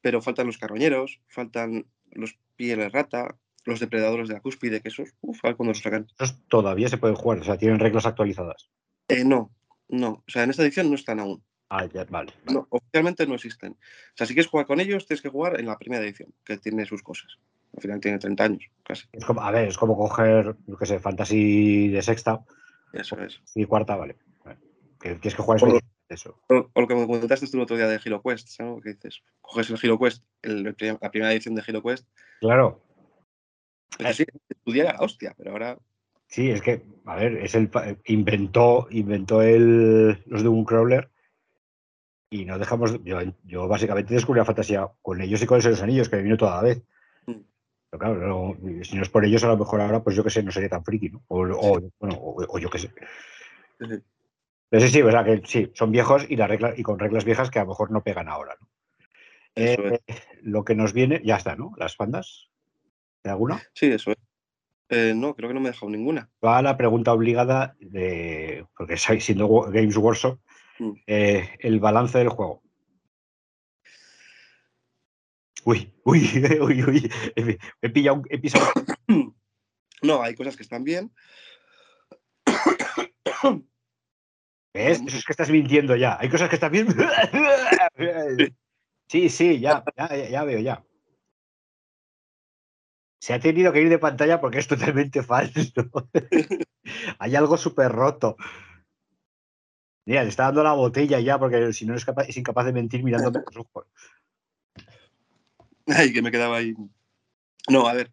[0.00, 5.10] pero faltan los carroñeros, faltan los pieles rata, los depredadores de la cúspide, que esos,
[5.22, 6.06] uff, cuándo los sacan.
[6.18, 8.70] Esos todavía se pueden jugar, o sea, tienen reglas actualizadas.
[9.08, 9.50] Eh, no,
[9.88, 11.42] no, o sea, en esta edición no están aún.
[11.68, 12.32] Ah, ya, vale.
[12.44, 12.58] vale.
[12.58, 13.72] No, oficialmente no existen.
[13.72, 13.76] O
[14.16, 16.84] sea, si quieres jugar con ellos, tienes que jugar en la primera edición, que tiene
[16.86, 17.38] sus cosas.
[17.76, 19.06] Al final tiene 30 años, casi.
[19.12, 22.44] Es como, a ver, es como coger, yo qué sé, fantasy de sexta
[22.92, 23.40] Eso es.
[23.54, 24.16] y cuarta, vale.
[24.44, 24.58] Vale.
[25.00, 25.78] Que tienes que jugar lo-
[26.10, 26.40] eso.
[26.48, 28.80] O, o lo que me comentaste tú el otro día de Hero Quest, ¿no?
[28.80, 32.06] Que dices, coges el Hero Quest, el- el prim- la primera edición de Hero Quest,
[32.40, 32.82] Claro,
[33.98, 35.78] pues sí, estudiar la hostia, pero ahora
[36.28, 37.70] sí, es que, a ver, es el
[38.06, 41.10] inventó, inventó el, los de un crawler
[42.30, 43.02] y no dejamos.
[43.04, 46.36] Yo, yo básicamente descubrí la fantasía con ellos y con esos anillos que me vino
[46.36, 46.82] toda la vez.
[47.26, 47.40] Mm.
[47.90, 48.14] Pero claro,
[48.56, 50.52] no- si no es por ellos, a lo mejor ahora, pues yo que sé, no
[50.52, 51.24] sería tan friki, ¿no?
[51.28, 52.94] O, o- bueno, o, o yo qué sé.
[53.80, 54.00] eh,
[54.70, 57.50] Pero sí, sí, verdad que sí, son viejos y, las reglas, y con reglas viejas
[57.50, 58.56] que a lo mejor no pegan ahora,
[59.56, 59.98] Eh,
[60.42, 61.72] lo que nos viene, ya está, ¿no?
[61.76, 62.48] Las bandas.
[63.24, 63.60] ¿De alguna?
[63.74, 64.16] sí, eso es.
[64.88, 66.30] Eh, no, creo que no me he dejado ninguna.
[66.44, 68.64] Va a la pregunta obligada de.
[68.76, 70.38] Porque si- siendo Games Workshop,
[70.78, 70.92] Mm.
[71.06, 72.62] eh, el balance del juego.
[75.64, 76.20] Uy, uy,
[76.62, 77.12] uy, uy.
[77.36, 78.66] He, he pillado, un- he pisado.
[80.02, 81.12] No, hay cosas que están bien.
[84.72, 85.02] ¿Ves?
[85.06, 86.16] Eso es que estás mintiendo ya.
[86.20, 86.86] Hay cosas que están bien.
[89.08, 90.84] Sí, sí, ya, ya, ya- veo, ya.
[93.20, 95.60] Se ha tenido que ir de pantalla porque es totalmente falso.
[97.18, 98.36] Hay algo súper roto.
[100.06, 102.72] Mira, le está dando la botella ya porque si no es, capaz, es incapaz de
[102.72, 103.86] mentir mirándome los ojos.
[105.88, 106.76] Ay, que me quedaba ahí.
[107.68, 108.12] No, a ver.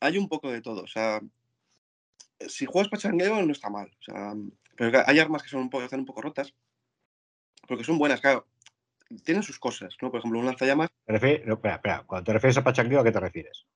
[0.00, 0.82] Hay un poco de todo.
[0.82, 1.20] O sea,
[2.46, 3.88] si juegas pachangueo no está mal.
[3.88, 4.34] O sea,
[4.78, 6.54] pero hay armas que son un poco, están un poco rotas.
[7.66, 8.46] Porque son buenas, claro.
[9.24, 10.10] Tienen sus cosas, ¿no?
[10.10, 12.04] Por ejemplo, un lanzallamas ¿Te refieres- no, espera, espera.
[12.06, 13.66] Cuando te refieres a pachangueo, ¿a qué te refieres?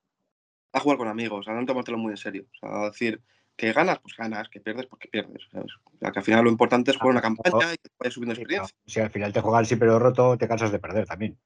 [0.75, 2.47] a jugar con amigos, a no tomártelo muy en serio.
[2.51, 3.21] O sea, a decir
[3.57, 5.43] que ganas, pues ganas, que pierdes, pues que pierdes.
[5.53, 5.71] ¿sabes?
[5.85, 8.33] O sea, que al final lo importante es jugar una campaña y que vayas subiendo
[8.33, 8.75] experiencia.
[8.87, 11.39] Si al final te juegan siempre lo roto, te cansas de perder también.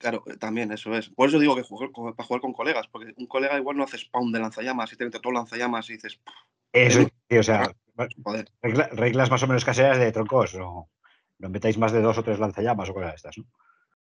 [0.00, 1.10] Claro, eh, también eso es.
[1.10, 3.98] Por eso digo que jugar, para jugar con colegas, porque un colega igual no hace
[3.98, 6.18] spawn de lanzallamas y te mete todo lanzallamas y dices,
[6.72, 7.70] Eso, sí, o sea,
[8.62, 10.54] regla- reglas más o menos caseras de troncos.
[10.54, 10.88] No,
[11.38, 13.38] no metáis más de dos o tres lanzallamas o cosas de estas.
[13.38, 13.44] ¿no?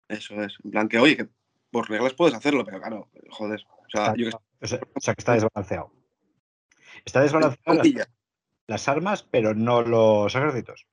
[0.09, 0.57] eso es.
[0.65, 1.29] En plan que, oye, que
[1.73, 3.61] por reglas puedes hacerlo, pero claro, joder.
[3.69, 4.29] O sea, yo
[4.61, 5.93] O sea, o sea, que está desbalanceado.
[7.05, 8.09] Está desbalanceado las,
[8.69, 10.87] las armas, pero no los ejércitos.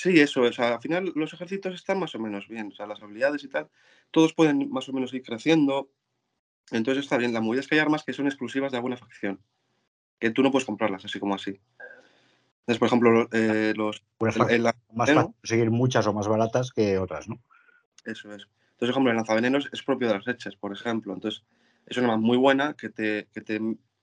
[0.00, 2.86] Sí, eso, o sea, al final los ejércitos están más o menos bien, o sea,
[2.86, 3.68] las habilidades y tal,
[4.12, 5.90] todos pueden más o menos ir creciendo,
[6.70, 7.32] entonces está bien.
[7.32, 9.42] La movida es que hay armas que son exclusivas de alguna facción,
[10.20, 11.58] que tú no puedes comprarlas así como así.
[12.60, 14.04] Entonces, por ejemplo, lo- eh, los...
[14.36, 14.62] El- el
[14.94, 17.42] más fácil conseguir muchas o más baratas que otras, ¿no?
[18.04, 18.42] Eso es.
[18.44, 21.12] Entonces, por ejemplo, el lanzavenenos es propio de las hechas, por ejemplo.
[21.12, 21.42] Entonces,
[21.86, 23.58] es una arma muy buena que te, que te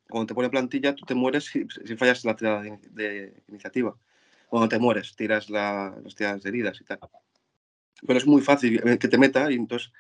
[0.09, 3.95] cuando te pone plantilla, tú te mueres si, si fallas la tirada de, de iniciativa.
[4.48, 6.99] Cuando te mueres, tiras la- las tiradas de heridas y tal.
[8.06, 9.91] Pero es muy fácil eh, que te meta y entonces,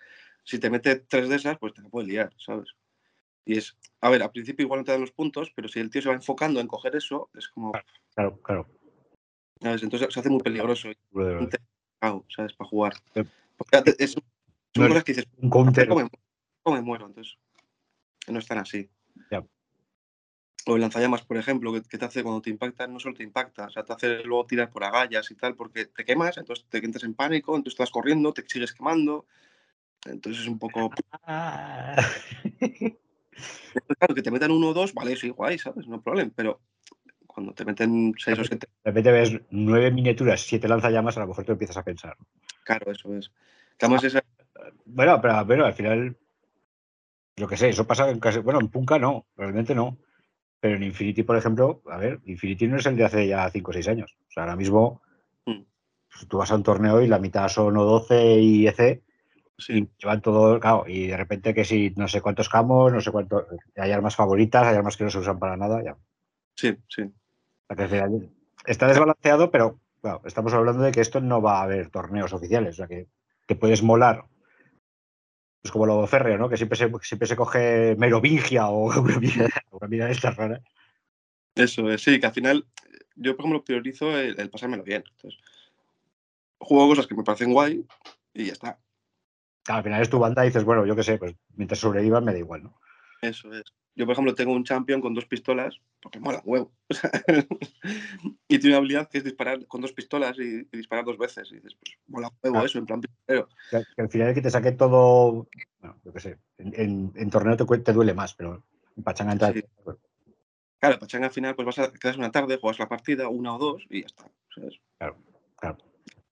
[0.43, 2.69] si te mete tres de esas, pues te puede liar, ¿sabes?
[3.45, 5.89] Y es, a ver, al principio igual no te dan los puntos, pero si el
[5.89, 7.71] tío se va enfocando en coger eso, es como,
[8.13, 8.67] Claro, claro.
[9.61, 9.83] ¿sabes?
[9.83, 10.89] Entonces se hace muy peligroso.
[12.29, 12.53] ¿sabes?
[12.53, 12.93] Para jugar.
[13.13, 13.21] Sí.
[13.57, 14.23] Porque es- son
[14.75, 15.87] No cosas que dices, Un counter.
[15.87, 16.09] ¿cómo me,
[16.63, 17.05] cómo me muero?
[17.07, 17.37] Entonces,
[18.27, 18.89] no están así.
[19.31, 19.43] Ya.
[20.67, 23.23] O el lanzallamas, por ejemplo, que, que te hace cuando te impacta, no solo te
[23.23, 26.65] impacta, o sea, te hace luego tirar por agallas y tal, porque te quemas, entonces
[26.67, 29.25] te entras en pánico, entonces estás corriendo, te sigues quemando.
[30.05, 30.91] Entonces es un poco.
[31.23, 31.95] Ah.
[33.99, 35.87] Claro, que te metan uno o dos, vale, sí, guay, ¿sabes?
[35.87, 36.61] No problema, pero
[37.27, 41.27] cuando te meten seis o siete, De repente ves nueve miniaturas, siete lanzallamas, a lo
[41.27, 42.15] mejor te empiezas a pensar.
[42.63, 43.29] claro, eso es.
[43.77, 44.23] Que además esa-
[44.85, 46.17] Bueno, pero, pero al final,
[47.35, 49.97] yo qué sé, eso pasa en casi, bueno, en Punka no, realmente no.
[50.65, 53.69] Pero en Infinity, por ejemplo, a ver, Infinity no es el de hace ya 5
[53.69, 54.17] o 6 años.
[54.27, 55.03] O sea, ahora mismo
[55.45, 55.61] Mm.
[56.11, 59.03] pues, tú vas a un torneo y la mitad son O12 y EC
[59.59, 62.99] sí, y llevan todo, claro, y de repente que si no sé cuántos camos, no
[62.99, 63.45] sé cuántos,
[63.75, 65.95] hay armas favoritas, hay armas que no se usan para nada, ya.
[66.55, 67.03] sí, sí.
[68.65, 72.73] Está desbalanceado, pero claro, estamos hablando de que esto no va a haber torneos oficiales,
[72.73, 73.05] o sea que
[73.45, 74.25] te puedes molar.
[75.65, 76.47] Es como lo férreo, ¿no?
[76.47, 78.93] Que siempre se, siempre se coge Merovingia o
[79.71, 80.61] una estas raras.
[81.55, 82.67] Eso es, sí, que al final
[83.15, 85.03] yo, por ejemplo, priorizo el, el pasármelo bien.
[85.09, 85.39] Entonces,
[86.59, 87.83] juego cosas que me parecen guay
[88.31, 88.79] y ya está.
[89.63, 92.23] Claro, al final es tu banda y dices, bueno, yo qué sé, pues mientras sobrevivan
[92.23, 92.79] me da igual, ¿no?
[93.23, 93.63] Eso es.
[93.97, 96.71] Yo, por ejemplo, tengo un champion con dos pistolas, porque mola huevo.
[98.47, 101.49] Y tiene una habilidad que es disparar con dos pistolas y, y disparar dos veces.
[101.51, 102.65] Y dices, pues mola huevo Ah.
[102.65, 103.47] eso, en plan pistolero.
[103.71, 105.47] Que, que al final el que te saque todo,
[105.79, 108.63] bueno, yo qué sé, en, en- en torneo te, duele más, pero
[108.95, 109.51] en pachanga entra.
[109.53, 109.63] Sí.
[110.79, 113.57] Claro, Pachanga al final, pues vas a quedas una tarde, juegas la partida, una o
[113.57, 114.29] dos, y ya está.
[114.53, 114.79] ¿sabes?
[114.99, 115.17] Claro,
[115.57, 115.77] claro.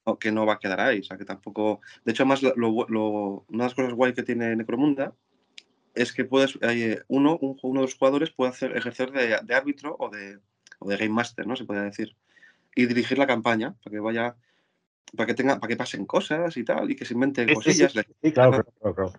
[0.04, 1.00] O que no va a quedar ahí.
[1.00, 1.80] O sea, que tampoco.
[2.04, 2.54] De hecho, además, lo-
[2.88, 5.16] lo- una de las cosas guay que tiene Necromunda
[5.94, 9.56] es que puedes, eh, uno, un, uno de los jugadores puede hacer, ejercer de, de
[9.56, 10.40] árbitro o de,
[10.80, 11.56] o de game master, ¿no?
[11.56, 12.16] Se podría decir.
[12.76, 14.36] Y dirigir la campaña para que vaya,
[15.16, 17.74] para que tenga, para que pasen cosas y tal, y que se inventen Sí, sí,
[17.74, 18.06] sí, cosillas.
[18.22, 19.14] sí, claro, claro, claro,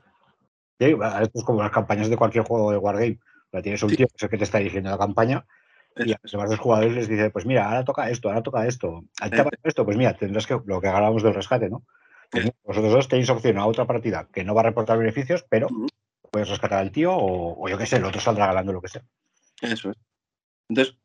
[1.23, 3.21] esto es como las campañas de cualquier juego de Wargame.
[3.51, 5.47] Sea, tienes un tío que es el que te está dirigiendo la campaña
[5.97, 9.05] y a los demás jugadores les dice, pues mira, ahora toca esto, ahora toca esto.
[9.21, 9.51] ¿A ti te ha Eh.
[9.63, 9.85] esto?
[9.85, 11.85] Pues mira, tendrás que, lo que hablábamos del rescate, ¿no?
[12.33, 12.47] Pues Eh.
[12.47, 15.69] mira, vosotros dos tenéis opción a otra partida que no va a reportar beneficios, pero.
[16.35, 18.89] Puedes rescatar al tío o, o yo qué sé, el otro saldrá ganando lo que
[18.89, 19.03] sea.
[19.63, 19.97] Eso es.
[20.69, 20.97] Entonces,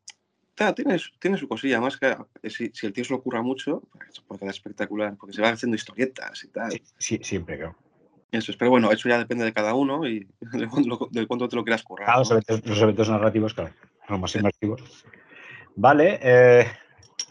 [0.56, 3.20] ta, tiene, su- tiene su cosilla, más que eh, si, si el tío se lo
[3.20, 6.72] ocurra mucho, pues, puede quedar espectacular, porque se van haciendo historietas y tal.
[6.72, 7.76] Sí, sí, siempre, creo.
[8.32, 11.48] Eso es, pero bueno, eso ya depende de cada uno y de cuánto, de cuánto
[11.48, 12.06] te lo quieras currar.
[12.06, 12.22] Claro, ¿no?
[12.22, 13.72] los eventos, los eventos narrativos, claro,
[14.08, 15.04] son más inmersivos.
[15.76, 16.66] Vale, eh,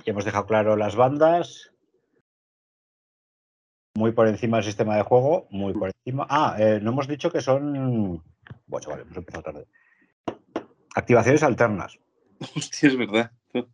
[0.06, 1.72] ya hemos dejado claro las bandas.
[4.00, 6.26] Muy por encima del sistema de juego, muy por encima.
[6.30, 8.24] Ah, eh, no hemos dicho que son.
[8.66, 9.66] Bueno, vale, hemos empezado tarde.
[10.96, 12.00] Activaciones alternas.
[12.56, 13.30] Hostia, es verdad.
[13.54, 13.66] Muy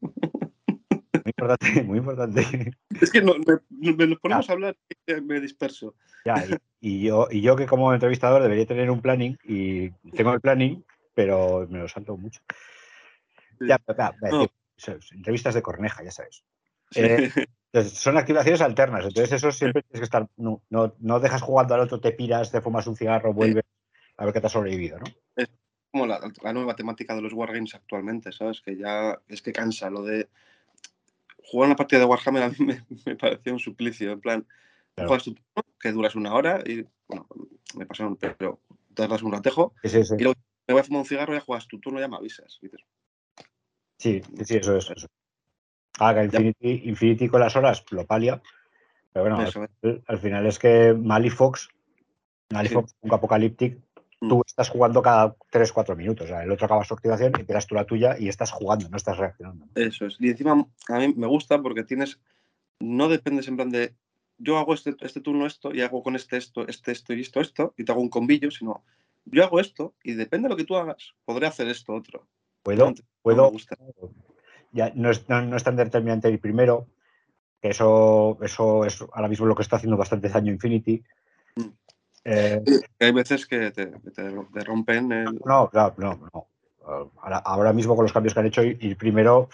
[1.27, 2.71] importante, muy importante.
[2.99, 5.93] Es que no, me, me- nos ponemos a hablar y me disperso.
[6.25, 6.43] Ya,
[6.81, 10.41] y, y yo, y yo que como entrevistador debería tener un planning y tengo el
[10.41, 12.41] planning, pero me lo salto mucho.
[13.59, 14.39] Ya, No.
[14.39, 16.43] tío, son entrevistas de corneja, ya sabes.
[16.95, 17.31] Eh,
[17.83, 21.81] son activaciones alternas, entonces eso siempre tienes que estar, no, no, no dejas jugando al
[21.81, 23.63] otro, te piras, te fumas un cigarro, vuelves
[24.17, 25.05] a ver que te has sobrevivido, ¿no?
[25.91, 28.61] Como la, la nueva temática de los Wargames actualmente, ¿sabes?
[28.61, 30.27] Que ya es que cansa lo de
[31.43, 34.11] jugar una partida de Warhammer a mí me, me parecía un suplicio.
[34.11, 34.45] En plan,
[34.95, 35.09] Claro.
[35.09, 37.27] juegas tu turno, que duras una hora y, bueno,
[37.75, 38.61] me pasaron, pero
[38.93, 41.41] te das un ratejo Sí, sí, y luego me voy a fumar un cigarro, ya
[41.41, 42.57] juegas tu turno, ya me avisas.
[42.61, 42.69] Y
[43.97, 44.89] Sí, sí, sí, eso es.
[44.89, 45.07] Eso.
[45.99, 48.41] Ah, que Infinity, Infinity con las horas lo palia.
[49.13, 49.39] Pero bueno,
[49.83, 51.69] al, al final es que Mali Fox,
[52.51, 52.73] Mali Sí.
[52.73, 53.79] Fox, un Apocalyptic,
[54.21, 54.29] Mm.
[54.29, 56.25] tú estás jugando cada 3-4 minutos.
[56.25, 58.89] O sea, el otro acaba su activación y tiras tú la tuya y estás jugando,
[58.89, 59.67] no estás reaccionando.
[59.75, 60.17] Eso es.
[60.19, 62.19] Y encima a mí me gusta porque tienes,
[62.79, 63.93] no dependes en plan de,
[64.37, 67.41] yo hago este, este turno esto y hago con este esto, este esto y esto,
[67.41, 68.83] esto, y te hago un combillo, sino
[69.25, 72.25] yo hago esto y depende de lo que tú hagas, podré hacer esto otro.
[72.63, 73.51] Puedo, No, puedo.
[74.75, 76.87] Ya no es, no, no es tan determinante el primero,
[77.61, 81.01] que eso, eso es ahora mismo lo que está haciendo bastante daño Infinity.
[81.55, 81.69] Mm.
[82.25, 82.61] Eh,
[82.99, 85.39] Hay veces que te, que te, te rompen el...
[85.45, 86.47] no, claro, no, no.
[87.21, 89.49] Ahora, ahora mismo con los cambios que han hecho, el primero,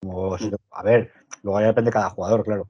[0.00, 1.12] como se- a ver,
[1.42, 2.68] luego ya depende de cada jugador, claro.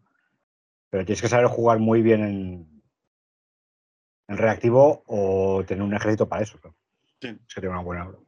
[0.90, 2.82] Pero tienes que saber jugar muy bien en,
[4.28, 6.58] en reactivo o tener un ejército para eso.
[6.60, 6.76] claro.
[7.20, 7.28] Sí.
[7.28, 8.18] Es que tiene una buena obra.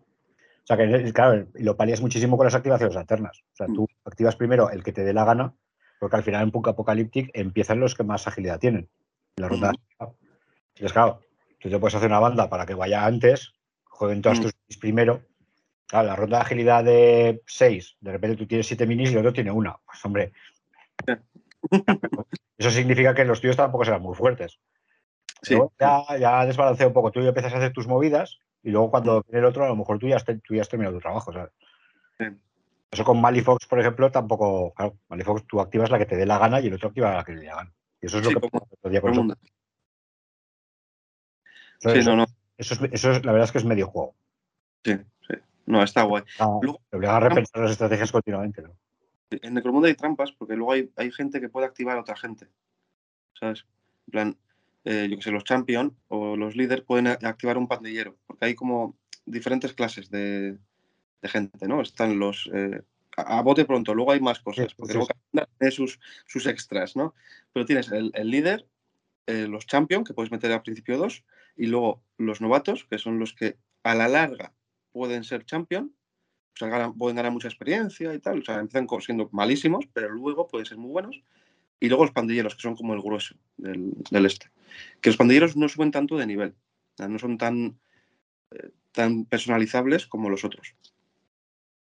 [0.62, 3.40] O sea que, claro, lo palias muchísimo con las activaciones alternas.
[3.52, 3.74] O sea, Mm.
[3.74, 5.54] tú activas primero el que te dé la gana,
[5.98, 8.88] porque al final en Punk Apocalyptic empiezan los que más agilidad tienen.
[9.36, 9.72] En la ronda.
[9.98, 11.20] Entonces, claro,
[11.58, 13.52] tú te puedes hacer una banda para que vaya antes,
[13.84, 14.42] jueguen todas Mm.
[14.42, 15.22] tus minis primero.
[15.86, 19.18] Claro, la ronda de agilidad de 6, de repente tú tienes 7 minis y el
[19.20, 19.76] otro tiene una.
[19.84, 20.32] Pues hombre.
[22.58, 24.58] Eso significa que los tuyos tampoco serán muy fuertes.
[25.42, 25.56] Sí.
[25.78, 27.10] Ya, ya desbalancea un poco.
[27.10, 29.76] Tú ya empiezas a hacer tus movidas Y luego cuando viene el otro, a lo
[29.76, 31.50] mejor tú ya has, te- tú ya has terminado tu trabajo, ¿sabes?
[32.18, 32.24] Sí.
[32.90, 34.74] Eso con Malifox, por ejemplo, tampoco.
[34.74, 37.24] Claro, Malifox tú activas la que te dé la gana y el otro activa la
[37.24, 37.72] que le dé la gana.
[38.02, 39.26] Y eso es Sí, lo que como- día con eso.
[41.78, 42.26] Sí, eso- no, no.
[42.58, 44.14] eso es, eso es- la verdad es que es medio juego.
[44.84, 44.94] Sí,
[45.28, 45.34] sí.
[45.66, 46.24] No, está guay.
[46.38, 48.62] Ah, Luego- te obliga a repensar las estrategias continuamente.
[48.62, 48.76] ¿no?
[49.30, 52.48] En Necromundo hay trampas porque luego hay, hay gente que puede activar a otra gente.
[53.34, 53.64] ¿Sabes?
[54.06, 54.36] En plan,
[54.84, 58.16] eh, yo que sé, los champion o los líderes pueden a- activar un pandillero.
[58.26, 60.58] Porque hay como diferentes clases de,
[61.22, 61.80] de gente, ¿no?
[61.82, 62.50] Están los.
[62.52, 62.82] eh,
[63.16, 64.74] a, a bote pronto, luego hay más cosas.
[64.74, 65.40] Porque sí, luego sí.
[65.58, 67.14] tiene sus, sus extras, ¿no?
[67.52, 68.68] Pero tienes el, el líder,
[69.26, 71.24] eh, los champion, que puedes meter al principio dos,
[71.56, 74.54] y luego los novatos, que son los que a la larga
[74.92, 75.94] pueden ser champion,
[76.54, 80.10] o sea, ganan- pueden ganar mucha experiencia y tal, o sea, empiezan siendo malísimos, pero
[80.10, 81.22] luego pueden ser muy buenos.
[81.80, 84.50] Y luego los pandilleros, que son como el grueso del, del este.
[85.00, 86.54] Que los pandilleros no suben tanto de nivel,
[86.98, 87.78] no son tan,
[88.50, 90.74] eh, tan personalizables como los otros.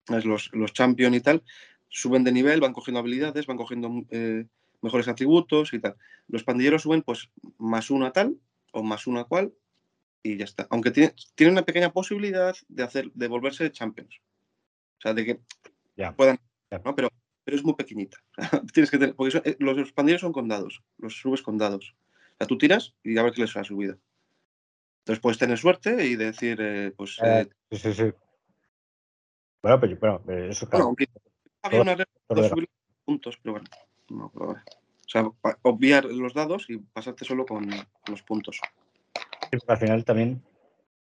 [0.08, 1.44] Los, los champion y tal
[1.90, 4.46] suben de nivel, van cogiendo habilidades, van cogiendo eh,
[4.82, 5.96] mejores atributos y tal.
[6.28, 8.36] Los pandilleros suben pues más uno a tal
[8.72, 9.54] o más uno a cual
[10.24, 10.68] y ya está.
[10.72, 14.20] Aunque tiene, tiene una pequeña posibilidad de hacer de volverse champions.
[14.98, 15.40] O sea, de que
[15.96, 16.14] Ya.
[16.16, 16.40] puedan.
[16.84, 16.96] ¿no?
[16.96, 17.10] Pero,
[17.44, 18.18] pero es muy pequeñita.
[18.74, 21.96] Tienes que tener, porque son- eh, los, pandilleros son con dados, los subes con dados.
[22.34, 23.98] O sea, tú tiras y a ver qué les ha subido.
[25.00, 28.14] Entonces puedes tener suerte y decir, eh, pues, Eh, eh, sí, sí, sí.
[29.62, 30.86] Bueno, pero, bueno, eh, eso bueno, claro.
[30.86, 31.08] aunque
[31.62, 32.70] había una regla de subir
[33.06, 33.68] puntos, pero bueno,
[34.10, 34.64] no, pero bueno.
[35.06, 35.30] O sea,
[35.62, 37.70] obviar los dados y pasarte solo con
[38.08, 38.60] los puntos.
[39.68, 40.42] Al final también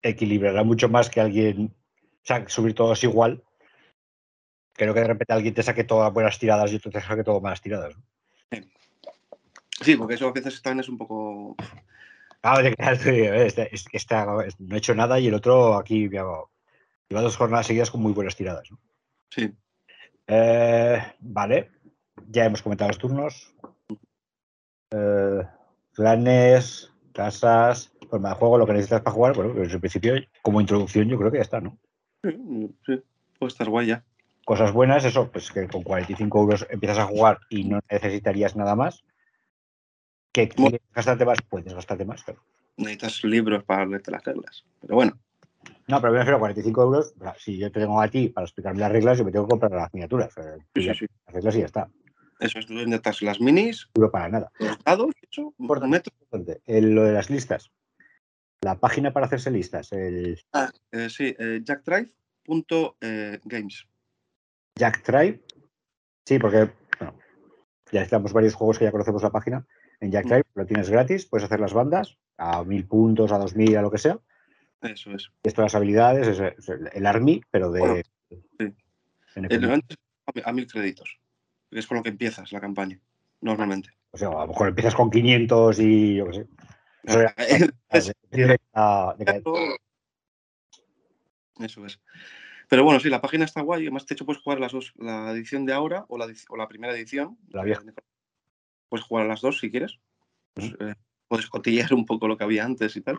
[0.02, 3.42] equilibrará mucho más que alguien, o sea, subir todos igual.
[4.72, 7.42] Creo que de repente alguien te saque todas buenas tiradas y otro te saque todas
[7.42, 7.94] malas tiradas.
[7.96, 8.02] ¿no?
[9.80, 11.56] Sí, porque eso a veces también es un poco.
[12.42, 14.26] Ah, este, es que esta-
[14.58, 16.44] no he hecho nada y el otro aquí lleva,
[17.08, 18.70] lleva dos jornadas seguidas con muy buenas tiradas.
[18.70, 18.78] ¿no?
[19.30, 19.52] Sí.
[20.26, 21.70] Eh, vale,
[22.28, 23.54] ya hemos comentado los turnos.
[24.92, 25.42] Eh,
[25.92, 29.34] clanes, casas, forma de juego, lo que necesitas para jugar.
[29.34, 31.78] Bueno, pues en principio, como introducción, yo creo que ya está, ¿no?
[32.22, 32.30] Sí,
[32.86, 33.02] sí,
[33.38, 34.04] puede estar guay ya.
[34.50, 38.74] Cosas buenas, eso, pues que con 45 euros empiezas a jugar y no necesitarías nada
[38.74, 39.04] más.
[40.32, 42.42] Que quieres gastarte más, puedes gastarte más, claro.
[42.76, 44.64] Necesitas libros para leerte las reglas.
[44.80, 45.16] Pero bueno,
[45.86, 47.14] No, pero me refiero a 45 euros.
[47.38, 49.70] Si yo te tengo a ti para explicarme las reglas, yo me tengo que comprar
[49.70, 50.34] las miniaturas.
[50.34, 50.42] tú
[50.74, 51.06] sí, sí, sí.
[51.26, 51.88] Las reglas y ya está.
[52.40, 54.50] Eso es, tú necesitas las minis, No para nada.
[54.58, 56.02] los dados, eso, un Importante.
[56.32, 56.56] metro.
[56.66, 57.70] El- lo de las listas.
[58.62, 63.86] La página para hacerse listas, el Ah, eh, sí, eh, jackdrive.games.
[64.76, 65.40] Jack Tribe.
[66.24, 67.18] Sí, porque bueno,
[67.92, 69.66] ya estamos varios juegos que ya conocemos la página.
[70.00, 73.54] En Jack Tribe lo tienes gratis, puedes hacer las bandas a mil puntos, a dos
[73.54, 74.18] mil, a lo que sea.
[74.80, 75.30] Eso es.
[75.42, 77.80] Y esto las habilidades, es, es el Army, pero de.
[77.80, 77.96] Bueno,
[78.58, 78.74] sí.
[79.34, 79.76] El a
[80.34, 81.18] mi- a mil créditos.
[81.70, 82.98] Es con lo que empiezas la campaña,
[83.40, 83.90] normalmente.
[84.12, 86.46] O sea, a lo mejor empiezas con 500 y yo qué sé.
[87.02, 87.12] De
[87.90, 88.58] de
[91.60, 92.00] Eso es.
[92.70, 93.82] Pero bueno, sí, la página está guay.
[93.82, 96.56] Además, de hecho, puedes jugar las dos, la edición de ahora o la, edi- o
[96.56, 97.36] la primera edición.
[97.48, 97.82] La vieja.
[98.88, 99.98] Puedes jugar a las dos si quieres.
[100.54, 100.94] Pues, eh,
[101.26, 103.18] puedes cotillear un poco lo que había antes y tal.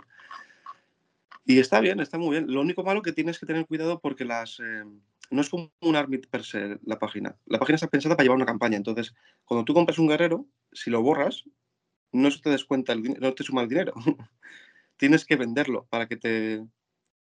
[1.44, 2.52] Y está bien, está muy bien.
[2.52, 4.84] Lo único malo que tienes que tener cuidado porque las eh,
[5.32, 7.36] no es como un army per se la página.
[7.46, 8.78] La página está pensada para llevar una campaña.
[8.78, 9.14] Entonces,
[9.44, 11.44] cuando tú compras un guerrero, si lo borras,
[12.14, 13.94] no se te descuenta el no te suma el dinero.
[14.98, 16.66] tienes que venderlo para que te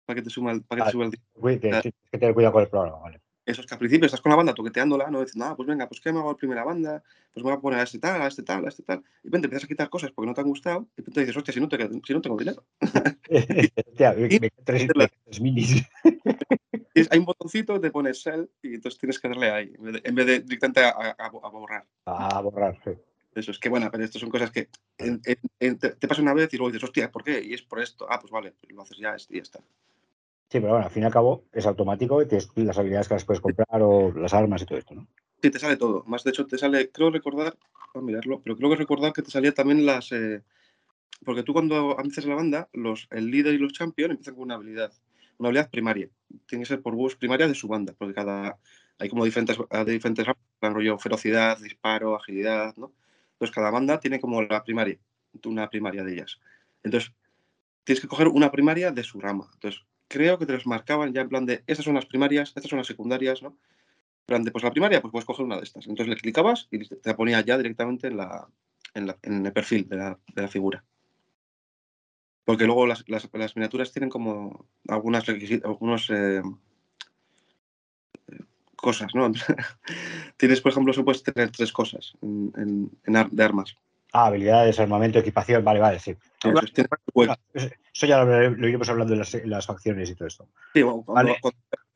[0.06, 1.12] para que te suma el, para que te Ah, suba el
[1.60, 3.22] Tienes que tener cuidado con el programa, vale.
[3.46, 5.88] Eso es que al principio estás con la banda toqueteándola, no dices, nada, pues venga,
[5.88, 7.04] pues ¿qué me hago la primera banda?
[7.32, 9.00] Pues me voy a poner a este tal, a este tal, a este tal.
[9.00, 10.88] Y de repente empiezas a quitar cosas porque no te han gustado.
[10.98, 12.66] Y repente dices, hostia, si no, te, si no tengo dinero.
[13.88, 15.84] Hostia, me- tres, minis.
[17.12, 20.10] Hay un botoncito te pones sell y entonces tienes que darle ahí, en vez de,
[20.10, 21.86] en vez de directamente a, a- a borrar.
[22.06, 22.92] A borrar, sí.
[23.36, 26.22] Eso es que, bueno, pero esto son cosas que en- en- en- te, te pasa
[26.22, 27.44] una vez y luego dices, hostia, ¿por qué?
[27.44, 28.08] Y es por esto.
[28.10, 29.60] Ah, pues vale, pues lo haces ya y ya está.
[30.50, 33.16] Sí, pero bueno, al fin y al cabo es automático y tienes las habilidades que
[33.16, 35.08] las puedes comprar o las armas y todo esto, ¿no?
[35.42, 36.04] Sí, te sale todo.
[36.06, 37.58] Más de hecho, te sale, creo recordar,
[37.94, 40.12] a mirarlo, pero creo que recordar que te salía también las.
[40.12, 40.42] eh,
[41.24, 44.56] porque tú cuando empiezas la banda, los, el líder y los champions empiezan con una
[44.56, 44.94] habilidad,
[45.38, 46.10] una habilidad primaria.
[46.46, 48.58] Tiene que ser por voz primaria de su banda, porque cada.
[48.98, 50.26] Hay como diferentes, diferentes
[50.62, 52.94] rollo ferocidad, disparo, agilidad, ¿no?
[53.34, 54.98] Entonces cada banda tiene como la primaria,
[55.46, 56.40] una primaria de ellas.
[56.82, 57.12] Entonces,
[57.84, 59.50] tienes que coger una primaria de su rama.
[59.54, 62.70] Entonces, creo que te los marcaban ya en plan de, estas son las primarias, estas
[62.70, 63.50] son las secundarias, ¿no?
[63.50, 65.86] En plan de, pues la primaria, pues puedes coger una de estas.
[65.88, 68.48] Entonces le clicabas y te la ponía ya directamente en, la,
[68.94, 70.84] en, la- en el perfil de la, figura.
[72.44, 75.26] Porque luego las, las- miniaturas tienen como algunas
[75.64, 76.42] algunos eh,
[78.76, 79.32] cosas, ¿no?
[80.38, 83.76] Tienes, por ejemplo, solo puedes tener tres cosas en, en- en ar- de armas.
[84.18, 86.12] Ah, habilidades, armamento, equipación, vale, vale, sí.
[86.42, 86.54] Eso
[87.14, 87.36] bueno,
[87.94, 90.48] ya lo, lo iremos hablando en las, en las facciones y todo esto.
[90.74, 91.36] sí, bueno, Vale.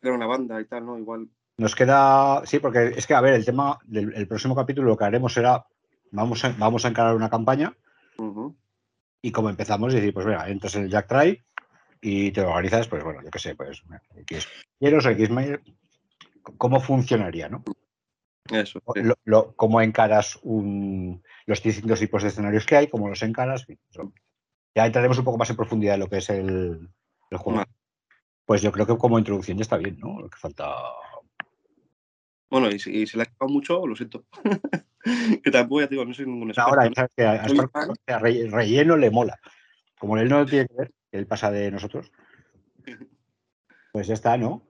[0.01, 0.97] creas una banda y tal, ¿no?
[0.97, 1.29] Igual.
[1.55, 4.97] Nos queda, sí, porque es que, a ver, el tema del el próximo capítulo lo
[4.97, 5.65] que haremos será,
[6.11, 7.73] vamos a, vamos a encarar una campaña
[9.21, 11.41] y como empezamos, decir, pues venga, entras en el Jack Try
[12.01, 13.81] y te lo organizas, pues bueno, yo qué sé, pues
[14.17, 14.45] X
[14.77, 15.29] Quieros o X
[16.57, 17.63] ¿cómo funcionaría, no?
[18.51, 18.79] Eso.
[18.95, 19.01] sí.
[19.03, 22.87] Lo- lo- ¿Cómo encaras un, los distintos tipos de escenarios que hay?
[22.87, 23.65] ¿Cómo los encaras?
[24.75, 26.89] Ya entraremos un poco más en profundidad en lo que es el,
[27.29, 27.59] el juego.
[27.59, 27.71] Vale.
[28.45, 30.19] Pues yo creo que como introducción ya está bien, ¿no?
[30.21, 30.73] Lo que falta.
[32.49, 34.25] Bueno, y si, y si le ha quedado mucho, lo siento.
[35.43, 36.69] que tampoco, ya te digo, no soy ningún experto.
[36.69, 36.95] Ahora, ¿no?
[36.95, 37.47] sabes que a
[38.07, 39.39] sea, re- relleno le mola.
[39.99, 42.11] Como él no lo tiene que ver, él pasa de nosotros,
[43.91, 44.65] pues ya está, ¿no?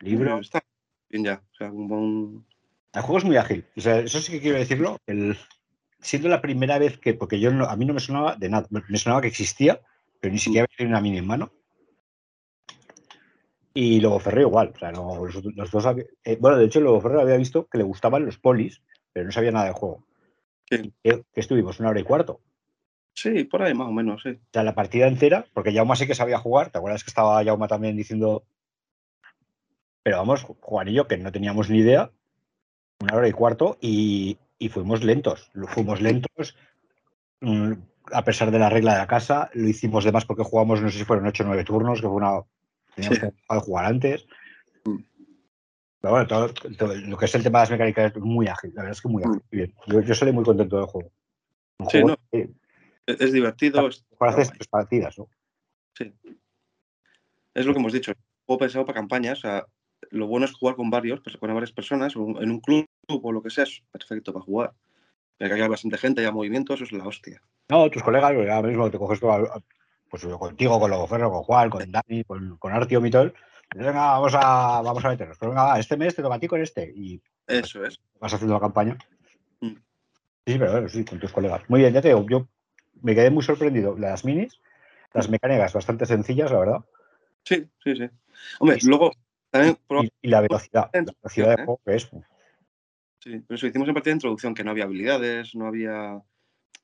[0.00, 0.40] Libro.
[0.40, 0.62] Está
[1.10, 1.42] bien ya.
[1.52, 2.46] O sea, un buen-
[2.94, 3.64] El juego es muy ágil.
[3.76, 4.98] O sea, eso sí que quiero decirlo.
[5.06, 5.36] El,
[6.00, 8.66] siendo la primera vez que, porque yo no- a mí no me sonaba de nada,
[8.70, 9.80] me sonaba que existía,
[10.20, 11.52] pero ni siquiera había tenido una mini en mano.
[13.72, 14.72] Y Lobo Ferrero igual.
[14.74, 17.66] O sea, no, los, los dos había- eh, bueno, de hecho, Lobo Ferrero había visto
[17.66, 18.82] que le gustaban los polis,
[19.12, 20.04] pero no sabía nada del juego.
[20.68, 20.92] Sí.
[21.02, 22.40] Que, que estuvimos una hora y cuarto.
[23.14, 24.30] Sí, por ahí más o menos, sí.
[24.30, 26.70] O sea, la partida entera, porque Jauma sí que sabía jugar.
[26.70, 28.44] ¿Te acuerdas que estaba Jauma también diciendo.
[30.02, 32.10] Pero vamos, Juan y yo, que no teníamos ni idea,
[33.00, 35.50] una hora y cuarto, y, y fuimos lentos.
[35.68, 36.56] Fuimos lentos,
[37.40, 37.72] mm,
[38.12, 39.50] a pesar de la regla de la casa.
[39.54, 42.06] Lo hicimos de más porque jugamos, no sé si fueron 8 o 9 turnos, que
[42.06, 42.42] fue una.
[42.94, 43.26] Teníamos Sí.
[43.26, 44.26] que jugar antes.
[44.84, 44.96] Mm.
[46.00, 48.72] Pero bueno, todo, todo lo que es el tema de las mecánicas es muy ágil,
[48.74, 49.36] la verdad es que muy ágil.
[49.36, 49.42] Mm.
[49.52, 49.74] muy bien.
[49.86, 51.12] Yo, yo salí muy contento del juego.
[51.78, 52.16] Un Sí, juego no.
[52.32, 52.50] que-
[53.06, 53.88] Es, divertido.
[54.18, 55.28] Para hacer partidas, ¿no?
[57.54, 58.12] es lo que hemos dicho.
[58.46, 59.38] Juego pensado para campañas.
[59.38, 59.66] O sea,
[60.10, 63.42] lo bueno es jugar con varios, pues con varias personas, en un club o lo
[63.42, 64.72] que sea, es perfecto para jugar.
[65.38, 67.40] Que haya bastante gente, haya movimiento, eso es la hostia.
[67.68, 69.20] No, tus colegas, porque ahora mismo te coges
[70.10, 73.24] pues contigo, con Logoferro, con Juan, con Dani, con, con Artiom y todo.
[73.26, 75.38] y dices, Venga, vamos a, vamos a meternos.
[75.38, 76.92] Pero venga, va, este mes te toca a ti con este.
[76.94, 78.00] Y Eso es.
[78.18, 78.98] vas haciendo la campaña.
[79.60, 79.76] Mm.
[80.46, 81.62] Sí, pero bueno, sí, con tus colegas.
[81.68, 82.48] Muy bien, ya te digo, yo
[83.00, 83.96] me quedé muy sorprendido.
[83.96, 84.60] Las minis,
[85.14, 86.80] las mecánicas bastante sencillas, la verdad.
[87.44, 88.10] Sí, sí, sí.
[88.58, 89.12] Hombre, luego
[89.50, 91.64] también Y, y la velocidad, la velocidad de ¿eh?
[91.64, 92.10] juego que es.
[93.18, 96.22] sí, pero eso hicimos en partida de introducción, que no había habilidades, no había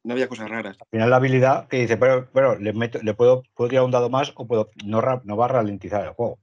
[0.07, 0.77] no había cosas raras.
[0.81, 3.91] Al final la habilidad que dice, pero, pero le, meto, le puedo, puedo tirar un
[3.91, 6.39] dado más o puedo, no, no va a ralentizar el juego.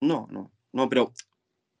[0.00, 1.12] No, no, no, pero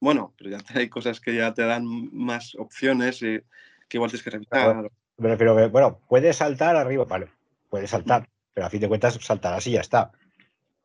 [0.00, 3.40] bueno, pero ya hay cosas que ya te dan más opciones y
[3.88, 4.90] que igual tienes que revisar.
[5.18, 7.28] Me refiero que, bueno, puede saltar arriba, vale,
[7.70, 10.10] puede saltar, pero a fin de cuentas saltarás y ya está.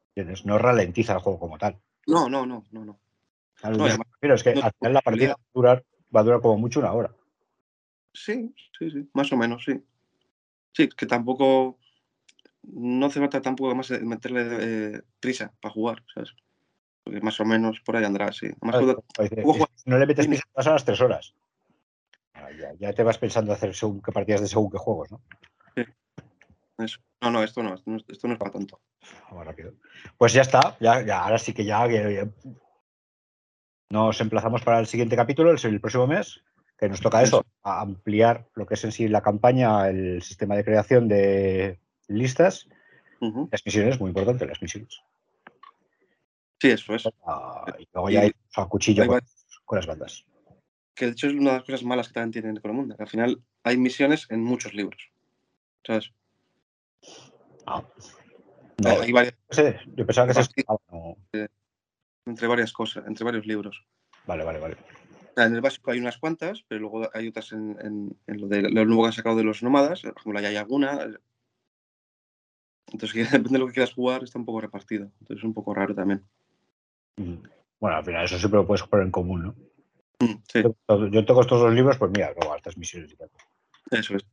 [0.10, 0.46] ¿Entiendes?
[0.46, 1.78] No ralentiza el juego como tal.
[2.08, 3.00] No, no, no, no, no.
[3.64, 6.58] Refiero es que no- al final la partida va a durar, va a durar como
[6.58, 7.14] mucho una hora.
[8.14, 9.82] Sí, sí, sí, más o menos, sí.
[10.74, 11.78] Sí, que tampoco
[12.64, 14.42] no hace falta tampoco más meterle
[14.96, 16.34] eh, prisa para jugar, ¿sabes?
[17.04, 18.48] Porque más o menos por ahí andará, sí.
[18.48, 20.72] Además, Claro, cuando- como dice, Ojo, es que si no le metes prisa, vas a
[20.72, 21.34] las tres horas.
[22.60, 25.22] Ya, ya te vas pensando hacer según qué partidas de según qué juegos, ¿no?
[26.80, 27.00] eso.
[27.22, 28.82] No, no, esto no, esto no, esto no es para tanto.
[29.30, 29.74] Vamos rápido.
[30.18, 32.28] Pues ya está, ya, ya, ahora sí que ya, ya- ya.
[33.92, 36.42] Nos emplazamos para el siguiente capítulo, el, el próximo mes,
[36.80, 40.56] que nos toca eso, a ampliar lo que es en sí la campaña, el sistema
[40.56, 42.68] de creación de listas,
[43.52, 45.02] las misiones, muy importante, las misiones.
[46.60, 47.08] Sí, eso es.
[47.26, 49.06] Ah, y luego ya hay a cuchillo
[49.66, 50.26] con, las bandas.
[50.96, 53.10] Que de hecho es una de las cosas malas que también tiene Necromunda, que al
[53.10, 55.12] final hay misiones en muchos libros.
[55.86, 56.12] ¿Sabes?
[57.74, 57.84] Ah.
[58.84, 59.36] No, hay varias,
[59.96, 61.16] yo pensaba que se escapaba, no.
[62.26, 63.86] entre varias cosas, entre varios libros.
[64.26, 64.78] Vale, vale, vale.
[65.38, 68.64] En el básico hay unas cuantas, pero luego hay otras en, en- en lo, de,
[68.64, 71.08] lo nuevo que han sacado de los nómadas, por ejemplo, ya hay alguna.
[72.92, 75.06] Entonces, depende de lo que quieras jugar, está un poco repartido.
[75.22, 76.26] Entonces es un poco raro también.
[77.18, 77.36] Mm.
[77.80, 79.56] Bueno, al final eso siempre lo puedes poner en común, ¿no?
[80.26, 80.62] Mm, Sí,
[81.12, 83.30] Yo, tengo estos dos libros, pues mira, luego estas misiones y tal.
[83.92, 84.26] eso es.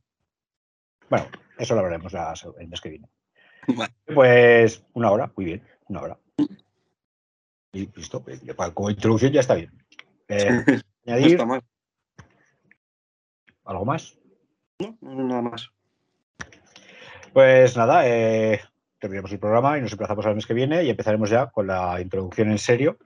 [1.09, 1.25] Bueno,
[1.57, 3.07] eso lo veremos el mes que viene.
[3.75, 3.93] Vale.
[4.13, 6.17] Pues una hora, muy bien, una hora.
[7.71, 8.41] Y listo, pues,
[8.73, 9.71] como introducción ya está bien.
[10.27, 10.63] Eh,
[11.05, 11.61] No añadir está mal.
[13.65, 14.17] algo más.
[14.79, 15.71] No, no, nada más.
[17.33, 18.61] Pues nada, eh,
[18.99, 21.99] terminamos el programa y nos emplazamos al mes que viene y empezaremos ya con la
[22.01, 22.97] introducción en serio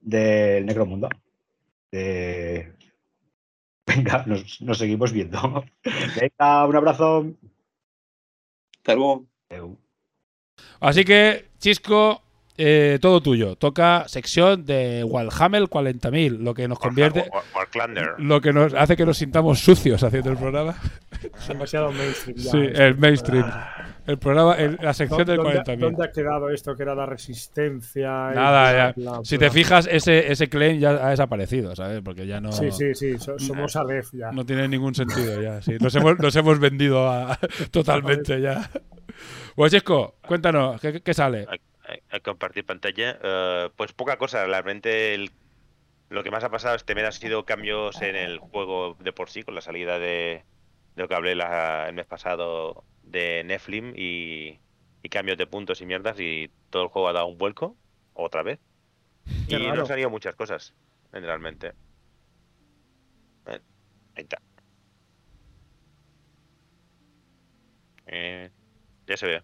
[0.00, 1.08] del Necromunda.
[1.90, 2.74] De...
[3.86, 5.64] Venga, nos, nos seguimos viendo.
[6.20, 7.26] Venga, un abrazo.
[8.76, 9.26] Hasta luego.
[10.80, 12.22] Así que, Chisco,
[12.56, 13.56] eh, todo tuyo.
[13.56, 18.10] Toca sección de Walhammer 40.000, lo que nos convierte, War- Warclander.
[18.18, 20.76] lo que nos hace que nos sintamos sucios haciendo el programa.
[21.48, 22.36] Demasiado mainstream.
[22.36, 23.50] ya Sí, el mainstream.
[24.06, 25.80] El programa, el- la sección del ¿Dónde, 40.000.
[25.80, 28.30] ¿Dónde ha quedado esto que era la resistencia?
[28.32, 28.92] y Nada, bla, ya.
[29.12, 29.48] bla, Si bla?
[29.48, 32.02] te fijas, ese, ese claim ya ha desaparecido, ¿sabes?
[32.04, 34.30] Porque ya no, Sí, sí, sí, so- somos Aleph ya.
[34.32, 35.62] no tiene ningún sentido ya.
[35.62, 37.38] Sí, nos, hemos, nos hemos vendido a-
[37.70, 38.70] totalmente ya.
[39.68, 41.46] Chisco, cuéntanos, ¿qué, qué sale?
[41.48, 43.18] a, a compartir pantalla.
[43.22, 45.30] Eh, pues poca cosa, realmente el-
[46.10, 49.30] lo que más ha pasado este mes ha sido cambios en el juego de por
[49.30, 50.44] sí, con la salida de,
[50.94, 54.60] de lo que hablé la- el mes pasado de Nephilim y,
[55.02, 57.76] y cambios de puntos y mierdas y todo el juego ha dado un vuelco,
[58.12, 58.60] otra vez.
[59.48, 59.80] Qué y no raro.
[59.82, 60.74] han salido muchas cosas,
[61.12, 61.68] generalmente.
[63.46, 63.60] Eh,
[64.16, 64.38] ahí está.
[68.06, 68.50] Eh,
[69.06, 69.42] ya se ve.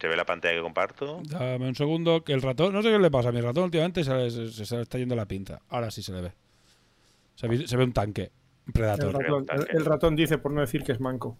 [0.00, 1.22] Se ve la pantalla que comparto.
[1.24, 4.04] Dame un segundo, que el ratón, no sé qué le pasa a mi ratón últimamente,
[4.04, 5.60] se, se- se- se le está yendo la pinza.
[5.70, 6.32] Ahora sí se le ve.
[7.36, 8.30] Se ve, se ve un tanque,
[8.66, 9.12] un El predator.
[9.14, 11.38] ratón, el- el ratón dice, por no decir que es manco.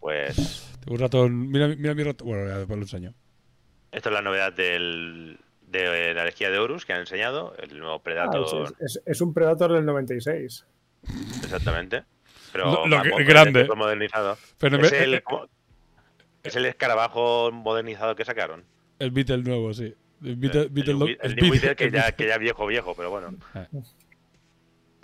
[0.00, 3.12] Pues Tengo un ratón, mira, mira mi ratón, bueno, ya después lo enseño.
[3.92, 7.96] esto es la novedad del, de la herejía de Horus que han enseñado, el nuevo
[7.96, 10.64] Ah, Predator, es, es- es un Predator del 96.
[11.42, 12.04] exactamente.
[12.52, 13.64] Pero Lo- lo más que- mo- grande.
[13.66, 14.36] fue modernizado.
[14.58, 15.22] Pero es, me- el,
[16.42, 18.64] es el escarabajo modernizado que sacaron.
[18.98, 19.94] El Beetle nuevo, sí.
[20.24, 20.50] El New
[21.52, 22.14] Beatle que ya, Beetle.
[22.16, 23.34] que ya viejo, viejo, pero bueno.
[23.54, 23.66] Eh.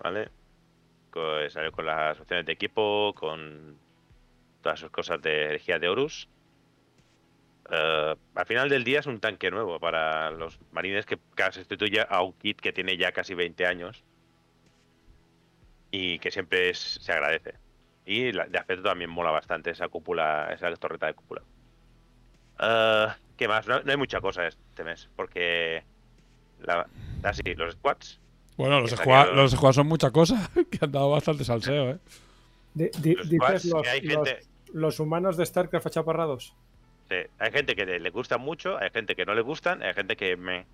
[0.03, 0.29] ¿Vale?
[1.11, 3.77] Pues con las opciones de equipo, con
[4.63, 6.29] todas sus cosas de energía de Horus.
[7.71, 11.19] Eh, al final del día es un tanque nuevo para los marines que
[11.53, 14.03] sustituye a un kit que tiene ya casi 20 años
[15.97, 17.55] y que siempre es- se agradece.
[18.07, 21.43] Y la- de aspecto también mola bastante esa cúpula, esa torreta de cúpula.
[22.61, 23.07] Eh,
[23.37, 23.67] ¿Qué más?
[23.67, 25.83] No, no hay mucha cosa este mes, porque...
[26.63, 26.87] La,
[27.23, 28.21] así, los squads.
[28.57, 31.99] Bueno, los salieron- los squads son mucha cosa, que han dado bastante salseo, ¿eh?
[32.75, 36.55] Los dices los, que hay los- gente- los humanos de StarCraft achaparrados.
[37.09, 39.93] Sí, hay gente que le le gusta mucho, hay gente que no le gustan, hay
[39.95, 40.65] gente que me...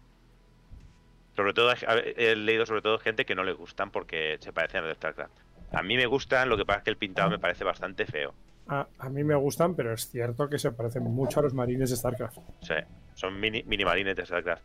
[1.41, 4.81] Sobre todo, he leído sobre todo gente que no le gustan porque se parecen a
[4.83, 5.33] los de StarCraft.
[5.73, 8.35] A mí me gustan, lo que pasa es que el pintado me parece bastante feo.
[8.69, 11.89] A, a mí me gustan, pero es cierto que se parecen mucho a los marines
[11.89, 12.37] de StarCraft.
[12.61, 12.75] Sí,
[13.15, 14.63] son mini, mini marines de StarCraft.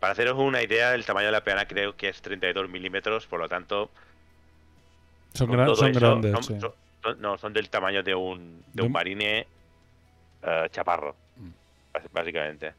[0.00, 3.38] Para haceros una idea, el tamaño de la peana creo que es 32 milímetros, por
[3.38, 3.88] lo tanto...
[5.34, 6.60] Son, con gran- todo son eso, grandes, son- sí.
[6.60, 9.46] son- son- no, son del tamaño de un, de De un marine
[10.42, 11.50] eh, chaparro, Mm.
[12.12, 12.72] básicamente.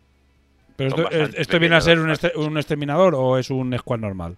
[0.80, 4.00] Pero esto, bastante ¿esto viene a ser un, este- un exterminador o es un squad
[4.00, 4.38] normal?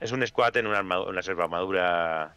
[0.00, 2.34] Es un squad en una, armadura, una selva armadura.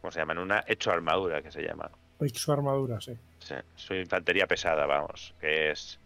[0.00, 0.32] ¿Cómo se llama?
[0.32, 1.90] En una hecho armadura que se llama.
[2.34, 3.16] Su armadura, sí.
[3.38, 5.34] Sí, su infantería pesada, vamos.
[5.40, 5.98] Que es.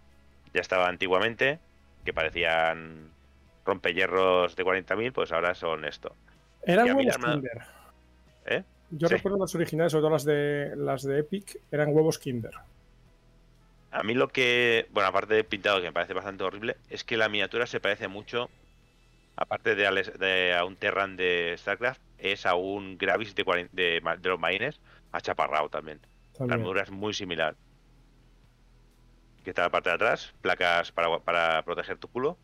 [0.55, 1.59] Ya estaba antiguamente,
[2.05, 3.11] que parecían
[3.65, 6.15] rompehierros de 40.000, pues ahora son esto.
[6.63, 7.63] Eran huevos Kinder.
[8.47, 8.63] ¿Eh?
[8.91, 9.15] Yo Sí.
[9.15, 12.53] recuerdo las originales, sobre todo las de, las de Epic, eran huevos Kinder.
[13.99, 14.87] A mí lo que.
[14.93, 18.09] Bueno, aparte de pintado, que me parece bastante horrible, es que la miniatura se parece
[18.09, 18.51] mucho.
[19.37, 23.71] Aparte de, Alex- de a un Terran de StarCraft, es a un Gravis de, 40
[23.75, 24.81] de, ma- de los marines
[25.13, 25.99] achaparrado también.
[26.33, 26.55] La También.
[26.61, 27.55] armadura es muy similar.
[29.45, 32.37] Que está la parte de atrás, placas para, para proteger tu culo.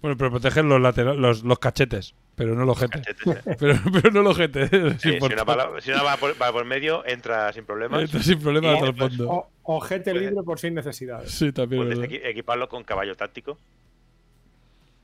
[0.00, 3.02] Bueno, pero protegen los, laterales, los, los cachetes, pero no los jetes.
[3.02, 3.56] Cachetes, ¿eh?
[3.58, 4.72] Pero, pero no los jetes.
[4.72, 8.00] es Sí, si una, si una va, por, va por medio, entra sin problemas.
[8.02, 9.28] Entra sin problema Y hasta el fondo.
[9.30, 11.30] O, o gente Puede- libre por sin necesidades.
[11.32, 11.84] Sí, también.
[11.84, 13.58] Puedes equiparlo con caballo táctico.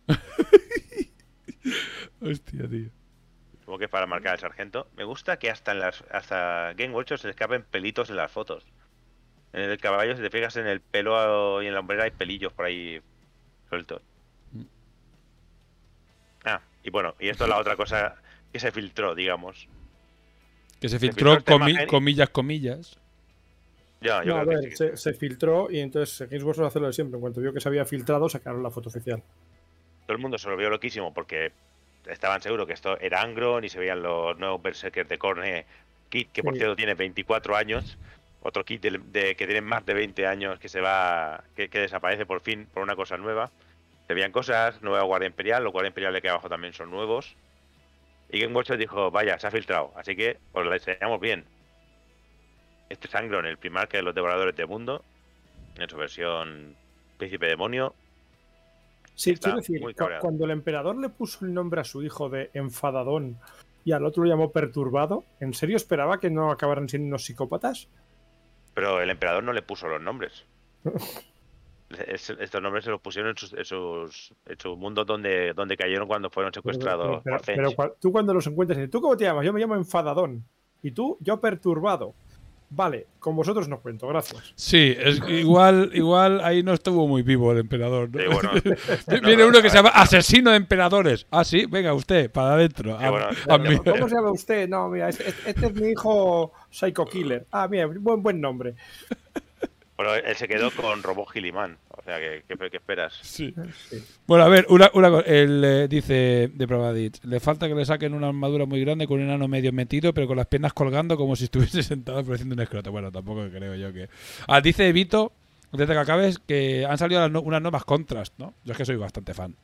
[2.20, 2.88] Hostia, tío.
[3.60, 4.86] Supongo que es para marcar al sargento.
[4.96, 8.30] Me gusta que hasta en las hasta Game Watch se le escapen pelitos en las
[8.30, 8.64] fotos.
[9.52, 12.52] En el caballo, si te fijas en el pelo y en la hombrera, hay pelillos
[12.52, 13.00] por ahí
[13.68, 14.02] sueltos.
[16.84, 18.14] Y bueno, y esto es la otra cosa
[18.52, 19.66] que se filtró, digamos.
[20.80, 22.98] Que se filtró filtró, esta comi- imagen y- comillas, comillas.
[24.00, 26.92] Ya, yo No, creo ver, se, se filtró y entonces seguís vosotros a hacerlo de
[26.92, 27.16] siempre.
[27.16, 29.22] En cuanto vio que se había filtrado, sacaron la foto oficial.
[30.06, 31.52] Todo el mundo se lo vio loquísimo porque
[32.06, 35.64] estaban seguros que esto era Angron y se veían los nuevos Berserkers de Corne
[36.10, 36.58] Kit, que por Sí.
[36.58, 37.96] cierto tiene 24 años.
[38.42, 41.78] Otro kit de, de- que tiene más de 20 años que se va, que, que
[41.78, 43.50] desaparece por fin por una cosa nueva.
[44.07, 47.36] Se veían cosas, nueva Guardia Imperial, los Guardia Imperial de aquí abajo también son nuevos.
[48.31, 51.44] Y Game Watch dijo, vaya, se ha filtrado, así que os la enseñamos bien.
[52.89, 55.05] Este es Angron, el primarca de los devoradores de mundo,
[55.76, 56.76] en su versión
[57.16, 57.94] Príncipe Demonio.
[59.15, 62.28] Sí, Está quiero decir, muy cuando el emperador le puso el nombre a su hijo
[62.28, 63.39] de Enfadadón
[63.84, 65.24] y al otro lo llamó perturbado.
[65.41, 67.89] ¿En serio esperaba que no acabaran siendo unos psicópatas?
[68.74, 70.44] Pero el emperador no le puso los nombres.
[72.06, 75.76] Es- estos nombres se los pusieron en sus, en sus, en sus mundos donde, donde
[75.76, 79.24] cayeron cuando fueron secuestrados Pero, por pero cua- tú cuando los encuentras, ¿tú cómo te
[79.24, 79.44] llamas?
[79.44, 80.44] Yo me llamo enfadadón.
[80.82, 82.14] Y tú, yo perturbado.
[82.70, 84.52] Vale, con vosotros no cuento, gracias.
[84.56, 88.10] Sí, es, igual, igual ahí no estuvo muy vivo el emperador.
[88.12, 88.20] ¿no?
[88.20, 88.50] Sí, bueno.
[89.23, 91.26] Viene No, no, uno que a se llama asesino de emperadores.
[91.31, 92.98] Ah, sí, venga usted, para adentro.
[92.98, 94.68] Sí, A- bueno, a mí- ¿Cómo se llama usted?
[94.68, 97.47] No, mira, este, este es mi hijo Psycho Killer.
[97.52, 98.74] Ah, mira, buen, buen nombre.
[99.97, 101.78] Pero él se quedó con Robot Gilimán.
[101.90, 103.16] O sea, ¿qué, qué, qué esperas?
[103.23, 103.55] Sí.
[103.89, 104.05] Sí.
[104.26, 105.26] Bueno, a ver, una, una cosa.
[105.28, 109.18] Él eh, dice de Pravadich, le falta que le saquen una armadura muy grande con
[109.20, 112.60] un enano medio metido, pero con las piernas colgando como si estuviese sentado pareciendo un
[112.60, 112.90] escroto.
[112.90, 114.08] Bueno, tampoco creo yo que...
[114.48, 115.32] Ah, dice Vito,
[115.73, 118.52] antes de que acabes, que han salido las no- unas nuevas contrast, ¿no?
[118.64, 119.55] Yo es que soy bastante fan.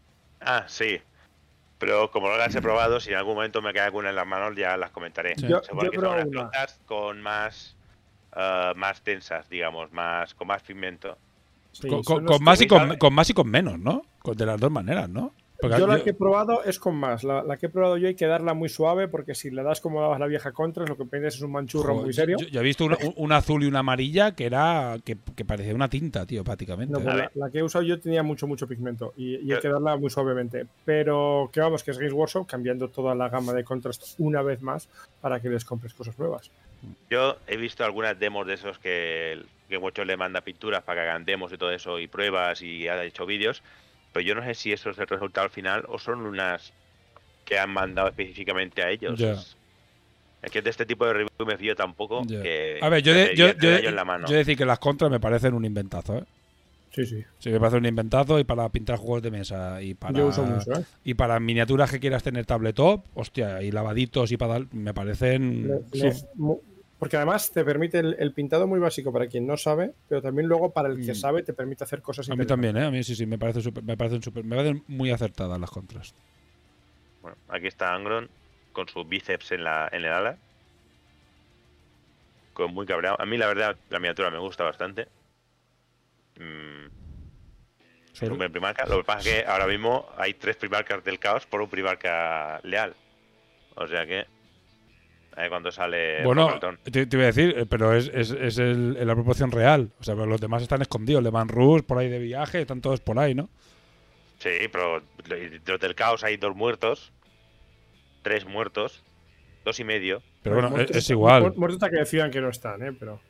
[0.41, 1.01] Ah, sí.
[1.79, 4.27] Pero como no las he probado, si en algún momento me queda alguna en las
[4.27, 5.35] manos, ya las comentaré.
[5.37, 5.49] Sí.
[5.49, 7.75] Yo, yo flotas con más,
[8.37, 11.17] eh, más tensas, digamos, más con más pigmento.
[11.73, 14.03] Sí, con, más y con, con más y con menos, ¿no?
[14.21, 15.33] Con- de las dos maneras, ¿no?
[15.61, 17.23] Porque Yo la yo- que he probado es con más.
[17.23, 19.83] La, la que he probado yo hay que darla muy suave porque si le das
[19.83, 22.39] como dabas la vieja contra, lo que pides es un manchurro Joder, muy serio.
[22.41, 22.87] Yo, yo he visto
[23.17, 26.95] un- azul y una amarilla que era que, que parecía una tinta, tío, prácticamente.
[26.95, 27.03] No, ¿eh?
[27.03, 29.61] pues A la, la que he usado yo tenía mucho, mucho pigmento y, y hay
[29.61, 30.67] que darla muy suavemente.
[30.87, 34.63] Pero que vamos, que es Games Workshop cambiando toda la gama de contrast una vez
[34.63, 34.89] más
[35.21, 36.51] para que les compres cosas nuevas.
[37.11, 41.03] Yo he visto algunas demos de esos que el Game Watch le manda pinturas para
[41.03, 43.63] que hagan demos y todo eso y pruebas y ha hecho vídeos,
[44.13, 46.73] pero yo no sé si eso es el resultado al final o son unas
[47.45, 49.21] que han mandado específicamente a ellos.
[50.43, 52.27] Es que de este tipo de review me fío tampoco.
[52.27, 54.29] Que A ver, yo, de, yo, yo, tener yo en la mano.
[54.29, 56.25] yo decir que las contras me parecen un inventazo, ¿eh?
[56.93, 57.25] Sí, sí.
[57.39, 60.45] Sí, me parece un inventazo y para pintar juegos de mesa y para Yo uso
[60.45, 60.85] mucho, ¿eh?
[61.05, 65.69] y para miniaturas que quieras tener tabletop, hostia, y lavaditos y para dar, me parecen
[65.93, 66.15] Le- le-
[67.01, 70.47] porque además te permite el, el pintado muy básico para quien no sabe, pero también
[70.47, 71.17] luego para el que Mm.
[71.17, 72.85] sabe te permite hacer cosas a mí también, ¿eh?
[72.85, 75.71] A mí sí, sí, me parece súper- me parecen súper- me parecen muy acertadas las
[75.71, 76.15] contras.
[77.23, 78.29] Bueno, aquí está Angron
[78.73, 80.39] con sus bíceps en, la, en el ala.
[82.53, 83.17] Con muy cabreado.
[83.21, 85.09] A mí, la verdad, la miniatura me gusta bastante.
[86.39, 86.87] Mm,
[88.13, 88.85] es Sobre- un buen primarca.
[88.87, 92.61] Lo que pasa es que ahora mismo hay tres primarcas del caos por un primarca
[92.63, 92.95] leal.
[93.77, 94.27] O sea que.
[95.49, 96.23] Cuándo sale.
[96.25, 96.49] Bueno,
[96.85, 99.91] te, te iba a decir, eh, pero es, es, es el- la proporción real.
[100.01, 101.23] O sea, pero los demás están escondidos.
[101.23, 103.49] Le van Rus por ahí de viaje, están todos por ahí, ¿no?
[104.39, 105.03] Sí, pero
[105.67, 107.13] los del caos hay dos muertos.
[108.23, 109.03] Tres muertos.
[109.65, 110.23] Dos y medio.
[110.43, 111.43] Pero bueno, es, Muertos- es igual.
[111.43, 112.93] mu- Muertos hasta que decidan que no están, ¿eh?
[112.99, 113.21] Pero.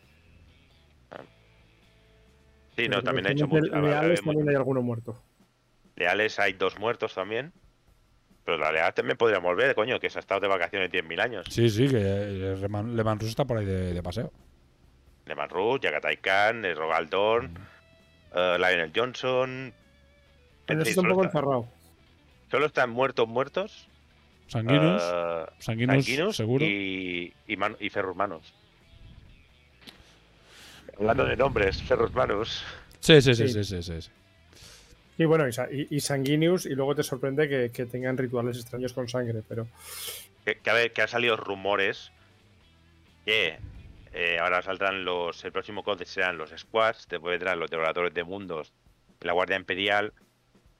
[2.77, 5.21] Sí, no, pero también ha hecho leales también hay alguno muerto.
[5.97, 7.53] Leales hay dos muertos también.
[8.51, 11.47] Pero la leal también podría volver, coño, que se ha estado de vacaciones 10.000 años.
[11.49, 14.33] Sí, sí, que eh, Le Mans Rus está por ahí de, de paseo.
[15.27, 17.55] Leman Rush, Yagatai Khan, eh, Rogal Dorn,
[18.35, 19.73] eh, Lionel Johnson.
[20.67, 21.69] Pero eso está un solo, poco encerrado.
[22.51, 23.87] solo están muertos, muertos.
[24.49, 26.65] Sanguinus, eh, Sanguinus, Sanguinus seguro.
[26.67, 28.53] Y, y, Man- y Ferrus Manus.
[30.99, 32.65] Hablando de nombres, Ferrus.
[32.99, 33.63] Sí, sí, sí, Sí.
[33.63, 34.11] sí, sí, sí, sí.
[35.21, 39.07] Y bueno, y, y, Sanguinius, y luego te sorprende que, que tengan rituales extraños con
[39.07, 39.69] sangre, pero.
[40.47, 42.11] Que, que, a ver, que han salido rumores
[43.27, 43.59] que
[44.15, 45.45] eh, ahora saldrán los.
[45.45, 48.73] El próximo códice serán los squads, después vendrán los devoradores de mundos,
[49.21, 50.15] la Guardia Imperial,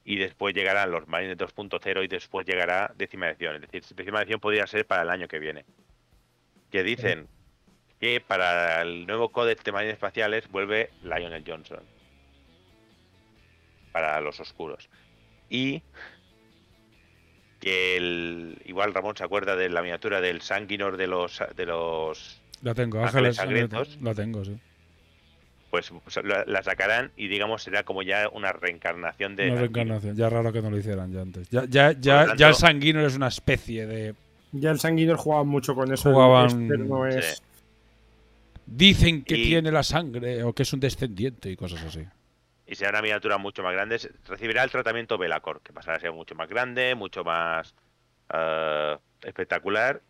[0.05, 3.57] y después llegarán los Marines 2.0 y después llegará décima edición.
[3.57, 5.65] Es decir, décima edición podría ser para el año que viene.
[6.71, 7.27] Que dicen
[7.99, 12.00] que para el nuevo códex de Marines Espaciales vuelve Lionel Johnson.
[13.91, 14.89] Para los oscuros.
[15.49, 15.81] Y
[17.59, 22.41] que el igual Ramón se acuerda de la miniatura del Sanguinor de los de los
[22.61, 23.99] La tengo, Ángeles Sangrientos.
[24.01, 24.57] La tengo, sí.
[25.69, 25.91] pues
[26.23, 29.75] la, la sacarán y digamos será como ya una reencarnación de Una Sanguinor.
[29.75, 30.15] reencarnación.
[30.15, 31.49] Ya raro que no lo hicieran ya antes.
[31.49, 34.15] Ya, ya, ya, el Sanguinor es una especie de.
[34.53, 36.11] Ya el Sanguinius jugaba mucho con eso.
[36.11, 37.25] Jugaban- no es.
[37.37, 37.43] Sí.
[38.65, 42.05] Dicen que Y- tiene la sangre o que es un descendiente y cosas así.
[42.71, 46.13] Y será una miniatura mucho más grande, recibirá el tratamiento Belacor, que pasará a ser
[46.13, 47.75] mucho más grande, mucho más
[48.33, 50.01] eh, espectacular.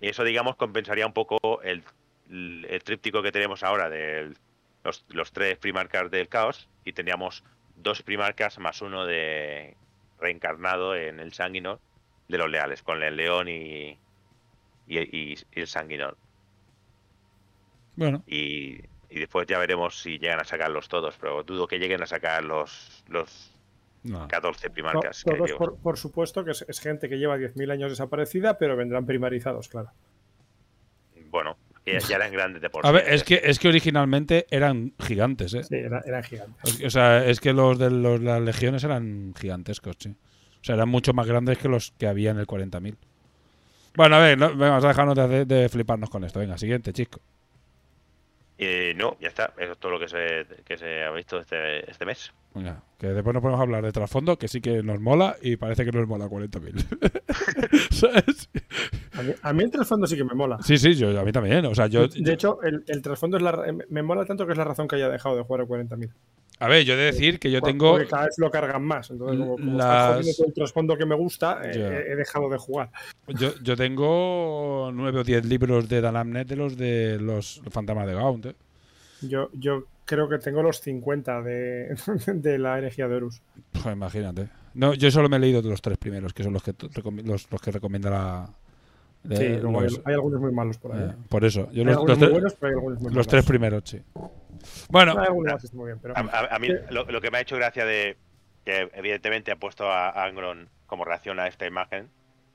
[0.00, 1.82] Y eso, digamos, compensaría un poco el,
[2.30, 4.32] el tríptico que tenemos ahora de
[4.84, 6.68] los, los tres primarcas del caos.
[6.84, 7.42] Y tendríamos
[7.74, 9.76] dos primarcas más uno de
[10.20, 11.80] reencarnado en el Sanguinor
[12.28, 13.98] de los leales, con el león y,
[14.86, 16.16] y, y- y el Sanguinor.
[17.96, 18.78] Bueno, Y,
[19.14, 22.42] y después ya veremos si llegan a sacarlos todos, pero dudo que lleguen a sacar
[22.44, 23.52] los, los
[24.04, 24.26] No.
[24.28, 25.22] 14 To- primarcas.
[25.24, 25.58] que Todos, digo.
[25.58, 29.68] por, por supuesto, que es, es gente que lleva 10.000 años desaparecida, pero vendrán primarizados,
[29.68, 29.90] claro.
[31.30, 33.14] Bueno, ya, ya eran grandes de por A ver, ¿eh?
[33.14, 35.64] es que, es que originalmente eran gigantes, ¿eh?
[35.64, 36.82] Sí, era- eran gigantes.
[36.84, 40.10] O sea, es que los de los, las legiones eran gigantescos, sí.
[40.60, 42.96] O sea, eran mucho más grandes que los que había en el 40.000.
[43.96, 46.38] Bueno, a ver, no, vamos a dejarnos de, de fliparnos con esto.
[46.38, 47.20] Venga, siguiente, chico.
[48.58, 49.52] Eh, no, ya está.
[49.58, 52.32] Eso es todo lo que se, que se ha visto este, este mes.
[52.54, 55.84] Venga, que después nos podemos hablar de trasfondo, que sí que nos mola y parece
[55.86, 57.90] que nos mola 40.000.
[57.90, 58.50] ¿Sabes?
[59.14, 60.58] A mí, a mí el trasfondo sí que me mola.
[60.62, 61.64] Sí, sí, yo, a mí también.
[61.66, 64.44] O sea, yo, de hecho, el, el trasfondo es la, ra- me- me mola tanto
[64.46, 66.10] que es la razón que haya dejado de jugar a 40.000.
[66.64, 67.92] a ver, yo he de decir que yo tengo.
[67.92, 69.10] Porque cada vez lo cargan más.
[69.10, 72.58] Entonces, como, como Las- está todo el trasfondo que me gusta, eh, he, dejado de
[72.58, 72.90] jugar.
[73.28, 78.06] Yo, yo tengo nueve o diez libros de Dan Amnet de los de los fantasmas
[78.06, 78.46] de Gaunt.
[78.46, 78.54] ¿eh?
[79.22, 81.94] Yo, yo creo que tengo los 50 de,
[82.26, 83.42] de la herejía de Horus.
[83.72, 84.48] Pues imagínate.
[84.74, 86.72] No, yo solo me he leído los tres primeros, que son los que
[87.24, 88.48] los, los que recomienda la.
[89.22, 89.42] de- Sí,
[90.04, 91.02] hay, algunos muy malos por ahí.
[91.10, 91.70] eh, por eso.
[91.72, 93.26] Yo Hay los, los muy tres- buenos, pero hay algunos muy los malos.
[93.28, 94.00] tres primeros, sí.
[94.88, 95.14] Bueno,
[95.72, 98.16] muy bien, pero A, a- a mí lo, lo que me ha hecho gracia de
[98.64, 102.08] que evidentemente ha puesto a Angron como reacción a esta imagen,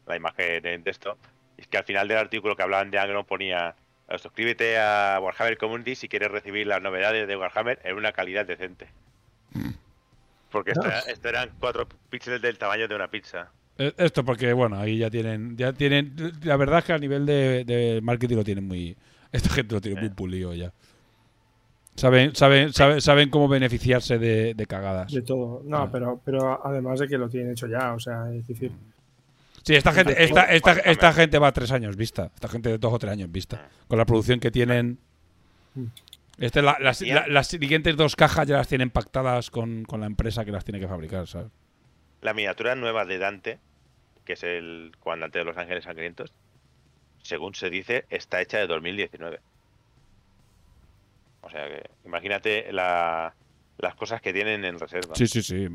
[0.06, 1.18] la imagen de de esto,
[1.58, 3.76] es que al final del artículo que hablaban de Angron ponía
[4.18, 8.88] suscríbete a Warhammer Community si quieres recibir las novedades de Warhammer en una calidad decente.
[10.52, 13.52] Porque esto, era- esto eran cuatro píxeles del tamaño de una pizza.
[13.78, 15.58] eh, esto porque, bueno, ahí ya tienen.
[15.58, 18.96] ya tienen La verdad es que a nivel de, de marketing lo tienen muy.
[19.32, 20.72] Esta gente lo tiene muy pulido ya.
[21.98, 25.12] Saben, saben, saben, saben cómo beneficiarse de, de cagadas.
[25.12, 25.64] de todo.
[25.66, 25.90] No, Ah.
[25.92, 28.72] pero, pero además de que lo tienen hecho ya, o sea, es decir,
[29.64, 32.32] Sí, esta gente, esta, esta, esta gente va a tres años vista.
[32.34, 33.68] Esta gente de dos o tres años vista.
[33.90, 34.98] Con la producción que tienen.
[36.38, 40.06] Este, la- las, la- las siguientes dos cajas ya las tienen pactadas con, con la
[40.06, 41.50] empresa que las tiene que fabricar, ¿sabes?
[42.22, 43.60] La miniatura nueva de Dante,
[44.24, 46.32] que es el comandante de los Ángeles Sangrientos,
[47.24, 49.40] según se dice, está hecha de 2019.
[51.48, 53.34] O sea que imagínate la-
[53.80, 55.16] las cosas que tienen en reserva.
[55.16, 55.68] Sí, sí, sí.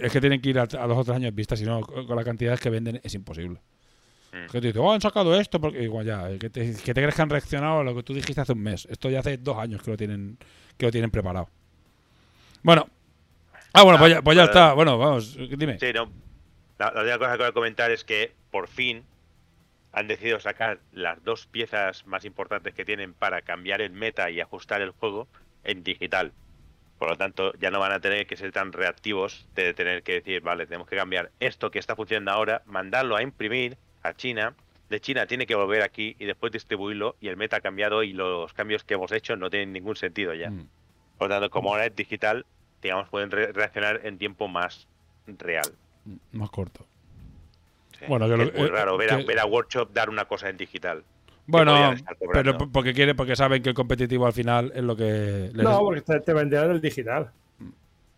[0.00, 2.16] Es que, tienen que ir a, a dos o tres años vista, si no, con
[2.16, 3.60] las cantidades que venden es imposible.
[4.32, 4.46] Mm.
[4.50, 7.14] Que te dice, oh, han sacado esto, porque igual ya, que te, que te crees
[7.14, 8.86] que han reaccionado a lo que tú dijiste hace un mes.
[8.90, 10.38] Esto ya hace dos años que lo tienen,
[10.78, 11.48] que lo tienen preparado.
[12.62, 12.88] Bueno.
[13.72, 14.72] Ah, bueno, pues ya, pues ya Ah, está.
[14.72, 15.78] Bueno, vamos, dime.
[15.78, 16.10] Sí, no.
[16.78, 19.04] La, la única cosa que voy a comentar es que por fin
[19.92, 24.40] han decidido sacar las dos piezas más importantes que tienen para cambiar el meta y
[24.40, 25.26] ajustar el juego
[25.64, 26.32] en digital.
[26.98, 30.12] Por lo tanto, ya no van a tener que ser tan reactivos de tener que
[30.14, 34.54] decir, vale, tenemos que cambiar esto que está funcionando ahora, mandarlo a imprimir a China.
[34.90, 38.12] De China tiene que volver aquí y después distribuirlo y el meta ha cambiado y
[38.12, 40.50] los cambios que hemos hecho no tienen ningún sentido ya.
[40.50, 40.68] Mm.
[41.18, 42.44] Por lo tanto, como ahora es digital,
[42.82, 44.86] digamos, pueden re- reaccionar en tiempo más
[45.26, 45.72] real.
[46.32, 46.86] Más corto.
[48.08, 50.56] Bueno, que lo- muy eh, raro ver, a, ver a Workshop dar una cosa en
[50.56, 51.02] digital.
[51.46, 51.94] Bueno,
[52.32, 55.80] pero porque quiere, porque saben que el competitivo al final es lo que les- no,
[55.80, 57.30] porque te, te venderán el digital.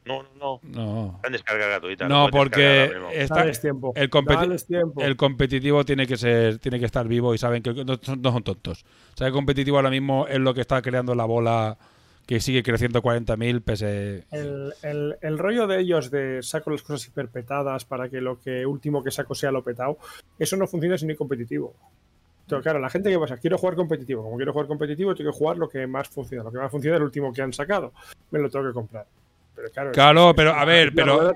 [0.05, 0.85] No, no, no.
[0.85, 1.21] no.
[1.25, 2.09] En descarga gratuita.
[2.09, 3.93] No, descargar porque está, Dales tiempo.
[3.95, 5.01] el, competi- Dales tiempo.
[5.01, 8.33] el competitivo tiene que ser, tiene que estar vivo y saben que no son, no
[8.33, 8.85] son tontos.
[9.15, 11.79] O sea, el competitivo ahora mismo es lo que está creando la bola
[12.27, 14.25] que sigue creciendo 40.000 pese.
[14.31, 18.65] El, el- el rollo de ellos de saco las cosas hiperpetadas para que lo que
[18.65, 19.99] último que saco sea lo petado,
[20.39, 21.75] eso no funciona sin ir competitivo.
[22.43, 24.23] Entonces, claro, la gente que pasa, quiero jugar competitivo.
[24.23, 26.45] Como quiero jugar competitivo, tengo que jugar lo que más funciona.
[26.45, 27.93] Lo que más funciona es el último que han sacado.
[28.31, 29.07] Me lo tengo que comprar.
[29.55, 31.35] Pero claro, Claro, es- pero a ver, pero-.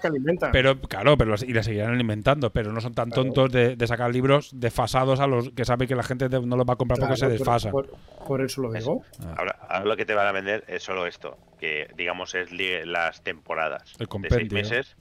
[0.52, 3.24] Pero claro, pero y la seguirán alimentando, pero no son tan Claro.
[3.24, 6.66] tontos de, de sacar libros desfasados a los que saben que la gente no los
[6.66, 7.70] va a comprar porque se desfasa.
[7.70, 7.90] Por,
[8.26, 9.02] por eso lo digo.
[9.36, 13.22] Ahora, ahora lo que te van a vender es solo esto, que digamos es las
[13.22, 14.96] temporadas El de seis meses,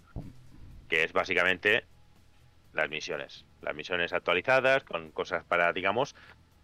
[0.90, 1.86] que es básicamente
[2.74, 3.46] las misiones.
[3.62, 6.16] Las misiones actualizadas con cosas para, digamos,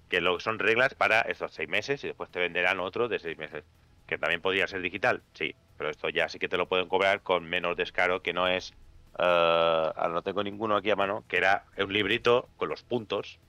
[0.09, 3.37] que lo son reglas para estos seis meses y después te venderán otro de seis
[3.37, 3.63] meses.
[4.11, 7.21] Que también podría ser digital, sí, pero esto ya sí que te lo pueden cobrar
[7.21, 8.73] con menos descaro, que no es...
[9.17, 13.39] ahora no tengo ninguno aquí a mano, que era un librito con los puntos,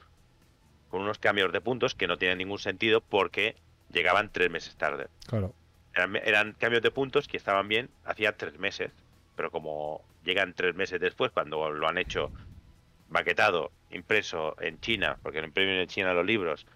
[0.88, 3.56] con unos cambios de puntos que no tienen ningún sentido porque
[3.90, 5.08] llegaban tres meses tarde.
[5.26, 5.52] Claro.
[5.96, 8.92] Eran, eran cambios de puntos que estaban bien hacía tres meses,
[9.34, 12.30] pero como llegan tres meses después, cuando lo han hecho
[13.08, 16.66] baquetado, impreso en China, porque lo imprimen en China los libros,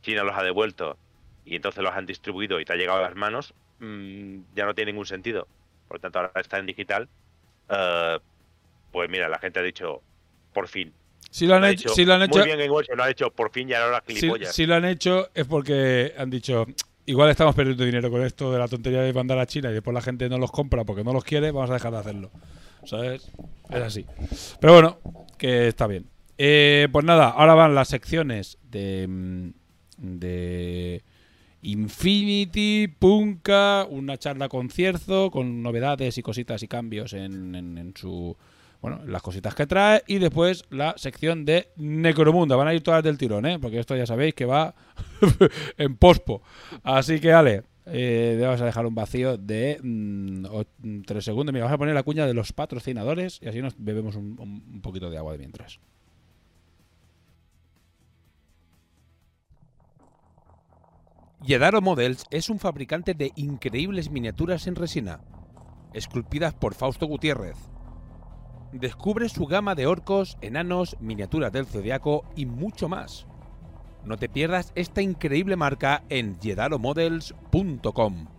[0.00, 0.96] China los ha devuelto
[1.44, 4.74] y entonces los han distribuido y te ha llegado a las manos, mm, ya no
[4.74, 5.46] tiene ningún sentido.
[5.88, 7.08] Por lo tanto, ahora está en digital.
[7.68, 8.18] eh,
[8.92, 10.02] pues mira, la gente ha dicho,
[10.52, 10.92] por fin.
[11.30, 13.30] Si lo han ha hecho, si lo han muy hecho, bien Game lo han hecho
[13.32, 14.04] por fin y ahora
[14.52, 16.64] si lo han hecho es porque han dicho,
[17.06, 19.92] igual estamos perdiendo dinero con esto de la tontería de mandar a China y después
[19.92, 22.30] la gente no los compra porque no los quiere, vamos a dejar de hacerlo.
[22.84, 23.30] ¿Sabes?
[23.70, 24.06] Es así.
[24.60, 24.98] Pero bueno,
[25.38, 26.06] que está bien.
[26.38, 29.06] Eh, pues nada, ahora van las secciones de.
[29.08, 29.48] mm,
[29.96, 31.02] de.
[31.64, 37.94] Infinity, Punka, una charla con Cierzo, con novedades y cositas y cambios en, en- en
[37.96, 38.36] su.
[38.80, 40.02] Bueno, en las cositas que trae.
[40.06, 42.54] Y después la sección de Necromunda.
[42.56, 43.58] Van a ir todas del tirón, ¿eh?
[43.58, 44.74] Porque esto ya sabéis que va
[45.78, 46.42] en pospo.
[46.82, 49.78] Así que, Ale, eh, vamos a dejar un vacío de
[51.06, 51.52] 3 segundos.
[51.52, 54.80] Mira, vamos a poner la cuña de los patrocinadores y así nos bebemos un- un
[54.82, 55.80] poquito de agua de mientras.
[61.44, 65.20] Yedaro Models es un fabricante de increíbles miniaturas en resina,
[65.92, 67.58] esculpidas por Fausto Gutiérrez.
[68.72, 73.26] Descubre su gama de orcos, enanos, miniaturas del zodiaco y mucho más.
[74.04, 78.33] No te pierdas esta increíble marca en yedaromodels.com.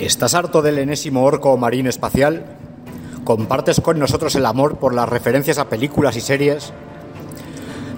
[0.00, 2.46] ¿Estás harto del enésimo orco marín espacial?
[3.24, 6.72] ¿Compartes con nosotros el amor por las referencias a películas y series?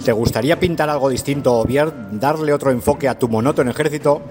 [0.03, 4.21] ¿Te gustaría pintar algo distinto o bien darle otro enfoque a tu monótono ejército?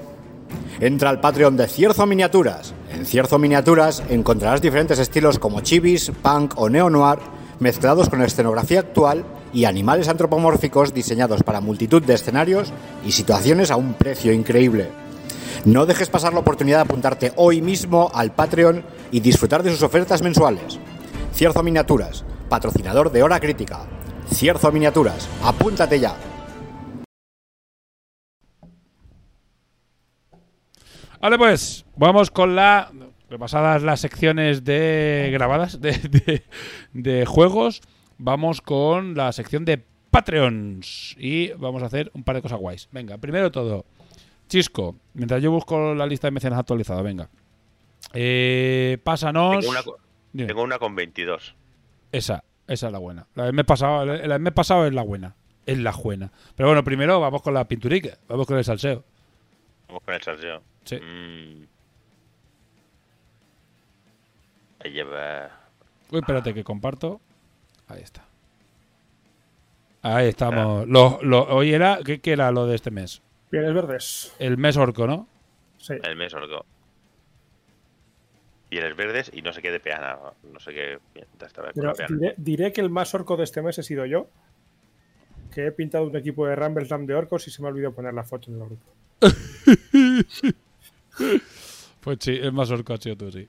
[0.81, 2.75] Entra al Patreon de Cierzo Miniaturas.
[2.93, 7.21] En Cierzo Miniaturas encontrarás diferentes estilos como chivis, punk o neo-noir,
[7.59, 12.71] mezclados con escenografía actual y animales antropomórficos diseñados para multitud de escenarios
[13.07, 14.91] y situaciones a un precio increíble.
[15.65, 19.83] No dejes pasar la oportunidad de apuntarte hoy mismo al Patreon y disfrutar de sus
[19.83, 20.79] ofertas mensuales.
[21.33, 23.87] Cierzo Miniaturas, patrocinador de Hora Crítica.
[24.35, 26.17] Cierzo Miniaturas, apúntate ya.
[31.21, 32.91] Vale, pues vamos con la.
[33.31, 36.43] Repasadas las secciones de grabadas de, de-
[36.93, 37.81] de juegos,
[38.19, 41.17] vamos con la sección de Patreons.
[41.19, 42.89] Y vamos a hacer un par de cosas guays.
[42.93, 43.87] Venga, primero todo,
[44.49, 47.31] Chisco, mientras yo busco la lista de mecenas actualizada, venga.
[48.13, 49.65] Eh, pásanos.
[49.67, 49.81] Una,
[50.47, 51.55] tengo una con 22.
[52.11, 53.27] Esa, esa es la buena.
[53.35, 55.35] La del mes pasado, la del mes pasado es la buena.
[55.67, 56.31] Es la buena.
[56.57, 59.05] Pero bueno, primero vamos con la pinturica, vamos con el salseo.
[59.89, 60.63] Vamos con el salseo.
[60.85, 60.97] Sí.
[60.97, 61.65] Mm.
[64.85, 65.51] Ahí lleva.
[66.11, 67.21] Uy, espérate que comparto.
[67.89, 68.25] Ahí está.
[70.03, 70.89] Ahí estamos.
[70.89, 72.01] Lo, lo- hoy era.
[72.05, 73.23] ¿qué, qué era lo de este mes?
[73.51, 74.35] Pieles verdes.
[74.39, 75.29] El mes orco, ¿no?
[75.79, 75.95] Sí.
[76.03, 76.65] El mes orco.
[78.73, 80.17] Pieles verdes y no sé qué de peana.
[80.51, 80.99] No sé qué.
[81.13, 82.17] Pero la peana.
[82.17, 84.31] diré, diré que el más orco de este mes he sido yo.
[85.53, 87.93] Que he pintado un equipo de Rumble Slam de orcos y se me ha olvidado
[87.93, 88.87] poner la foto en el grupo.
[92.01, 93.47] Pues sí, el más orco ha sido tú, sí.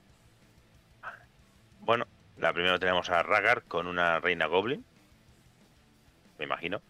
[1.80, 4.84] Bueno, la primera tenemos a Ragar con una reina goblin.
[6.38, 6.82] Me imagino.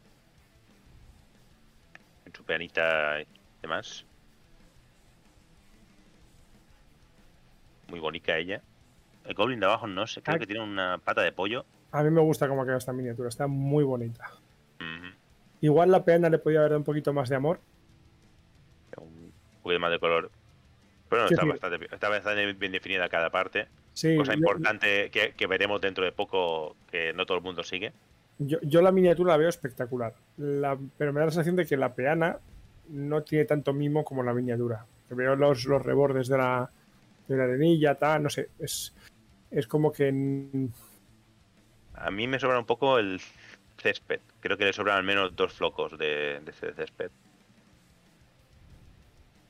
[2.27, 3.27] En su peanita y
[3.63, 4.05] demás.
[7.95, 8.61] Muy bonita ella.
[9.25, 10.39] El goblin de abajo no sé, creo Ah.
[10.41, 11.65] que tiene una pata de pollo.
[11.93, 13.29] A mí me gusta cómo ha quedado esta miniatura.
[13.29, 14.33] Está muy bonita.
[15.61, 17.61] Igual la peana le podía haber dado un poquito más de amor.
[18.99, 19.33] Un
[19.63, 20.29] poquito más de color.
[21.09, 21.49] Pero no, Sí, está, sí.
[21.51, 23.69] bastante, está bastante bien definida cada parte.
[23.93, 27.93] Sí, Cosa importante que, que veremos dentro de poco que no todo el mundo sigue.
[28.41, 30.15] Yo, yo la miniatura la veo espectacular.
[30.39, 32.39] La- pero me da la sensación de que la peana
[32.89, 34.85] no tiene tanto mimo como la miniatura.
[35.11, 36.69] Veo los, los rebordes de la,
[37.29, 38.51] de la arenilla, tal, no sé.
[38.59, 38.95] Es,
[39.51, 40.09] es como que.
[41.95, 43.21] A mí me sobra un poco el
[43.79, 44.21] césped.
[44.41, 47.11] Creo que le sobran al menos dos flocos de, de ese césped.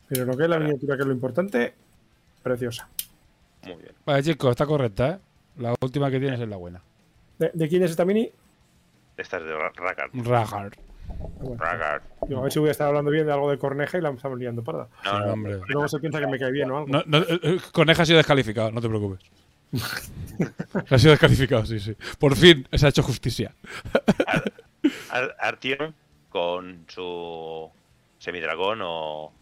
[0.08, 1.74] Pero lo que es la miniatura, que es lo importante,
[2.42, 2.88] preciosa.
[3.62, 3.92] Muy bien.
[4.04, 5.18] Vale, chicos, está correcta, ¿eh?
[5.56, 6.82] La última que tienes es la buena.
[7.38, 8.30] ¿De, de quién es esta mini?
[9.16, 10.10] Esta es de Ra- Ragar.
[11.40, 14.10] Bueno, a ver si voy a estar hablando bien de algo de Corneja y la
[14.10, 14.88] estamos liando parda.
[15.04, 15.60] No, hombre.
[15.68, 16.88] Luego se piensa que me cae bien o algo.
[16.88, 19.20] No, no, eh, eh, Coneja ha sido descalificado, no te preocupes.
[20.90, 21.96] ha sido descalificado, sí, sí.
[22.18, 23.54] Por fin se ha hecho justicia.
[25.10, 25.58] Ar-
[26.30, 27.70] con su
[28.18, 29.32] semidragón o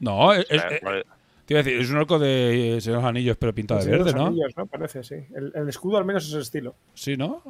[0.00, 1.04] No, es, O sea, es- vale,
[1.44, 3.82] te iba a decir, es un orco de eh, Señor de los Anillos, pero pintado
[3.84, 4.26] de verde, ¿no?
[4.26, 4.66] anillos, ¿no?
[4.66, 5.16] Parece, sí.
[5.34, 6.74] El, el escudo al menos es ese estilo.
[6.94, 7.42] Sí, ¿no?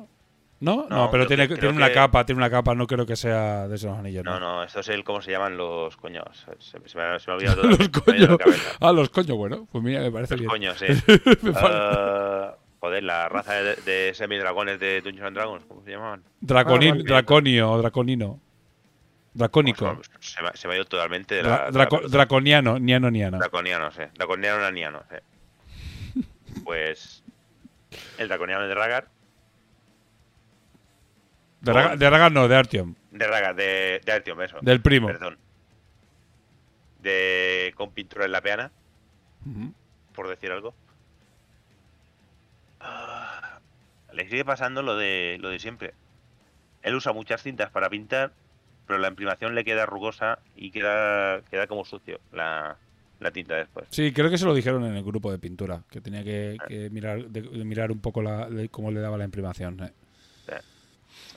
[0.60, 3.06] No, no, No, pero tiene, que- tiene una que- capa, tiene una capa, no creo
[3.06, 4.22] que sea de los Anillos.
[4.24, 5.04] No, No, no, esto es el.
[5.04, 6.24] ¿Cómo se llaman los coños?
[6.34, 8.36] Se, se me, se me ha olvidado los coños.
[8.78, 10.50] Ah, los coños, bueno, pues mira, me parece Los bien.
[10.50, 10.86] coños, sí.
[11.56, 16.22] Ah, joder, la raza de, de semidragones de Dungeons and Dragons, ¿cómo se llamaban?
[16.42, 17.02] Draconin- Ah, vale.
[17.04, 18.40] Draconio, draconino.
[19.32, 19.86] Dracónico.
[19.86, 20.20] ¿Cómo se, llama?
[20.20, 21.50] se, me, ha- se me ha ido totalmente de la.
[21.50, 23.38] de la draco- draconiano, niano, niana.
[23.38, 24.02] Draconiano, sí.
[24.14, 26.22] Draconiano naniano, sí.
[26.64, 27.22] Pues.
[28.18, 29.08] El draconiano de Ragar.
[31.60, 32.94] De, Raga- de no, de Artyom.
[33.10, 34.56] De Ragar, de, de Artyom, eso.
[34.62, 35.06] Del primo.
[35.08, 35.36] Perdón.
[37.02, 37.72] De.
[37.76, 38.70] Con pintura en la peana,
[40.14, 40.74] por decir algo.
[42.80, 43.58] Ah,
[44.12, 45.94] le sigue pasando lo de, lo de siempre.
[46.82, 48.32] Él usa muchas cintas para pintar,
[48.86, 52.76] pero la imprimación le queda rugosa y queda, queda como sucio la,
[53.18, 53.86] la tinta después.
[53.90, 56.88] Sí, creo que se lo dijeron en el grupo de pintura, que tenía que, que
[56.90, 59.82] mirar, de- de mirar un poco la, de cómo le daba la imprimación.
[59.82, 59.92] eh.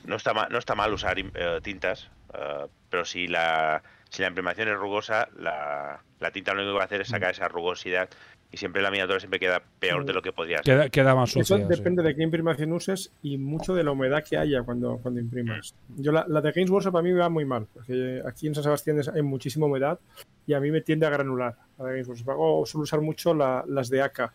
[0.06, 4.28] No está mal, no está mal usar eh, tintas, eh, pero si la, si la
[4.28, 7.48] imprimación es rugosa, la, la tinta lo único que va a hacer es sacar esa
[7.48, 8.10] rugosidad
[8.52, 10.66] y siempre la miniatura siempre queda peor de lo que podría ser.
[10.66, 11.66] Queda, queda más Eso sucia.
[11.68, 11.76] sí.
[11.76, 15.74] depende de qué imprimación uses y mucho de la humedad que haya cuando, cuando imprimas.
[15.98, 18.54] Yo la, la de Games Workshop a mí me va muy mal, porque aquí en
[18.56, 19.98] San Sebastián es- hay muchísima humedad
[20.46, 22.30] y a mí me tiende a granular la de Games Workshop.
[22.30, 24.32] Hago, suelo usar mucho la- las de AK,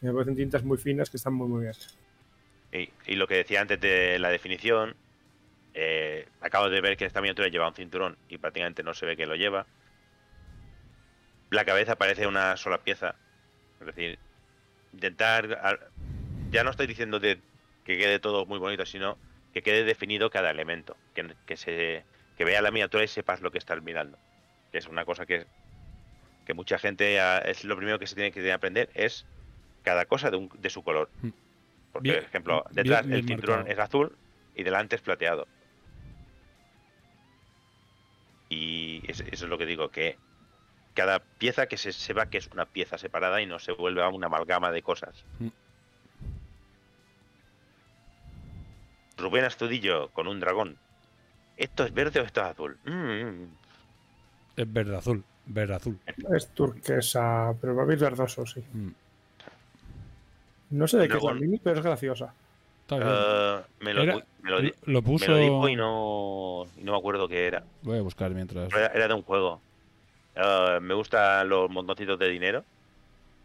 [0.00, 1.74] que me parecen tintas muy finas que están muy muy bien.
[2.72, 4.94] Y, y lo que decía antes de la definición,
[5.74, 9.16] eh, acabo de ver que esta miniatura lleva un cinturón y prácticamente no se ve
[9.16, 9.66] que lo lleva.
[11.50, 13.14] La cabeza parece una sola pieza.
[13.80, 14.18] Es decir,
[14.92, 15.88] intentar...
[16.50, 17.40] Ya no estoy diciendo de
[17.84, 19.16] que quede todo muy bonito, sino
[19.54, 20.96] que quede definido cada elemento.
[21.14, 22.04] Que, que se
[22.36, 24.18] que vea la miniatura y sepas lo que estás mirando.
[24.72, 25.46] Que es una cosa que,
[26.46, 27.18] que mucha gente
[27.48, 29.26] es lo primero que se tiene que aprender es
[29.84, 31.10] cada cosa de, un- de su color.
[31.22, 31.28] Mm.
[31.92, 33.72] Por Bien- ejemplo, bien- detrás bien el cinturón marcado.
[33.74, 34.16] es azul
[34.54, 35.46] y delante es plateado.
[38.50, 40.18] Y es- eso es lo que digo, que
[40.94, 44.26] cada pieza que se sepa que es una pieza separada y no se vuelva una
[44.26, 45.24] amalgama de cosas.
[45.38, 45.48] Mm.
[49.16, 50.78] Rubén Astudillo con un dragón.
[51.56, 52.78] ¿Esto es verde o esto es azul?
[52.84, 53.44] Mm,
[54.56, 55.24] Es verde azul.
[55.46, 55.98] Verde azul.
[56.34, 58.60] Es turquesa, pero va a ir verdoso, sí.
[58.72, 58.90] Mm.
[60.70, 62.32] No sé de qué es la mini, pero es graciosa.
[62.90, 63.64] Está bien.
[63.80, 65.30] me, lo, Era- me lo me puso.
[65.30, 67.62] lo dijo y no, y no me acuerdo qué era.
[67.82, 68.72] Voy a buscar mientras.
[68.72, 69.60] Era, era de un juego.
[70.34, 72.64] Eh, me gustan los montoncitos de dinero.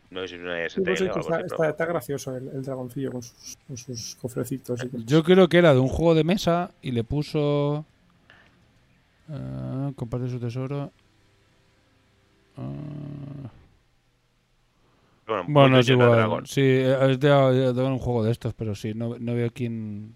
[0.10, 2.62] No sé si es un Sí, STL pues sí, o algo está, gracioso el, el
[2.64, 4.80] dragoncillo con sus, con sus cofrecitos.
[5.06, 7.86] Yo creo que era de un juego de mesa y le puso.
[9.30, 10.92] eh, comparte su tesoro.
[12.58, 12.62] Ah,
[15.28, 16.46] Bueno, bueno, es igual.
[16.46, 20.16] Sí, es de, de un juego de estos, pero sí, no, no veo quién.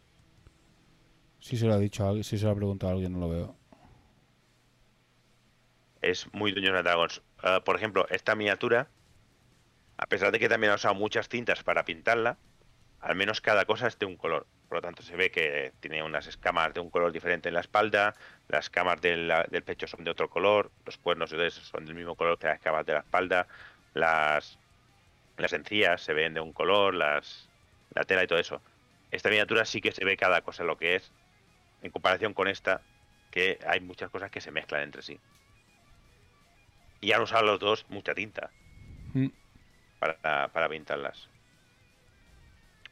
[1.39, 3.19] Si se lo ha dicho a alguien, si se lo ha preguntado a alguien, no
[3.19, 3.55] lo veo.
[6.01, 7.21] es muy Dungeons Dragons.
[7.43, 8.89] Eh, por ejemplo, esta miniatura,
[9.97, 12.37] a pesar de que también ha usado muchas tintas para pintarla,
[13.01, 14.47] al menos cada cosa es de un color.
[14.69, 17.61] Por lo tanto, se ve que tiene unas escamas de un color diferente en la
[17.61, 18.15] espalda,
[18.49, 22.15] las escamas de la- del pecho son de otro color, los cuernos son del mismo
[22.17, 23.47] color que las escamas de la espalda,
[23.93, 24.58] las,
[25.41, 27.49] las encías se ven de un color, las,
[27.93, 28.61] la tela y todo eso.
[29.11, 31.11] Esta miniatura sí que se ve cada cosa lo que es,
[31.81, 32.81] en comparación con esta,
[33.31, 35.19] que hay muchas cosas que se mezclan entre sí.
[37.01, 38.51] Y han usado los dos mucha tinta
[39.13, 39.27] Mm.
[39.99, 41.29] para, para pintarlas.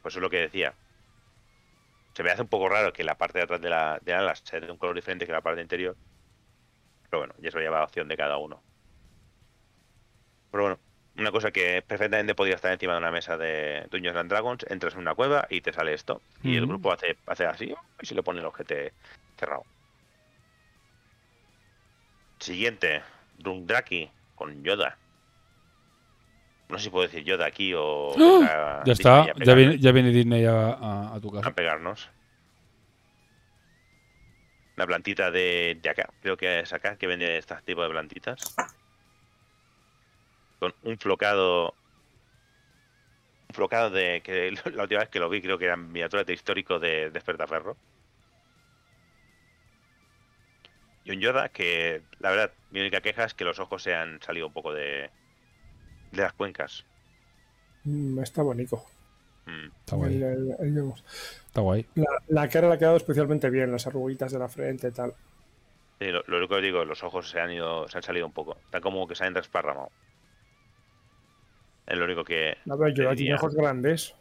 [0.02, 0.74] Pues eso es lo que decía.
[2.14, 4.42] Se me hace un poco raro que la parte de atrás de la de alas
[4.44, 5.96] sea de un color diferente que la parte interior.
[7.10, 8.62] Pero bueno, ya eso ya va a opción de cada uno.
[10.50, 10.80] Pero bueno,
[11.18, 14.94] una cosa que perfectamente podría estar encima de una mesa de Dungeons and Dragons, entras
[14.94, 16.20] en una cueva y te sale esto.
[16.42, 18.92] Y el grupo hace, hace así y se le pone el ojete
[19.36, 19.64] cerrado.
[22.38, 23.02] Siguiente,
[23.38, 24.96] Draki con Yoda.
[26.68, 28.14] No sé si puedo decir Yoda aquí o...
[28.16, 31.48] Venga Ya está, Disney ya viene, ya viene Disney a, a- a tu casa.
[31.48, 32.10] A pegarnos.
[34.76, 38.54] La plantita de, de acá, creo que es acá que vende este tipo de plantitas.
[40.58, 41.74] Con un flocado.
[43.48, 44.20] Un flocado de.
[44.22, 47.76] que la última vez que lo vi creo que eran miniaturas de histórico de Despertaferro.
[51.04, 54.20] Y un Yoda que, la verdad, mi única queja es que los ojos se han
[54.22, 55.10] salido un poco de.
[56.12, 56.84] de las cuencas.
[57.84, 58.82] Mm, está bonito.
[59.46, 59.66] Mm.
[59.80, 60.16] Está guay.
[60.16, 60.92] El- el- el-
[61.46, 61.86] Está guay.
[61.94, 65.14] la, la cara le ha quedado especialmente bien, las arruguitas de la frente y tal.
[65.98, 68.32] Sí, lo, lo único que digo, los ojos se han ido, se han salido un
[68.32, 68.58] poco.
[68.66, 69.90] Están como que se han desparramado.
[71.88, 72.56] Es lo único que.
[72.70, 73.34] A ver, yo diría.
[73.36, 74.14] ojos grandes.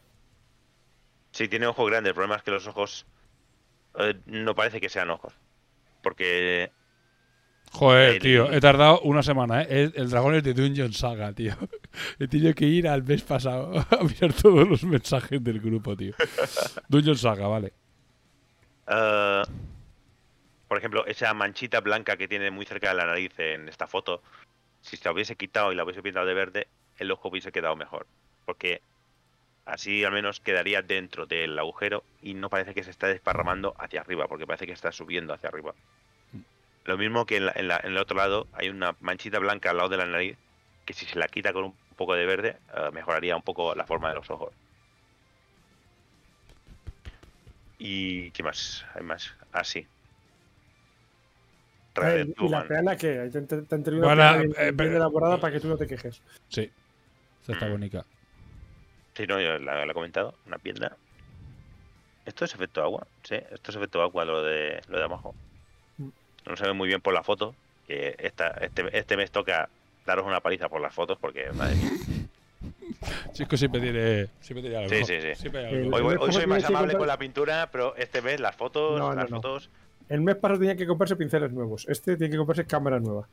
[1.31, 2.09] Sí, tiene ojos grandes.
[2.11, 3.05] El problema es que los ojos
[3.99, 5.33] eh, no parece que sean ojos.
[6.01, 6.71] Porque
[7.73, 9.67] Joder, El- tío, he tardado una semana, ¿eh?
[9.69, 11.53] El, el dragón es de Dungeon Saga, tío.
[12.19, 16.13] He tenido que ir al mes pasado a mirar todos los mensajes del grupo, tío.
[16.87, 17.73] Dungeon Saga, vale.
[18.87, 19.41] Eh,
[20.69, 24.21] por ejemplo, esa manchita blanca que tiene muy cerca de la nariz en esta foto,
[24.81, 27.75] si se la hubiese quitado y la hubiese pintado de verde, el ojo hubiese quedado
[27.75, 28.05] mejor.
[28.45, 28.81] Porque
[29.65, 34.01] así al menos quedaría dentro del agujero y no parece que se está desparramando hacia
[34.01, 35.73] arriba, porque parece que está subiendo hacia arriba.
[36.85, 39.71] Lo mismo que en, la- en la- en el otro lado hay una manchita blanca
[39.71, 40.37] al lado de la nariz,
[40.85, 43.85] que si se la quita con un poco de verde, eh, mejoraría un poco la
[43.85, 44.53] forma de los ojos.
[47.77, 48.85] ¿Y qué más?
[48.95, 49.33] Hay más.
[49.51, 49.85] Ah, sí.
[52.03, 53.29] Eh, ¿Y la peana qué?
[53.31, 56.21] Te, te, una Bueno, peana eh, bien elaborada para que tú no te quejes.
[56.47, 56.71] Sí.
[57.47, 57.71] Esta está Mm.
[57.71, 58.05] bonita.
[59.15, 60.35] Sí, no, yo la, la he comentado.
[60.45, 60.91] Una pierna.
[62.25, 63.07] ¿Esto es efecto agua?
[63.23, 65.33] Sí, esto es efecto agua, lo de, lo de abajo.
[66.45, 67.55] No se ve muy bien por la foto.
[67.87, 69.69] Que esta, este, este mes toca
[70.05, 71.91] daros una paliza por las fotos porque, madre mía.
[73.33, 74.89] Chico siempre tiene, siempre tiene algo.
[74.89, 75.35] Sí, sí, sí.
[75.35, 75.95] Siempre hay Eh, algo.
[76.09, 79.15] Hoy, hoy soy más amable con la pintura, pero este mes las fotos, No, no,
[79.15, 79.37] las no.
[79.37, 79.69] fotos,
[80.09, 81.85] El mes pasado tenía que comprarse pinceles nuevos.
[81.87, 83.27] Este tiene que comprarse cámara nueva.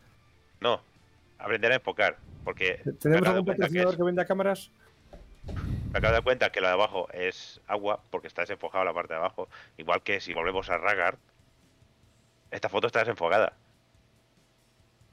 [0.61, 0.81] no.
[1.45, 4.71] Aprender a enfocar, porque ¿Tenemos algún que patrocinador es- que venda cámaras?
[5.47, 8.95] me acabo de dar cuenta que lo de abajo es agua, porque está desenfocado la
[8.95, 9.49] parte de abajo.
[9.77, 11.19] Igual que si volvemos a Ragar,
[12.51, 13.53] esta foto está desenfocada.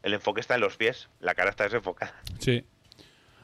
[0.04, 2.14] El enfoque está en los pies, la cara está desenfocada.
[2.40, 2.64] Sí.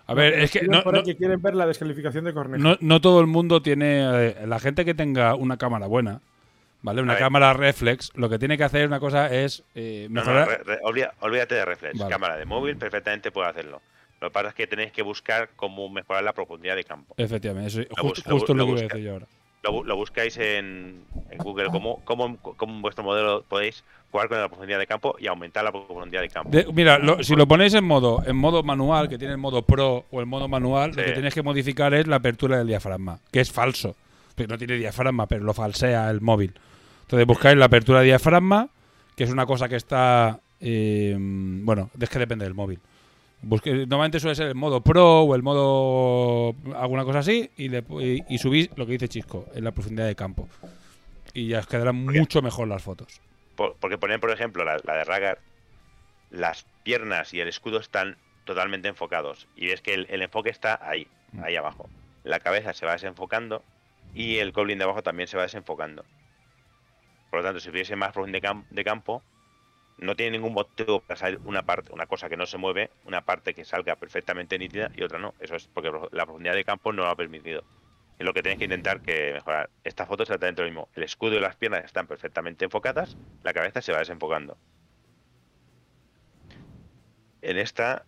[0.08, 2.64] A ver, es que no, no- que quieren ver la descalificación de Cornejo.
[2.64, 4.30] no, no todo el mundo tiene.
[4.30, 6.22] eh, la gente que tenga una cámara buena,
[6.82, 7.02] ¿vale?
[7.02, 10.48] Una cámara reflex, lo que tiene que hacer una cosa es eh, No, no, mejorar.
[10.48, 11.98] re- re- olvida- olvídate de reflex.
[11.98, 12.12] Vale.
[12.12, 13.82] Cámara de móvil perfectamente puede hacerlo.
[14.20, 17.14] Lo que pasa es que tenéis que buscar cómo mejorar la profundidad de campo.
[17.18, 19.26] Efectivamente, eso, Lo justo, lo lo lo que iba a decir yo ahora.
[19.64, 24.30] Lo, bu- lo buscáis en, en Google, cómo, cómo, cómo en vuestro modelo podéis jugar
[24.30, 26.50] con la profundidad de campo y aumentar la profundidad de campo.
[26.52, 29.64] De- mira, lo- si lo ponéis en modo en modo manual, que tiene el modo
[29.64, 33.20] pro o el modo manual, lo que tenéis que modificar es la apertura del diafragma,
[33.32, 33.96] que es falso.
[34.46, 36.54] No tiene diafragma, pero lo falsea el móvil.
[37.04, 38.70] Entonces buscáis la apertura de diafragma,
[39.16, 40.40] que es una cosa que está.
[40.60, 42.80] eh, bueno, es que depende del móvil.
[43.42, 47.84] Busque- normalmente suele ser el modo pro o el modo alguna cosa así y, le-
[48.02, 50.50] y- y subís lo que dice Chisco, en la profundidad de campo.
[51.34, 53.22] Y ya os quedarán Porque- mucho mejor las fotos.
[53.56, 55.38] Por- porque poner, por ejemplo, la, la de Ragar,
[56.32, 59.48] las piernas y el escudo están totalmente enfocados.
[59.56, 61.44] Y ves que el, el enfoque está ahí, Mm.
[61.44, 61.88] ahí abajo.
[62.24, 63.62] La cabeza se va desenfocando
[64.14, 66.10] y el goblin de abajo también se va desenfocando.
[67.30, 69.26] Por lo tanto, si hubiese más profundidad de, cam- de campo,
[69.98, 73.26] no tiene ningún motivo para salir una parte, una cosa que no se mueve, una
[73.26, 75.36] parte que salga perfectamente nítida y otra no.
[75.40, 77.68] Eso es porque la profundidad de campo no lo ha permitido.
[78.18, 79.72] Es lo que tenéis que intentar que mejorar.
[79.84, 80.90] Esta foto es exactamente lo mismo.
[80.94, 84.62] El escudo y las piernas están perfectamente enfocadas, la cabeza se va desenfocando.
[87.42, 88.08] En esta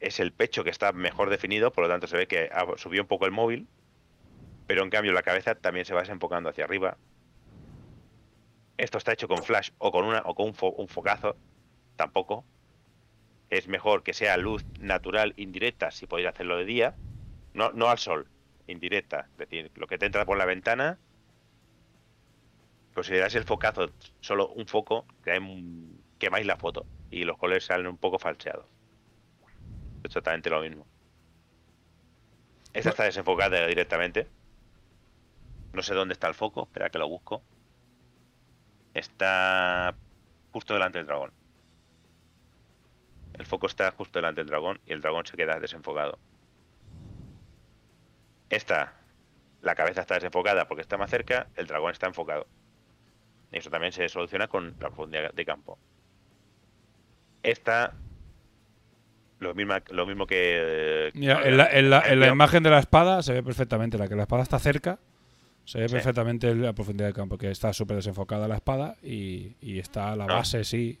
[0.00, 3.04] es el pecho que está mejor definido, por lo tanto se ve que ha subido
[3.04, 3.70] un poco el móvil,
[4.66, 7.00] pero en cambio la cabeza también se va desenfocando hacia arriba.
[8.76, 11.40] Esto está hecho con flash o con una o con un, fo- un focazo,
[11.96, 12.48] tampoco.
[13.48, 17.00] Es mejor que sea luz natural indirecta si podéis hacerlo de día,
[17.54, 18.32] no, no al sol,
[18.66, 21.02] indirecta, es decir, lo que te entra por la ventana.
[22.96, 23.84] Das el focazo,
[24.28, 24.96] solo un foco,
[26.18, 28.68] quemáis la foto y los colores salen un poco falseados.
[30.04, 30.88] Exactamente lo mismo.
[32.74, 34.30] Esta está desenfocada directamente.
[35.74, 37.42] No sé dónde está el foco, espera que lo busco.
[38.94, 39.94] Está
[40.52, 41.32] justo delante del dragón.
[43.34, 46.18] El foco está justo delante del dragón y el dragón se queda desenfocado.
[48.50, 48.94] Esta,
[49.62, 52.46] la cabeza está desenfocada porque está más cerca, el dragón está enfocado.
[53.50, 55.78] Y eso también se soluciona con la profundidad de campo.
[57.42, 57.94] Esta,
[59.40, 61.10] lo mismo, lo mismo que...
[61.14, 63.42] Mira, que en la, en la- en la ejemplo, imagen de la espada se ve
[63.42, 65.00] perfectamente, la que la espada está cerca,
[65.64, 65.94] se ve Sí.
[65.94, 70.26] perfectamente la profundidad de campo, que está súper desenfocada la espada y, y está la
[70.26, 70.34] No.
[70.34, 70.98] base, sí.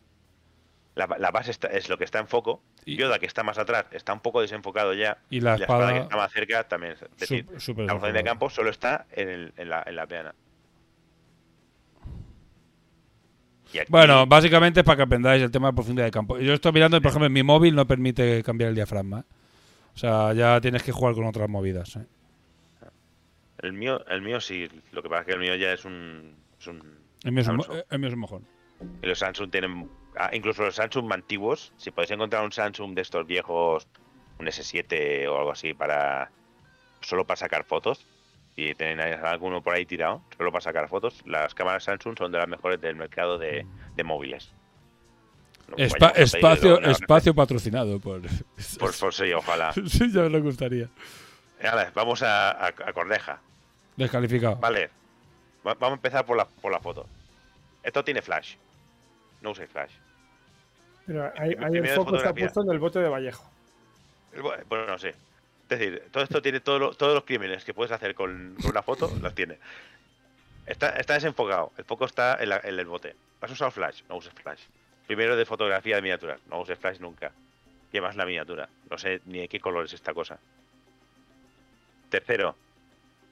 [0.94, 2.62] La, la base está- es lo que está en foco.
[2.84, 5.18] Y- Yoda, que está más atrás, está un poco desenfocado ya.
[5.28, 6.92] Y la y la espada que está más cerca también.
[6.92, 10.34] Es decir, la profundidad de campo solo está en, el- en la, en la peana.
[13.68, 16.38] Aquí- Bueno, básicamente es para que aprendáis el tema de profundidad de campo.
[16.38, 19.20] Yo estoy mirando, y, por ejemplo, en mi móvil no permite cambiar el diafragma.
[19.20, 19.24] ¿eh?
[19.94, 21.96] O sea, ya tienes que jugar con otras movidas.
[21.96, 22.06] ¿eh?
[23.64, 24.68] El mío, el mío sí.
[24.92, 26.36] Lo que pasa es que el mío ya es un.
[26.60, 27.60] Es un El mío es un,
[27.90, 28.46] el mío es un mojón.
[29.02, 29.90] Y los Samsung tienen.
[30.16, 33.86] ah, incluso los Samsung antiguos, si podéis encontrar un Samsung de estos viejos,
[34.38, 36.30] un S7 o algo así, para.
[37.00, 38.06] solo para sacar fotos,
[38.56, 42.38] y tenéis alguno por ahí tirado, solo para sacar fotos, las cámaras Samsung son de
[42.38, 44.52] las mejores del mercado de, de móviles.
[45.76, 48.20] Espa- espacio, espacio patrocinado por.
[48.78, 49.72] Por, por sí, ojalá.
[49.86, 50.88] sí, ya me gustaría.
[51.62, 53.40] Vale, vamos a, a, a Corneja.
[53.96, 54.56] Descalificado.
[54.56, 54.90] Vale.
[55.66, 57.06] Va- vamos a empezar por la, por la foto.
[57.82, 58.56] Esto tiene flash.
[59.40, 59.92] No uséis flash.
[61.06, 63.44] Pero ahí, ahí el foco está puesto en el bote de Vallejo.
[64.32, 65.10] El Bueno, no sé.
[65.10, 68.70] Es decir, todo esto tiene todo lo- todos los crímenes que puedes hacer con, con
[68.70, 69.58] una foto, los tiene.
[70.66, 71.72] Está, está desenfocado.
[71.76, 73.14] El foco está en, la- en el bote.
[73.40, 74.02] ¿Has usado flash?
[74.08, 74.60] No uses flash.
[75.06, 76.40] Primero de fotografía de miniaturas.
[76.48, 77.32] No uses flash nunca.
[77.92, 78.68] Y además la miniatura.
[78.90, 80.38] No sé ni de qué color es esta cosa.
[82.08, 82.56] Tercero,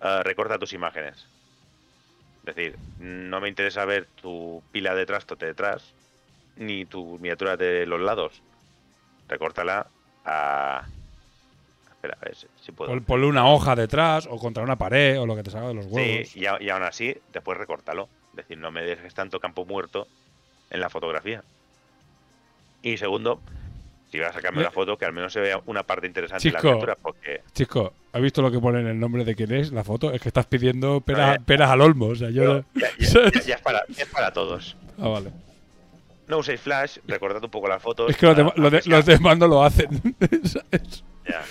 [0.03, 1.27] eh, recorta tus imágenes.
[2.45, 5.95] Es decir, no me interesa ver tu pila de trastote detrás,
[6.57, 8.43] ni tu miniatura de los lados.
[9.29, 9.87] Recórtala
[10.25, 10.85] a.
[11.91, 12.91] Espera, a ver si- puedo.
[12.91, 15.75] Pon- Ponle una hoja detrás o contra una pared o lo que te salga de
[15.75, 16.29] los huevos.
[16.29, 18.09] Sí, y, a- y aún así, después recórtalo.
[18.33, 20.09] Es decir, no me dejes tanto campo muerto
[20.71, 21.45] en la fotografía.
[22.83, 23.41] Y segundo,
[24.12, 26.47] si vas a sacarme Me- la foto, que al menos se vea una parte interesante
[26.47, 26.68] de la Chico.
[26.68, 29.82] miniatura, porque Chico, ¿has visto lo que pone en el nombre de quién es la
[29.82, 30.12] foto?
[30.12, 32.08] Es que estás pidiendo peras, peras al olmo.
[32.08, 32.62] O sea, yo.
[32.74, 34.76] Ya, ya- ya- ya es, para, es para todos.
[34.99, 35.32] ah, vale.
[36.28, 38.10] No uséis flash, recordad un poco las fotos.
[38.10, 38.36] Es que los,
[39.07, 39.89] de- demás no lo hacen.
[40.44, 41.05] ¿sabes?
[41.26, 41.42] Ya.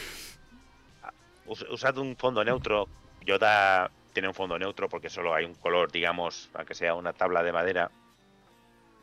[1.48, 2.88] Us- Usad un fondo neutro.
[3.26, 7.42] Yoda tiene un fondo neutro porque solo hay un color, digamos, aunque sea una tabla
[7.44, 7.92] de madera.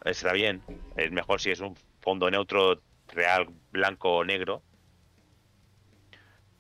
[0.05, 0.63] Está bien.
[0.97, 4.63] Es mejor si es un fondo neutro real, blanco o negro.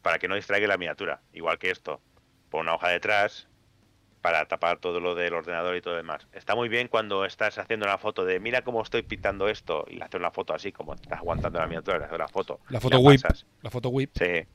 [0.03, 1.21] Para que no distraiga la miniatura.
[1.33, 2.01] Igual que esto.
[2.51, 3.49] Pon una hoja detrás
[4.21, 6.27] para tapar todo lo del ordenador y todo lo demás.
[6.33, 9.97] Está muy bien cuando estás haciendo una foto de mira cómo estoy pintando esto y
[9.97, 12.61] le haces una foto así, como estás aguantando la miniatura, le haces la foto.
[12.69, 13.23] La foto whip.
[13.23, 13.47] pasas.
[13.63, 14.11] La foto whip.
[14.15, 14.47] Sí.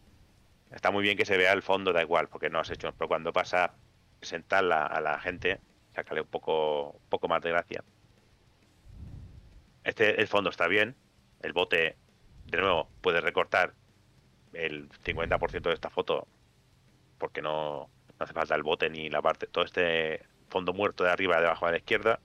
[0.72, 2.93] Está muy bien que se vea el fondo, da igual, porque no has hecho.
[2.97, 3.73] Pero cuando pasa a
[4.19, 5.59] presentarla a la gente,
[5.95, 7.83] sácale un poco, un poco más de gracia.
[9.83, 10.95] Este, el fondo está bien.
[11.43, 11.95] El bote,
[12.47, 13.73] de nuevo, puede recortar
[14.53, 16.27] el 50% de esta foto,
[17.19, 17.89] porque no,
[18.19, 21.47] no hace falta el bote ni la parte, todo este fondo muerto de arriba, de
[21.47, 22.19] abajo a la izquierda.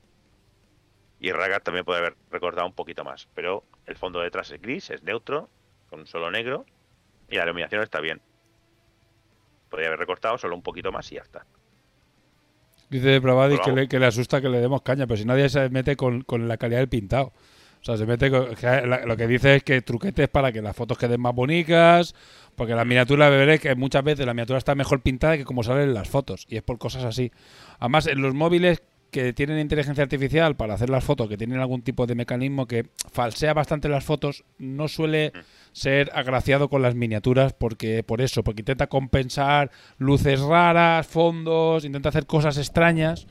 [1.20, 4.90] Y Ragar también puede haber recortado un poquito más, pero el fondo detrás es gris,
[4.90, 5.48] es neutro,
[5.90, 6.64] con solo negro,
[7.28, 8.20] y la iluminación está bien.
[9.68, 11.44] Podría haber recortado solo un poquito más y ya está.
[12.88, 15.48] Dice Pravadis Pero que le, que le asusta que le demos caña, pero si nadie
[15.48, 17.32] se mete con, con la calidad del pintado.
[17.89, 20.76] Sea, se mete con, que la- lo que dice es que truquetes para que las
[20.76, 22.15] fotos queden más bonitas,
[22.55, 25.84] porque la miniatura, veréis que muchas veces la miniatura está mejor pintada que como salen
[25.89, 27.33] en las fotos, y es por cosas así.
[27.78, 31.81] Además, en los móviles que tienen inteligencia artificial para hacer las fotos, que tienen algún
[31.81, 35.33] tipo de mecanismo que falsea bastante las fotos, no suele
[35.73, 42.10] ser agraciado con las miniaturas porque por eso, porque intenta compensar luces raras, fondos, intenta
[42.10, 43.26] hacer cosas extrañas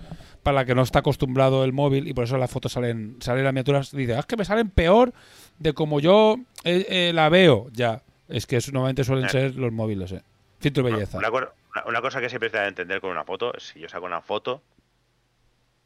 [0.48, 3.44] para la que no está acostumbrado el móvil y por eso las fotos salen, salen
[3.44, 5.12] las miniaturas, dice, "Ah, es que me salen peor
[5.60, 8.02] de como yo eh, eh, la veo, ya.
[8.30, 9.30] Es que eso normalmente suelen Eh.
[9.30, 10.22] ser los móviles, eh.
[10.60, 11.18] Filtro de belleza.
[11.18, 13.82] Una, cor- una- una cosa que siempre te da a entender con una foto, si
[13.82, 14.62] yo saco una foto,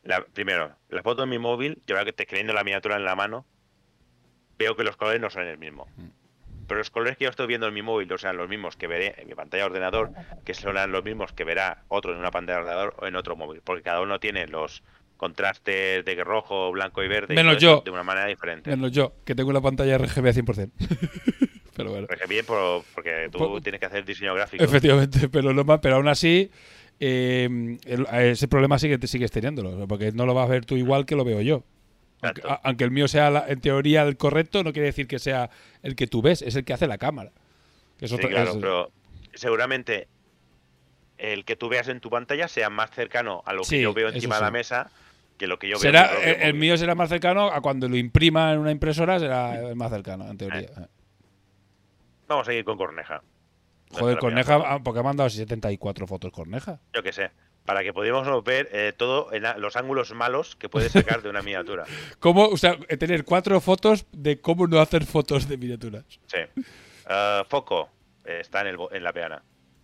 [0.04, 3.16] la, primero, la foto en mi móvil, yo veo que teniendo la miniatura en la
[3.16, 3.44] mano,
[4.60, 5.88] veo que los colores no son el mismo.
[5.98, 6.06] Mm.
[6.72, 8.88] Pero los colores que yo estoy viendo en mi móvil no sean los mismos que
[8.88, 10.12] veré en mi pantalla de ordenador,
[10.46, 13.36] que serán los mismos que verá otro en una pantalla de ordenador o en otro
[13.36, 14.82] móvil, porque cada uno tiene los
[15.18, 17.82] contrastes de rojo, blanco y verde Menos yo.
[17.84, 18.70] de una manera diferente.
[18.70, 20.72] Menos yo, que tengo la pantalla RGB 100%.
[21.76, 22.08] pero bueno.
[22.30, 24.64] Bien, por- porque tú Por- tienes que hacer diseño gráfico.
[24.64, 26.50] Efectivamente, pero, no más, pero aún así,
[27.02, 27.50] eh,
[28.14, 31.06] ese problema sigue, sigues teniéndolo, o sea, porque no lo vas a ver tú igual
[31.06, 31.66] que lo veo yo.
[32.22, 35.20] Aunque, a- aunque el mío sea, la- en teoría, el correcto, no quiere decir que
[35.20, 35.50] sea
[35.82, 37.32] el que tú ves, es el que hace la cámara.
[37.98, 38.92] Que es Sí, otra- claro, es- pero
[39.34, 40.08] seguramente
[41.18, 43.94] el que tú veas en tu pantalla sea más cercano a lo Sí, que yo
[43.94, 44.90] veo encima de la mesa
[45.38, 46.12] que lo que yo será, veo.
[46.14, 49.60] propio el, el mío será más cercano a cuando lo imprima en una impresora, será
[49.70, 50.70] el más cercano, en teoría.
[52.28, 53.22] Vamos a ir con Corneja.
[53.92, 56.80] Joder, Corneja, porque ha mandado 74 fotos Corneja.
[56.94, 57.30] Yo qué sé.
[57.66, 61.30] Para que podamos ver eh, todo en la- los ángulos malos que puedes sacar de
[61.30, 61.86] una miniatura.
[62.20, 66.06] ¿Cómo, o sea, eh, tener cuatro fotos de cómo no hacer fotos de miniaturas.
[66.28, 66.40] Sí.
[67.10, 67.90] Eh, foco
[68.26, 69.44] eh, está en, el, en la peana.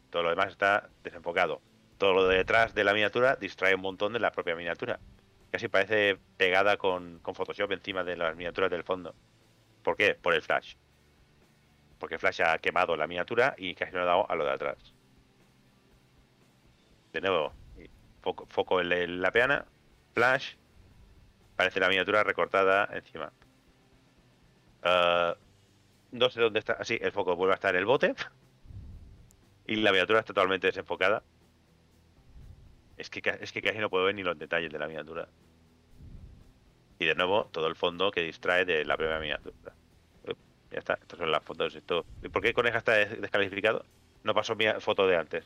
[0.10, 1.62] Todo lo demás está desenfocado.
[1.98, 5.00] Todo lo de detrás de la miniatura distrae un montón de la propia miniatura.
[5.52, 9.14] Casi parece pegada con, con Photoshop encima de las miniaturas del fondo.
[9.84, 10.16] ¿Por qué?
[10.16, 10.76] Por el flash.
[12.00, 14.52] Porque el flash ha quemado la miniatura y casi no ha dado a lo de
[14.52, 14.78] atrás.
[17.14, 17.54] De nuevo,
[18.50, 19.66] foco, en la peana,
[20.14, 20.56] flash,
[21.56, 23.34] Parece la miniatura recortada encima.
[24.82, 25.36] Ah,
[26.12, 26.74] no sé dónde está.
[26.74, 28.16] Así, el foco vuelve a estar en el bote.
[29.68, 31.24] Y la miniatura está totalmente desenfocada.
[32.98, 35.30] Es que, es que casi no puedo ver ni los detalles de la miniatura.
[37.00, 39.76] Y de nuevo, todo el fondo que distrae de la primera miniatura.
[40.24, 40.38] Up,
[40.72, 41.76] Ya está, estas son las fotos.
[41.76, 42.06] Esto.
[42.22, 43.86] ¿Y por qué Coneja está des- descalificado?
[44.24, 45.46] No pasó mi foto de antes.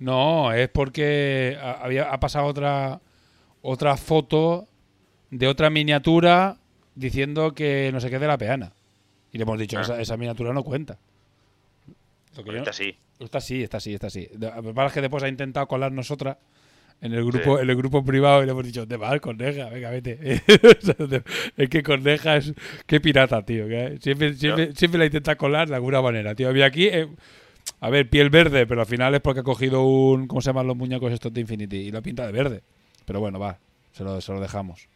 [0.00, 3.00] No, es porque ha- había, ha pasado otra,
[3.62, 4.66] otra foto
[5.30, 6.56] de otra miniatura
[6.96, 8.72] diciendo que no sé qué de la peana.
[9.32, 9.82] Y le hemos dicho, Ah.
[9.82, 10.98] esa, esa miniatura no cuenta.
[12.36, 12.96] Lo que yo- Esta sí.
[13.20, 14.28] Esta sí, esta sí, esta sí.
[14.32, 16.38] De- Lo que pasa es que después ha intentado colarnos otra
[17.02, 19.90] en el grupo, en el grupo privado y le hemos dicho, te vas, Corneja, venga,
[19.90, 20.18] vete.
[21.56, 22.52] Es que Corneja es
[22.86, 23.66] qué pirata, tío.
[23.68, 26.54] que siempre, siempre, siempre la intenta colar de alguna manera, tío.
[26.56, 27.08] Y aquí, eh,
[27.80, 30.66] a ver, piel verde, pero al final es porque ha cogido un, ¿cómo se llaman
[30.66, 31.76] los muñecos estos de Infinity?
[31.76, 32.62] Y lo pinta de verde.
[33.06, 33.58] Pero bueno, va,
[33.92, 34.88] se lo, se lo dejamos.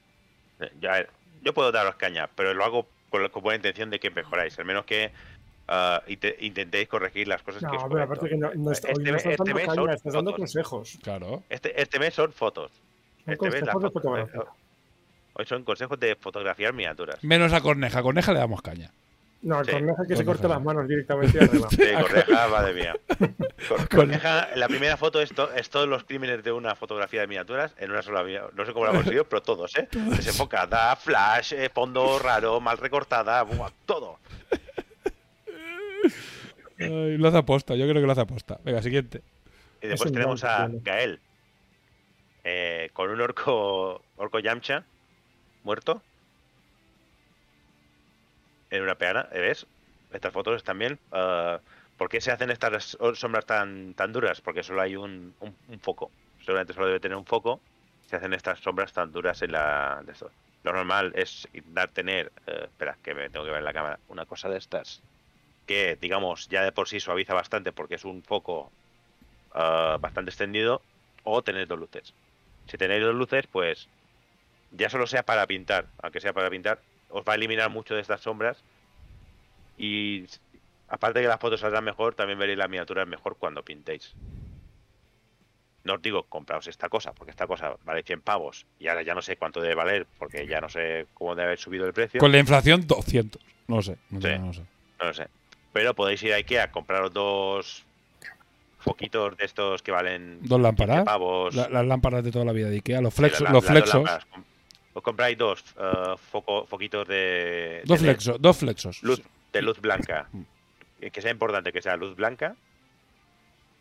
[0.60, 1.06] Eh, Ya,
[1.42, 4.58] yo puedo daros caña, pero lo hago con, la- con buena intención de que mejoráis.
[4.58, 5.10] Al menos que
[5.68, 8.88] ah, inte- intentéis corregir las cosas que os No, pero aparte que no, no está,
[8.88, 10.98] hoy Este no me- estás este dando mes caña, son estás dando consejos.
[11.02, 11.42] Claro.
[11.48, 12.70] Este, este mes son fotos.
[13.24, 13.92] Son Este mes de fotos.
[13.92, 14.40] fotografía.
[14.40, 14.44] Eh,
[15.36, 17.22] Hoy son consejos de fotografiar miniaturas.
[17.24, 18.90] Menos a Corneja, a Corneja le damos caña.
[19.44, 19.72] No, el Sí.
[19.72, 21.68] corneja que se corte las manos directamente y arregla.
[21.70, 22.96] Sí, Corneja, madre mía.
[23.68, 27.26] Cor- Corneja, la primera foto es, to- es todos los crímenes de una fotografía de
[27.26, 28.44] miniaturas en una sola vía.
[28.54, 29.86] No sé cómo lo ha conseguido, pero todos, ¿eh?
[29.92, 34.18] Desenfocada, flash, eh, fondo raro, mal recortada, buah, todo.
[36.78, 38.58] Ay, lo hace aposta, yo creo que lo hace aposta.
[38.64, 39.22] Venga, siguiente.
[39.82, 40.68] Y después tenemos a.
[40.70, 41.20] Gael.
[42.44, 44.84] eh, con un orco, orco Yamcha
[45.62, 46.02] muerto.
[48.74, 49.40] En una peana, ¿eh?
[49.40, 49.66] ¿ves?
[50.10, 51.00] Estas fotos también.
[51.12, 51.62] ah,
[51.96, 54.40] ¿Por qué se hacen estas sombras tan, tan duras?
[54.40, 56.14] Porque solo hay un, un- foco.
[56.38, 57.64] Seguramente solo debe tener un foco.
[58.06, 60.02] Se hacen estas sombras tan duras en la.
[60.62, 62.32] Lo normal es intentar tener.
[62.46, 64.00] eh, espera, que me tengo que ver en la cámara.
[64.08, 65.04] Una cosa de estas.
[65.66, 68.74] Que, digamos, ya de por sí suaviza bastante porque es un foco
[70.00, 70.86] bastante extendido.
[71.22, 72.16] O tener dos luces.
[72.66, 73.90] Si tenéis dos luces, pues.
[74.70, 75.92] Ya solo sea para pintar.
[75.98, 76.84] Aunque sea para pintar.
[77.16, 78.58] Os va a eliminar mucho de estas sombras.
[79.78, 80.24] Y
[80.88, 84.14] aparte de que las fotos saldrán mejor, también veréis las miniaturas mejor cuando pintéis.
[85.84, 89.14] No os digo compraos esta cosa, porque esta cosa vale 100 pavos y ahora ya
[89.14, 92.18] no sé cuánto debe valer, porque ya no sé cómo debe haber subido el precio.
[92.20, 93.40] Con la inflación, 200.
[93.68, 94.26] No sé, no, Sí.
[94.28, 94.60] sé, no sé.
[94.98, 95.28] No lo sé.
[95.72, 97.84] Pero podéis ir a Ikea, compraros dos
[98.78, 101.04] foquitos de estos que valen Dos 15 lámparas.
[101.04, 101.54] pavos.
[101.54, 103.40] La- las lámparas de toda la vida de Ikea, los Sí, flexos.
[103.42, 103.94] la- los dos flexos.
[103.94, 104.26] lámparas.
[104.94, 109.02] Os compráis dos eh, foco- foquitos de, Dos de LED, dos flexos.
[109.02, 109.20] luz,
[109.52, 110.28] de luz blanca.
[111.00, 112.56] Que sea importante que sea luz blanca.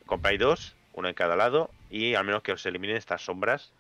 [0.06, 3.72] Compráis dos, uno en cada lado, y al menos que os eliminen estas sombras.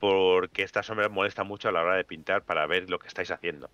[0.00, 3.30] Porque estas sombras molestan mucho a la hora de pintar para ver lo que estáis
[3.30, 3.68] haciendo.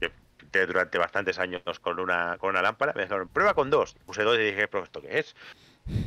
[0.00, 0.08] Yo
[0.38, 2.92] pinté durante bastantes años con una, con una lámpara.
[2.94, 3.94] Me dijeron, prueba con dos.
[4.06, 5.36] Puse dos y dije, pero ¿esto qué es?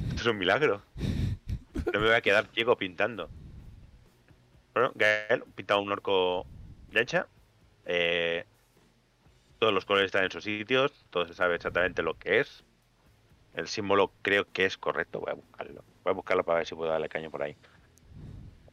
[0.10, 0.82] Esto es un milagro.
[1.94, 3.30] No me voy a quedar ciego pintando.
[4.76, 6.46] Bueno, Gael pinta un orco
[6.92, 7.28] de hecha.
[7.86, 8.44] Eh,
[9.58, 10.92] todos los colores están en sus sitios.
[11.10, 12.64] Todo se sabe exactamente lo que es.
[13.56, 15.22] El símbolo creo que es correcto.
[15.22, 15.82] Voy a buscarlo.
[16.04, 17.56] Voy a buscarlo para ver si puedo darle caño por ahí.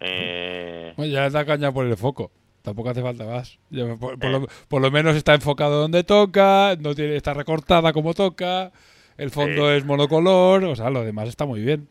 [0.01, 2.33] Eh, Bueno, ya da caña por el foco.
[2.63, 3.59] Tampoco hace falta más.
[3.71, 4.33] Ya, por, por Eh.
[4.33, 8.73] lo, por lo menos está enfocado donde toca, no tiene, está recortada como toca,
[9.17, 11.89] el fondo es monocolor, o sea, lo demás está muy bien.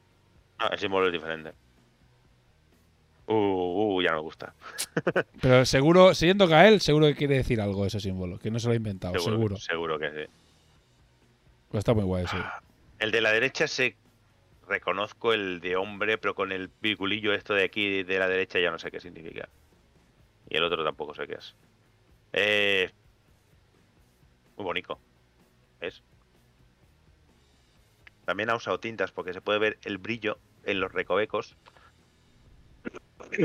[0.60, 1.52] ah, el símbolo es diferente.
[3.28, 3.34] Uh,
[3.96, 4.54] uh, ya no me gusta.
[5.42, 8.74] Pero seguro, siguiendo Gael, seguro que quiere decir algo ese símbolo, que no se lo
[8.74, 9.58] ha inventado, seguro.
[9.58, 10.32] Seguro que sí.
[11.70, 12.38] Pues está muy guay, sí.
[13.00, 13.96] El de la derecha se
[14.68, 18.72] reconozco el de hombre, pero con el virgulillo esto de aquí de la derecha ya
[18.72, 19.48] no sé qué significa.
[20.50, 21.56] Y el otro tampoco sé qué es.
[22.34, 22.90] Eh,
[24.58, 25.00] muy bonito.
[25.80, 26.04] ¿Ves?
[28.26, 31.56] También ha usado tintas porque se puede ver el brillo en los recovecos.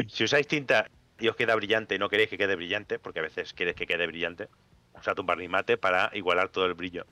[0.08, 0.88] Si usáis tinta
[1.18, 3.86] y os queda brillante y no queréis que quede brillante, porque a veces quieres que
[3.86, 4.48] quede brillante,
[4.98, 7.06] usad un barnimate para igualar todo el brillo.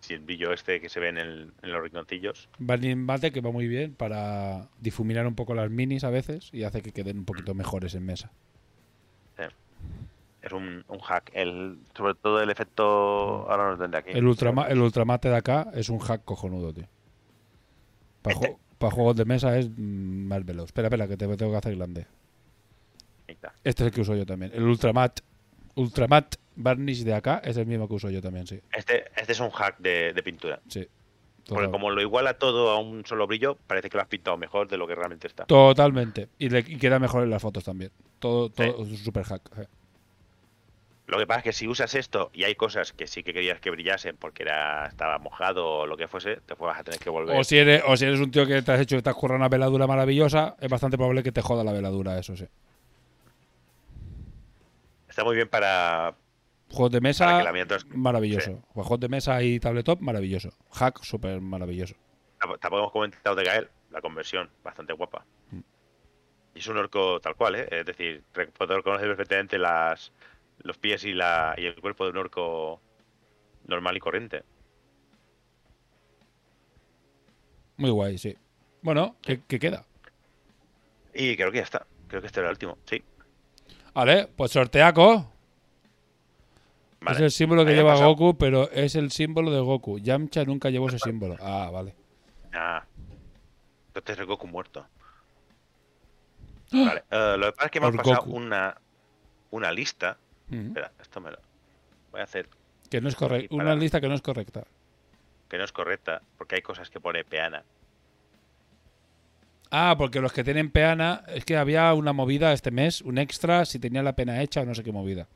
[0.00, 2.48] Si el brillo este que se ve en, el- en los rinconcillos.
[2.58, 6.64] Burning Mate que va muy bien para difuminar un poco las minis a veces y
[6.64, 8.30] hace que queden un poquito mejores en mesa.
[10.42, 11.30] Es un, un hack.
[11.32, 12.82] El, sobre todo el efecto.
[13.50, 14.10] Ahora no lo tendré aquí.
[14.12, 16.84] El, ultrama, el ultramate de acá es un hack cojonudo, tío.
[18.20, 18.56] Para, Este-
[18.92, 20.66] juegos de mesa es mm, más veloz.
[20.66, 22.06] Espera, espera, que te tengo que hacer grande.
[23.26, 24.52] Este es el que uso yo también.
[24.54, 25.20] El ultramat.
[25.76, 28.60] Ultramat varnish de acá es el mismo que uso yo también, sí.
[28.72, 30.60] Este, este es un hack de, de pintura.
[30.68, 30.86] Sí.
[31.48, 34.68] Porque como lo iguala todo a un solo brillo, parece que lo has pintado mejor
[34.68, 35.44] de lo que realmente está.
[35.44, 36.28] Totalmente.
[36.38, 37.90] Y, le, y queda mejor en las fotos también.
[38.18, 39.68] Todo, todo super hack.
[41.06, 43.60] Lo que pasa es que si usas esto y hay cosas que sí que querías
[43.60, 47.10] que brillasen porque era estaba mojado o lo que fuese, te vas a tener que
[47.10, 47.36] volver.
[47.38, 49.16] O si, eres, o si eres un tío que te has hecho que te has
[49.16, 52.46] currado una veladura maravillosa, es bastante probable que te joda la veladura, eso sí.
[55.08, 56.14] Está muy bien para.
[56.70, 58.62] Juegos de mesa, que la miniatura es- maravilloso.
[58.68, 60.50] Juegos de mesa y tabletop, maravilloso.
[60.72, 61.94] Hack, súper maravilloso.
[62.40, 65.24] Tamp- Tampoco hemos comentado de Gael, la conversión, bastante guapa.
[65.50, 65.60] Mm.
[66.54, 67.68] Y es un orco tal cual, ¿eh?
[67.70, 70.12] Es decir, re- poder conocer perfectamente las,
[70.64, 72.80] los pies y, la, y el cuerpo de un orco
[73.66, 74.42] normal y corriente.
[77.76, 78.36] Muy guay, sí.
[78.82, 79.86] Bueno, ¿qué, qué queda?
[81.14, 81.86] Y creo que ya está.
[82.08, 83.02] Creo que este era el último, sí.
[83.94, 85.30] Vale, pues sorteaco.
[87.00, 87.16] Vale.
[87.16, 87.96] Es el símbolo que Ahí lleva.
[87.96, 89.98] Goku, pero es el símbolo de Goku.
[89.98, 91.36] Yamcha nunca llevó ese símbolo.
[91.40, 91.94] Ah, vale.
[92.54, 92.84] Ah.
[93.88, 94.86] Entonces el Goku muerto.
[96.72, 97.04] Vale.
[97.10, 98.80] eh, lo que pasa es que me han pasado una,
[99.50, 100.18] una lista.
[100.50, 101.38] Espera, esto me lo
[102.12, 102.48] voy a hacer
[102.90, 103.54] Que no es correcta.
[103.54, 104.64] Una lista que no es correcta.
[105.48, 107.64] que no es correcta, porque hay cosas que pone peana.
[109.70, 113.64] Ah, porque los que tienen peana, es que había una movida este mes, un extra,
[113.64, 115.26] si tenía la pena hecha o no sé qué movida.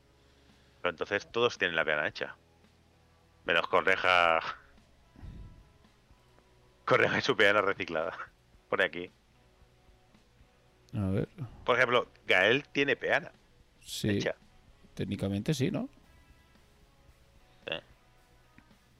[0.81, 2.35] Pero entonces todos tienen la peana hecha.
[3.45, 4.39] Menos Correja.
[6.85, 8.13] Correja y su peana reciclada.
[8.69, 9.11] Por aquí.
[10.95, 11.27] A ver,
[11.65, 13.31] Por ejemplo, Gael tiene peana
[13.81, 14.35] sí, hecha.
[14.99, 15.87] Técnicamente sí, ¿no?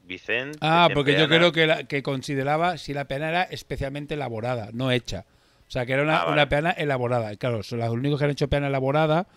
[0.05, 0.57] Vicente.
[0.61, 4.89] Ah, porque yo creo que, la- que consideraba si la peana era especialmente elaborada, no
[4.91, 5.25] hecha.
[5.67, 6.33] O sea, que era una, Ah, vale.
[6.33, 7.35] una peana elaborada.
[7.35, 9.27] Claro, son los únicos que han hecho peana elaborada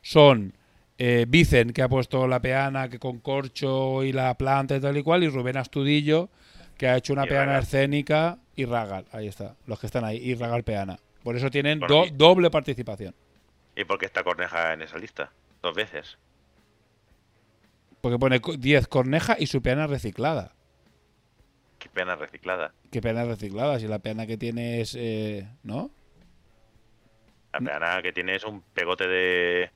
[0.00, 0.54] son
[0.98, 4.96] eh, Vicen, que ha puesto la peana que con corcho y la planta y tal
[4.96, 6.30] y cual, y Rubén Astudillo,
[6.78, 7.62] que ha hecho una Y peana Ragal.
[7.64, 10.98] escénica, y Ragal, ahí está, los que están ahí, y Ragal peana.
[11.24, 13.14] Por eso tienen do- doble participación.
[13.76, 15.30] ¿Y por qué está Corneja en esa lista?
[15.66, 16.16] Dos veces.
[18.00, 20.52] Porque pone co- 10 corneja y su peana reciclada.
[21.80, 22.72] Qué peana reciclada.
[22.92, 23.80] ¿Qué peana reciclada?
[23.80, 24.94] Si la peana que tiene es.
[24.96, 25.90] eh, ¿No?
[27.52, 29.70] La peana que tiene es un pegote de,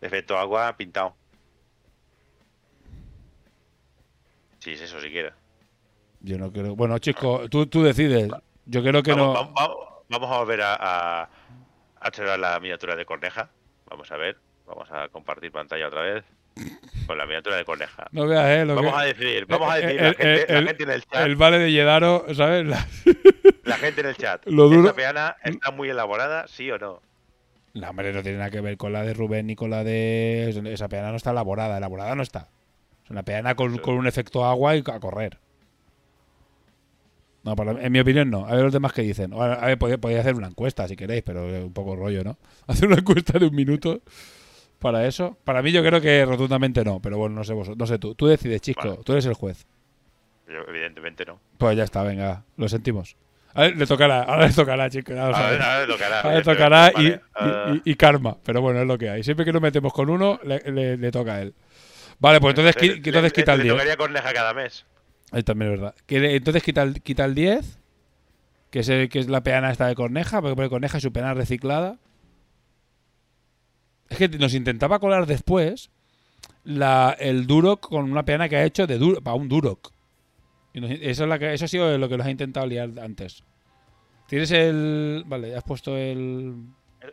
[0.00, 1.16] de efecto agua pintado.
[4.60, 5.34] Sí, es eso siquiera.
[6.20, 6.76] Yo no creo.
[6.76, 8.30] Bueno, chico, tú, tú decides.
[8.66, 9.32] Yo creo que vamos, no.
[9.52, 9.54] vamos-
[10.08, 11.30] vamos- a volver a, a,
[12.00, 13.50] a la miniatura de Corneja.
[13.90, 14.38] Vamos a ver.
[14.66, 16.24] Vamos a compartir pantalla otra vez.
[17.06, 18.08] Con la miniatura de Corneja.
[18.12, 18.64] No veas, ¿eh?
[18.66, 20.00] Lo Vamos que- a decidir, vamos a Eh, decidir.
[20.00, 21.26] eh, La eh, gente, la el- gente en el chat.
[21.26, 22.66] El vale de Yedaro, ¿sabes?
[22.66, 22.86] La,
[23.64, 24.42] La gente en el chat.
[24.46, 27.00] Lo duro- ¿Esta peana está muy elaborada, sí o no?
[27.72, 30.50] La hombre no tiene nada que ver con la de Rubén ni con la de.
[30.72, 31.78] Esa peana no está elaborada.
[31.78, 32.48] Elaborada no está.
[33.04, 35.38] Es una peana con, con un efecto agua y a correr.
[37.44, 38.46] No, en mi opinión no.
[38.46, 39.32] A ver los demás que dicen.
[39.32, 42.36] A ver, podéis, podéis hacer una encuesta si queréis, pero un poco rollo, ¿no?
[42.66, 44.00] Hacer una encuesta de un minuto
[44.82, 45.38] para eso.
[45.44, 48.14] Para mí yo creo que rotundamente no, pero bueno, no sé vos, no sé tú.
[48.14, 48.86] Tú decides, chico.
[48.86, 49.00] Vale.
[49.04, 49.66] Tú eres el juez.
[50.48, 51.40] Yo, evidentemente no.
[51.56, 53.16] Pues ya está, venga, lo sentimos.
[53.54, 55.14] A ver, le tocará, ahora le tocará, chicos.
[55.14, 57.80] ya lo A ver, ahora le tocará, Ahora le tocará y, Vale, y- eh.
[57.84, 58.36] y- y karma.
[58.44, 59.22] Pero bueno, es lo que hay.
[59.22, 61.54] Siempre que nos metemos con uno, le, le- le toca a él.
[62.18, 63.74] Vale, pues entonces, Le- entonces le- quita el le 10.
[63.74, 64.84] tocaría Corneja cada mes.
[65.44, 65.94] También es verdad.
[66.06, 67.78] Que le- Entonces quita el, quita el 10,
[68.70, 71.34] que es, el- que es la peana esta de Corneja, porque pone Corneja su peana
[71.34, 71.96] reciclada.
[74.12, 75.90] Es que nos intentaba colar después
[76.64, 79.90] la, el Durok con una peana que ha hecho de Dur- para un Durok.
[80.74, 82.90] Y nos- eso, es la que, eso ha sido lo que nos ha intentado liar
[83.00, 83.42] antes.
[84.28, 85.24] Tienes el...
[85.26, 86.54] Vale, has puesto el...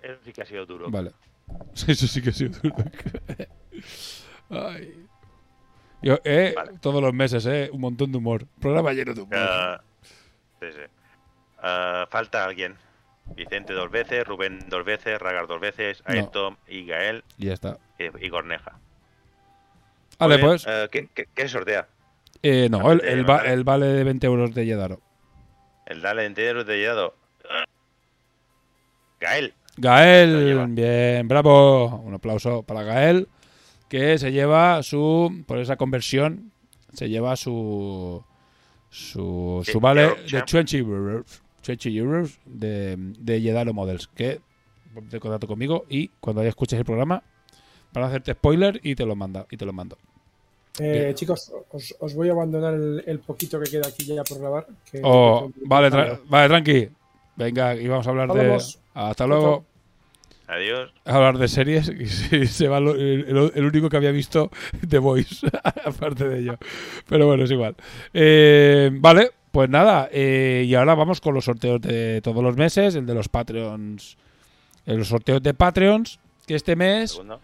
[0.04, 0.90] Eso sí que ha sido duro.
[0.90, 1.12] Vale.
[1.88, 2.80] Eso sí que ha sido Durok.
[4.50, 5.06] Ay.
[6.02, 7.70] Yo, eh, Todos los meses, eh.
[7.74, 8.46] Un montón de humor.
[8.60, 9.36] Programa lleno de humor.
[9.38, 9.82] Ah,
[10.62, 10.82] sí, sí.
[11.62, 12.76] Ah, falta alguien.
[13.36, 16.14] Vicente dos veces, Rubén dos veces, Ragar dos veces, No.
[16.14, 17.78] Ayrton y Gael Y ya está.
[17.98, 18.78] y, y Corneja.
[20.18, 20.66] Vale, pues.
[20.68, 21.88] eh, ¿qué, qué, sortea?
[22.44, 23.54] Eh, no, el, de el, va- Vale.
[23.54, 25.00] el vale de 20 euros de Yedaro.
[25.86, 27.16] El Dale entero de llegado.
[29.20, 29.54] Gael.
[29.78, 31.88] Gael, bien, bravo.
[32.04, 33.28] Un aplauso para Gael,
[33.88, 36.52] que se lleva su, por esa conversión,
[36.94, 38.24] se lleva su,
[38.90, 40.52] su, su vale de champ.
[40.52, 41.42] 20 euros,
[41.78, 44.40] 20 euros de, de Yedaro Models, que
[44.94, 47.24] ponte en contacto conmigo y cuando ya escuches el programa,
[47.94, 49.98] para hacerte spoiler y te lo manda y te lo mando.
[50.80, 54.40] Eh, chicos, os, os voy a abandonar el, el poquito que queda aquí ya por
[54.40, 54.68] grabar.
[54.90, 56.90] que- Oh, vale, tra- vale, tranqui.
[57.36, 58.58] Venga, y vamos a hablar de.
[58.94, 59.66] Hasta luego.
[60.48, 60.92] Adiós.
[61.06, 64.12] A hablar de series y se, se va lo- el, el- el único que había
[64.12, 64.50] visto
[64.90, 65.46] The Voice,
[65.86, 66.58] aparte de ello.
[67.08, 67.76] Pero bueno, es igual.
[68.14, 69.70] Eh, vale, pues.
[69.70, 73.30] Nada, eh, y ahora vamos con los sorteos de todos los meses, el de los
[73.30, 74.18] Patreons,
[74.86, 77.40] eh, los sorteos de Patreons, que este mes, Segundo.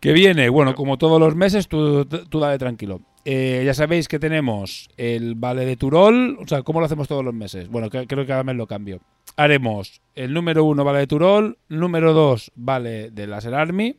[0.00, 3.00] que viene, bueno, como todos los meses, tú, tú dale tranquilo.
[3.26, 7.22] Eh, ya sabéis que tenemos el vale de Turol, o sea, ¿cómo lo hacemos todos
[7.24, 7.68] los meses?
[7.68, 9.00] Bueno, que- creo que cada mes lo cambio.
[9.36, 13.94] Haremos el número uno vale de Turol, número dos vale de Laser Army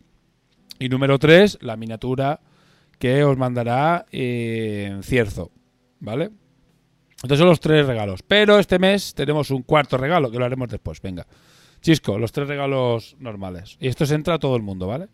[0.79, 2.39] y número tres la miniatura
[2.97, 5.51] que os mandará eh, Cierzo,
[5.99, 6.31] ¿vale?
[7.23, 8.23] Entonces son los tres regalos.
[8.23, 11.01] Pero este mes tenemos un cuarto regalo, que lo haremos después.
[11.01, 11.25] Venga.
[11.81, 13.77] Chisco, los tres regalos normales.
[13.79, 15.07] Y esto se entra a todo el mundo, ¿vale?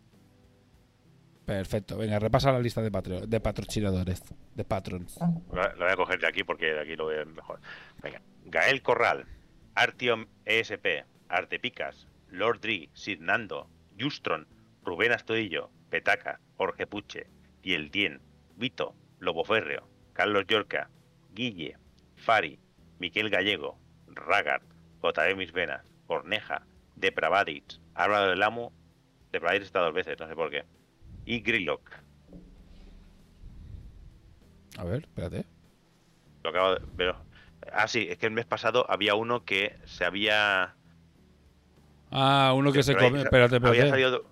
[1.44, 1.96] Perfecto.
[1.96, 4.22] Venga, repasa la lista de, patro- de patrocinadores.
[4.54, 5.18] De patrons.
[5.52, 7.60] Lo lo voy a coger de aquí porque de aquí lo veo mejor.
[8.02, 8.20] Venga.
[8.46, 9.24] Gael Corral,
[9.74, 14.46] Artiom ESP, Artepicas, Lord Dri, Sid Nando, Justron,
[14.84, 17.26] Rubén Astudillo, Petaca, Jorge Puche,
[17.62, 18.20] Tieltien,
[18.56, 20.90] Vito, Lobo Férreo, Carlos Yorca,
[21.34, 21.76] Guille,
[22.18, 22.58] Fari,
[22.98, 24.62] Miquel Gallego, Ragard,
[25.02, 26.62] JB Mis Venas, Corneja,
[26.96, 28.72] Depravadix, Álvaro del Amo,
[29.32, 30.64] Depravadix está dos veces, no sé por qué,
[31.24, 31.90] y Grillock.
[34.78, 35.44] A ver, espérate.
[36.44, 37.14] Lo acabo de ver.
[37.72, 40.74] Ah, sí, es que el mes pasado había uno que se había.
[42.10, 43.18] Ah, uno que se pero come.
[43.18, 43.90] sa- Espérate, Había espérate.
[43.90, 44.24] salido.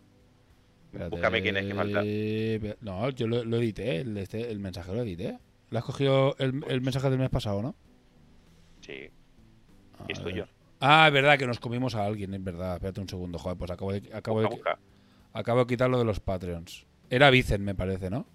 [0.87, 1.11] Espérate.
[1.11, 2.03] Búscame quién es que falta.
[2.81, 3.97] No, yo lo, lo edité.
[3.99, 5.39] El, este, el mensaje lo edité.
[5.71, 7.75] ¿Le has cogido el, el mensaje del mes pasado, no?
[8.81, 9.11] Sí.
[9.99, 10.33] A Y es ver.
[10.33, 10.47] tuyo.
[10.81, 12.75] Ah, es verdad que nos comimos a alguien, es verdad.
[12.75, 14.79] Espérate un segundo, joder, pues acabo de, acabo de, Busca,
[15.33, 16.87] acabo de quitar lo de los Patreons.
[17.11, 18.27] Era Vicen, me parece, ¿no?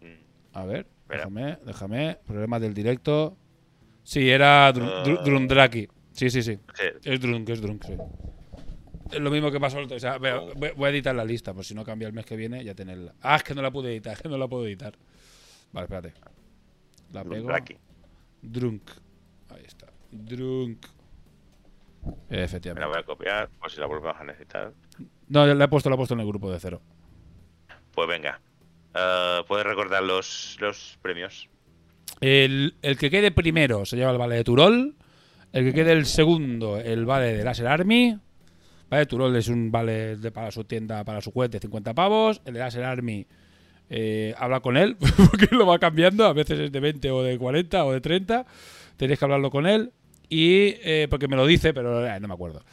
[0.00, 1.18] Mm, A ver, Espera.
[1.18, 2.18] déjame, déjame.
[2.26, 3.36] Problemas del directo.
[4.02, 4.72] Sí, era Ah.
[4.72, 5.88] Drundraki.
[6.12, 6.58] Sí, sí, sí.
[6.74, 7.92] Sí, Es Drunk, es Drunk, sí.
[9.12, 9.96] Es lo mismo que pasó el otro.
[9.96, 12.12] O sea, voy, a- voy- voy a editar la lista, por si no cambia el
[12.14, 13.14] mes que viene, ya tenerla.
[13.22, 14.94] Ah, es que no la pude editar, es que no la puedo editar.
[15.72, 16.14] Vale, espérate.
[17.12, 17.48] La pego.
[17.48, 17.76] Draki.
[18.42, 18.90] Drunk.
[19.50, 19.86] Ahí está.
[20.10, 20.86] Drunk.
[22.30, 22.88] Me la Efectivamente.
[22.88, 24.72] voy a copiar por si la volvemos a necesitar.
[25.28, 26.80] No, la he puesto, la he puesto en el grupo de cero.
[27.92, 28.40] Pues venga.
[28.94, 31.48] Eh, ¿Puedes recordar los, los premios?
[32.20, 34.96] El, el que quede primero se lleva el vale de Turol.
[35.52, 38.16] El que quede el segundo, el vale de Laser Army.
[38.88, 42.40] Vale, Turol es un vale de, para su tienda, para su de 50 pavos.
[42.44, 43.26] El de Laser Army,
[43.90, 44.96] eh, habla con él,
[45.30, 46.24] porque lo va cambiando.
[46.24, 48.46] A veces es de 20 o de 40 o de 30.
[48.96, 49.92] Tenéis que hablarlo con él.
[50.28, 52.64] Y eh, porque me lo dice, pero eh, no me acuerdo.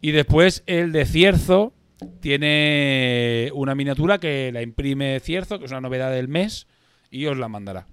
[0.00, 1.74] Y después el de Cierzo
[2.20, 6.66] tiene una miniatura que la imprime Cierzo, que es una novedad del mes,
[7.10, 7.86] y os la mandará.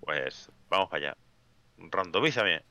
[0.00, 1.16] Pues vamos para allá.
[1.78, 2.62] Randomízame.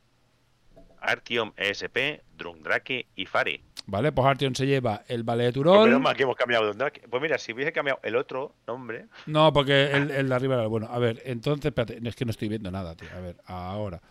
[1.01, 3.64] Artiom ESP, Drundrake y Fari.
[3.87, 4.11] ¿Vale?
[4.11, 5.85] Pues Artion se lleva el vale de Pues Turol.
[5.87, 6.73] menos mal que hemos cambiado.
[7.09, 9.05] Pues mira, si hubiese cambiado el otro nombre.
[9.27, 10.87] No, porque el, el de arriba era el bueno.
[10.91, 13.09] A ver, entonces, espérate, es que no estoy viendo nada, tío.
[13.15, 14.01] A ver, ahora.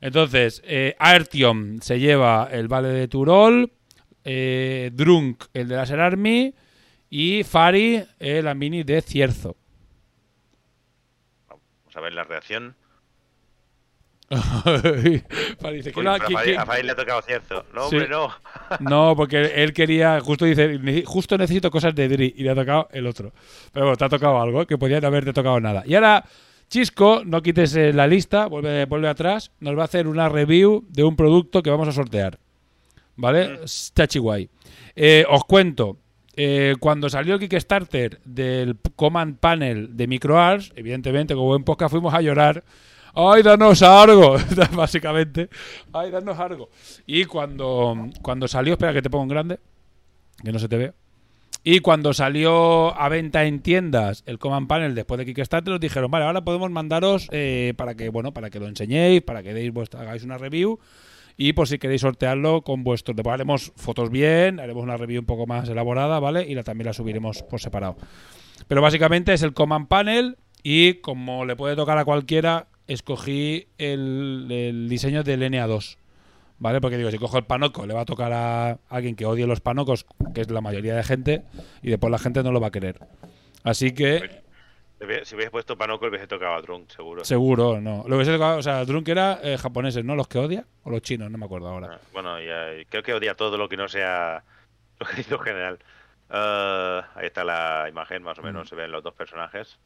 [0.00, 3.72] Entonces, eh, Artyom se lleva el vale de Turol,
[4.24, 6.54] eh, Drunk el de Laser Army
[7.10, 9.56] y Fari eh, la mini de Cierzo.
[11.48, 12.76] Vamos a ver la reacción.
[14.28, 16.12] Que no,
[16.58, 17.64] a Fari le ha tocado cierto.
[17.74, 17.96] No, Sí.
[17.96, 18.28] hombre, no.
[18.80, 22.54] No, porque él quería, justo dice, "Ne- justo necesito cosas de Dri y le ha
[22.54, 23.32] tocado el otro.
[23.72, 25.82] Pero bueno, te ha tocado algo, que podía no haberte tocado nada.
[25.86, 26.24] Y ahora,
[26.68, 30.84] Chisco, no quites eh, la lista, vuelve, vuelve atrás, nos va a hacer una review
[30.88, 32.38] de un producto que vamos a sortear.
[33.14, 33.60] ¿Vale?
[33.64, 34.48] Está chiguay.
[34.96, 35.96] Eh, os cuento,
[36.34, 42.12] eh, cuando salió el Kickstarter del Command Panel de MicroArts, evidentemente, como buen podcast, fuimos
[42.12, 42.64] a llorar.
[43.16, 44.36] ¡Ay, danos algo!
[44.76, 45.48] Básicamente.
[45.92, 46.68] ¡Ay, danos algo!
[47.06, 49.60] Y cuando, cuando salió, espera que te pongo en grande,
[50.44, 50.92] que no se te ve.
[51.64, 56.10] Y cuando salió a venta en tiendas el Command Panel después de Kickstarter, nos dijeron,
[56.10, 59.72] vale, ahora podemos mandaros eh, para que, bueno, para que lo enseñéis, para que deis
[59.72, 60.78] vuestra, hagáis una review
[61.38, 63.16] y por si queréis sortearlo con vuestros.
[63.16, 66.46] Después haremos fotos bien, haremos una review un poco más elaborada, ¿vale?
[66.48, 67.96] Y también la subiremos por separado.
[68.68, 74.46] Pero básicamente es el Command Panel y como le puede tocar a cualquiera, escogí el,
[74.50, 75.96] el diseño del NA2.
[76.58, 76.80] ¿Vale?
[76.80, 79.60] Porque digo, si cojo el panoco, le va a tocar a alguien que odie los
[79.60, 81.42] panocos, que es la mayoría de gente,
[81.82, 82.98] y después la gente no lo va a querer.
[83.62, 84.40] Así que,
[85.24, 87.24] Si hubiese puesto Panoco, hubiese tocado a Drunk, seguro.
[87.26, 88.04] seguro, no.
[88.08, 90.16] Lo hubiese tocado, o sea, Drunk era eh, japoneses, ¿no?
[90.16, 91.88] Los que odia, o los chinos, no me acuerdo ahora.
[91.92, 94.42] Ah, Bueno, ya, creo que odia todo lo que no sea
[95.28, 95.78] lo general.
[96.30, 98.46] Eh, ahí está la imagen, más o Mm.
[98.46, 99.78] menos, se ven los dos personajes.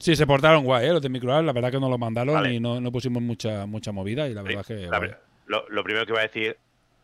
[0.00, 0.92] Sí, se portaron guay, ¿eh?
[0.92, 2.54] Los de Microar, la verdad que nos lo mandaron Vale.
[2.54, 4.86] y no, no pusimos mucha mucha movida y la verdad que...
[4.86, 6.56] La- lo, lo primero que voy a decir,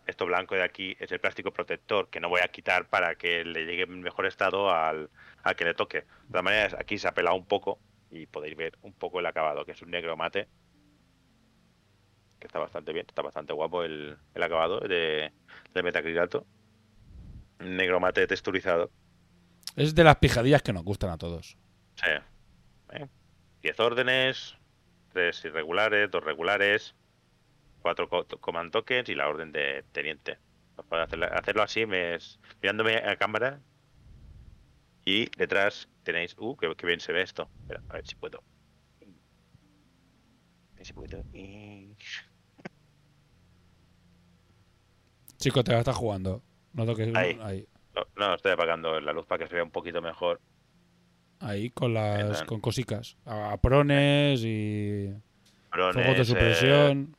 [0.07, 3.45] esto blanco de aquí, es el plástico protector, que no voy a quitar para que
[3.45, 5.11] le llegue en mejor estado al,
[5.43, 5.99] al que le toque.
[5.99, 7.79] De todas maneras, aquí se ha pelado un poco,
[8.11, 10.49] y podéis ver un poco el acabado, que es un negro mate.
[12.39, 15.33] Que está bastante bien, está bastante guapo el, el acabado de,
[15.75, 16.47] de metacrilato.
[17.59, 18.91] Negro mate texturizado.
[19.75, 21.59] Es de las pijadillas que nos gustan a todos.
[21.97, 22.11] Sí.
[22.91, 23.07] ¿Eh?
[23.63, 24.57] 10 órdenes,
[25.13, 26.95] 3 irregulares, 2 regulares,
[27.81, 28.09] 4
[28.41, 30.39] command tokens y la orden de teniente.
[30.75, 33.61] Pues para hacerlo, hacerlo así, me es- mirándome a cámara.
[35.05, 36.35] Y detrás tenéis.
[36.39, 37.49] Uh, que, que bien se ve esto.
[37.61, 38.43] Espera, a ver si puedo.
[40.73, 41.25] A ver si puedo.
[41.33, 41.95] Y-
[45.39, 46.43] Chico, te la estás jugando.
[46.73, 47.15] No toques.
[47.15, 47.39] Ahí.
[47.43, 47.69] Ahí.
[47.95, 50.41] No, no, estoy apagando la luz para que se vea un poquito mejor.
[51.41, 53.17] Ahí, con las con cosicas.
[53.25, 55.13] A prones y.
[55.71, 57.17] Fuegos de eh, supresión.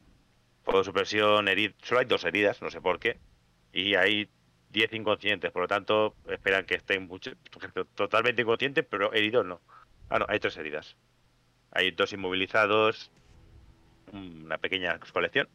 [0.63, 1.71] Fuego de supresión, herid...
[1.83, 3.19] solo hay dos heridas, no sé por qué.
[3.71, 4.27] Y hay
[4.71, 7.31] 10 inconscientes, por lo tanto, esperan que estén mucho-
[7.95, 9.61] totalmente inconscientes, pero heridos no.
[10.09, 10.95] Ah, no, hay tres heridas.
[11.71, 13.11] Hay dos inmovilizados,
[14.11, 15.47] una pequeña colección.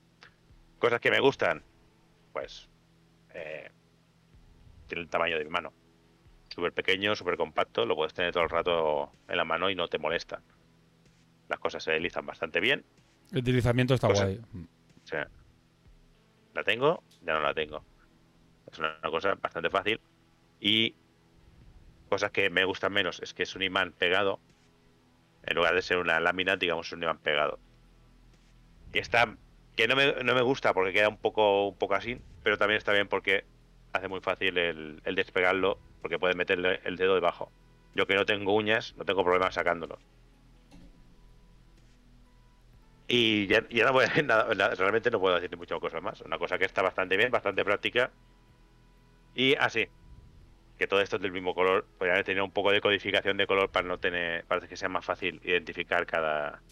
[0.78, 1.62] Cosas que me gustan,
[2.32, 2.68] pues.
[3.34, 3.70] Eh,
[4.86, 5.72] tiene el tamaño de mi mano.
[6.54, 9.88] Súper pequeño, súper compacto, lo puedes tener todo el rato en la mano y no
[9.88, 10.42] te molesta.
[11.48, 12.84] Las cosas se deslizan bastante bien.
[13.32, 14.38] El deslizamiento está Cosa- guay.
[14.38, 15.28] O sea,
[16.54, 17.82] la tengo, ya no la tengo.
[18.70, 20.00] Es una, una cosa bastante fácil.
[20.60, 20.94] Y
[22.10, 24.38] cosas que me gustan menos es que es un imán pegado.
[25.44, 27.58] En lugar de ser una lámina, digamos, un imán pegado.
[28.92, 29.36] Y está.
[29.74, 32.76] Que no me, no me gusta porque queda un poco, un poco así, pero también
[32.76, 33.44] está bien porque
[33.94, 37.50] hace muy fácil el, el despegarlo, porque puedes meterle el dedo debajo.
[37.94, 40.00] Yo que no tengo uñas, no tengo problema sacándolos.
[43.08, 46.20] Y ya, no voy a decir nada, realmente no puedo decir muchas cosas más.
[46.22, 48.10] Una cosa que está bastante bien, bastante práctica.
[49.34, 49.88] Y así,
[50.78, 53.46] que todo esto es del mismo color, podría haber tenido un poco de codificación de
[53.46, 56.62] color para no tener, para que sea más fácil identificar cada,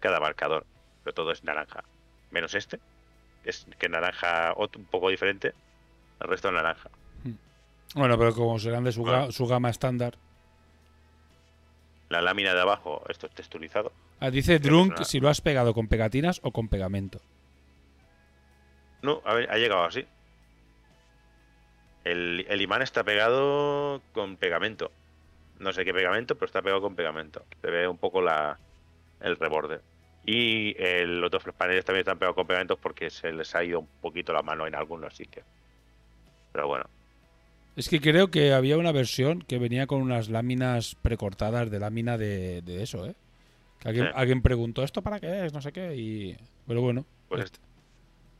[0.00, 0.66] cada marcador.
[1.04, 1.84] Pero todo es naranja.
[2.30, 2.80] Menos este,
[3.44, 5.54] es que naranja un poco diferente.
[6.20, 6.90] El resto es naranja.
[7.94, 9.32] Bueno, pero como serán de su, ga- Bueno.
[9.32, 10.16] su gama estándar.
[12.10, 13.92] La lámina de abajo, esto es texturizado.
[14.20, 17.20] Ah, dice Creo Drunk una- si lo has pegado con pegatinas o con pegamento.
[19.02, 20.06] No, a ver, ha llegado así.
[22.04, 24.90] El, el imán está pegado con pegamento.
[25.58, 27.44] No sé qué pegamento, pero está pegado con pegamento.
[27.60, 28.58] Se ve un poco la,
[29.20, 29.80] el reborde.
[30.24, 33.80] Y eh, los otros paneles también están pegados con pegamentos porque se les ha ido
[33.80, 35.44] un poquito la mano en algunos sitios.
[36.52, 36.84] Pero bueno,
[37.78, 42.18] Es que creo que había una versión que venía con unas láminas precortadas de lámina
[42.18, 43.14] de, de eso, ¿eh?
[43.78, 45.52] Que alguien, preguntó, ¿esto para qué es?
[45.52, 45.94] No sé qué.
[45.94, 46.36] Y...
[46.66, 47.06] Pero bueno.
[47.28, 47.58] pues est-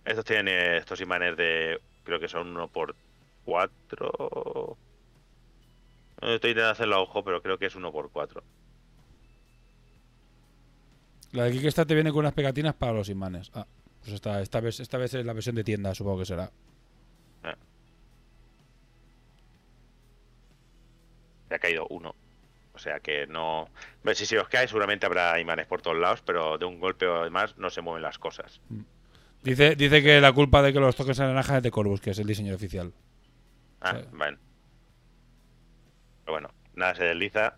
[0.05, 1.81] estos tienen eh, estos imanes de.
[2.03, 2.97] Creo que son uno por
[3.45, 4.77] cuatro.
[6.21, 8.43] No estoy intentando hacerlo a ojo, pero creo que es uno por cuatro.
[11.31, 13.53] La de aquí que te viene con unas pegatinas para los imanes.
[13.55, 13.69] Ah,
[14.01, 16.51] pues esta, esta, vez, esta vez es la versión de tienda, supongo que será.
[21.49, 22.15] Se ha caído uno.
[22.75, 23.69] O sea que no.
[24.05, 27.07] Ve, Si se os cae, seguramente habrá imanes por todos lados, pero de un golpe
[27.07, 28.61] o demás no se mueven las cosas.
[29.43, 32.11] Dice, dice que la culpa de que los toques en naranja es de Corvus, que
[32.11, 32.93] es el diseño oficial.
[33.81, 34.39] Ah, bueno.
[36.25, 37.57] Pero bueno, nada se desliza.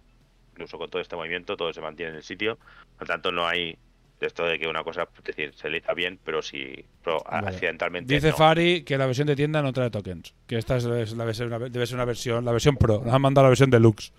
[0.53, 2.59] Incluso con todo este movimiento, todo se mantiene en el sitio.
[2.97, 3.79] Por lo tanto, no hay
[4.21, 7.49] de esto de que una cosa, es decir, se bien, pero si pero Vale.
[7.49, 8.13] accidentalmente.
[8.13, 8.37] Dice no.
[8.37, 10.35] Fari que la versión de tienda no trae tokens.
[10.47, 13.01] Que esta es, la, debe, ser una, debe ser una versión, la versión pro.
[13.03, 14.13] Nos han mandado la versión deluxe.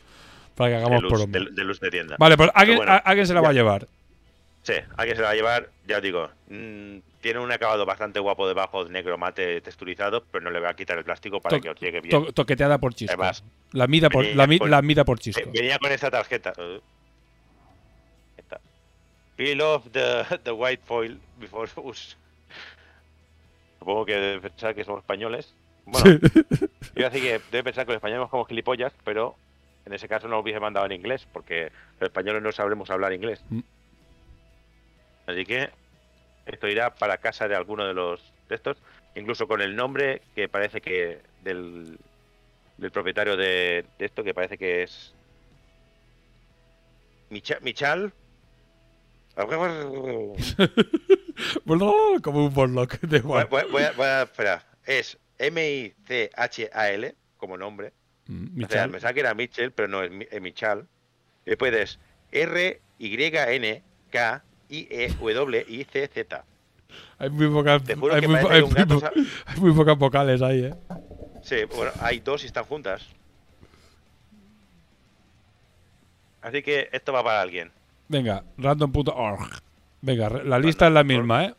[0.56, 1.32] Para que hagamos Deluxe, promo.
[1.32, 2.16] del- deluxe de tienda.
[2.20, 3.88] Vale, pues alguien, bueno, a- alguien se la va a llevar.
[4.64, 6.30] Sí, alguien se la va a llevar, ya os digo.
[6.50, 10.74] mm, tiene un acabado bastante guapo debajo, negro mate texturizado, pero no le voy a
[10.74, 12.10] quitar el plástico para To- que os llegue bien.
[12.26, 12.94] to- toqueteada por.
[13.08, 15.20] Además, la mida por, la, mi- con- la mida por
[15.54, 16.54] Venía con esta tarjeta.
[19.42, 22.16] Peel off the, the white foil before use.
[23.80, 25.52] Supongo que debe pensar que somos españoles.
[25.86, 26.20] Bueno,
[26.96, 29.36] yo así que debe pensar que los españoles somos gilipollas, pero
[29.88, 33.14] en ese caso no lo hubiese mandado en inglés, porque los españoles no sabremos hablar
[33.14, 33.42] inglés.
[33.50, 33.62] Mm.
[35.26, 35.72] Así que
[36.46, 38.78] esto irá para casa de alguno de los de estos,
[39.16, 41.98] incluso con el nombre que parece que del,
[42.78, 45.16] del propietario de, de esto, que parece que es
[47.32, 48.14] Micha- Michal.
[49.46, 50.34] Bueno,
[52.24, 53.48] Como un Borlock de Voy, igual.
[53.50, 57.94] voy- voy a, voy a- espera, es M-I-C-H-A-L como nombre.
[58.28, 60.88] Mm, O sea, me que era Mitchell, pero no es, Mi- es Michal.
[61.46, 62.00] Después es
[65.12, 66.46] R-Y-N-K-I-E-W-I-C-Z.
[67.20, 69.02] Hay muy pocas, muy, muy gato
[69.46, 70.74] hay muy pocas vocales ahí, eh.
[71.42, 73.08] Sí, bueno, hay dos y están juntas.
[76.42, 77.72] Así que esto va para alguien.
[78.12, 79.50] Venga, random.org.
[80.02, 81.56] Venga, la lista es la misma, ¿eh?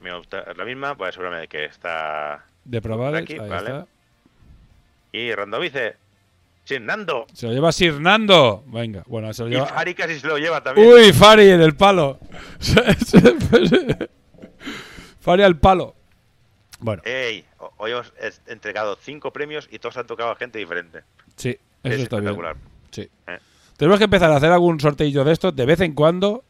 [0.00, 3.70] Me gusta la misma, pues seguramente que está De probades, Aquí, ahí vale.
[3.70, 3.86] está.
[5.12, 5.96] Y randomice.
[6.64, 7.26] Signando.
[7.32, 8.64] Se lo lleva Sirnando.
[8.66, 9.66] Venga, bueno, se lo Y lleva.
[9.66, 10.88] Fari casi se lo lleva también.
[10.88, 12.18] Uy, Fari en el palo.
[15.20, 15.94] Fari al palo.
[16.80, 20.58] Bueno, Ey, ho- hoy hemos es- entregado cinco premios y todos han tocado a gente
[20.58, 21.02] diferente.
[21.36, 22.30] sí, eso es está bien.
[22.32, 22.56] espectacular.
[22.90, 23.08] Sí.
[23.28, 23.38] Eh.
[23.76, 26.44] Tenemos que empezar a hacer algún sorteillo de estos de vez en cuando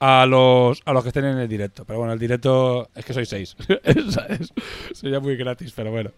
[0.00, 1.84] a los, a los que estén en el directo.
[1.84, 3.56] Pero bueno, el directo es que soy seis.
[4.92, 6.10] Sería muy gratis, pero bueno.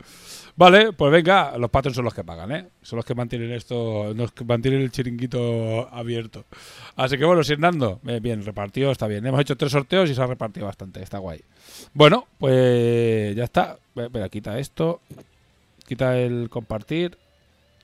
[0.57, 2.69] Vale, pues venga, los patrons son los que pagan, ¿eh?
[2.81, 6.47] Son los que mantienen esto, los que mantienen el chiringuito abierto.
[6.97, 9.27] Así que bueno, Hernando, bien, bien, repartido, está bien.
[9.27, 11.43] Hemos hecho tres sorteos y se ha repartido bastante, está guay.
[11.93, 13.79] Bueno, pues ya está.
[13.95, 15.01] Ve- Venga, quita esto,
[15.87, 17.19] quita el compartir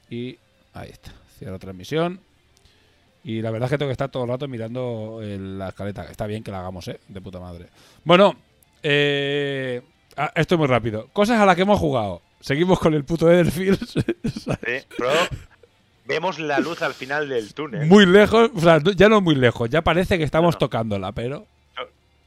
[0.09, 0.39] y
[0.73, 1.12] ahí está.
[1.39, 2.20] Cierro transmisión.
[3.25, 6.05] Y la verdad es que tengo que estar todo el rato mirando el- la escaleta.
[6.10, 6.99] Está bien que la hagamos, ¿eh?
[7.09, 7.67] De puta madre.
[8.05, 8.34] Bueno,
[8.83, 9.81] eh,
[10.17, 11.09] ah, esto es muy rápido.
[11.12, 12.20] Cosas a las que hemos jugado.
[12.41, 13.78] Seguimos con el puto Etherfield.
[14.65, 15.10] Sí, pero
[16.05, 17.86] vemos la luz al final del túnel.
[17.86, 18.51] muy lejos.
[18.57, 19.70] O sea, ya no muy lejos.
[19.70, 20.59] Ya parece que estamos No, no.
[20.59, 21.47] tocándola, pero...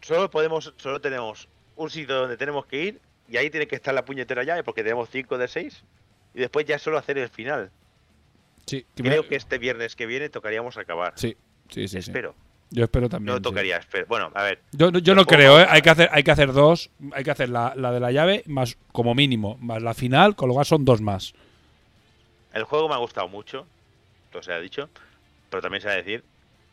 [0.02, 3.94] Solo podemos, solo tenemos un sitio donde tenemos que ir y ahí tiene que estar
[3.94, 5.84] la puñetera llave porque tenemos 5 de 6
[6.36, 7.72] y después ya solo hacer el final.
[8.66, 11.14] Sí, me- Creo que este viernes que viene tocaríamos acabar.
[11.16, 11.36] Sí,
[11.70, 12.10] sí, sí, sí.
[12.12, 12.36] Espero.
[12.72, 13.32] Yo espero también.
[13.34, 13.44] No sí.
[13.44, 14.06] tocaría, espero.
[14.08, 14.60] Bueno, a ver.
[14.72, 15.68] Yo, no- yo no Tampoco- creo, ¿eh?
[15.70, 16.90] Hay que hacer, hay que hacer dos.
[17.14, 20.48] Hay que hacer la, la de la llave más como mínimo, más la final, con
[20.50, 21.34] lo cual son dos más.
[22.54, 23.68] El juego me ha gustado mucho,
[24.32, 24.90] todo se ha dicho,
[25.50, 26.24] pero también se ha de decir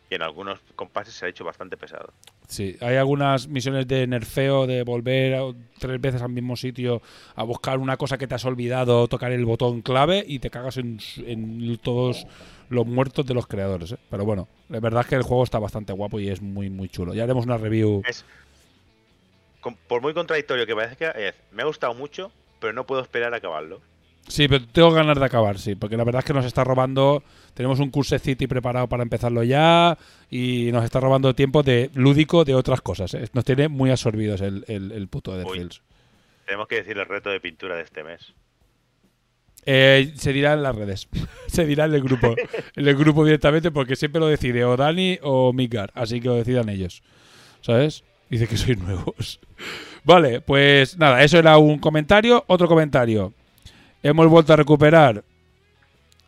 [0.09, 2.13] que en algunos compases se ha hecho bastante pesado.
[2.53, 7.01] Sí, hay algunas misiones de nerfeo, de volver tres veces al mismo sitio
[7.35, 10.77] a buscar una cosa que te has olvidado, tocar el botón clave y te cagas
[10.77, 12.27] en, en todos
[12.69, 13.93] los muertos de los creadores.
[13.93, 13.99] ¿eh?
[14.11, 16.91] Pero bueno, la verdad es que el juego está bastante guapo y es muy, muy
[16.91, 17.15] chulo.
[17.15, 18.03] Ya haremos una review.
[19.89, 23.39] Por muy contradictorio que parezca, es, me ha gustado mucho, pero no puedo esperar a
[23.39, 23.81] acabarlo.
[24.29, 27.23] Sí, pero tengo ganas de acabar, sí, porque la verdad es que nos está robando.
[27.55, 29.99] Tenemos un Curse City preparado para empezarlo ya
[30.31, 33.13] y nos está robando tiempo de lúdico de otras cosas.
[33.15, 33.29] ¿eh?
[33.33, 35.45] Nos tiene muy absorbidos el, el, el puto Uy.
[35.53, 35.83] Fields.
[36.47, 38.33] Tenemos que decir el reto de pintura de este mes.
[39.65, 41.09] Eh, se dirá en las redes.
[41.47, 42.35] se dirá en el grupo.
[42.77, 45.91] en el grupo directamente porque siempre lo decide o Dani o Mikar.
[45.95, 47.03] Así que lo decidan ellos.
[47.61, 48.05] ¿Sabes?
[48.29, 49.41] Dice que sois nuevos.
[50.05, 52.45] vale, pues nada, eso era un comentario.
[52.49, 53.35] Otro comentario.
[54.03, 55.25] Hemos vuelto a recuperar.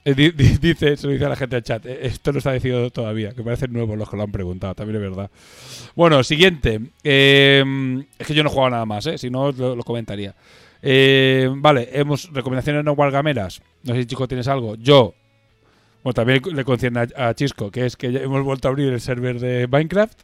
[0.05, 1.85] eh, di- di- dice, se lo dice a la gente del chat.
[1.87, 4.97] eh, esto no está decidido todavía, que parecen nuevos los que lo han preguntado, también
[5.03, 5.31] es verdad.
[5.95, 6.81] Bueno, siguiente.
[7.03, 7.65] Eh,
[8.19, 9.17] es que yo no he jugado nada más, ¿eh?
[9.19, 10.35] si no lo, lo comentaría.
[10.83, 13.63] Eh, vale, hemos recomendaciones no guargameras.
[13.85, 14.75] No sé si chico tienes algo.
[14.77, 15.15] Yo,
[16.03, 18.93] bueno, también le concierne a, a Chisco, que es que ya hemos vuelto a abrir
[18.93, 20.21] el server de Minecraft,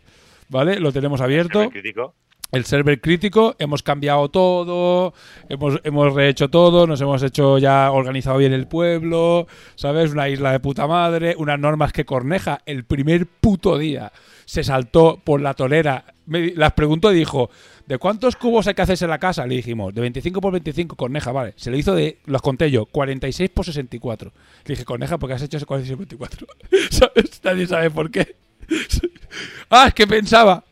[0.51, 0.79] ¿vale?
[0.79, 1.61] Lo tenemos abierto.
[1.61, 2.15] Server crítico.
[2.53, 5.15] El server crítico, hemos cambiado todo,
[5.49, 9.47] hemos, hemos rehecho todo, nos hemos hecho ya organizado bien el pueblo,
[9.77, 10.11] ¿sabes?
[10.11, 14.12] Una isla de puta madre, unas normas que Corneja el primer puto día
[14.51, 16.05] se saltó por la tolera.
[16.27, 17.51] Me las preguntó y dijo,
[17.87, 19.47] ¿de cuántos cubos hay que hacerse en la casa?
[19.47, 21.55] Le dijimos, de 25 por 25, Corneja, vale.
[21.55, 24.33] Se le hizo de, los conté yo, 46 por 64.
[24.65, 26.47] Le dije, Corneja, ¿por qué has hecho ese 46 por 24?
[26.91, 27.41] ¿Sabes?
[27.45, 28.35] Nadie sabe por qué.
[29.70, 30.65] ah, es que pensaba.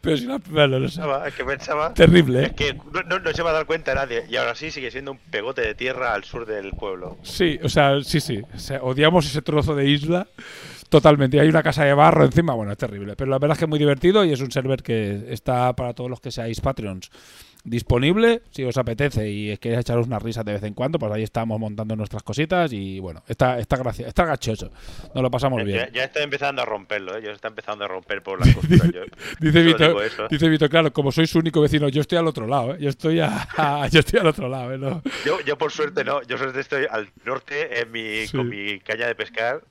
[0.00, 1.00] Pero si no, bueno, no sé.
[1.26, 2.46] Es que pensaba Terrible, ¿eh?
[2.46, 4.24] es que no, no- no se va a dar cuenta nadie.
[4.28, 7.18] Y ahora sí sigue siendo un pegote de tierra al sur del pueblo.
[7.22, 8.42] Sí, o sea, sí, sí.
[8.54, 10.26] O sea, odiamos ese trozo de isla
[10.88, 11.36] totalmente.
[11.36, 13.14] Y hay una casa de barro encima, bueno, es terrible.
[13.16, 15.94] Pero la verdad es que es muy divertido y es un server que está para
[15.94, 17.10] todos los que seáis Patreons
[17.64, 18.42] disponible.
[18.50, 21.58] Si os apetece y queréis echaros una risa de vez en cuando, pues ahí estamos
[21.58, 24.70] montando nuestras cositas y bueno, está, está gracioso, está gachoso.
[25.14, 25.90] Nos lo pasamos Ya, bien.
[25.92, 27.22] ya está empezando a romperlo, ¿eh?
[27.24, 29.06] Ya está empezando a romper por las costuras.
[29.40, 29.96] Dice Vito,
[30.30, 32.78] dice Vito, claro, como soy su único vecino, yo estoy al otro lado, ¿eh?
[32.80, 34.78] Yo estoy, a, yo estoy al otro lado, ¿eh?
[34.78, 35.02] No.
[35.24, 38.36] Yo, yo por suerte no, yo suerte estoy al norte en mi, Sí.
[38.36, 39.62] con mi caña de pescar,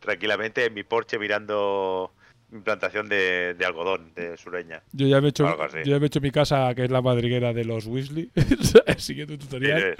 [0.00, 2.12] tranquilamente en mi porche mirando
[2.50, 4.82] mi plantación de, de algodón de sureña.
[4.92, 7.02] Yo ya me he hecho, yo ya me he hecho mi casa, que es la
[7.02, 8.30] madriguera de los Weasley,
[8.98, 9.96] siguiendo tutorial.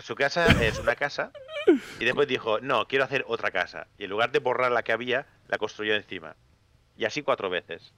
[0.00, 1.32] Su casa es una casa
[1.98, 3.88] y después dijo, no, quiero hacer otra casa.
[3.98, 6.36] Y en lugar de borrar la que había, la construyó encima.
[6.96, 7.92] Y así cuatro veces.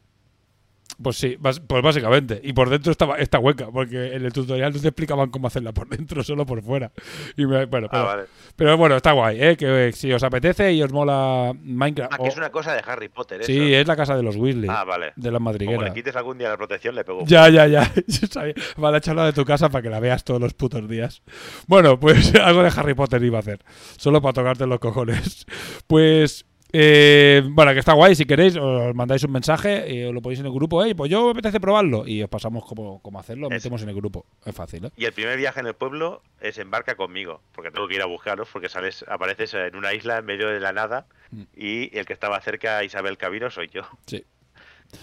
[1.03, 2.41] Pues sí, pues básicamente.
[2.43, 5.73] Y por dentro estaba esta hueca, porque en el tutorial no te explicaban cómo hacerla
[5.73, 6.93] por dentro, solo por fuera.
[7.37, 8.23] Y me- bueno, pero, Ah, vale.
[8.57, 9.57] pero bueno, está guay, ¿eh?
[9.57, 12.13] Que eh, si os apetece y os mola Minecraft.
[12.13, 13.47] Ah, que o- es una cosa de Harry Potter, eso.
[13.47, 14.69] sí, es la casa de los Weasley.
[14.71, 15.13] Ah, vale.
[15.17, 15.85] De las Como madrigueras.
[15.85, 17.25] le quites algún día la protección, le pego.
[17.27, 17.91] Ya, ya, ya.
[18.07, 18.55] Yo sabía.
[18.77, 21.23] Vale, echarla de tu casa para que la veas todos los putos días.
[21.67, 23.61] Bueno, pues algo de Harry Potter iba a hacer.
[23.97, 25.47] Solo para tocarte los cojones.
[25.87, 28.15] Pues Eh, bueno, que está guay.
[28.15, 30.83] Si queréis, os mandáis un mensaje y os lo ponéis en el grupo.
[30.83, 32.07] Hey, pues yo me apetece probarlo.
[32.09, 33.49] Y os pasamos cómo, cómo hacerlo.
[33.49, 33.55] Eso.
[33.55, 34.25] Metemos en el grupo.
[34.47, 34.91] Es fácil, ¿eh?
[34.97, 38.07] Y el primer viaje en el pueblo es embarca conmigo, porque tengo que ir a
[38.07, 41.43] buscaros, porque sales, apareces en una isla en medio de la nada Mm.
[41.57, 43.83] y el que estaba cerca, Isabel Cabino, soy yo.
[44.07, 44.23] Sí.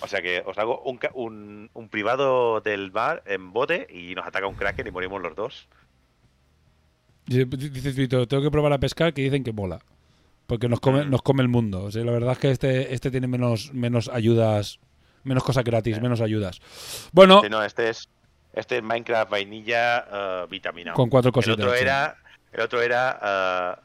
[0.01, 4.27] O sea que os hago un, un, un privado del bar en bote y nos
[4.27, 5.67] ataca un kraken y morimos los dos.
[7.25, 9.80] Dice Twitter, tengo que probar a pescar que dicen que mola.
[10.50, 11.84] Porque nos come, nos come el mundo.
[11.86, 14.80] O sea, la verdad es que este, este tiene menos, menos ayudas,
[15.24, 16.60] menos cosas gratis, menos ayudas.
[17.14, 18.10] Bueno, Sí, no, este es
[18.52, 20.95] este es Minecraft vainilla eh, vitaminado.
[20.95, 21.82] Con cuatro El cositas, otro sí.
[21.84, 22.18] era
[22.52, 23.82] el otro era eh,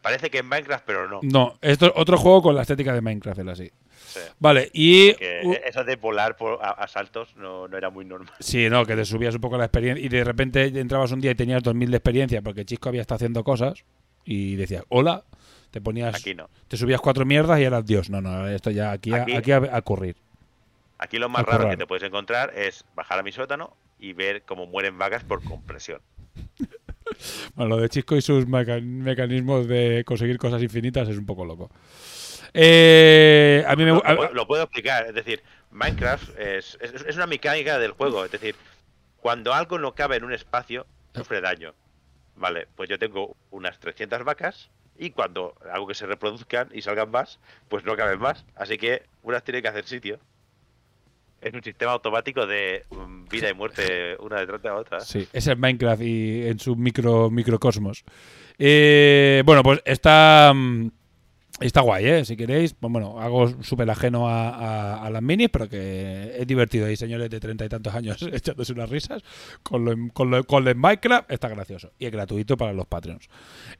[0.00, 1.20] parece que es Minecraft, pero no.
[1.22, 3.70] no, esto es otro juego con la estética de Minecraft, es así.
[4.06, 4.20] Sí.
[4.38, 5.14] Vale, y...
[5.14, 8.32] Que u- eso de volar por a, a saltos no, no era muy normal.
[8.38, 11.32] Sí, no, que te subías un poco la experiencia y de repente entrabas un día
[11.32, 13.84] y tenías 2000 de experiencia porque Chisco había estado haciendo cosas
[14.26, 15.24] y decías, hola,
[15.70, 16.50] te ponías, Aquí no.
[16.68, 18.10] te subías cuatro mierdas y eras Dios.
[18.10, 20.16] No, no, esto ya aquí, a- Aquí- aquí a, a ocurrir.
[20.98, 21.70] Aquí lo más A raro currar.
[21.72, 25.42] que te puedes encontrar es bajar a mi sótano y ver cómo mueren vacas por
[25.42, 26.00] compresión.
[27.54, 31.44] Bueno, lo de Chisco y sus meca- mecanismos de conseguir cosas infinitas es un poco
[31.46, 31.70] loco.
[32.52, 35.40] Eh, a mí me Lo, lo puedo- lo puedo explicar, es decir,
[35.70, 38.54] Minecraft es, es, es una mecánica del juego, es decir,
[39.18, 41.74] cuando algo no cabe en un espacio, sufre daño.
[42.36, 47.10] Vale, pues yo tengo unas 300 vacas y cuando hago que se reproduzcan y salgan
[47.10, 48.44] más, pues no caben más.
[48.54, 50.18] Así que unas tienen que hacer sitio.
[51.40, 55.00] Es un sistema automático de mm, vida y muerte una detrás de la otra.
[55.00, 58.04] Sí, es el Minecraft y en su micro microcosmos.
[58.58, 60.88] Eh, bueno, pues está mm,
[61.60, 62.24] está guay, ¿eh?
[62.24, 66.46] Si queréis, pues bueno, hago súper ajeno a, a- a las minis, pero que es
[66.46, 66.86] divertido.
[66.86, 69.22] Hay señores de treinta y tantos años echándose unas risas
[69.62, 71.92] con lo, en- con lo, con lo en Minecraft, está gracioso.
[71.98, 73.28] Y es gratuito para los Patreons.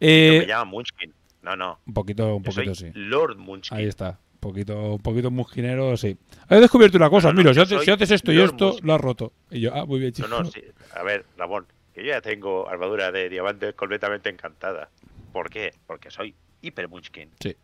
[0.01, 1.13] Eh, me llama Munchkin.
[1.43, 1.79] No, no.
[1.87, 2.91] un poquito, un soy poquito sí.
[2.95, 3.77] Lord Munchkin.
[3.79, 4.19] Ahí está.
[4.35, 6.17] Un poquito, un poquito musquinero, sí.
[6.51, 8.77] He descubierto una cosa, No, no, mira, si, haces, soy si haces esto y esto,
[8.83, 9.33] lo has roto.
[9.51, 10.29] Y yo, ah, muy bien, No, chico.
[10.29, 10.61] no, sí.
[10.95, 14.91] A ver, Ramón, que yo ya tengo armadura de diamantes completamente encantada.
[15.33, 15.73] ¿Por qué?
[15.87, 17.31] Porque soy hiper Munchkin.
[17.41, 17.57] Sí.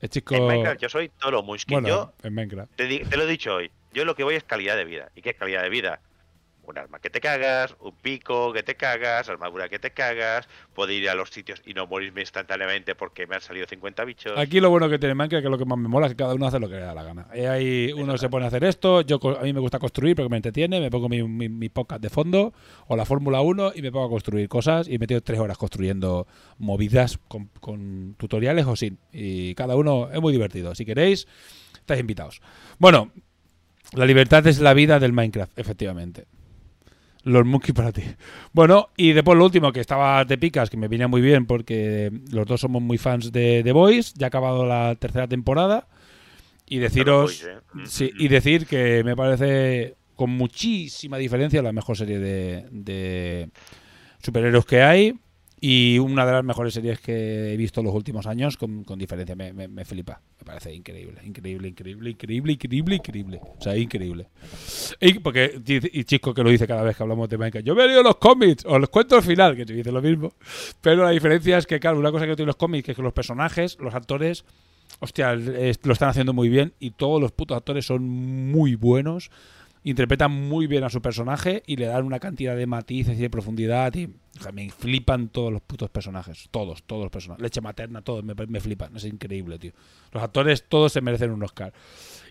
[0.00, 0.34] El chico.
[0.34, 1.74] En Minecraft yo soy todo Munchkin.
[1.76, 2.72] Bueno, yo en Minecraft.
[2.76, 3.70] te, te lo he dicho hoy.
[3.92, 5.10] Yo lo que voy es calidad de vida.
[5.14, 6.00] ¿Y qué es calidad de vida?
[6.66, 10.92] Un arma que te cagas, un pico que te cagas, armadura que te cagas, puedo
[10.92, 14.38] ir a los sitios y no morirme instantáneamente porque me han salido 50 bichos.
[14.38, 16.16] Aquí lo bueno que tiene Minecraft, que es lo que más me mola, es que
[16.16, 17.28] cada uno hace lo que le da la gana.
[17.34, 20.30] Y ahí uno se pone a hacer esto, yo a mí me gusta construir porque
[20.30, 22.52] me entretiene, me pongo mi, mi, mi podcast de fondo
[22.86, 25.58] o la Fórmula 1 y me pongo a construir cosas y me tiro tres horas
[25.58, 26.26] construyendo
[26.58, 28.98] movidas con, con tutoriales o sin.
[29.12, 30.74] Y cada uno es muy divertido.
[30.74, 31.26] Si queréis,
[31.74, 32.40] estáis invitados.
[32.78, 33.10] Bueno,
[33.92, 36.26] la libertad es la vida del Minecraft, efectivamente.
[37.24, 38.02] Los Monkey para ti.
[38.52, 42.12] Bueno, y después lo último, que estaba de picas, que me viene muy bien porque
[42.30, 45.88] los dos somos muy fans de The Voice, ya ha acabado la tercera temporada.
[46.66, 47.40] Y deciros.
[47.40, 47.86] The Voice, ¿eh?
[47.86, 53.48] sí, y decir que me parece con muchísima diferencia la mejor serie de, de
[54.22, 55.14] superhéroes que hay.
[55.66, 58.98] Y una de las mejores series que he visto en los últimos años, con, con
[58.98, 60.20] diferencia, me, me- me flipa.
[60.40, 63.40] Me parece increíble, increíble, increíble, increíble, increíble, increíble.
[63.58, 64.26] O sea, increíble.
[65.00, 67.86] Y porque, y Chico que lo dice cada vez que hablamos de Minecraft, yo me
[67.86, 70.34] leído los cómics, os les cuento al final, que te dice lo mismo.
[70.82, 73.02] Pero la diferencia es que, claro, una cosa que tienen los cómics, que es que
[73.02, 74.44] los personajes, los actores,
[75.00, 79.30] hostia, lo están haciendo muy bien y todos los putos actores son muy buenos.
[79.86, 83.28] Interpretan muy bien a su personaje y le dan una cantidad de matices y de
[83.28, 84.08] profundidad y
[84.52, 86.48] me flipan todos los putos personajes.
[86.50, 87.42] Todos, todos los personajes.
[87.42, 88.96] Leche materna, todos me, me flipan.
[88.96, 89.72] Es increíble, tío.
[90.10, 91.74] Los actores todos se merecen un Oscar.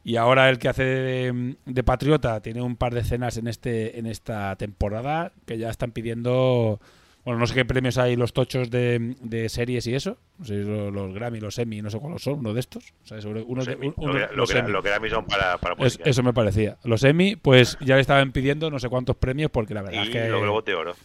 [0.04, 4.00] Y ahora el que hace de, de Patriota tiene un par de escenas en este
[4.00, 6.80] en esta temporada que ya están pidiendo.
[7.26, 10.18] Bueno, no sé qué premios hay los tochos de, de series y eso.
[10.40, 12.84] No sé, los, los Grammy, los Emmy, no sé cuáles son, uno de estos.
[13.04, 13.24] O sea, Los
[13.66, 16.78] de- lo, lo, los lo mi son para, para Es- eso me parecía.
[16.84, 20.08] Los Emmy, pues ya le estaban pidiendo no sé cuántos premios porque la verdad y
[20.08, 20.28] es que.
[20.30, 20.96] los globos de oro.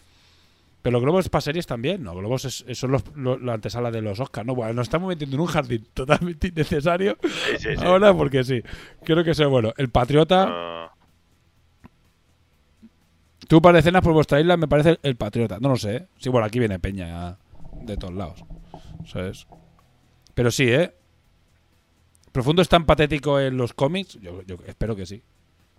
[0.81, 2.15] Pero los globos para series también, ¿no?
[2.15, 4.55] Globos es, es- son los, lo- la antesala de los Oscars, ¿no?
[4.55, 7.17] Bueno, nos estamos metiendo en un jardín totalmente innecesario.
[7.23, 7.85] Sí, sí, sí.
[7.85, 8.61] Ahora porque sí.
[9.05, 9.73] Creo que es bueno.
[9.77, 10.45] El Patriota.
[10.49, 10.91] Ah,
[13.49, 15.57] Tú para escenas por vuestra isla me parece el, Patriota.
[15.59, 15.95] No lo sé.
[15.95, 16.07] ¿eh?
[16.19, 17.35] Sí, bueno, aquí viene Peña
[17.81, 18.45] de todos lados.
[19.07, 19.47] ¿Sabes?
[20.35, 20.93] Pero sí, ¿eh?
[22.31, 24.19] Profundo es tan patético en los cómics.
[24.21, 25.23] Yo, yo espero que sí.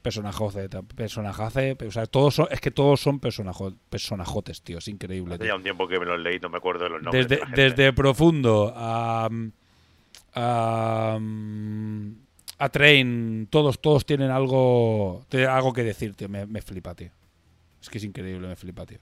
[0.02, 1.76] Personajote, personajace.
[1.86, 4.78] O sea, todos son, es que todos son personajo- personajotes, tío.
[4.78, 5.36] Es increíble.
[5.36, 7.28] hace ya un tiempo que me los leí, no me acuerdo de los nombres.
[7.28, 9.28] Desde, de desde Profundo a,
[10.34, 11.18] a,
[12.58, 16.28] a Train, todos, todos tienen algo, tienen algo que decir, tío.
[16.28, 17.10] Me, me flipa, tío.
[17.80, 18.98] Es que es increíble, me flipa, tío.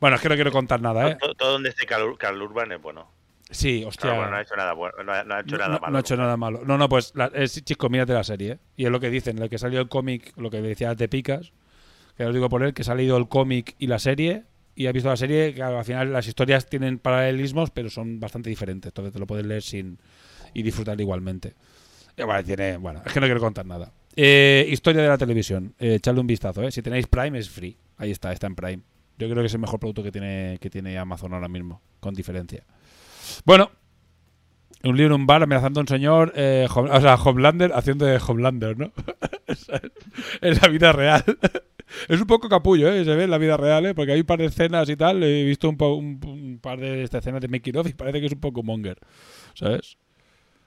[0.00, 1.16] Bueno, es que no quiero contar nada, ¿eh?
[1.20, 3.10] Todo, todo donde esté Carl, Carl Urban es bueno.
[3.50, 4.10] Sí, hostia.
[4.10, 5.80] No, bueno, no ha hecho nada bueno, no ha, no ha hecho No- nada no-
[5.80, 5.92] malo.
[5.92, 6.62] no ha hecho nada malo.
[6.64, 8.52] No, no, pues, la- es, chico, mírate la serie.
[8.52, 8.58] ¿eh?
[8.76, 11.52] Y es lo que dicen, lo que salió el cómic, lo que decía de Picas,
[12.16, 14.44] que os digo por él, que ha leído el cómic y la serie,
[14.74, 18.50] y ha visto la serie, que al final las historias tienen paralelismos, pero son bastante
[18.50, 18.90] diferentes.
[18.90, 19.98] Entonces te lo puedes leer sin
[20.54, 21.54] y disfrutar igualmente.
[22.16, 23.92] Y bueno, tiene, bueno, es que no quiero contar nada.
[24.16, 25.74] Eh, historia de la televisión.
[25.78, 26.70] Eh, echadle un vistazo, ¿eh?
[26.72, 27.76] Si tenéis Prime, es free.
[27.96, 28.82] Ahí está, está en Prime.
[29.18, 32.14] Yo creo que es el mejor producto que tiene, que tiene Amazon ahora mismo, con
[32.14, 32.64] diferencia.
[33.44, 33.70] Bueno,
[34.84, 38.20] un libro en un bar amenazando a un señor, eh, o sea, Homelander haciendo de
[38.24, 38.92] Homelander, ¿no?
[40.42, 41.24] en la vida real.
[42.08, 43.04] es un poco capullo, ¿eh?
[43.04, 43.94] Se ve en la vida real, ¿eh?
[43.94, 45.22] Porque hay un par de escenas y tal.
[45.22, 48.26] He visto un, un- un par de estas escenas de making of y parece que
[48.26, 48.98] es un poco monger,
[49.54, 49.96] ¿sabes?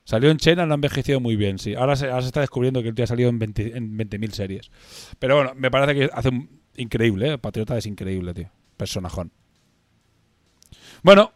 [0.05, 1.75] Salió en China, no ha envejecido muy bien, sí.
[1.75, 4.71] Ahora se, está descubriendo que el tío ha salido en 20 en 20.000 series.
[5.19, 7.37] Pero bueno, me parece que hace un, increíble, ¿eh?
[7.37, 8.49] Patriota es increíble, tío.
[8.77, 9.31] Personajón.
[11.03, 11.31] Bueno,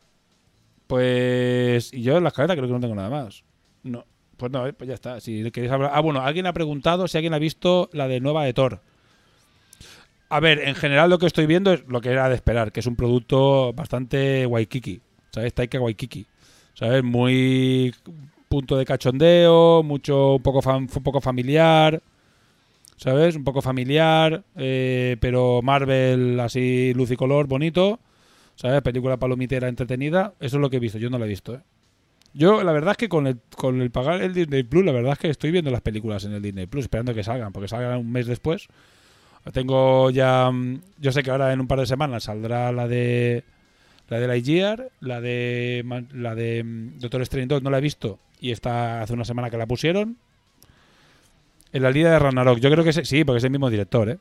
[0.88, 1.94] pues.
[1.94, 3.44] Y yo en la escaleta creo que no tengo nada más.
[3.84, 4.06] No.
[4.38, 5.20] Pues no, eh, pues ya está.
[5.20, 5.92] Si queréis hablar.
[5.94, 8.82] Ah, bueno, alguien ha preguntado si alguien ha visto la de nueva de Thor.
[10.30, 12.80] A ver, en general lo que estoy viendo es lo que era de esperar, que
[12.80, 15.00] es un producto bastante waikiki.
[15.32, 15.54] ¿Sabes?
[15.54, 16.26] Taika Waikiki.
[16.74, 17.04] ¿Sabes?
[17.04, 17.94] Muy
[18.50, 22.02] punto de cachondeo, mucho, un poco, un poco familiar.
[22.98, 23.36] ¿Sabes?
[23.36, 28.00] Un poco familiar, eh, pero Marvel así luz y color, bonito.
[28.56, 28.82] ¿Sabes?
[28.82, 30.34] Película palomitera entretenida.
[30.40, 31.00] Eso es lo que he visto.
[31.00, 31.60] Yo no la he visto, ¿eh?
[32.36, 35.14] Yo, la verdad es que con el, con el pagar el Disney Plus, la verdad
[35.14, 38.00] es que estoy viendo las películas en el Disney Plus, esperando que salgan, porque salgan
[38.00, 38.68] un mes después.
[39.52, 40.50] Tengo ya.
[40.52, 43.44] mm, Yo sé que ahora en un par de semanas saldrá la de.
[44.10, 45.84] La de Lightyear, la de.
[46.14, 48.20] La de mm, Doctor Strange 2, no la he visto.
[48.40, 50.18] Y está hace una semana que la pusieron.
[51.74, 54.08] En la línea de Ragnarok, yo creo que es- sí, porque es el mismo director,
[54.10, 54.18] ¿eh?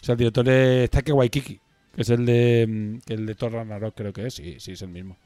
[0.00, 1.60] O sea, el director es Taika Waikiki,
[1.94, 2.66] que es el de.
[2.68, 4.34] mm, El de Thor Ragnarok, creo que es.
[4.34, 5.16] Sí, sí, es el mismo.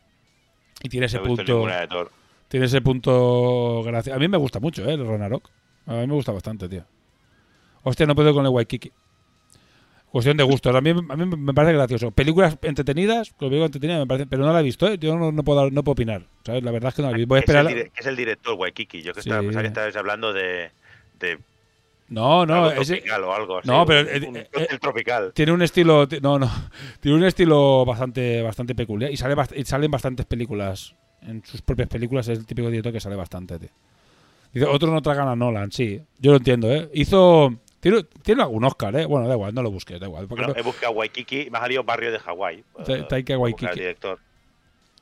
[0.82, 1.66] Y tiene ese No punto.
[1.66, 2.12] de Thor.
[2.46, 4.14] Tiene ese punto gracia.
[4.14, 4.94] A mí me gusta mucho, ¿eh?
[4.94, 5.48] El Ragnarok.
[5.86, 6.84] A mí me gusta bastante, tío.
[7.82, 8.92] Hostia, no puedo con el Waikiki.
[10.10, 10.74] Cuestión de gustos.
[10.74, 12.10] A mí, a mí me parece gracioso.
[12.10, 14.96] Películas entretenidas, como digo, entretenidas, me parece, pero no la he visto, ¿eh?
[14.98, 16.22] Yo no, no puedo, no puedo opinar.
[16.44, 16.62] ¿sabes?
[16.62, 17.28] La verdad es que no la he visto.
[17.28, 17.66] Voy a es, esperar.
[17.70, 19.02] el, es el director Waikiki.
[19.02, 19.28] Yo que Sí.
[19.28, 20.70] estaba, pensaba que estabas hablando de.
[21.18, 21.38] De
[22.08, 23.68] No, no, algo ese- tropical o algo así.
[23.68, 25.32] no, pero un- eh, un eh, tropical.
[25.34, 26.50] tiene un estilo, ti- no, no,
[27.00, 31.88] tiene un estilo bastante, bastante peculiar y sale, y salen bastantes películas en sus propias
[31.88, 32.28] películas.
[32.28, 33.58] Es el típico director que sale bastante.
[33.58, 33.68] Tío.
[34.52, 36.88] Dice, otros no tragan a Nolan, sí, yo lo entiendo, ¿eh?
[36.94, 39.04] Hizo, tiene, tiene algún Oscar, ¿eh?
[39.04, 40.26] Bueno, da igual, no lo busques, da igual.
[40.26, 42.64] Bueno, no- he buscado Waikiki y me ha salido Barrio de Hawái.
[42.86, 43.74] Ta- Taika Waikiki.
[43.74, 44.18] director.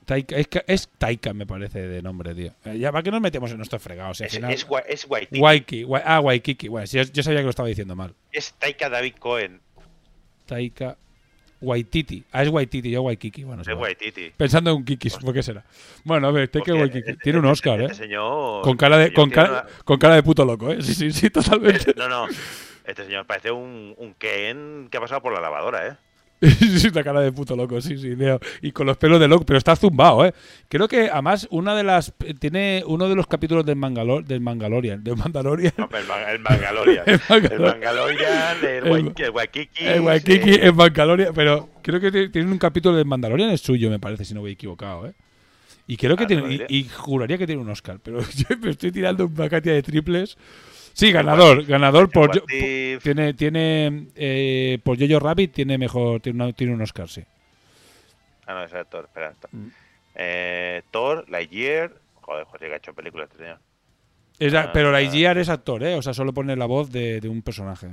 [0.07, 2.53] Taika- es, que- es Taika, me parece, de nombre, tío.
[2.65, 4.21] Eh, ya, ¿para qué nos metemos en nuestros fregados?
[4.21, 5.41] Es, al final- es, es Waititi.
[5.41, 6.69] Waiki, Wa- ah, Waikiki.
[6.69, 8.15] Bueno, sí, yo, sabía que lo estaba diciendo mal.
[8.33, 9.61] Es Taika David Cohen.
[10.47, 10.97] Taika
[11.61, 12.23] Waititi.
[12.33, 13.43] Ah, es Waititi, yo Waikiki.
[13.45, 13.69] Bueno, Es.
[13.69, 14.31] Waititi.
[14.37, 15.65] Pensando en un Kikis, ¿por qué será?
[16.05, 16.99] Bueno, a ver, Taika Waititi.
[17.11, 18.07] este- Tiene un este- Oscar, este ¿eh?
[18.09, 20.83] señor- Con cara de, con cara, con cara de puto loco, ¿eh?
[20.83, 21.95] Sí, sí, sí, totalmente.
[21.97, 22.27] No, no.
[22.85, 25.97] Este señor parece un, un Ken que ha pasado por la lavadora, ¿eh?
[26.95, 28.39] la cara de puto loco, sí, sí, Leo.
[28.63, 30.35] Y con los pelos de loco, pero está zumbado, ¿eh?
[30.69, 35.03] Creo que además una de las tiene uno de los capítulos del Mangalor, del Mangalorian,
[35.03, 35.73] del Mandalorian.
[35.79, 37.05] No, el, Man- el Mangalorian.
[37.07, 37.63] El el Mangalorian.
[37.73, 39.85] Mangalorian, el, El- Waik- el Waikiki.
[39.87, 43.99] El Waikiki en Mandalorian, pero creo que tiene- un capítulo de Mandalorian es suyo, me
[43.99, 45.13] parece, si no voy equivocado, ¿eh?
[45.89, 46.67] Y creo que Ah, tiene, diré.
[46.69, 49.83] y, y juraría que tiene un Oscar, pero yo me estoy tirando una cantidad de
[49.83, 50.37] triples.
[50.97, 53.03] Sí, ganador, ganador por, If.
[53.03, 57.23] tiene tiene eh, por Jojo Rabbit tiene mejor tiene, una- tiene un Oscar, sí.
[58.47, 59.35] Ah, no, es Thor, espera.
[59.39, 59.51] Thor.
[59.53, 59.69] Mm.
[60.15, 61.93] Eh, Thor, Lightyear.
[62.23, 63.59] Joder, José, que ha hecho películas este señor.
[64.39, 64.93] Es Ah, pero ah.
[64.93, 65.97] Lightyear es actor, ¿eh?
[65.97, 67.89] O sea, solo pone la voz de, de un personaje.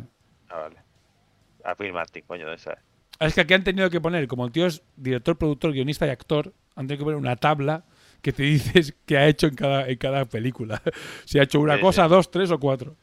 [0.49, 0.77] Ah, vale.
[1.65, 2.77] A Phil Martin, coño, de esa.
[3.19, 6.07] Ah, Es que aquí han tenido que poner, como el tío es director, productor, guionista
[6.07, 7.83] y actor, han tenido que poner una tabla
[8.23, 10.81] que te dices que ha hecho en cada, en cada película.
[11.25, 12.09] si ha hecho una Sí, cosa, sí.
[12.09, 12.95] dos, tres o cuatro.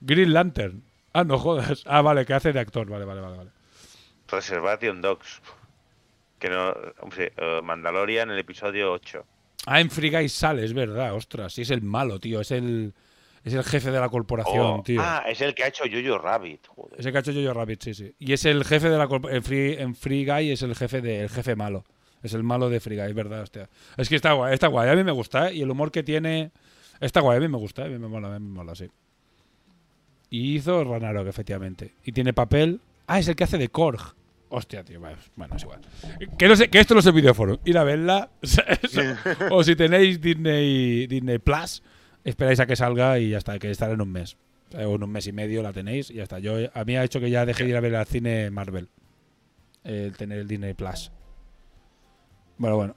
[0.00, 0.82] Green Lantern.
[1.12, 1.82] Ah, no jodas.
[1.86, 2.88] Ah, vale, que hace de actor.
[2.90, 3.36] Vale, vale, vale.
[3.36, 3.50] vale.
[4.28, 5.40] Reservation Dogs.
[6.38, 6.74] Que no.
[7.00, 9.24] Hombre, eh, Mandalorian, el episodio 8.
[9.66, 11.14] Ah, en Free Guy sale, es verdad.
[11.14, 12.40] Ostras, sí es el malo, tío.
[12.40, 12.92] Es el,
[13.44, 15.00] es el jefe de la corporación, Oh, tío.
[15.02, 16.66] Ah, es el que ha hecho Jojo Rabbit.
[16.66, 17.00] Joder.
[17.00, 18.14] Ese cacho Jojo Rabbit, sí, sí.
[18.18, 21.00] Y es el jefe de la corp- en Free, en Free Guy es el jefe
[21.00, 21.84] de el jefe malo.
[22.22, 23.68] Es el malo de Free Guy, es verdad, hostia.
[23.96, 25.54] Es que está guay, está guay, a mí me gusta, ¿eh?
[25.54, 26.50] Y el humor que tiene
[27.00, 27.86] está guay, a mí me gusta, ¿eh?
[27.86, 28.88] a mí me mola, a mí me mola, sí.
[30.30, 31.94] Y hizo Ragnarok, efectivamente.
[32.04, 32.80] Y tiene papel.
[33.06, 34.14] Ah, es el que hace de Korg.
[34.48, 35.80] Hostia, tío, bueno, es igual.
[36.38, 37.60] Que, no sé, que esto no es el videoforo.
[37.64, 38.30] Ir a verla.
[39.50, 41.82] o si tenéis Disney, Disney Plus,
[42.24, 44.36] esperáis a que salga y ya está, que estará en un mes.
[44.74, 46.38] O en un mes y medio la tenéis y ya está.
[46.38, 48.88] Yo, a mí ha hecho que ya deje de ir a ver al cine Marvel.
[49.84, 51.10] El tener el Disney Plus.
[52.58, 52.94] Bueno, bueno.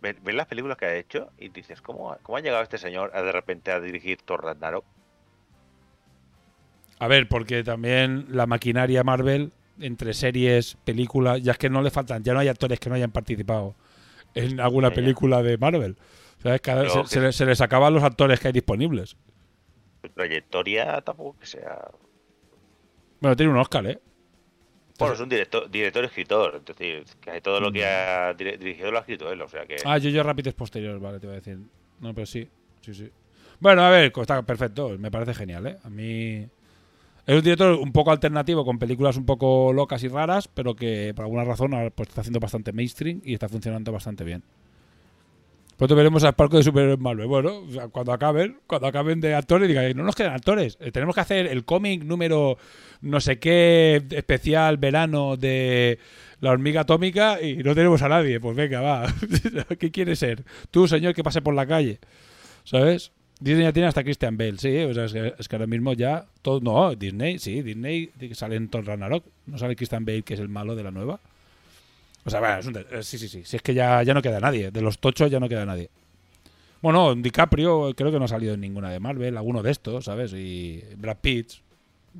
[0.00, 3.10] ves, las películas que ha hecho y dices, ¿cómo, ha- cómo ha llegado este señor
[3.14, 4.84] a de repente a dirigir Thor Ragnarok?
[7.00, 11.90] A ver, porque también la maquinaria Marvel, entre series, películas, ya es que no le
[11.90, 13.74] faltan, ya no hay actores que no hayan participado
[14.34, 15.96] en alguna película de Marvel.
[16.42, 19.16] Se, que- se le- se les acaban los actores que hay disponibles.
[20.02, 21.90] Su trayectoria tampoco que sea...
[23.20, 23.98] Bueno, tiene un Oscar, ¿eh?
[24.98, 28.90] Bueno, es un director, director escritor, es decir, que todo lo que ha dir- dirigido
[28.90, 29.76] lo ha escrito él, o sea que...
[29.76, 29.86] Mm.
[29.88, 31.58] Ah, yo yo Rapid es posterior, vale, te voy a decir.
[32.00, 32.48] No, pero sí,
[32.80, 33.08] sí, sí.
[33.60, 35.78] Bueno, a ver, está perfecto, me parece genial, ¿eh?
[35.84, 36.46] A mí...
[37.26, 41.12] Es un director un poco alternativo, con películas un poco locas y raras, pero que
[41.14, 44.42] por alguna razón pues, está haciendo bastante mainstream y está funcionando bastante bien.
[45.78, 47.28] Pronto veremos al parque de superhéroes Marvel.
[47.28, 50.76] Bueno, o sea, cuando acaben, cuando acaben de actores, digan, no nos quedan actores.
[50.80, 52.58] eh, tenemos que hacer el cómic número
[53.00, 56.00] no sé qué especial verano de
[56.40, 58.40] la hormiga atómica y no tenemos a nadie.
[58.40, 59.14] Pues venga, va.
[59.78, 60.44] ¿Qué quiere ser?
[60.72, 62.00] Tú, señor, que pase por la calle.
[62.64, 63.12] ¿Sabes?
[63.38, 64.78] Disney ya tiene hasta Christian Bale, sí.
[64.78, 66.26] O sea, es que, es que ahora mismo ya.
[66.42, 69.24] Todo, no, Disney, sí, Disney sale en Thor Ragnarok.
[69.46, 71.20] No sale Christian Bale, que es el malo de la nueva.
[72.28, 73.42] O sea, bueno, es un de- eh, sí, sí, sí.
[73.44, 74.70] Si es que ya, ya no queda nadie.
[74.70, 75.90] De los tochos ya no queda nadie.
[76.80, 80.32] Bueno, DiCaprio creo que no ha salido en ninguna de Marvel, alguno de estos, ¿sabes?
[80.32, 81.50] Y Brad Pitt,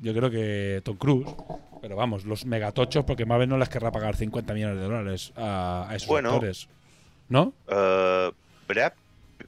[0.01, 1.27] yo creo que Tom Cruise.
[1.81, 5.87] Pero vamos, los megatochos, porque Marvel no les querrá pagar 50 millones de dólares a,
[5.89, 6.29] a esos Bueno.
[6.33, 6.67] actores.
[7.29, 7.53] ¿No?
[7.69, 8.31] Eh,
[8.67, 8.91] Brad,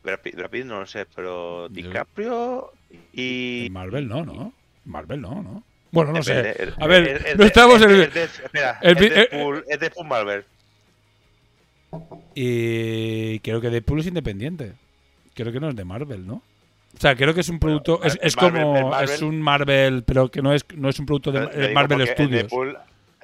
[0.01, 2.72] Brad Pitt- Brad Pitt no lo sé, pero DiCaprio
[3.11, 3.65] y...
[3.65, 4.53] En Marvel no, ¿no?
[4.85, 5.64] Marvel no, ¿no?
[5.91, 6.33] Bueno, no sé.
[6.35, 8.01] Depende, el- A ver, el- el- no estamos el- en el...
[8.01, 10.45] el de- espera, el eh, Deadpool, Deadpool Marvel.
[12.35, 14.73] Y creo que Deadpool es independiente.
[15.33, 16.35] Creo que no es de Marvel, ¿no?
[16.35, 18.01] O sea, creo que es un producto.
[18.03, 18.77] es el es Marvel- como.
[18.77, 21.73] el Marvel- es un Marvel, pero que no es, no es un producto de digo
[21.73, 22.43] Marvel Studios.
[22.43, 22.77] Deadpool,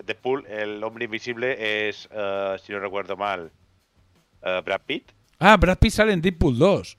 [0.05, 3.51] Deadpool, el hombre invisible es, eh, si no recuerdo mal,
[4.43, 5.11] eh, Brad Pitt.
[5.39, 6.97] Ah, Brad Pitt sale en Deadpool 2.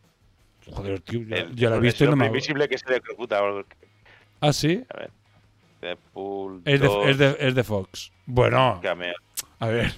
[0.71, 2.77] Joder, tío, El- ya la he el visto y no me hombre hago- invisible que
[2.79, 3.43] se electrocuta.
[3.43, 3.65] o-
[4.41, 4.85] Ah, sí.
[4.95, 5.11] A ver.
[5.81, 8.13] Deadpool Es de, 2, es, de, es de Fox.
[8.27, 9.15] Bueno, cameo.
[9.61, 9.93] a ver.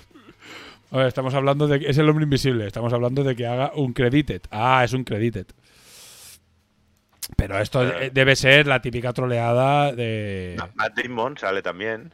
[0.92, 2.66] A ver, estamos hablando de que es el hombre invisible.
[2.66, 4.42] Estamos hablando de que haga un credited.
[4.50, 5.46] Ah, es un credited.
[7.36, 8.06] Pero esto Eh.
[8.06, 10.56] eh, debe ser la típica troleada de.
[10.74, 12.12] Matt Damon sale también.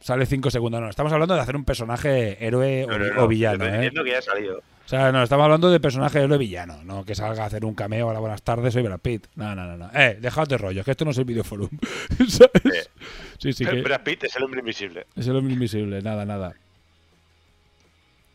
[0.00, 0.80] Sale 5 segundos.
[0.80, 3.64] No, estamos hablando de hacer un personaje héroe o, No, no, vi- no, o villano,
[3.66, 3.74] ¿eh?
[3.76, 4.62] Entiendo que ya ha salido.
[4.90, 7.76] O sea, no, estamos hablando de personaje héroe villano, no que salga a hacer un
[7.76, 9.28] cameo a la buenas tardes, soy Brad Pitt.
[9.36, 9.88] No, no, no, no.
[9.94, 11.68] Eh, dejaos de rollo, que esto no es el videoforum.
[12.28, 12.90] ¿Sabes?
[13.38, 15.06] Sí, sí, que Brad Pitt es el hombre invisible.
[15.14, 16.56] es el hombre invisible, nada, nada.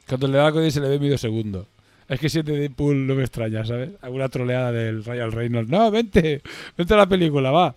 [0.07, 1.67] Cuando le da algo se le ve medio segundo.
[2.07, 3.89] Es que si es de Deadpool no me extraña, ¿sabes?
[4.01, 5.69] Alguna troleada del Ryan Reynolds.
[5.69, 6.41] No, vente,
[6.77, 7.75] vente a la película, va.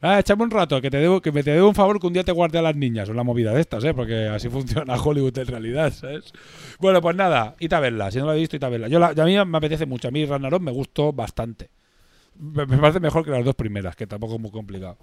[0.00, 2.12] Ah, échame un rato, que te debo, que me te debo un favor que un
[2.12, 3.08] día te guarde a las niñas.
[3.08, 3.92] O una movida de estas, ¿eh?
[3.92, 6.32] Porque así funciona Hollywood en realidad, ¿sabes?
[6.78, 8.10] Bueno, pues nada, id a verla.
[8.10, 8.88] Si no la he visto, id a verla.
[8.88, 10.08] Yo la, a mí me apetece mucho.
[10.08, 11.70] A mí Ragnarok me gustó bastante.
[12.38, 14.98] Me, parece mejor que las dos primeras, que tampoco es muy complicado.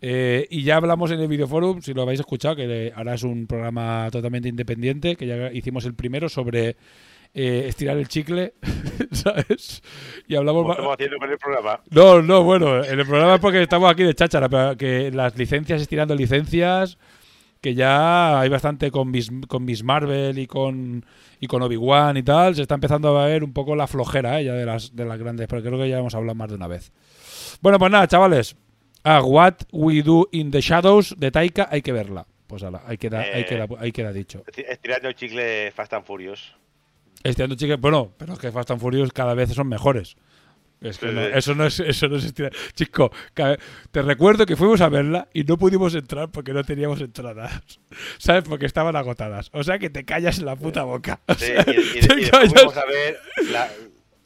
[0.00, 3.46] Eh, y ya hablamos en el videoforum, si lo habéis escuchado, que ahora es un
[3.48, 6.76] programa totalmente independiente, que ya hicimos el primero sobre
[7.34, 8.54] eh, estirar el chicle,
[9.12, 9.82] ¿sabes?
[10.28, 10.70] Y hablamos...
[10.70, 11.80] Estamos haciendo con el programa.
[11.90, 15.36] no, no, bueno, en el programa es porque estamos aquí de cháchara, pero que las
[15.36, 16.96] licencias, estirando licencias,
[17.60, 21.04] que ya hay bastante con Miss, con Miss Marvel y con,
[21.40, 24.44] y con Obi-Wan y tal, se está empezando a ver un poco la flojera ¿eh?
[24.44, 26.68] ya de las, de las grandes, pero creo que ya hemos hablado más de una
[26.68, 26.92] vez.
[27.60, 28.56] Bueno, pues nada, chavales.
[29.02, 32.26] A What We Do in the Shadows de Taika hay que verla.
[32.46, 33.44] Pues ala, ahí queda, ahí Eh.
[33.46, 34.44] queda, ahí queda dicho.
[34.46, 36.54] Esti- Estirando el chicle Fast and Furious.
[37.22, 40.16] Estirando chicle, bueno, pero es que Fast and Furious cada vez son mejores.
[40.80, 41.30] Es que Sí, no, sí.
[41.34, 42.52] eso no es eso no es estirar.
[42.74, 43.10] Chico,
[43.90, 47.62] te recuerdo que fuimos a verla y no pudimos entrar porque no teníamos entradas.
[48.18, 48.44] ¿Sabes?
[48.46, 49.48] Porque estaban agotadas.
[49.54, 51.20] O sea que te callas en la puta boca.
[51.26, 52.52] O Sí, sea, y, y- y te callas.
[52.52, 53.18] fuimos a ver
[53.50, 53.70] la,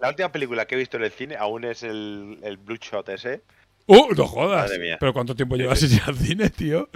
[0.00, 3.08] la última película que he visto en el cine aún es el, el Blue Shot
[3.10, 3.42] ese.
[3.86, 4.08] ¡Uh!
[4.17, 4.70] No jodas.
[4.99, 6.91] Pero ¿cuánto tiempo llevas sin ir al cine, tío?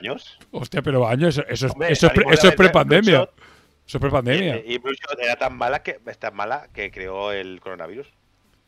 [0.00, 0.38] Años.
[0.52, 3.18] Hostia, pero años, eso, eso, es- eso, es, pre- es prepandemia.
[3.18, 3.51] Blue Shot.
[3.86, 4.62] Eso es prepandemia.
[4.64, 8.08] Y, Blue Shot era tan mala que tan mala que creó el coronavirus.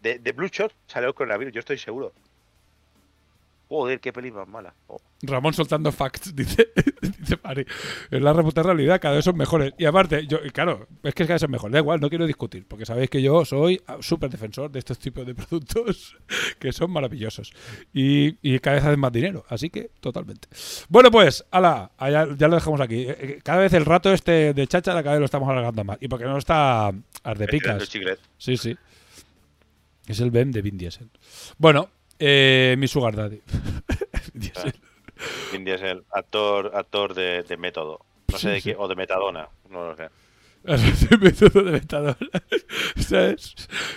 [0.00, 2.12] De, de Blue Shot salió el coronavirus, yo estoy seguro.
[3.74, 4.72] Joder, qué peli más mala.
[4.86, 5.00] Oh.
[5.22, 6.68] Ramón soltando facts, dice,
[7.18, 7.66] dice Mari.
[8.08, 9.74] Es la reputa realidad, cada vez son mejores.
[9.76, 11.72] Y aparte, yo, claro, es que cada vez son mejores.
[11.72, 15.26] Da igual, no quiero discutir, porque sabéis que yo soy súper defensor de estos tipos
[15.26, 16.16] de productos
[16.60, 17.52] que son maravillosos.
[17.92, 20.46] Y, y cada vez hacen más dinero, así que totalmente.
[20.88, 23.00] Bueno, pues, ala, ya, ya lo dejamos aquí.
[23.08, 25.98] Eh, eh, Cada vez el rato este de cháchara, cada vez lo estamos alargando más.
[26.00, 26.92] Y porque no está
[27.24, 27.90] Ardepicas.
[28.38, 28.76] Sí, sí.
[30.06, 31.10] Es el BEM de Vin Diesel.
[31.58, 33.40] Bueno, eh, mi Sugar Daddy.
[34.34, 34.74] Diesel.
[35.52, 38.00] Vin Diesel, actor, actor de, de método.
[38.32, 38.76] No sé de Sí, qué, sí.
[38.78, 40.08] o de metadona, no lo sé.
[40.64, 42.16] De metadona.
[42.96, 43.54] ¿Sabes?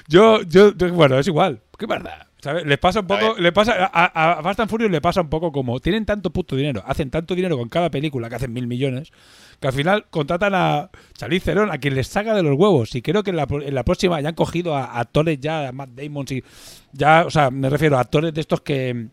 [0.08, 1.62] Yo, yo, yo- bueno, es igual.
[1.78, 2.27] ¿Qué verdad?
[2.40, 2.66] ¿Sabes?
[2.68, 5.52] Les pasa un poco, le pasa, a, a Fast and Furious le pasa un poco
[5.52, 9.12] como tienen tanto puto dinero, hacen tanto dinero con cada película que hacen mil millones,
[9.60, 12.94] que al final contratan a Charlize Theron a quien les saca de los huevos.
[12.94, 15.70] Y creo que en la, en la próxima ya han cogido a, a actores ya,
[15.70, 16.44] a Matt Damon, y
[16.92, 19.08] ya, o sea, me refiero a actores de estos que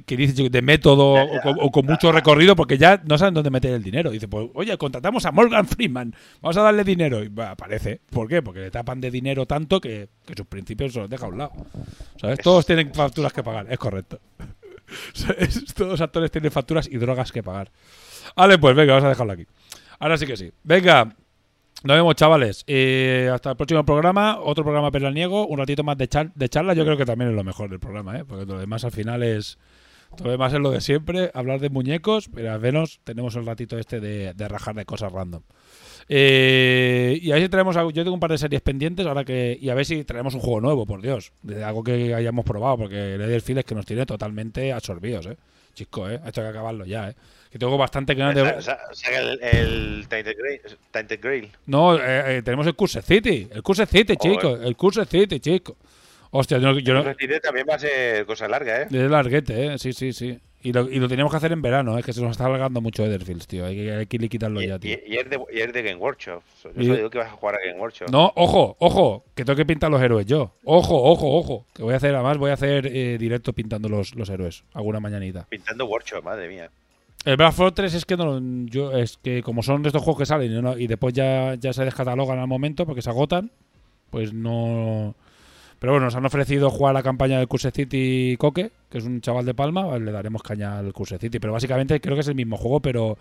[0.00, 3.50] que dicen de método o con, o con mucho recorrido porque ya no saben dónde
[3.50, 4.10] meter el dinero.
[4.10, 7.22] Dice, pues, oye, contratamos a Morgan Freeman, vamos a darle dinero.
[7.22, 8.00] Y aparece.
[8.10, 8.42] ¿Por qué?
[8.42, 11.38] Porque le tapan de dinero tanto que, que sus principios se los deja a un
[11.38, 11.52] lado.
[12.20, 12.38] ¿Sabes?
[12.40, 14.18] Todos tienen facturas que pagar, es correcto.
[15.74, 17.70] Todos los actores tienen facturas y drogas que pagar.
[18.36, 19.46] Vale, pues venga, vamos a dejarlo aquí.
[19.98, 20.50] Ahora sí que sí.
[20.64, 21.14] Venga,
[21.84, 22.64] nos vemos, chavales.
[22.66, 24.38] Eh, hasta el próximo programa.
[24.40, 26.74] Otro programa niego Un ratito más de, char- de charla.
[26.74, 28.24] Yo creo que también es lo mejor del programa, ¿eh?
[28.24, 29.58] Porque lo demás al final es.
[30.16, 31.30] Todo lo demás es lo de siempre.
[31.34, 32.28] Hablar de muñecos.
[32.34, 35.42] Pero al menos tenemos el ratito este de, de rajar de cosas random.
[36.08, 37.90] Eh, y ahí traemos algo.
[37.90, 39.06] Yo tengo un par de series pendientes.
[39.06, 41.32] ahora que Y a ver si traemos un juego nuevo, por Dios.
[41.42, 42.78] De algo que hayamos probado.
[42.78, 45.36] Porque el Field es que nos tiene totalmente absorbidos, ¿eh?
[45.74, 46.20] Chico, ¿eh?
[46.26, 47.14] Esto hay que acabarlo ya, ¿eh?
[47.50, 48.62] Que tengo bastante ganas de.
[48.62, 50.60] Saca el, el Tainted Grail.
[50.90, 51.50] Tainted Grail.
[51.66, 53.48] No, eh, eh, tenemos el Curse City.
[53.50, 54.36] El Curse City, Joder.
[54.36, 54.56] chico.
[54.56, 55.76] El Curse City, chico.
[56.34, 56.78] Hostia, yo no.
[56.78, 57.04] Yo no
[57.42, 58.86] también va a ser cosa larga, ¿eh?
[58.90, 59.78] es larguete, ¿eh?
[59.78, 60.38] Sí, sí, sí.
[60.64, 62.02] Y lo, y lo teníamos que hacer en verano, ¿eh?
[62.04, 63.66] Que se nos está alargando mucho Etherfields, tío.
[63.66, 64.92] Hay que, hay que quitarlo Y, ya, tío.
[65.06, 66.40] y- y es de, y es de Game Workshop.
[66.64, 68.08] Yo solo digo que vas a jugar a Game Workshop.
[68.10, 70.52] No, ojo, ojo, que tengo que pintar los héroes yo.
[70.64, 71.66] Ojo, ojo, ojo.
[71.74, 74.62] Que voy a hacer, además, voy a hacer eh, directo pintando los, los héroes.
[74.72, 75.46] Alguna mañanita.
[75.50, 76.70] Pintando Workshop, madre mía.
[77.24, 80.26] El Black Fortress es que no, yo es que como son de estos juegos que
[80.26, 83.50] salen y, no- y después ya, ya se descatalogan al momento porque se agotan,
[84.10, 85.14] pues no.
[85.82, 89.20] Pero bueno, nos han ofrecido jugar la campaña del Curse City Coque, que es un
[89.20, 91.40] chaval de Palma, le daremos caña al Curse City.
[91.40, 93.18] Pero básicamente creo que es el mismo juego, pero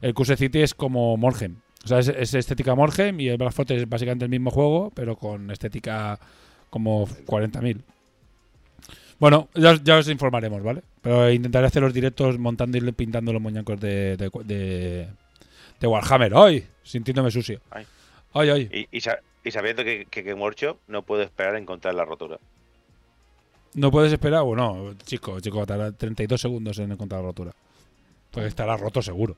[0.00, 1.58] el Curse City es como Morgem.
[1.84, 4.90] O sea, es, es estética Morgem y el Black Fortress es básicamente el mismo juego,
[4.96, 6.18] pero con estética
[6.70, 7.80] como 40.000.
[9.20, 10.82] Bueno, ya, ya os informaremos, ¿vale?
[11.02, 15.06] Pero intentaré hacer los directos montando y pintando los muñecos de, de, de,
[15.78, 16.32] de Warhammer.
[16.34, 16.66] ¡Ay!
[16.82, 17.60] Sintiéndome sucio.
[17.70, 17.86] Ay.
[18.34, 18.88] ¡Ay, ay!
[18.90, 22.38] Y, y sa- y sabiendo que, que Workshop no puedo esperar a encontrar la rotura.
[23.74, 24.42] ¿No puedes esperar?
[24.42, 27.52] Bueno, chico, chico, tardará 32 segundos en encontrar la rotura.
[28.30, 29.36] Pues estará roto seguro.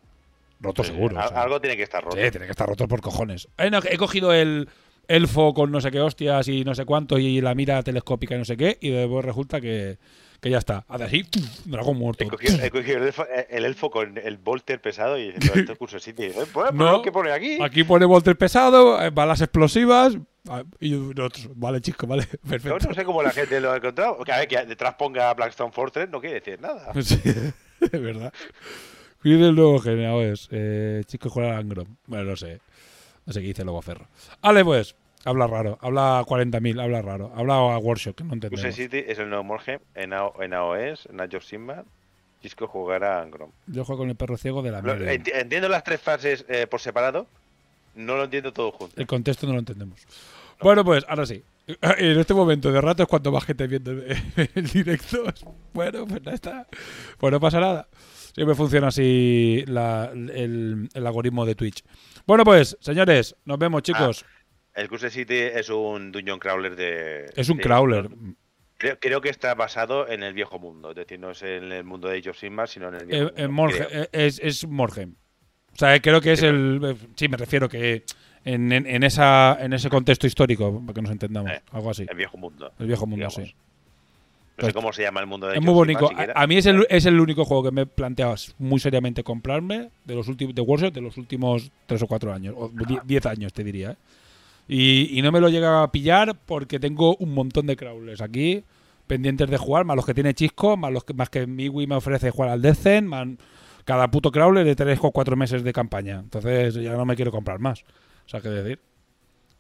[0.60, 1.18] Roto Sí, seguro.
[1.18, 1.42] al- o sea.
[1.42, 2.16] Algo tiene que estar roto.
[2.16, 3.49] Sí, tiene que estar roto por cojones.
[3.58, 4.68] Eh, no, he cogido el
[5.07, 8.39] elfo con no sé qué hostias y no sé cuánto y la mira telescópica y
[8.39, 9.99] no sé qué y después resulta que,
[10.44, 10.84] que ya está.
[10.89, 11.24] Hace así,
[11.64, 12.23] dragón muerto.
[12.23, 15.73] He cogido, he cogido el, elfo, el elfo con el Volter pesado y diciendo, esto
[15.73, 16.24] es Curso City.
[16.24, 17.00] Eh, Pues, pues, No.
[17.00, 17.56] que pone aquí.
[17.62, 20.18] Aquí pone Volter pesado, eh, balas explosivas.
[20.50, 22.89] ah, Y nosotros, vale, chico, vale, perfecto.
[22.89, 24.18] no sé cómo la gente lo ha encontrado.
[24.23, 26.92] Que a ver, que detrás ponga Blackstone Fortress no quiere decir nada.
[27.02, 27.18] Sí,
[27.81, 28.32] es verdad.
[29.23, 31.97] Cuide el nuevo generador es eh, chico Angrom.
[32.06, 32.60] Bueno, no sé.
[33.24, 34.06] No sé qué dice luego Ferro.
[34.42, 34.94] Vale, pues.
[35.24, 35.78] Habla raro.
[35.80, 36.82] Habla 40.000.
[36.82, 37.32] Habla raro.
[37.34, 38.74] Habla a Workshop, que no entendemos.
[38.74, 41.84] City es el nuevo Morgem en, en AOS, en Age of Sigmar.
[42.42, 43.50] Chisco jugará a Angrom.
[43.66, 46.80] Yo juego con el perro ciego de la Lo- entiendo las tres fases eh, por
[46.80, 47.26] separado.
[47.94, 49.00] No lo entiendo todo junto.
[49.00, 50.00] El contexto no lo entendemos.
[50.60, 51.42] Bueno, pues ahora sí.
[51.66, 55.24] En este momento de rato es cuando más gente viendo el, directo.
[55.72, 56.66] Bueno, pues ya está.
[57.18, 57.88] Pues no pasa nada.
[58.34, 61.82] Siempre funciona así la- el, el algoritmo de Twitch.
[62.26, 64.24] Bueno, pues, señores, nos vemos, chicos.
[64.74, 67.30] El Curse City es un dungeon crawler de.
[67.36, 68.08] es un de- crawler.
[68.76, 70.90] Creo, creo que está basado en el viejo mundo.
[70.90, 73.28] Es decir, no es en el mundo de Age of Sigmar, sino en el viejo
[73.28, 73.42] Eh, mundo.
[73.42, 75.14] eh, Morge- eh, es, es Morgem.
[75.72, 76.96] O sea, creo que es el.
[77.14, 78.04] Sí, me refiero que
[78.44, 81.52] en, en- en esa, en ese contexto histórico, para que nos entendamos.
[81.52, 82.04] Eh, algo así.
[82.08, 82.72] El viejo mundo.
[82.78, 83.34] El viejo mundo, digamos.
[83.48, 83.54] sí.
[84.56, 86.06] No sé cómo se llama el mundo de Es Age muy bonito.
[86.08, 89.24] Sigmar, A, mí es el, es el único juego que me he planteado muy seriamente
[89.24, 93.00] comprarme de los últimos de Workshop de los últimos tres o cuatro años, o die-
[93.04, 93.92] diez años te diría.
[93.92, 93.96] ¿eh?
[94.67, 98.65] Y, y no me lo llega a pillar porque tengo un montón de crawlers aquí
[99.07, 101.97] pendientes de jugar, más los que tiene Chisco, más los que más que Miwi me
[101.97, 103.28] ofrece jugar al Descent, más
[103.84, 106.20] cada puto crawler de tres o cuatro meses de campaña.
[106.20, 107.83] Entonces ya no me quiero comprar más.
[107.83, 108.81] O sea, qué decir.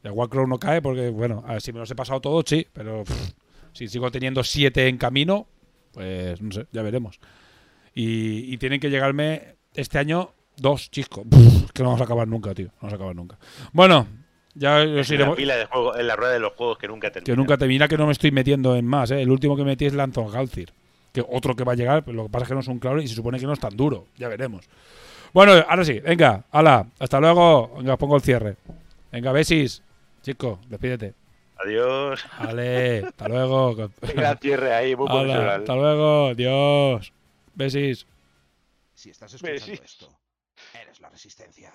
[0.02, 2.66] El Warcraft no cae porque, bueno, a ver, si me los he pasado todos, sí,
[2.72, 3.32] pero pff,
[3.72, 5.46] si sigo teniendo siete en camino,
[5.92, 7.20] pues no sé, ya veremos.
[7.94, 11.24] Y, y tienen que llegarme este año dos, chisco.
[11.24, 12.66] Pff, que no vamos a acabar nunca, tío.
[12.66, 13.38] No vamos a acabar nunca.
[13.72, 14.06] Bueno,
[14.54, 17.26] ya os pila de juego, en la rueda de los juegos que nunca termina.
[17.26, 19.20] Que nunca te mira que no me estoy metiendo en más, ¿eh?
[19.20, 20.72] El último que metí es Lanzon Galcir.
[21.12, 22.78] Que otro que va a llegar, pero lo que pasa es que no es un
[22.78, 24.06] claro y se supone que no es tan duro.
[24.16, 24.68] Ya veremos.
[25.32, 27.74] Bueno, ahora sí, venga, ala, hasta luego.
[27.76, 28.56] Venga, pongo el cierre.
[29.10, 29.82] Venga, besis.
[30.22, 31.14] Chico, despídete.
[31.56, 32.24] Adiós.
[32.38, 33.90] Vale, hasta luego.
[34.14, 37.12] Gran cierre ahí, muy Hala, hasta luego, Dios.
[37.54, 38.06] Besis.
[38.94, 40.08] Si estás escuchando esto,
[40.80, 41.72] eres la resistencia.